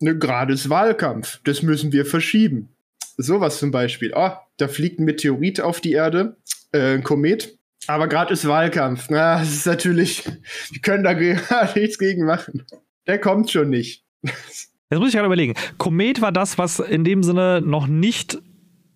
Ne, 0.00 0.16
gerade 0.16 0.52
ist 0.52 0.70
Wahlkampf, 0.70 1.40
das 1.42 1.62
müssen 1.62 1.90
wir 1.90 2.06
verschieben. 2.06 2.68
Sowas 3.16 3.58
zum 3.58 3.72
Beispiel. 3.72 4.14
Ah, 4.14 4.38
oh, 4.38 4.48
da 4.56 4.68
fliegt 4.68 5.00
ein 5.00 5.04
Meteorit 5.04 5.60
auf 5.60 5.80
die 5.80 5.90
Erde, 5.90 6.36
äh, 6.70 6.94
ein 6.94 7.02
Komet, 7.02 7.57
aber 7.86 8.08
gerade 8.08 8.32
ist 8.32 8.46
Wahlkampf. 8.46 9.06
Na, 9.10 9.38
das 9.38 9.50
ist 9.50 9.66
natürlich, 9.66 10.24
wir 10.70 10.80
können 10.80 11.04
da 11.04 11.14
nichts 11.74 11.98
gegen 11.98 12.24
machen. 12.24 12.64
Der 13.06 13.18
kommt 13.18 13.50
schon 13.50 13.70
nicht. 13.70 14.04
Jetzt 14.22 15.00
muss 15.00 15.08
ich 15.08 15.14
gerade 15.14 15.26
überlegen. 15.26 15.54
Komet 15.76 16.20
war 16.20 16.32
das, 16.32 16.58
was 16.58 16.80
in 16.80 17.04
dem 17.04 17.22
Sinne 17.22 17.60
noch 17.60 17.86
nicht 17.86 18.38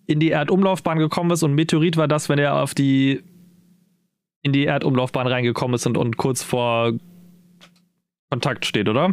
in 0.05 0.19
die 0.19 0.29
Erdumlaufbahn 0.29 0.97
gekommen 0.97 1.31
ist 1.31 1.43
und 1.43 1.53
Meteorit 1.53 1.97
war 1.97 2.07
das, 2.07 2.29
wenn 2.29 2.39
er 2.39 2.61
auf 2.61 2.73
die 2.73 3.23
in 4.41 4.51
die 4.51 4.65
Erdumlaufbahn 4.65 5.25
reingekommen 5.25 5.75
ist 5.75 5.85
und, 5.85 5.97
und 5.97 6.17
kurz 6.17 6.43
vor 6.43 6.93
Kontakt 8.29 8.65
steht, 8.65 8.89
oder? 8.89 9.11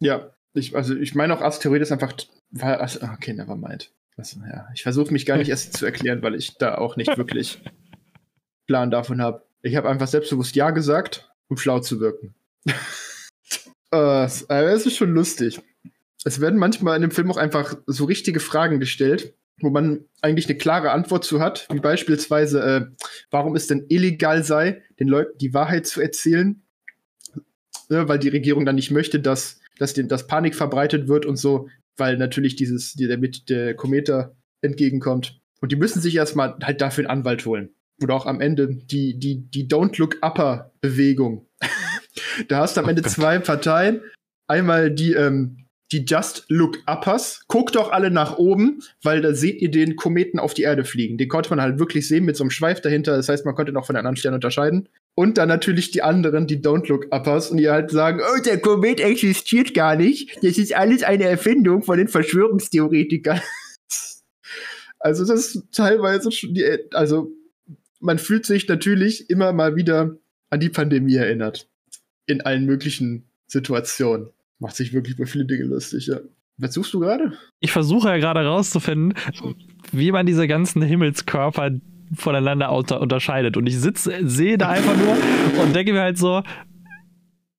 Ja, 0.00 0.30
ich, 0.54 0.74
also 0.74 0.96
ich 0.96 1.14
meine 1.14 1.34
auch 1.34 1.40
Asteroid 1.40 1.82
ist 1.82 1.92
einfach. 1.92 2.14
War, 2.50 2.80
okay, 3.14 3.32
never 3.34 3.56
mind. 3.56 3.92
Also, 4.16 4.40
ja, 4.40 4.66
ich 4.74 4.82
versuche 4.82 5.12
mich 5.12 5.26
gar 5.26 5.36
nicht 5.36 5.48
erst 5.48 5.76
zu 5.76 5.86
erklären, 5.86 6.22
weil 6.22 6.34
ich 6.34 6.56
da 6.58 6.76
auch 6.76 6.96
nicht 6.96 7.16
wirklich 7.16 7.60
Plan 8.68 8.92
davon 8.92 9.20
habe. 9.20 9.42
Ich 9.62 9.74
habe 9.74 9.88
einfach 9.88 10.06
selbstbewusst 10.06 10.54
Ja 10.54 10.70
gesagt, 10.70 11.28
um 11.48 11.56
schlau 11.56 11.80
zu 11.80 11.98
wirken. 11.98 12.34
äh, 13.92 14.24
es 14.24 14.86
ist 14.86 14.96
schon 14.96 15.10
lustig. 15.10 15.60
Es 16.24 16.40
werden 16.40 16.58
manchmal 16.60 16.94
in 16.94 17.02
dem 17.02 17.10
Film 17.10 17.30
auch 17.32 17.36
einfach 17.36 17.76
so 17.86 18.04
richtige 18.04 18.38
Fragen 18.38 18.78
gestellt, 18.78 19.34
wo 19.60 19.70
man 19.70 20.04
eigentlich 20.20 20.48
eine 20.48 20.58
klare 20.58 20.92
Antwort 20.92 21.24
zu 21.24 21.40
hat, 21.40 21.66
wie 21.72 21.80
beispielsweise, 21.80 22.60
äh, 22.62 22.86
warum 23.30 23.56
es 23.56 23.66
denn 23.66 23.86
illegal 23.88 24.44
sei, 24.44 24.82
den 25.00 25.08
Leuten 25.08 25.36
die 25.38 25.54
Wahrheit 25.54 25.86
zu 25.86 26.00
erzählen, 26.00 26.62
ne, 27.88 28.06
weil 28.08 28.18
die 28.18 28.28
Regierung 28.28 28.64
dann 28.64 28.76
nicht 28.76 28.90
möchte, 28.90 29.18
dass, 29.18 29.58
dass, 29.78 29.94
den, 29.94 30.08
dass 30.08 30.26
Panik 30.26 30.54
verbreitet 30.54 31.08
wird 31.08 31.26
und 31.26 31.36
so, 31.36 31.68
weil 31.96 32.16
natürlich 32.18 32.54
dieses, 32.54 32.94
der, 32.94 33.16
der, 33.16 33.30
der 33.48 33.74
Kometer 33.74 34.36
entgegenkommt. 34.60 35.40
Und 35.60 35.72
die 35.72 35.76
müssen 35.76 36.00
sich 36.00 36.14
erstmal 36.14 36.56
halt 36.62 36.80
dafür 36.80 37.04
einen 37.08 37.18
Anwalt 37.18 37.44
holen 37.46 37.70
oder 38.02 38.14
auch 38.14 38.26
am 38.26 38.40
Ende 38.40 38.68
die, 38.68 39.18
die, 39.18 39.50
die 39.50 39.68
Don't 39.68 39.98
Look 39.98 40.16
Upper 40.22 40.72
Bewegung. 40.80 41.46
da 42.48 42.60
hast 42.60 42.76
du 42.76 42.80
am 42.80 42.86
oh 42.86 42.90
Ende 42.90 43.02
Gott. 43.02 43.12
zwei 43.12 43.38
Parteien. 43.38 44.02
Einmal 44.46 44.90
die, 44.90 45.12
ähm, 45.12 45.66
die 45.92 46.04
Just 46.04 46.44
Look 46.48 46.78
Uppers. 46.86 47.42
Guckt 47.48 47.74
doch 47.74 47.90
alle 47.90 48.10
nach 48.10 48.36
oben, 48.36 48.80
weil 49.02 49.20
da 49.20 49.34
seht 49.34 49.60
ihr 49.62 49.70
den 49.70 49.96
Kometen 49.96 50.38
auf 50.38 50.54
die 50.54 50.62
Erde 50.62 50.84
fliegen. 50.84 51.18
Den 51.18 51.28
konnte 51.28 51.50
man 51.50 51.60
halt 51.60 51.78
wirklich 51.78 52.06
sehen 52.06 52.24
mit 52.24 52.36
so 52.36 52.44
einem 52.44 52.50
Schweif 52.50 52.80
dahinter. 52.80 53.16
Das 53.16 53.28
heißt, 53.28 53.44
man 53.44 53.54
konnte 53.54 53.72
noch 53.72 53.86
von 53.86 53.94
den 53.94 54.00
anderen 54.00 54.16
Sternen 54.16 54.36
unterscheiden. 54.36 54.88
Und 55.14 55.38
dann 55.38 55.48
natürlich 55.48 55.90
die 55.90 56.02
anderen, 56.02 56.46
die 56.46 56.60
Don't 56.60 56.88
Look 56.88 57.06
Uppers, 57.10 57.50
und 57.50 57.56
die 57.56 57.68
halt 57.68 57.90
sagen, 57.90 58.20
oh, 58.22 58.40
der 58.42 58.60
Komet 58.60 59.00
existiert 59.00 59.74
gar 59.74 59.96
nicht. 59.96 60.36
Das 60.42 60.58
ist 60.58 60.74
alles 60.74 61.02
eine 61.02 61.24
Erfindung 61.24 61.82
von 61.82 61.98
den 61.98 62.08
Verschwörungstheoretikern. 62.08 63.40
also 65.00 65.26
das 65.26 65.54
ist 65.54 65.72
teilweise 65.72 66.30
schon 66.30 66.54
die, 66.54 66.64
also 66.92 67.32
man 68.00 68.18
fühlt 68.18 68.46
sich 68.46 68.68
natürlich 68.68 69.30
immer 69.30 69.52
mal 69.52 69.76
wieder 69.76 70.16
an 70.50 70.60
die 70.60 70.68
Pandemie 70.68 71.16
erinnert. 71.16 71.68
In 72.26 72.40
allen 72.42 72.66
möglichen 72.66 73.24
Situationen. 73.46 74.28
Macht 74.58 74.76
sich 74.76 74.92
wirklich 74.92 75.16
über 75.16 75.26
viele 75.26 75.44
Dinge 75.46 75.64
lustig, 75.64 76.06
ja. 76.08 76.18
Was 76.58 76.74
suchst 76.74 76.92
du 76.92 77.00
gerade? 77.00 77.32
Ich 77.60 77.70
versuche 77.70 78.08
ja 78.08 78.16
gerade 78.18 78.44
rauszufinden, 78.44 79.14
wie 79.92 80.10
man 80.10 80.26
diese 80.26 80.48
ganzen 80.48 80.82
Himmelskörper 80.82 81.70
voneinander 82.14 82.72
unter 82.72 83.00
unterscheidet. 83.00 83.56
Und 83.56 83.68
ich 83.68 83.78
sitze, 83.78 84.18
sehe 84.22 84.58
da 84.58 84.70
einfach 84.70 84.96
nur 84.96 85.62
und 85.62 85.76
denke 85.76 85.92
mir 85.92 86.00
halt 86.00 86.18
so, 86.18 86.42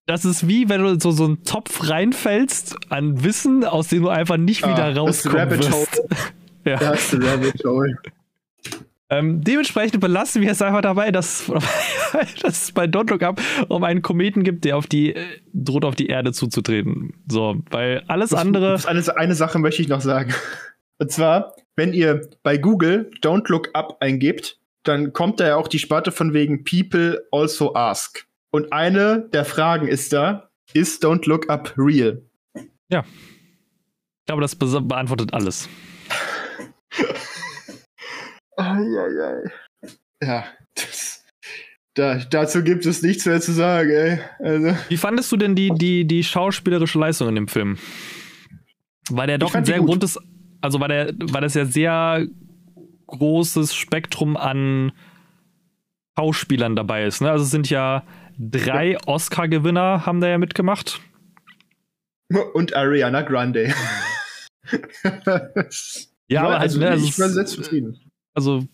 das 0.06 0.26
ist 0.26 0.48
wie 0.48 0.68
wenn 0.68 0.82
du 0.82 1.00
so, 1.00 1.12
so 1.12 1.26
einen 1.26 1.44
Topf 1.44 1.90
reinfällst 1.90 2.76
an 2.90 3.24
Wissen, 3.24 3.64
aus 3.64 3.88
dem 3.88 4.04
du 4.04 4.10
einfach 4.10 4.38
nicht 4.38 4.66
ah, 4.66 4.74
wieder 4.74 4.96
rauskommst. 4.96 5.26
Das 5.26 5.34
Rabbit 5.36 5.70
ja. 6.66 6.78
Das 6.78 7.14
Rabbit 7.14 7.64
Hole. 7.64 7.96
Ähm, 9.12 9.42
dementsprechend 9.44 10.00
belassen 10.02 10.44
wir 10.44 10.52
es 10.52 10.62
einfach 10.62 10.82
dabei, 10.82 11.12
dass, 11.12 11.48
dass 12.42 12.64
es 12.64 12.72
bei 12.72 12.86
Don't 12.86 13.10
Look 13.10 13.24
Up 13.24 13.42
um 13.68 13.84
einen 13.84 14.04
Kometen 14.04 14.44
gibt, 14.44 14.66
der 14.66 14.78
auf 14.78 14.86
die 14.86 15.16
äh, 15.16 15.26
droht 15.52 15.84
auf 15.84 15.96
die 15.96 16.08
Erde 16.08 16.32
zuzutreten. 16.32 17.14
So, 17.28 17.58
weil 17.72 18.04
alles 18.08 18.30
das, 18.30 18.40
andere. 18.40 18.72
Das 18.74 18.86
eine, 18.86 19.18
eine 19.18 19.36
Sache 19.36 19.58
möchte 19.58 19.82
ich 19.82 19.88
noch 19.88 20.02
sagen. 20.02 20.34
Und 21.00 21.12
zwar, 21.12 21.56
wenn 21.76 21.94
ihr 21.94 22.30
bei 22.44 22.58
Google 22.58 23.10
Don't 23.22 23.50
Look 23.50 23.70
Up 23.74 23.98
eingebt, 24.00 24.60
dann 24.84 25.12
kommt 25.12 25.40
da 25.40 25.48
ja 25.48 25.56
auch 25.56 25.68
die 25.68 25.80
Sparte 25.80 26.12
von 26.12 26.34
wegen 26.34 26.64
People 26.64 27.26
also 27.32 27.74
ask. 27.74 28.28
Und 28.52 28.72
eine 28.74 29.28
der 29.34 29.46
Fragen 29.46 29.88
ist 29.88 30.14
da, 30.14 30.50
ist 30.74 31.04
Don't 31.04 31.28
Look 31.28 31.50
Up 31.50 31.74
real? 31.78 32.22
Ja. 32.90 33.04
Ich 33.06 34.26
glaube, 34.28 34.42
das 34.42 34.56
be 34.56 34.82
beantwortet 34.82 35.34
alles. 35.34 35.68
Ja, 40.22 40.46
das, 40.76 41.26
da, 41.94 42.16
dazu 42.30 42.64
gibt 42.64 42.86
es 42.86 43.02
nichts 43.02 43.26
mehr 43.26 43.42
zu 43.42 43.52
sagen, 43.52 43.90
ey. 43.90 44.20
Also. 44.40 44.76
Wie 44.90 44.98
fandest 44.98 45.32
du 45.32 45.38
denn 45.38 45.56
die, 45.56 45.72
die, 45.72 46.06
die 46.06 46.24
schauspielerische 46.24 47.00
Leistung 47.00 47.30
in 47.30 47.36
dem 47.36 47.48
Film? 47.48 47.78
Weil 49.10 49.28
der 49.28 49.38
doch 49.38 49.56
ein 49.56 49.66
sehr 49.66 49.80
gutes, 49.80 50.20
also 50.62 50.80
war 50.80 50.88
der, 50.88 51.14
war 51.20 51.42
das 51.42 51.56
ja 51.56 51.66
sehr 51.66 52.28
großes 53.08 53.74
Spektrum 53.74 54.38
an 54.38 54.92
Schauspielern 56.18 56.76
dabei 56.76 57.06
ist. 57.06 57.22
Ne? 57.22 57.32
Also 57.32 57.44
es 57.46 57.52
sind 57.52 57.70
ja 57.70 58.04
drei 58.38 58.92
ja. 58.92 59.00
Oscar-Gewinner 59.06 60.06
haben 60.06 60.22
da 60.22 60.28
ja 60.28 60.38
mitgemacht. 60.38 61.02
Und 62.54 62.76
Ariana 62.76 63.24
Grande. 63.24 63.74
ja, 66.28 66.42
aber 66.42 66.52
halt, 66.52 66.62
also, 66.62 66.80
ne, 66.80 66.90
also 66.90 67.06
ich 67.06 67.18
war 67.20 67.30
sehr 67.30 67.46
zufrieden. 67.46 68.00
Also 68.34 68.68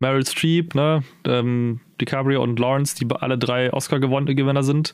Meryl 0.00 0.26
Streep, 0.26 0.74
ne, 0.74 1.02
ähm, 1.24 1.80
DiCaprio 2.00 2.42
und 2.42 2.58
Lawrence, 2.58 2.96
die 2.96 3.06
alle 3.10 3.38
drei 3.38 3.72
Oscar-Gewinner 3.72 4.62
sind. 4.62 4.92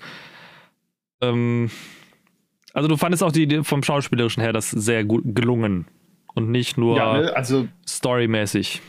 Ähm, 1.21 1.71
also 2.73 2.89
du 2.89 2.97
fandest 2.97 3.23
auch 3.23 3.33
die 3.33 3.63
vom 3.65 3.83
Schauspielerischen 3.83 4.43
her 4.43 4.53
das 4.53 4.71
sehr 4.71 5.05
gut 5.05 5.23
gelungen 5.25 5.87
und 6.35 6.51
nicht 6.51 6.79
nur 6.79 6.97
ja, 6.97 7.21
ne, 7.21 7.37
also, 7.37 7.69
storymäßig. 7.87 8.81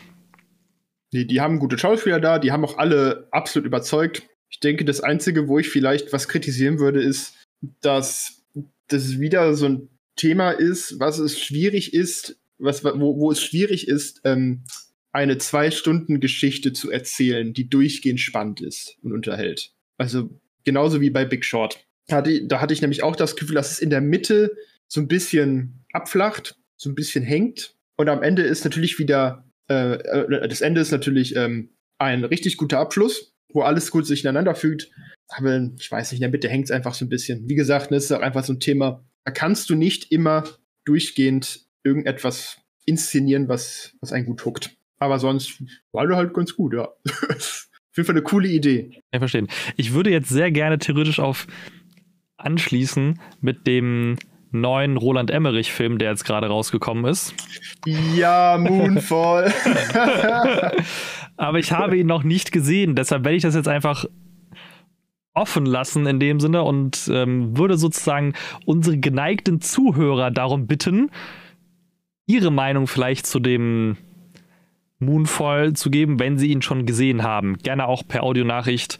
Die, 1.12 1.26
die 1.26 1.40
haben 1.40 1.58
gute 1.58 1.78
Schauspieler 1.78 2.20
da, 2.20 2.38
die 2.38 2.52
haben 2.52 2.64
auch 2.64 2.78
alle 2.78 3.28
absolut 3.30 3.66
überzeugt. 3.66 4.22
Ich 4.48 4.60
denke, 4.60 4.84
das 4.84 5.00
Einzige, 5.00 5.48
wo 5.48 5.58
ich 5.58 5.68
vielleicht 5.68 6.12
was 6.12 6.28
kritisieren 6.28 6.78
würde, 6.78 7.02
ist, 7.02 7.36
dass 7.80 8.44
das 8.88 9.18
wieder 9.18 9.54
so 9.54 9.66
ein 9.66 9.88
Thema 10.16 10.50
ist, 10.50 11.00
was 11.00 11.18
es 11.18 11.40
schwierig 11.40 11.92
ist, 11.92 12.40
was, 12.58 12.84
wo, 12.84 13.18
wo 13.18 13.30
es 13.30 13.42
schwierig 13.42 13.88
ist, 13.88 14.20
ähm, 14.24 14.64
eine 15.12 15.38
Zwei-Stunden-Geschichte 15.38 16.72
zu 16.72 16.90
erzählen, 16.90 17.52
die 17.54 17.68
durchgehend 17.68 18.20
spannend 18.20 18.60
ist 18.60 18.96
und 19.02 19.12
unterhält. 19.12 19.72
Also 19.96 20.40
genauso 20.64 21.00
wie 21.00 21.10
bei 21.10 21.24
Big 21.24 21.44
Short. 21.44 21.86
Da 22.08 22.16
hatte, 22.16 22.46
da 22.46 22.60
hatte 22.60 22.74
ich 22.74 22.80
nämlich 22.80 23.02
auch 23.02 23.16
das 23.16 23.36
Gefühl, 23.36 23.54
dass 23.54 23.70
es 23.70 23.78
in 23.78 23.90
der 23.90 24.00
Mitte 24.00 24.56
so 24.88 25.00
ein 25.00 25.08
bisschen 25.08 25.84
abflacht, 25.92 26.56
so 26.76 26.90
ein 26.90 26.94
bisschen 26.94 27.24
hängt. 27.24 27.76
Und 27.96 28.08
am 28.08 28.22
Ende 28.22 28.42
ist 28.42 28.64
natürlich 28.64 28.98
wieder, 28.98 29.48
äh, 29.70 29.94
äh, 29.94 30.48
das 30.48 30.60
Ende 30.60 30.80
ist 30.80 30.90
natürlich 30.90 31.36
ähm, 31.36 31.70
ein 31.98 32.24
richtig 32.24 32.56
guter 32.56 32.80
Abschluss, 32.80 33.34
wo 33.52 33.62
alles 33.62 33.90
gut 33.90 34.06
sich 34.06 34.24
ineinander 34.24 34.54
fügt. 34.54 34.90
Aber 35.28 35.70
ich 35.78 35.90
weiß 35.90 36.10
nicht, 36.10 36.18
in 36.18 36.22
der 36.22 36.30
Mitte 36.30 36.48
hängt 36.48 36.64
es 36.64 36.70
einfach 36.70 36.94
so 36.94 37.04
ein 37.04 37.08
bisschen. 37.08 37.48
Wie 37.48 37.54
gesagt, 37.54 37.86
das 37.86 37.90
ne, 37.90 37.96
ist 37.98 38.12
auch 38.12 38.20
einfach 38.20 38.44
so 38.44 38.52
ein 38.52 38.60
Thema. 38.60 39.04
Da 39.24 39.30
kannst 39.30 39.70
du 39.70 39.74
nicht 39.74 40.10
immer 40.10 40.44
durchgehend 40.84 41.63
irgendetwas 41.84 42.58
inszenieren, 42.86 43.48
was, 43.48 43.94
was 44.00 44.12
einen 44.12 44.26
gut 44.26 44.44
huckt. 44.44 44.76
Aber 44.98 45.18
sonst 45.18 45.62
war 45.92 46.06
der 46.06 46.16
halt 46.16 46.34
ganz 46.34 46.56
gut, 46.56 46.74
ja. 46.74 46.88
Auf 47.06 47.96
jeden 47.96 48.06
Fall 48.06 48.16
eine 48.16 48.24
coole 48.24 48.48
Idee. 48.48 49.00
Ich 49.12 49.18
verstehe. 49.18 49.46
Ich 49.76 49.92
würde 49.92 50.10
jetzt 50.10 50.28
sehr 50.28 50.50
gerne 50.50 50.78
theoretisch 50.78 51.20
auf 51.20 51.46
anschließen 52.36 53.20
mit 53.40 53.68
dem 53.68 54.16
neuen 54.50 54.96
Roland 54.96 55.30
Emmerich-Film, 55.30 55.98
der 55.98 56.10
jetzt 56.10 56.24
gerade 56.24 56.48
rausgekommen 56.48 57.04
ist. 57.04 57.34
Ja, 57.86 58.56
Moonfall. 58.58 59.52
Aber 61.36 61.58
ich 61.58 61.72
habe 61.72 61.96
ihn 61.96 62.06
noch 62.06 62.24
nicht 62.24 62.52
gesehen, 62.52 62.94
deshalb 62.94 63.24
werde 63.24 63.36
ich 63.36 63.42
das 63.42 63.54
jetzt 63.54 63.68
einfach 63.68 64.06
offen 65.34 65.66
lassen 65.66 66.06
in 66.06 66.20
dem 66.20 66.38
Sinne 66.38 66.62
und 66.62 67.10
ähm, 67.12 67.58
würde 67.58 67.76
sozusagen 67.76 68.34
unsere 68.64 68.98
geneigten 68.98 69.60
Zuhörer 69.60 70.30
darum 70.30 70.66
bitten, 70.66 71.10
ihre 72.26 72.50
Meinung 72.50 72.86
vielleicht 72.86 73.26
zu 73.26 73.38
dem 73.38 73.96
Moonfall 74.98 75.74
zu 75.74 75.90
geben, 75.90 76.18
wenn 76.18 76.38
sie 76.38 76.50
ihn 76.50 76.62
schon 76.62 76.86
gesehen 76.86 77.22
haben. 77.22 77.58
Gerne 77.58 77.86
auch 77.86 78.06
per 78.06 78.22
Audionachricht 78.22 78.98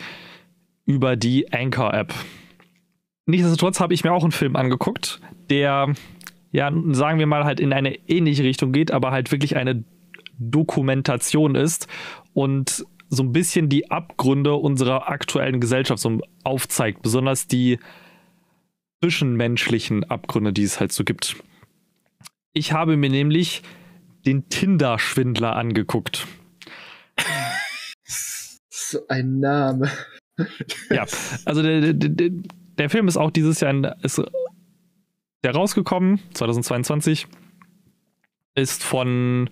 über 0.86 1.16
die 1.16 1.52
Anchor-App. 1.52 2.12
Nichtsdestotrotz 3.26 3.80
habe 3.80 3.94
ich 3.94 4.04
mir 4.04 4.12
auch 4.12 4.22
einen 4.22 4.32
Film 4.32 4.54
angeguckt, 4.54 5.20
der, 5.48 5.94
ja, 6.52 6.70
sagen 6.90 7.18
wir 7.18 7.26
mal, 7.26 7.44
halt 7.44 7.58
in 7.58 7.72
eine 7.72 7.94
ähnliche 8.08 8.44
Richtung 8.44 8.72
geht, 8.72 8.90
aber 8.90 9.12
halt 9.12 9.32
wirklich 9.32 9.56
eine 9.56 9.84
Dokumentation 10.38 11.54
ist 11.54 11.88
und 12.34 12.84
so 13.08 13.22
ein 13.22 13.32
bisschen 13.32 13.68
die 13.68 13.90
Abgründe 13.90 14.54
unserer 14.54 15.08
aktuellen 15.08 15.60
Gesellschaft 15.60 16.02
so 16.02 16.20
aufzeigt, 16.42 17.02
besonders 17.02 17.46
die 17.46 17.78
zwischenmenschlichen 19.02 20.04
Abgründe, 20.04 20.52
die 20.52 20.64
es 20.64 20.80
halt 20.80 20.92
so 20.92 21.04
gibt. 21.04 21.36
Ich 22.54 22.72
habe 22.72 22.96
mir 22.96 23.10
nämlich 23.10 23.62
den 24.24 24.48
Tinder-Schwindler 24.48 25.56
angeguckt. 25.56 26.26
So 28.70 29.06
ein 29.08 29.40
Name. 29.40 29.90
ja, 30.90 31.04
also 31.44 31.62
der, 31.62 31.92
der, 31.92 32.30
der 32.78 32.90
Film 32.90 33.08
ist 33.08 33.16
auch 33.16 33.30
dieses 33.30 33.60
Jahr 33.60 33.70
in, 33.70 33.84
ist 34.02 34.22
der 35.42 35.52
rausgekommen, 35.52 36.20
2022. 36.32 37.26
Ist 38.54 38.84
von 38.84 39.50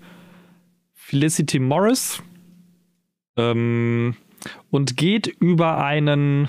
Felicity 0.95 1.59
Morris 1.59 2.23
ähm, 3.37 4.17
und 4.71 4.97
geht 4.97 5.27
über 5.27 5.85
einen 5.85 6.49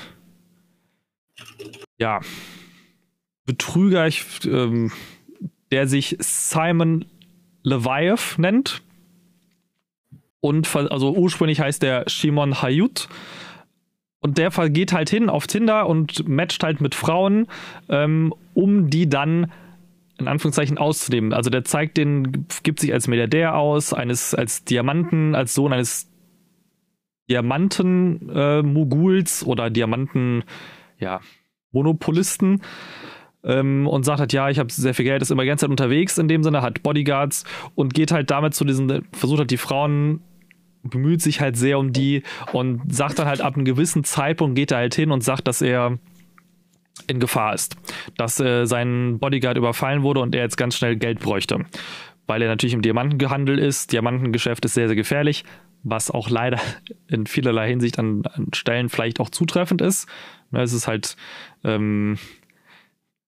ja, 1.97 2.21
Betrüger, 3.45 4.07
ich, 4.07 4.45
ähm, 4.45 4.91
der 5.73 5.87
sich 5.87 6.15
Simon 6.19 7.05
Leviath 7.63 8.37
nennt. 8.37 8.83
Und 10.39 10.75
also 10.75 11.15
ursprünglich 11.15 11.61
heißt 11.61 11.81
der 11.81 12.07
Shimon 12.07 12.61
Hayut. 12.61 13.09
Und 14.19 14.37
der 14.37 14.51
geht 14.69 14.93
halt 14.93 15.09
hin 15.09 15.29
auf 15.29 15.47
Tinder 15.47 15.87
und 15.87 16.29
matcht 16.29 16.63
halt 16.63 16.79
mit 16.79 16.93
Frauen, 16.93 17.47
ähm, 17.89 18.35
um 18.53 18.91
die 18.91 19.09
dann 19.09 19.51
in 20.19 20.27
Anführungszeichen 20.27 20.77
auszunehmen. 20.77 21.33
Also 21.33 21.49
der 21.49 21.63
zeigt 21.63 21.97
den, 21.97 22.45
gibt 22.61 22.79
sich 22.79 22.93
als 22.93 23.07
Milliardär 23.07 23.55
aus, 23.55 23.93
eines 23.93 24.35
als 24.35 24.65
Diamanten, 24.65 25.33
als 25.33 25.55
Sohn 25.55 25.73
eines 25.73 26.07
Diamanten-Moguls 27.31 29.41
äh, 29.41 29.45
oder 29.45 29.71
Diamanten, 29.71 30.43
ja, 30.99 31.19
Monopolisten 31.71 32.61
ähm, 33.43 33.87
und 33.87 34.03
sagt 34.03 34.19
halt, 34.19 34.33
ja, 34.33 34.49
ich 34.49 34.59
habe 34.59 34.71
sehr 34.71 34.93
viel 34.93 35.05
Geld, 35.05 35.21
ist 35.21 35.31
immer 35.31 35.43
die 35.43 35.49
ganze 35.49 35.65
Zeit 35.65 35.71
unterwegs 35.71 36.17
in 36.17 36.27
dem 36.27 36.43
Sinne, 36.43 36.61
hat 36.61 36.83
Bodyguards 36.83 37.43
und 37.75 37.93
geht 37.93 38.11
halt 38.11 38.31
damit 38.31 38.53
zu 38.53 38.65
diesen, 38.65 39.05
versucht 39.11 39.39
halt 39.39 39.51
die 39.51 39.57
Frauen 39.57 40.21
bemüht 40.83 41.21
sich 41.21 41.39
halt 41.39 41.55
sehr 41.55 41.79
um 41.79 41.93
die 41.93 42.23
und 42.51 42.93
sagt 42.93 43.17
dann 43.19 43.27
halt 43.27 43.41
ab 43.41 43.55
einem 43.55 43.65
gewissen 43.65 44.03
Zeitpunkt 44.03 44.55
geht 44.55 44.71
er 44.71 44.79
halt 44.79 44.95
hin 44.95 45.11
und 45.11 45.23
sagt, 45.23 45.47
dass 45.47 45.61
er 45.61 45.97
in 47.07 47.19
Gefahr 47.19 47.53
ist, 47.53 47.75
dass 48.17 48.39
äh, 48.39 48.65
sein 48.65 49.17
Bodyguard 49.19 49.57
überfallen 49.57 50.03
wurde 50.03 50.19
und 50.19 50.35
er 50.35 50.43
jetzt 50.43 50.57
ganz 50.57 50.75
schnell 50.75 50.95
Geld 50.95 51.19
bräuchte, 51.19 51.65
weil 52.27 52.41
er 52.41 52.49
natürlich 52.49 52.73
im 52.73 52.81
Diamantengehandel 52.81 53.59
ist. 53.59 53.91
Diamantengeschäft 53.91 54.63
ist 54.65 54.75
sehr, 54.75 54.87
sehr 54.87 54.95
gefährlich, 54.95 55.43
was 55.83 56.11
auch 56.11 56.29
leider 56.29 56.59
in 57.07 57.25
vielerlei 57.25 57.69
Hinsicht 57.69 57.97
an, 57.97 58.23
an 58.25 58.47
Stellen 58.53 58.89
vielleicht 58.89 59.19
auch 59.19 59.29
zutreffend 59.29 59.81
ist. 59.81 60.07
Ne, 60.51 60.61
es 60.61 60.73
ist 60.73 60.87
halt 60.87 61.15
ähm, 61.63 62.17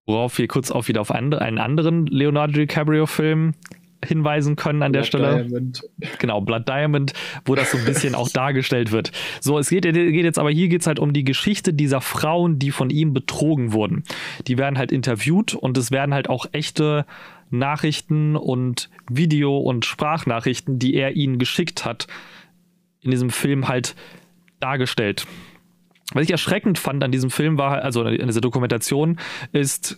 Worauf 0.05 0.37
wir 0.37 0.47
kurz 0.47 0.71
auch 0.71 0.87
wieder 0.87 1.01
auf 1.01 1.11
einen 1.11 1.33
anderen 1.33 2.05
Leonardo 2.05 2.53
DiCaprio-Film 2.53 3.53
hinweisen 4.05 4.55
können 4.55 4.83
an 4.83 4.91
Blood 4.91 5.01
der 5.01 5.07
Stelle. 5.07 5.43
Diamond. 5.43 5.83
Genau, 6.19 6.41
Blood 6.41 6.67
Diamond, 6.67 7.13
wo 7.45 7.55
das 7.55 7.71
so 7.71 7.77
ein 7.77 7.85
bisschen 7.85 8.15
auch 8.15 8.29
dargestellt 8.33 8.91
wird. 8.91 9.11
So, 9.41 9.57
es 9.57 9.69
geht, 9.69 9.83
geht 9.83 10.23
jetzt 10.23 10.39
aber 10.39 10.51
hier 10.51 10.67
geht 10.67 10.81
es 10.81 10.87
halt 10.87 10.99
um 10.99 11.13
die 11.13 11.23
Geschichte 11.23 11.73
dieser 11.73 12.01
Frauen, 12.01 12.59
die 12.59 12.71
von 12.71 12.89
ihm 12.89 13.13
betrogen 13.13 13.73
wurden. 13.73 14.03
Die 14.47 14.57
werden 14.57 14.77
halt 14.77 14.91
interviewt 14.91 15.53
und 15.53 15.77
es 15.77 15.91
werden 15.91 16.13
halt 16.13 16.29
auch 16.29 16.45
echte 16.51 17.05
Nachrichten 17.49 18.35
und 18.35 18.89
Video- 19.09 19.57
und 19.57 19.85
Sprachnachrichten, 19.85 20.79
die 20.79 20.95
er 20.95 21.15
ihnen 21.15 21.37
geschickt 21.39 21.85
hat, 21.85 22.07
in 23.01 23.11
diesem 23.11 23.29
Film 23.29 23.67
halt 23.67 23.95
dargestellt. 24.59 25.25
Was 26.13 26.23
ich 26.23 26.31
erschreckend 26.31 26.77
fand 26.77 27.03
an 27.03 27.11
diesem 27.11 27.31
Film 27.31 27.57
war, 27.57 27.81
also 27.81 28.03
in 28.03 28.27
dieser 28.27 28.41
Dokumentation, 28.41 29.17
ist, 29.51 29.97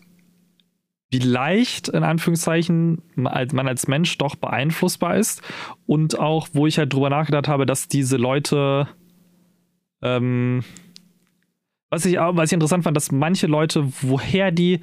wie 1.10 1.20
leicht, 1.20 1.90
in 1.90 2.04
Anführungszeichen, 2.04 3.02
man 3.16 3.68
als 3.68 3.88
Mensch 3.88 4.18
doch 4.18 4.36
beeinflussbar 4.36 5.18
ist. 5.18 5.42
Und 5.86 6.20
auch, 6.20 6.48
wo 6.54 6.68
ich 6.68 6.78
halt 6.78 6.94
drüber 6.94 7.10
nachgedacht 7.10 7.48
habe, 7.48 7.66
dass 7.66 7.88
diese 7.88 8.18
Leute, 8.18 8.88
ähm, 10.02 10.64
was 11.90 12.06
ich, 12.06 12.18
was 12.18 12.50
ich 12.50 12.54
interessant 12.54 12.84
fand, 12.84 12.98
dass 12.98 13.12
manche 13.12 13.48
Leute, 13.48 13.88
woher 14.02 14.52
die 14.52 14.82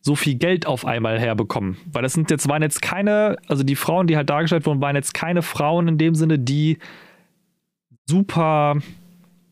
so 0.00 0.14
viel 0.14 0.36
Geld 0.36 0.66
auf 0.66 0.84
einmal 0.84 1.18
herbekommen. 1.18 1.76
Weil 1.92 2.02
das 2.02 2.12
sind 2.12 2.30
jetzt, 2.30 2.48
waren 2.48 2.62
jetzt 2.62 2.80
keine, 2.80 3.36
also 3.48 3.64
die 3.64 3.74
Frauen, 3.74 4.06
die 4.06 4.16
halt 4.16 4.30
dargestellt 4.30 4.64
wurden, 4.64 4.80
waren 4.80 4.94
jetzt 4.94 5.14
keine 5.14 5.42
Frauen 5.42 5.88
in 5.88 5.98
dem 5.98 6.14
Sinne, 6.14 6.38
die 6.38 6.78
super 8.04 8.76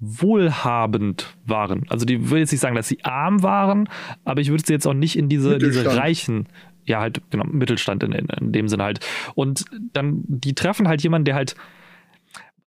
wohlhabend 0.05 1.37
waren. 1.47 1.85
Also 1.89 2.05
die 2.05 2.31
würde 2.31 2.41
jetzt 2.41 2.53
nicht 2.53 2.61
sagen, 2.61 2.77
dass 2.77 2.89
sie 2.89 3.05
arm 3.05 3.43
waren, 3.43 3.89
aber 4.25 4.41
ich 4.41 4.51
würde 4.51 4.65
sie 4.67 4.73
jetzt 4.73 4.87
auch 4.87 4.95
nicht 4.95 5.17
in 5.17 5.29
diese, 5.29 5.59
diese 5.59 5.97
reichen, 5.97 6.47
ja, 6.85 7.01
halt, 7.01 7.21
genau, 7.31 7.45
Mittelstand 7.45 8.03
in, 8.03 8.13
in, 8.13 8.27
in 8.27 8.53
dem 8.53 8.69
Sinne 8.69 8.85
halt. 8.85 9.01
Und 9.35 9.65
dann, 9.93 10.23
die 10.27 10.55
treffen 10.55 10.89
halt 10.89 11.03
jemanden, 11.03 11.25
der 11.25 11.35
halt 11.35 11.57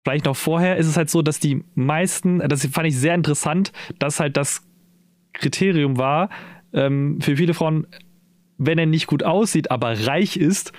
vielleicht 0.04 0.24
noch 0.24 0.36
vorher 0.36 0.76
ist 0.76 0.86
es 0.86 0.96
halt 0.96 1.10
so, 1.10 1.22
dass 1.22 1.38
die 1.38 1.64
meisten, 1.74 2.40
das 2.40 2.66
fand 2.66 2.88
ich 2.88 2.96
sehr 2.96 3.14
interessant, 3.14 3.72
dass 3.98 4.20
halt 4.20 4.36
das 4.36 4.66
Kriterium 5.32 5.96
war, 5.96 6.28
ähm, 6.72 7.20
für 7.20 7.36
viele 7.36 7.54
Frauen, 7.54 7.86
wenn 8.58 8.78
er 8.78 8.86
nicht 8.86 9.06
gut 9.06 9.22
aussieht, 9.22 9.70
aber 9.70 10.06
reich 10.06 10.36
ist, 10.36 10.72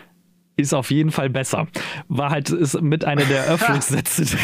ist 0.55 0.73
auf 0.73 0.91
jeden 0.91 1.11
Fall 1.11 1.30
besser. 1.30 1.67
War 2.07 2.30
halt 2.30 2.49
ist 2.49 2.80
mit 2.81 3.05
einer 3.05 3.23
der 3.25 3.43
Eröffnungssätze 3.45 4.38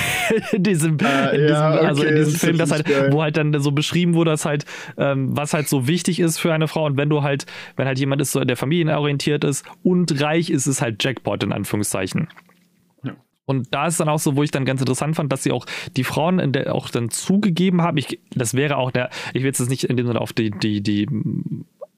in 0.52 0.64
diesem, 0.64 0.94
uh, 0.94 1.34
in 1.34 1.42
diesem 1.42 1.48
ja, 1.48 1.76
okay, 1.76 1.86
also 1.86 2.04
in 2.04 2.16
diesem 2.16 2.40
Film, 2.40 2.58
das 2.58 2.72
halt, 2.72 2.90
wo 3.12 3.22
halt 3.22 3.38
dann 3.38 3.60
so 3.60 3.72
beschrieben 3.72 4.16
wurde, 4.16 4.32
dass 4.32 4.46
halt, 4.46 4.66
ähm, 4.98 5.36
was 5.36 5.54
halt 5.54 5.68
so 5.68 5.88
wichtig 5.88 6.20
ist 6.20 6.40
für 6.40 6.54
eine 6.54 6.68
Frau 6.68 6.86
und 6.86 6.98
wenn 6.98 7.10
du 7.10 7.22
halt, 7.22 7.46
wenn 7.76 7.88
halt 7.88 8.00
jemand 8.00 8.22
ist, 8.22 8.32
so 8.32 8.44
der 8.44 8.58
familienorientiert 8.58 9.44
ist 9.44 9.66
und 9.84 10.22
reich 10.22 10.50
ist, 10.50 10.68
ist 10.68 10.82
halt 10.82 11.04
Jackpot 11.04 11.44
in 11.44 11.54
Anführungszeichen. 11.54 12.28
Und 13.50 13.74
da 13.74 13.88
ist 13.88 14.00
dann 14.00 14.10
auch 14.10 14.20
so, 14.20 14.36
wo 14.36 14.44
ich 14.44 14.52
dann 14.52 14.64
ganz 14.64 14.80
interessant 14.80 15.16
fand, 15.16 15.34
dass 15.34 15.42
sie 15.42 15.52
auch 15.52 15.66
die 15.98 16.04
Frauen 16.04 16.38
in 16.38 16.52
der 16.52 16.76
auch 16.76 16.88
dann 16.88 17.10
zugegeben 17.10 17.82
haben. 17.82 17.98
Ich, 17.98 18.20
das 18.36 18.54
wäre 18.54 18.78
auch 18.78 18.92
der, 18.92 19.10
ich 19.34 19.42
will 19.42 19.48
jetzt 19.48 19.68
nicht 19.68 19.86
in 19.86 19.98
dem 19.98 20.06
Sinne 20.06 20.22
auf 20.22 20.34
die, 20.34 20.52
die, 20.52 20.82
die 20.82 21.08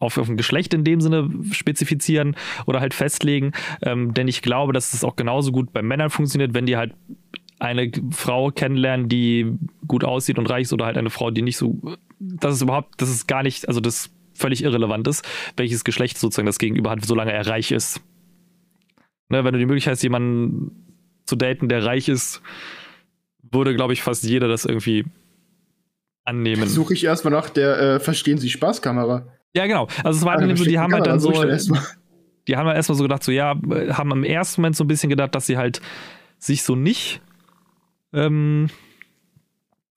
auf, 0.02 0.18
auf 0.18 0.28
ein 0.28 0.38
Geschlecht 0.38 0.74
in 0.74 0.84
dem 0.84 1.00
Sinne 1.00 1.30
spezifizieren 1.52 2.36
oder 2.66 2.82
halt 2.82 2.94
festlegen, 2.94 3.54
ähm, 3.84 4.14
denn 4.14 4.28
ich 4.28 4.42
glaube, 4.42 4.74
dass 4.74 4.94
es 4.94 5.04
auch 5.04 5.16
genauso 5.16 5.52
gut 5.52 5.72
bei 5.72 5.82
Männern 5.82 6.10
funktioniert, 6.10 6.54
wenn 6.54 6.66
die 6.66 6.78
halt 6.78 6.94
eine 7.60 7.92
Frau 8.12 8.50
kennenlernen, 8.50 9.08
die 9.08 9.54
gut 9.88 10.04
aussieht 10.04 10.40
und 10.40 10.50
reich 10.50 10.64
ist 10.64 10.74
oder 10.74 10.86
halt 10.86 10.98
eine 10.98 11.12
Frau, 11.12 11.30
die 11.30 11.44
nicht 11.44 11.58
so, 11.58 11.80
das 12.20 12.56
ist 12.56 12.64
überhaupt, 12.64 13.00
das 13.00 13.10
ist 13.10 13.28
gar 13.28 13.44
nicht, 13.44 13.68
also 13.68 13.80
das 13.80 14.10
völlig 14.34 14.64
irrelevant 14.64 15.08
ist, 15.08 15.28
welches 15.58 15.84
Geschlecht 15.84 16.18
sozusagen 16.18 16.48
das 16.48 16.58
Gegenüber 16.58 16.90
hat, 16.90 17.06
solange 17.06 17.32
er 17.32 17.46
reich 17.46 17.72
ist. 17.72 18.02
Ne, 19.30 19.44
wenn 19.46 19.54
du 19.54 19.60
die 19.60 19.66
Möglichkeit 19.66 19.94
hast, 19.94 20.04
jemanden 20.04 20.72
zu 21.26 21.36
daten, 21.36 21.70
der 21.70 21.86
reich 21.86 22.10
ist, 22.10 22.42
würde, 23.44 23.76
glaube 23.76 23.94
ich, 23.94 24.02
fast 24.02 24.24
jeder 24.24 24.48
das 24.48 24.66
irgendwie 24.66 25.06
annehmen. 26.26 26.68
Suche 26.68 26.94
ich 26.94 27.04
erstmal 27.04 27.32
nach 27.32 27.50
der 27.50 27.80
äh, 27.80 28.00
Verstehen 28.00 28.38
Sie 28.38 28.50
Spaßkamera. 28.50 29.28
Ja, 29.56 29.68
genau. 29.68 29.88
Also 30.04 30.20
es 30.20 30.26
war 30.26 30.34
ah, 30.34 30.38
dann 30.38 30.56
so, 30.56 30.64
die 30.64 30.80
haben 30.80 30.94
halt 30.94 31.08
dann 31.08 31.20
so, 31.20 31.32
die 32.48 32.56
haben 32.56 32.68
halt 32.68 32.78
erstmal 32.78 32.98
so 32.98 33.04
gedacht, 33.04 33.24
so 33.24 33.32
ja, 33.32 33.56
haben 33.92 34.12
im 34.12 34.24
ersten 34.24 34.62
Moment 34.62 34.76
so 34.76 34.84
ein 34.84 34.88
bisschen 34.88 35.10
gedacht, 35.10 35.36
dass 35.36 35.46
sie 35.46 35.58
halt 35.58 35.82
sich 36.40 36.64
so 36.64 36.76
nicht, 36.76 37.22
ähm, 38.14 38.70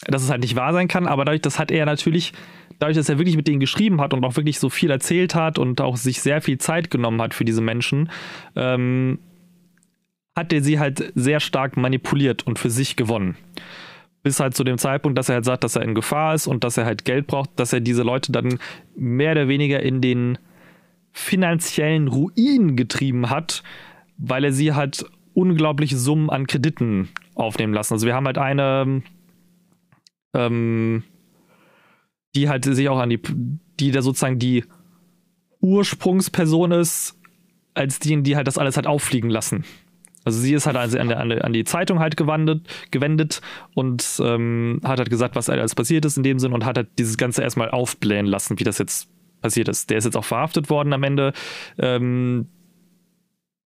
dass 0.07 0.23
es 0.23 0.31
halt 0.31 0.41
nicht 0.43 0.57
wahr 0.57 0.73
sein 0.73 0.89
kann, 0.89 1.07
aber 1.07 1.25
dadurch, 1.25 1.41
das 1.41 1.59
hat 1.59 1.71
er 1.71 1.87
natürlich, 1.87 2.33
dadurch, 2.79 2.97
dass 2.97 3.09
er 3.09 3.19
wirklich 3.19 3.37
mit 3.37 3.49
denen 3.49 3.61
geschrieben 3.61 4.01
hat 4.01 4.13
und 4.13 4.25
auch 4.25 4.37
wirklich 4.37 4.59
so 4.59 4.69
viel 4.69 4.91
erzählt 4.91 5.35
hat 5.35 5.59
und 5.59 5.81
auch 5.81 5.97
sich 5.97 6.21
sehr 6.21 6.43
viel 6.43 6.59
Zeit 6.59 6.91
genommen 6.91 7.23
hat 7.23 7.33
für 7.33 7.45
diese 7.45 7.63
Menschen, 7.63 8.11
ähm, 8.57 9.21
hat 10.37 10.53
er 10.53 10.63
sie 10.63 10.79
halt 10.81 11.13
sehr 11.15 11.41
stark 11.41 11.77
manipuliert 11.77 12.47
und 12.47 12.59
für 12.59 12.71
sich 12.71 12.97
gewonnen. 12.97 13.37
Bis 14.25 14.41
halt 14.41 14.57
zu 14.57 14.65
dem 14.65 14.79
Zeitpunkt, 14.79 15.17
dass 15.17 15.29
er 15.29 15.37
halt 15.37 15.45
sagt, 15.45 15.63
dass 15.63 15.77
er 15.77 15.83
in 15.83 15.95
Gefahr 15.95 16.35
ist 16.35 16.49
und 16.49 16.65
dass 16.65 16.77
er 16.77 16.87
halt 16.87 17.05
Geld 17.05 17.29
braucht, 17.29 17.51
dass 17.57 17.73
er 17.73 17.81
diese 17.81 18.03
Leute 18.03 18.33
dann 18.33 18.59
mehr 18.97 19.33
oder 19.33 19.47
weniger 19.47 19.81
in 19.81 20.01
den 20.01 20.39
finanziellen 21.13 22.09
Ruin 22.09 22.75
getrieben 22.75 23.31
hat, 23.31 23.63
weil 24.17 24.45
er 24.45 24.53
sie 24.53 24.73
halt 24.73 25.05
unglaubliche 25.35 25.97
Summen 25.97 26.31
an 26.31 26.47
Krediten 26.47 27.09
aufnehmen 27.35 27.73
lassen. 27.73 27.95
Also 27.95 28.07
wir 28.07 28.15
haben 28.15 28.27
halt 28.27 28.39
eine, 28.39 29.03
ähm, 30.35 31.05
die 32.35 32.49
halt 32.49 32.65
sich 32.65 32.89
auch 32.89 32.99
an 32.99 33.11
die, 33.11 33.21
die 33.79 33.91
da 33.91 34.03
sozusagen 34.03 34.39
die 34.39 34.65
Ursprungsperson 35.61 36.73
ist, 36.73 37.19
als 37.75 37.99
die, 37.99 38.23
die 38.23 38.37
halt 38.37 38.47
das 38.47 38.59
alles 38.59 38.77
hat 38.77 38.87
auffliegen 38.87 39.31
lassen. 39.31 39.65
Also 40.25 40.41
sie 40.41 40.55
ist 40.55 40.67
halt 40.67 40.77
also 40.77 40.99
an, 40.99 41.09
der, 41.09 41.45
an 41.45 41.53
die 41.53 41.65
Zeitung 41.65 42.01
halt 42.01 42.17
gewandet, 42.17 42.67
gewendet 42.91 43.43
und 43.75 44.21
ähm, 44.23 44.81
hat 44.83 44.99
halt 44.99 45.11
gesagt, 45.11 45.37
was 45.37 45.51
alles 45.51 45.75
passiert 45.75 46.05
ist 46.05 46.17
in 46.17 46.23
dem 46.23 46.39
Sinn 46.39 46.53
und 46.53 46.65
hat 46.65 46.77
halt 46.77 46.89
dieses 46.99 47.19
Ganze 47.19 47.43
erstmal 47.43 47.71
aufblähen 47.71 48.27
lassen, 48.27 48.59
wie 48.59 48.65
das 48.65 48.79
jetzt 48.79 49.09
passiert 49.43 49.69
ist. 49.69 49.91
Der 49.91 49.99
ist 49.99 50.05
jetzt 50.05 50.17
auch 50.17 50.25
verhaftet 50.25 50.71
worden 50.71 50.93
am 50.95 51.03
Ende. 51.03 51.33
Ähm, 51.79 52.49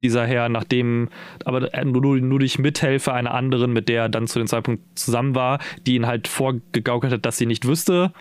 dieser 0.03 0.27
Herr, 0.27 0.49
nachdem, 0.49 1.09
aber 1.45 1.69
nur, 1.85 2.19
nur 2.19 2.39
durch 2.39 2.59
Mithilfe 2.59 3.13
einer 3.13 3.35
anderen, 3.35 3.73
mit 3.73 3.89
der 3.89 4.03
er 4.03 4.09
dann 4.09 4.27
zu 4.27 4.39
dem 4.39 4.47
Zeitpunkt 4.47 4.99
zusammen 4.99 5.35
war, 5.35 5.59
die 5.87 5.97
ihn 5.97 6.07
halt 6.07 6.29
vorgegaukelt 6.29 7.13
hat, 7.13 7.27
dass 7.27 7.39
sie 7.39 7.47
nicht 7.47 7.67
wüsste, 7.67 8.13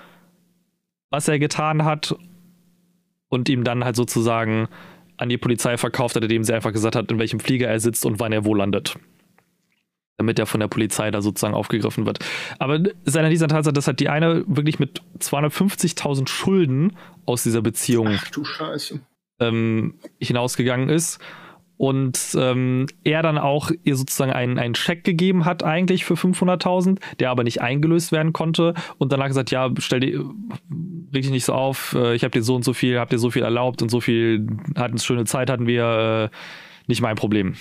was 1.09 1.27
er 1.27 1.37
getan 1.37 1.85
hat 1.85 2.15
und 3.29 3.49
ihm 3.49 3.63
dann 3.63 3.83
halt 3.83 3.95
sozusagen 3.95 4.67
an 5.17 5.29
die 5.29 5.37
Polizei 5.37 5.77
verkauft 5.77 6.15
hat, 6.15 6.23
indem 6.23 6.43
sie 6.43 6.53
einfach 6.53 6.73
gesagt 6.73 6.95
hat, 6.95 7.11
in 7.11 7.19
welchem 7.19 7.39
Flieger 7.39 7.67
er 7.67 7.79
sitzt 7.79 8.05
und 8.05 8.19
wann 8.19 8.31
er 8.31 8.45
wo 8.45 8.53
landet. 8.53 8.95
Damit 10.17 10.39
er 10.39 10.45
von 10.45 10.61
der 10.61 10.67
Polizei 10.67 11.11
da 11.11 11.21
sozusagen 11.21 11.53
aufgegriffen 11.53 12.05
wird. 12.05 12.19
Aber 12.59 12.75
es 12.79 12.93
ist 13.03 13.17
einer 13.17 13.29
dieser 13.29 13.47
Tatsache, 13.47 13.73
dass 13.73 13.87
halt 13.87 13.99
die 13.99 14.09
eine 14.09 14.43
wirklich 14.47 14.79
mit 14.79 15.01
250.000 15.19 16.29
Schulden 16.29 16.95
aus 17.25 17.43
dieser 17.43 17.61
Beziehung 17.61 18.17
Ach, 18.17 18.31
ähm, 19.39 19.95
hinausgegangen 20.19 20.89
ist 20.89 21.19
und 21.77 22.17
ähm, 22.39 22.87
er 23.03 23.21
dann 23.21 23.37
auch 23.37 23.71
ihr 23.83 23.95
sozusagen 23.95 24.31
einen, 24.31 24.57
einen 24.57 24.75
Scheck 24.75 25.03
gegeben 25.03 25.45
hat 25.45 25.63
eigentlich 25.63 26.05
für 26.05 26.13
500.000, 26.13 26.99
der 27.19 27.29
aber 27.31 27.43
nicht 27.43 27.61
eingelöst 27.61 28.11
werden 28.11 28.33
konnte 28.33 28.73
und 28.97 29.11
danach 29.11 29.27
gesagt, 29.27 29.51
ja, 29.51 29.69
stell 29.79 29.99
dir, 29.99 30.19
reg 31.13 31.23
dich 31.23 31.31
nicht 31.31 31.45
so 31.45 31.53
auf, 31.53 31.93
äh, 31.93 32.15
ich 32.15 32.23
habe 32.23 32.31
dir 32.31 32.43
so 32.43 32.55
und 32.55 32.63
so 32.63 32.73
viel, 32.73 32.99
hab 32.99 33.09
dir 33.09 33.19
so 33.19 33.29
viel 33.29 33.43
erlaubt 33.43 33.81
und 33.81 33.89
so 33.89 33.99
viel, 33.99 34.47
hatten 34.75 34.97
schöne 34.99 35.25
Zeit, 35.25 35.49
hatten 35.49 35.67
wir, 35.67 36.31
äh, 36.31 36.35
nicht 36.87 37.01
mein 37.01 37.15
Problem. 37.15 37.55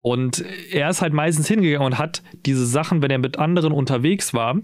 Und 0.00 0.44
er 0.70 0.90
ist 0.90 1.00
halt 1.00 1.14
meistens 1.14 1.48
hingegangen 1.48 1.86
und 1.86 1.98
hat 1.98 2.22
diese 2.44 2.66
Sachen, 2.66 3.02
wenn 3.02 3.10
er 3.10 3.18
mit 3.18 3.38
anderen 3.38 3.72
unterwegs 3.72 4.34
war, 4.34 4.56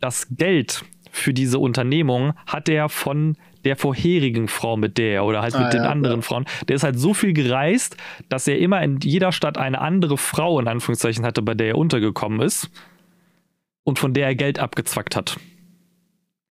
das 0.00 0.26
Geld 0.36 0.84
für 1.12 1.32
diese 1.32 1.58
Unternehmung 1.58 2.32
hat 2.46 2.68
er 2.68 2.88
von 2.88 3.36
der 3.64 3.76
vorherigen 3.76 4.48
Frau, 4.48 4.76
mit 4.76 4.98
der 4.98 5.12
er 5.14 5.24
oder 5.24 5.42
halt 5.42 5.54
mit 5.54 5.64
ah, 5.64 5.70
den 5.70 5.84
ja, 5.84 5.90
anderen 5.90 6.20
ja. 6.20 6.22
Frauen, 6.22 6.44
der 6.68 6.76
ist 6.76 6.82
halt 6.82 6.98
so 6.98 7.14
viel 7.14 7.32
gereist, 7.32 7.96
dass 8.28 8.48
er 8.48 8.58
immer 8.58 8.82
in 8.82 8.98
jeder 9.00 9.32
Stadt 9.32 9.58
eine 9.58 9.80
andere 9.80 10.18
Frau 10.18 10.58
in 10.60 10.68
Anführungszeichen 10.68 11.24
hatte, 11.24 11.42
bei 11.42 11.54
der 11.54 11.68
er 11.68 11.78
untergekommen 11.78 12.40
ist 12.40 12.70
und 13.84 13.98
von 13.98 14.14
der 14.14 14.26
er 14.26 14.34
Geld 14.34 14.58
abgezwackt 14.58 15.16
hat. 15.16 15.38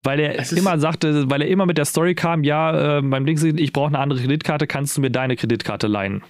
Weil 0.02 0.20
er 0.20 0.52
immer 0.52 0.78
sagte, 0.78 1.30
weil 1.30 1.40
er 1.40 1.48
immer 1.48 1.64
mit 1.64 1.78
der 1.78 1.86
Story 1.86 2.14
kam, 2.14 2.44
ja, 2.44 2.98
äh, 2.98 3.02
beim 3.02 3.24
Ding, 3.24 3.42
ich 3.56 3.72
brauche 3.72 3.88
eine 3.88 3.98
andere 3.98 4.20
Kreditkarte, 4.20 4.66
kannst 4.66 4.96
du 4.96 5.00
mir 5.00 5.10
deine 5.10 5.34
Kreditkarte 5.34 5.86
leihen? 5.86 6.22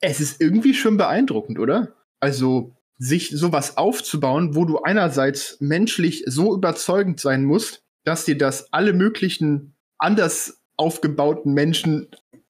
Es 0.00 0.20
ist 0.20 0.40
irgendwie 0.40 0.74
schon 0.74 0.98
beeindruckend, 0.98 1.58
oder? 1.58 1.94
Also, 2.20 2.76
sich 2.98 3.30
sowas 3.30 3.78
aufzubauen, 3.78 4.54
wo 4.54 4.66
du 4.66 4.82
einerseits 4.82 5.56
menschlich 5.60 6.24
so 6.26 6.54
überzeugend 6.54 7.20
sein 7.20 7.44
musst, 7.44 7.81
dass 8.04 8.24
dir 8.24 8.36
das 8.36 8.72
alle 8.72 8.92
möglichen 8.92 9.74
anders 9.98 10.62
aufgebauten 10.76 11.52
Menschen 11.52 12.08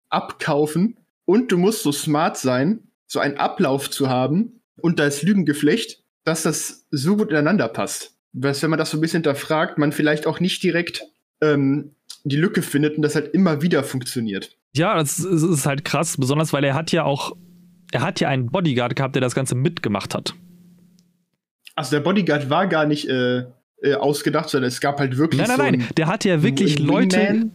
abkaufen 0.08 0.96
und 1.24 1.52
du 1.52 1.58
musst 1.58 1.82
so 1.82 1.92
smart 1.92 2.36
sein, 2.36 2.80
so 3.06 3.18
einen 3.18 3.36
Ablauf 3.36 3.90
zu 3.90 4.08
haben 4.08 4.60
und 4.80 4.98
das 4.98 5.22
Lügengeflecht, 5.22 6.02
dass 6.24 6.42
das 6.42 6.86
so 6.90 7.16
gut 7.16 7.30
ineinander 7.30 7.68
passt. 7.68 8.16
Was, 8.32 8.62
wenn 8.62 8.70
man 8.70 8.78
das 8.78 8.90
so 8.90 8.98
ein 8.98 9.00
bisschen 9.00 9.18
hinterfragt, 9.18 9.78
man 9.78 9.92
vielleicht 9.92 10.26
auch 10.26 10.38
nicht 10.38 10.62
direkt 10.62 11.02
ähm, 11.40 11.94
die 12.24 12.36
Lücke 12.36 12.62
findet 12.62 12.96
und 12.96 13.02
das 13.02 13.14
halt 13.14 13.34
immer 13.34 13.62
wieder 13.62 13.82
funktioniert. 13.82 14.56
Ja, 14.74 14.96
das 14.96 15.18
ist 15.18 15.66
halt 15.66 15.84
krass, 15.84 16.16
besonders 16.16 16.52
weil 16.52 16.62
er 16.62 16.74
hat 16.74 16.92
ja 16.92 17.04
auch, 17.04 17.36
er 17.90 18.02
hat 18.02 18.20
ja 18.20 18.28
einen 18.28 18.50
Bodyguard 18.50 18.94
gehabt, 18.94 19.16
der 19.16 19.22
das 19.22 19.34
Ganze 19.34 19.56
mitgemacht 19.56 20.14
hat. 20.14 20.34
Also 21.74 21.92
der 21.92 22.00
Bodyguard 22.00 22.50
war 22.50 22.66
gar 22.66 22.86
nicht 22.86 23.08
äh, 23.08 23.46
äh, 23.82 23.94
ausgedacht, 23.94 24.48
sondern 24.48 24.68
es 24.68 24.80
gab 24.80 25.00
halt 25.00 25.16
wirklich. 25.16 25.40
Nein, 25.40 25.56
nein, 25.56 25.74
so 25.74 25.78
nein. 25.78 25.88
Der 25.96 26.06
hat 26.06 26.24
ja 26.24 26.42
wirklich 26.42 26.78
Leute. 26.78 27.50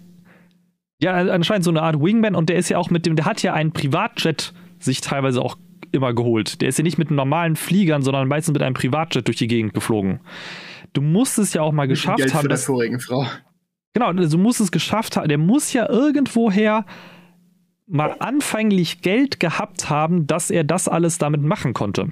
Ja, 1.01 1.13
anscheinend 1.13 1.65
so 1.65 1.71
eine 1.71 1.81
Art 1.81 1.99
Wingman 1.99 2.35
und 2.35 2.49
der 2.49 2.55
ist 2.55 2.69
ja 2.69 2.77
auch 2.77 2.89
mit 2.89 3.05
dem, 3.05 3.15
der 3.15 3.25
hat 3.25 3.43
ja 3.43 3.53
einen 3.53 3.73
Privatjet 3.73 4.53
sich 4.79 5.01
teilweise 5.01 5.41
auch 5.41 5.57
immer 5.91 6.13
geholt. 6.13 6.61
Der 6.61 6.69
ist 6.69 6.77
ja 6.77 6.83
nicht 6.83 6.97
mit 6.97 7.11
normalen 7.11 7.55
Fliegern, 7.55 8.01
sondern 8.01 8.27
meistens 8.27 8.53
mit 8.53 8.61
einem 8.61 8.75
Privatjet 8.75 9.27
durch 9.27 9.37
die 9.37 9.47
Gegend 9.47 9.73
geflogen. 9.73 10.21
Du 10.93 11.01
musst 11.01 11.37
es 11.37 11.53
ja 11.53 11.61
auch 11.61 11.73
mal 11.73 11.87
geschafft 11.87 12.19
Geld 12.19 12.33
haben. 12.33 12.43
Für 12.43 12.49
der 12.49 12.57
vorigen 12.57 12.99
Frau. 12.99 13.27
Genau, 13.93 14.13
du 14.13 14.37
musst 14.37 14.61
es 14.61 14.71
geschafft 14.71 15.17
haben. 15.17 15.27
Der 15.27 15.37
muss 15.37 15.73
ja 15.73 15.89
irgendwoher 15.89 16.85
mal 17.87 18.15
anfänglich 18.19 19.01
Geld 19.01 19.39
gehabt 19.39 19.89
haben, 19.89 20.27
dass 20.27 20.49
er 20.49 20.63
das 20.63 20.87
alles 20.87 21.17
damit 21.17 21.41
machen 21.41 21.73
konnte. 21.73 22.09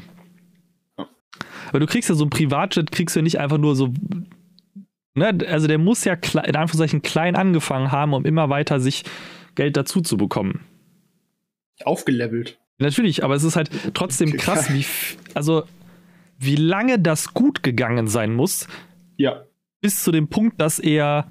Weil 1.73 1.79
du 1.79 1.87
kriegst 1.87 2.07
ja 2.07 2.13
so 2.13 2.23
ein 2.23 2.29
Privatjet, 2.29 2.91
kriegst 2.91 3.15
du 3.15 3.19
ja 3.19 3.23
nicht 3.23 3.39
einfach 3.39 3.57
nur 3.57 3.75
so. 3.75 3.91
Ne? 5.15 5.37
Also 5.47 5.65
der 5.65 5.79
muss 5.79 6.05
ja 6.05 6.13
in 6.13 6.55
Anführungszeichen 6.55 7.01
klein 7.01 7.35
angefangen 7.35 7.91
haben, 7.91 8.13
um 8.13 8.25
immer 8.25 8.49
weiter 8.49 8.79
sich 8.79 9.03
Geld 9.55 9.75
dazu 9.75 10.01
zu 10.01 10.15
bekommen. 10.15 10.61
Aufgelevelt. 11.83 12.59
Natürlich, 12.77 13.23
aber 13.23 13.33
es 13.33 13.43
ist 13.43 13.55
halt 13.55 13.71
trotzdem 13.95 14.37
krass, 14.37 14.71
wie, 14.71 14.85
also, 15.33 15.63
wie 16.37 16.55
lange 16.55 16.99
das 16.99 17.33
gut 17.33 17.63
gegangen 17.63 18.07
sein 18.07 18.35
muss. 18.35 18.67
Ja. 19.17 19.45
Bis 19.81 20.03
zu 20.03 20.11
dem 20.11 20.27
Punkt, 20.27 20.61
dass 20.61 20.77
er 20.77 21.27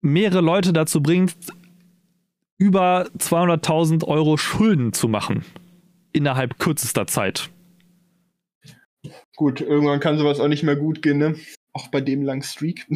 mehrere 0.00 0.40
Leute 0.40 0.72
dazu 0.72 1.02
bringt, 1.02 1.36
über 2.56 3.08
200.000 3.18 4.04
Euro 4.04 4.38
Schulden 4.38 4.94
zu 4.94 5.06
machen. 5.06 5.44
Innerhalb 6.12 6.58
kürzester 6.58 7.06
Zeit. 7.06 7.50
Gut, 9.38 9.60
irgendwann 9.60 10.00
kann 10.00 10.18
sowas 10.18 10.40
auch 10.40 10.48
nicht 10.48 10.64
mehr 10.64 10.74
gut 10.74 11.00
gehen, 11.00 11.18
ne? 11.18 11.36
Auch 11.72 11.86
bei 11.88 12.00
dem 12.00 12.22
langen 12.22 12.42
Streak. 12.42 12.88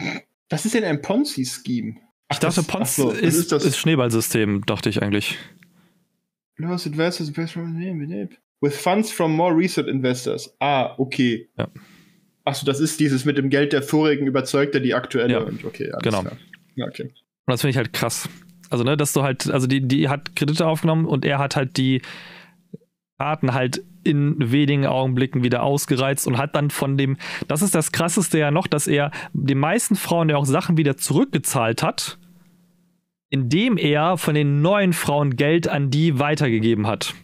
Was 0.51 0.67
ist 0.67 0.75
denn 0.75 0.83
ein 0.83 1.01
Ponzi-Scheme? 1.01 1.95
Ich 2.33 2.39
dachte, 2.41 2.65
Ponzi 2.65 3.01
so, 3.01 3.11
ist, 3.13 3.37
ist, 3.37 3.53
das 3.53 3.65
ist 3.65 3.79
Schneeballsystem, 3.79 4.67
dachte 4.67 4.89
ich 4.89 5.03
eigentlich. 5.03 5.39
Lost 6.57 6.87
investors 6.87 7.33
with 8.61 8.77
funds 8.77 9.13
from 9.13 9.37
more 9.37 9.57
recent 9.57 9.87
investors. 9.87 10.53
Ah, 10.59 10.95
okay. 10.99 11.49
Ja. 11.57 11.69
Achso, 12.45 12.67
das 12.67 12.81
ist 12.81 12.99
dieses 12.99 13.25
mit 13.25 13.39
dem 13.39 13.49
Geld 13.49 13.73
der 13.73 13.83
vorigen 13.83 14.27
überzeugter 14.27 14.81
die 14.81 14.95
aktuelle. 14.95 15.35
Ja. 15.35 15.39
Und 15.43 15.65
okay, 15.65 15.93
genau. 16.03 16.25
Ja, 16.75 16.87
okay. 16.89 17.05
Und 17.05 17.13
das 17.47 17.61
finde 17.61 17.71
ich 17.71 17.77
halt 17.77 17.93
krass. 17.93 18.29
Also, 18.69 18.83
ne, 18.83 18.97
dass 18.97 19.13
du 19.13 19.23
halt, 19.23 19.49
also 19.49 19.69
die, 19.69 19.87
die 19.87 20.09
hat 20.09 20.35
Kredite 20.35 20.67
aufgenommen 20.67 21.05
und 21.07 21.25
er 21.25 21.39
hat 21.39 21.55
halt 21.55 21.77
die 21.77 22.03
Karten 23.23 23.55
halt 23.55 23.85
in 24.03 24.35
wenigen 24.51 24.85
Augenblicken 24.85 25.45
wieder 25.45 25.63
ausgereizt 25.63 26.27
und 26.27 26.39
hat 26.39 26.57
dann 26.57 26.71
von 26.71 26.99
dem, 26.99 27.19
das 27.47 27.63
ist 27.63 27.73
das 27.73 27.93
krasseste 27.93 28.37
ja 28.37 28.51
noch, 28.51 28.67
dass 28.67 28.89
er 28.89 29.13
den 29.33 29.61
meisten 29.61 29.95
Frauen 29.95 30.29
ja 30.29 30.37
auch 30.37 30.45
Sachen 30.45 30.77
wieder 30.77 30.97
zurückgezahlt 30.97 31.85
hat, 31.85 32.19
indem 33.31 33.79
er 33.79 34.19
von 34.19 34.35
den 34.35 34.61
neuen 34.61 34.93
Frauen 34.93 35.37
Geld 35.37 35.69
an 35.69 35.89
die 35.89 36.19
weitergegeben 36.19 36.89
hat. 36.89 37.15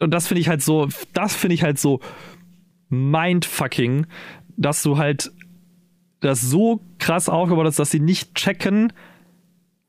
Und 0.00 0.10
das 0.10 0.26
finde 0.26 0.40
ich 0.40 0.48
halt 0.48 0.60
so, 0.60 0.88
das 1.12 1.36
finde 1.36 1.54
ich 1.54 1.62
halt 1.62 1.78
so 1.78 2.00
mindfucking, 2.88 4.08
dass 4.56 4.82
du 4.82 4.98
halt 4.98 5.30
das 6.18 6.40
so 6.40 6.80
krass 6.98 7.28
aufgebaut 7.28 7.66
hast, 7.66 7.78
dass 7.78 7.92
sie 7.92 8.00
nicht 8.00 8.34
checken, 8.34 8.92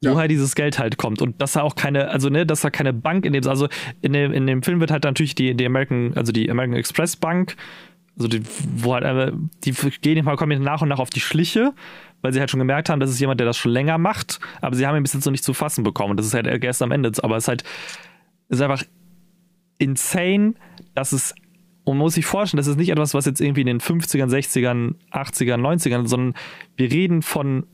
ja. 0.01 0.13
woher 0.13 0.27
dieses 0.27 0.55
Geld 0.55 0.79
halt 0.79 0.97
kommt 0.97 1.21
und 1.21 1.41
dass 1.41 1.53
da 1.53 1.61
auch 1.61 1.75
keine, 1.75 2.09
also 2.09 2.29
ne, 2.29 2.45
dass 2.45 2.61
da 2.61 2.69
keine 2.69 2.93
Bank 2.93 3.25
in 3.25 3.33
dem, 3.33 3.47
also 3.47 3.67
in 4.01 4.13
dem, 4.13 4.31
in 4.31 4.45
dem 4.47 4.63
Film 4.63 4.79
wird 4.79 4.91
halt 4.91 5.03
natürlich 5.03 5.35
die, 5.35 5.55
die 5.55 5.65
American, 5.65 6.13
also 6.15 6.31
die 6.31 6.49
American 6.49 6.77
Express 6.77 7.15
Bank, 7.15 7.55
also 8.15 8.27
die, 8.27 8.41
wo 8.75 8.93
halt, 8.93 9.03
äh, 9.03 9.31
die 9.63 9.73
gehen 10.01 10.23
mal, 10.25 10.35
kommen 10.35 10.61
nach 10.61 10.81
und 10.81 10.89
nach 10.89 10.99
auf 10.99 11.09
die 11.09 11.19
Schliche, 11.19 11.73
weil 12.21 12.33
sie 12.33 12.39
halt 12.39 12.49
schon 12.49 12.59
gemerkt 12.59 12.89
haben, 12.89 12.99
das 12.99 13.09
ist 13.09 13.19
jemand, 13.19 13.39
der 13.39 13.47
das 13.47 13.57
schon 13.57 13.71
länger 13.71 13.97
macht, 13.97 14.39
aber 14.61 14.75
sie 14.75 14.85
haben 14.85 14.95
ihn 14.95 15.03
bis 15.03 15.13
jetzt 15.13 15.25
noch 15.25 15.31
nicht 15.31 15.43
zu 15.43 15.53
fassen 15.53 15.83
bekommen. 15.83 16.17
Das 16.17 16.25
ist 16.25 16.33
halt 16.33 16.47
erst 16.47 16.81
am 16.81 16.91
Ende, 16.91 17.11
aber 17.21 17.37
es 17.37 17.45
ist 17.45 17.47
halt, 17.47 17.63
ist 18.49 18.61
einfach 18.61 18.83
insane, 19.77 20.55
dass 20.95 21.11
es 21.11 21.35
und 21.83 21.97
man 21.97 22.03
muss 22.03 22.15
sich 22.15 22.25
vorstellen, 22.25 22.57
das 22.57 22.67
ist 22.67 22.75
nicht 22.75 22.89
etwas, 22.89 23.13
was 23.13 23.25
jetzt 23.25 23.39
irgendwie 23.39 23.61
in 23.61 23.67
den 23.67 23.79
50ern, 23.79 24.29
60ern, 24.29 24.95
80ern, 25.09 25.61
90ern, 25.61 26.05
sondern 26.05 26.33
wir 26.75 26.91
reden 26.91 27.21
von 27.21 27.65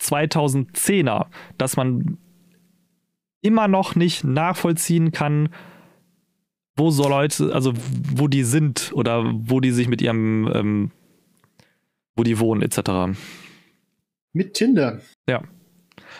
2010er, 0.00 1.26
dass 1.58 1.76
man 1.76 2.18
immer 3.40 3.68
noch 3.68 3.94
nicht 3.94 4.24
nachvollziehen 4.24 5.12
kann, 5.12 5.48
wo 6.76 6.90
so 6.90 7.08
Leute, 7.08 7.54
also 7.54 7.72
wo 8.14 8.28
die 8.28 8.44
sind 8.44 8.92
oder 8.92 9.24
wo 9.24 9.60
die 9.60 9.70
sich 9.70 9.88
mit 9.88 10.02
ihrem, 10.02 10.50
ähm, 10.52 10.90
wo 12.14 12.22
die 12.22 12.38
wohnen, 12.38 12.62
etc. 12.62 13.18
Mit 14.32 14.54
Tinder. 14.54 15.00
Ja. 15.28 15.42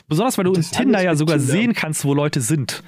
Besonders 0.09 0.39
weil 0.39 0.45
du 0.45 0.53
das 0.53 0.73
in 0.73 0.79
Tinder 0.79 1.03
ja 1.03 1.15
sogar 1.15 1.37
Tinder. 1.37 1.53
sehen 1.53 1.73
kannst, 1.75 2.05
wo 2.05 2.15
Leute 2.15 2.41
sind. 2.41 2.83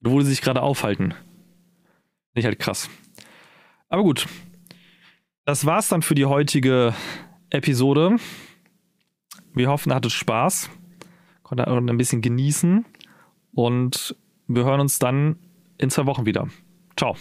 Wo 0.00 0.18
die 0.18 0.26
sich 0.26 0.42
gerade 0.42 0.62
aufhalten. 0.62 1.12
Finde 1.12 2.40
ich 2.40 2.44
halt 2.44 2.58
krass. 2.58 2.90
Aber 3.88 4.02
gut. 4.02 4.26
Das 5.44 5.64
war's 5.64 5.88
dann 5.88 6.02
für 6.02 6.14
die 6.14 6.26
heutige 6.26 6.94
Episode. 7.50 8.16
Wir 9.58 9.70
hoffen, 9.70 9.90
ihr 9.90 9.96
hattet 9.96 10.12
Spaß, 10.12 10.70
konntet 11.42 11.66
ein 11.66 11.96
bisschen 11.96 12.22
genießen 12.22 12.86
und 13.52 14.14
wir 14.46 14.64
hören 14.64 14.78
uns 14.78 15.00
dann 15.00 15.34
in 15.78 15.90
zwei 15.90 16.06
Wochen 16.06 16.26
wieder. 16.26 16.46
Ciao. 16.96 17.16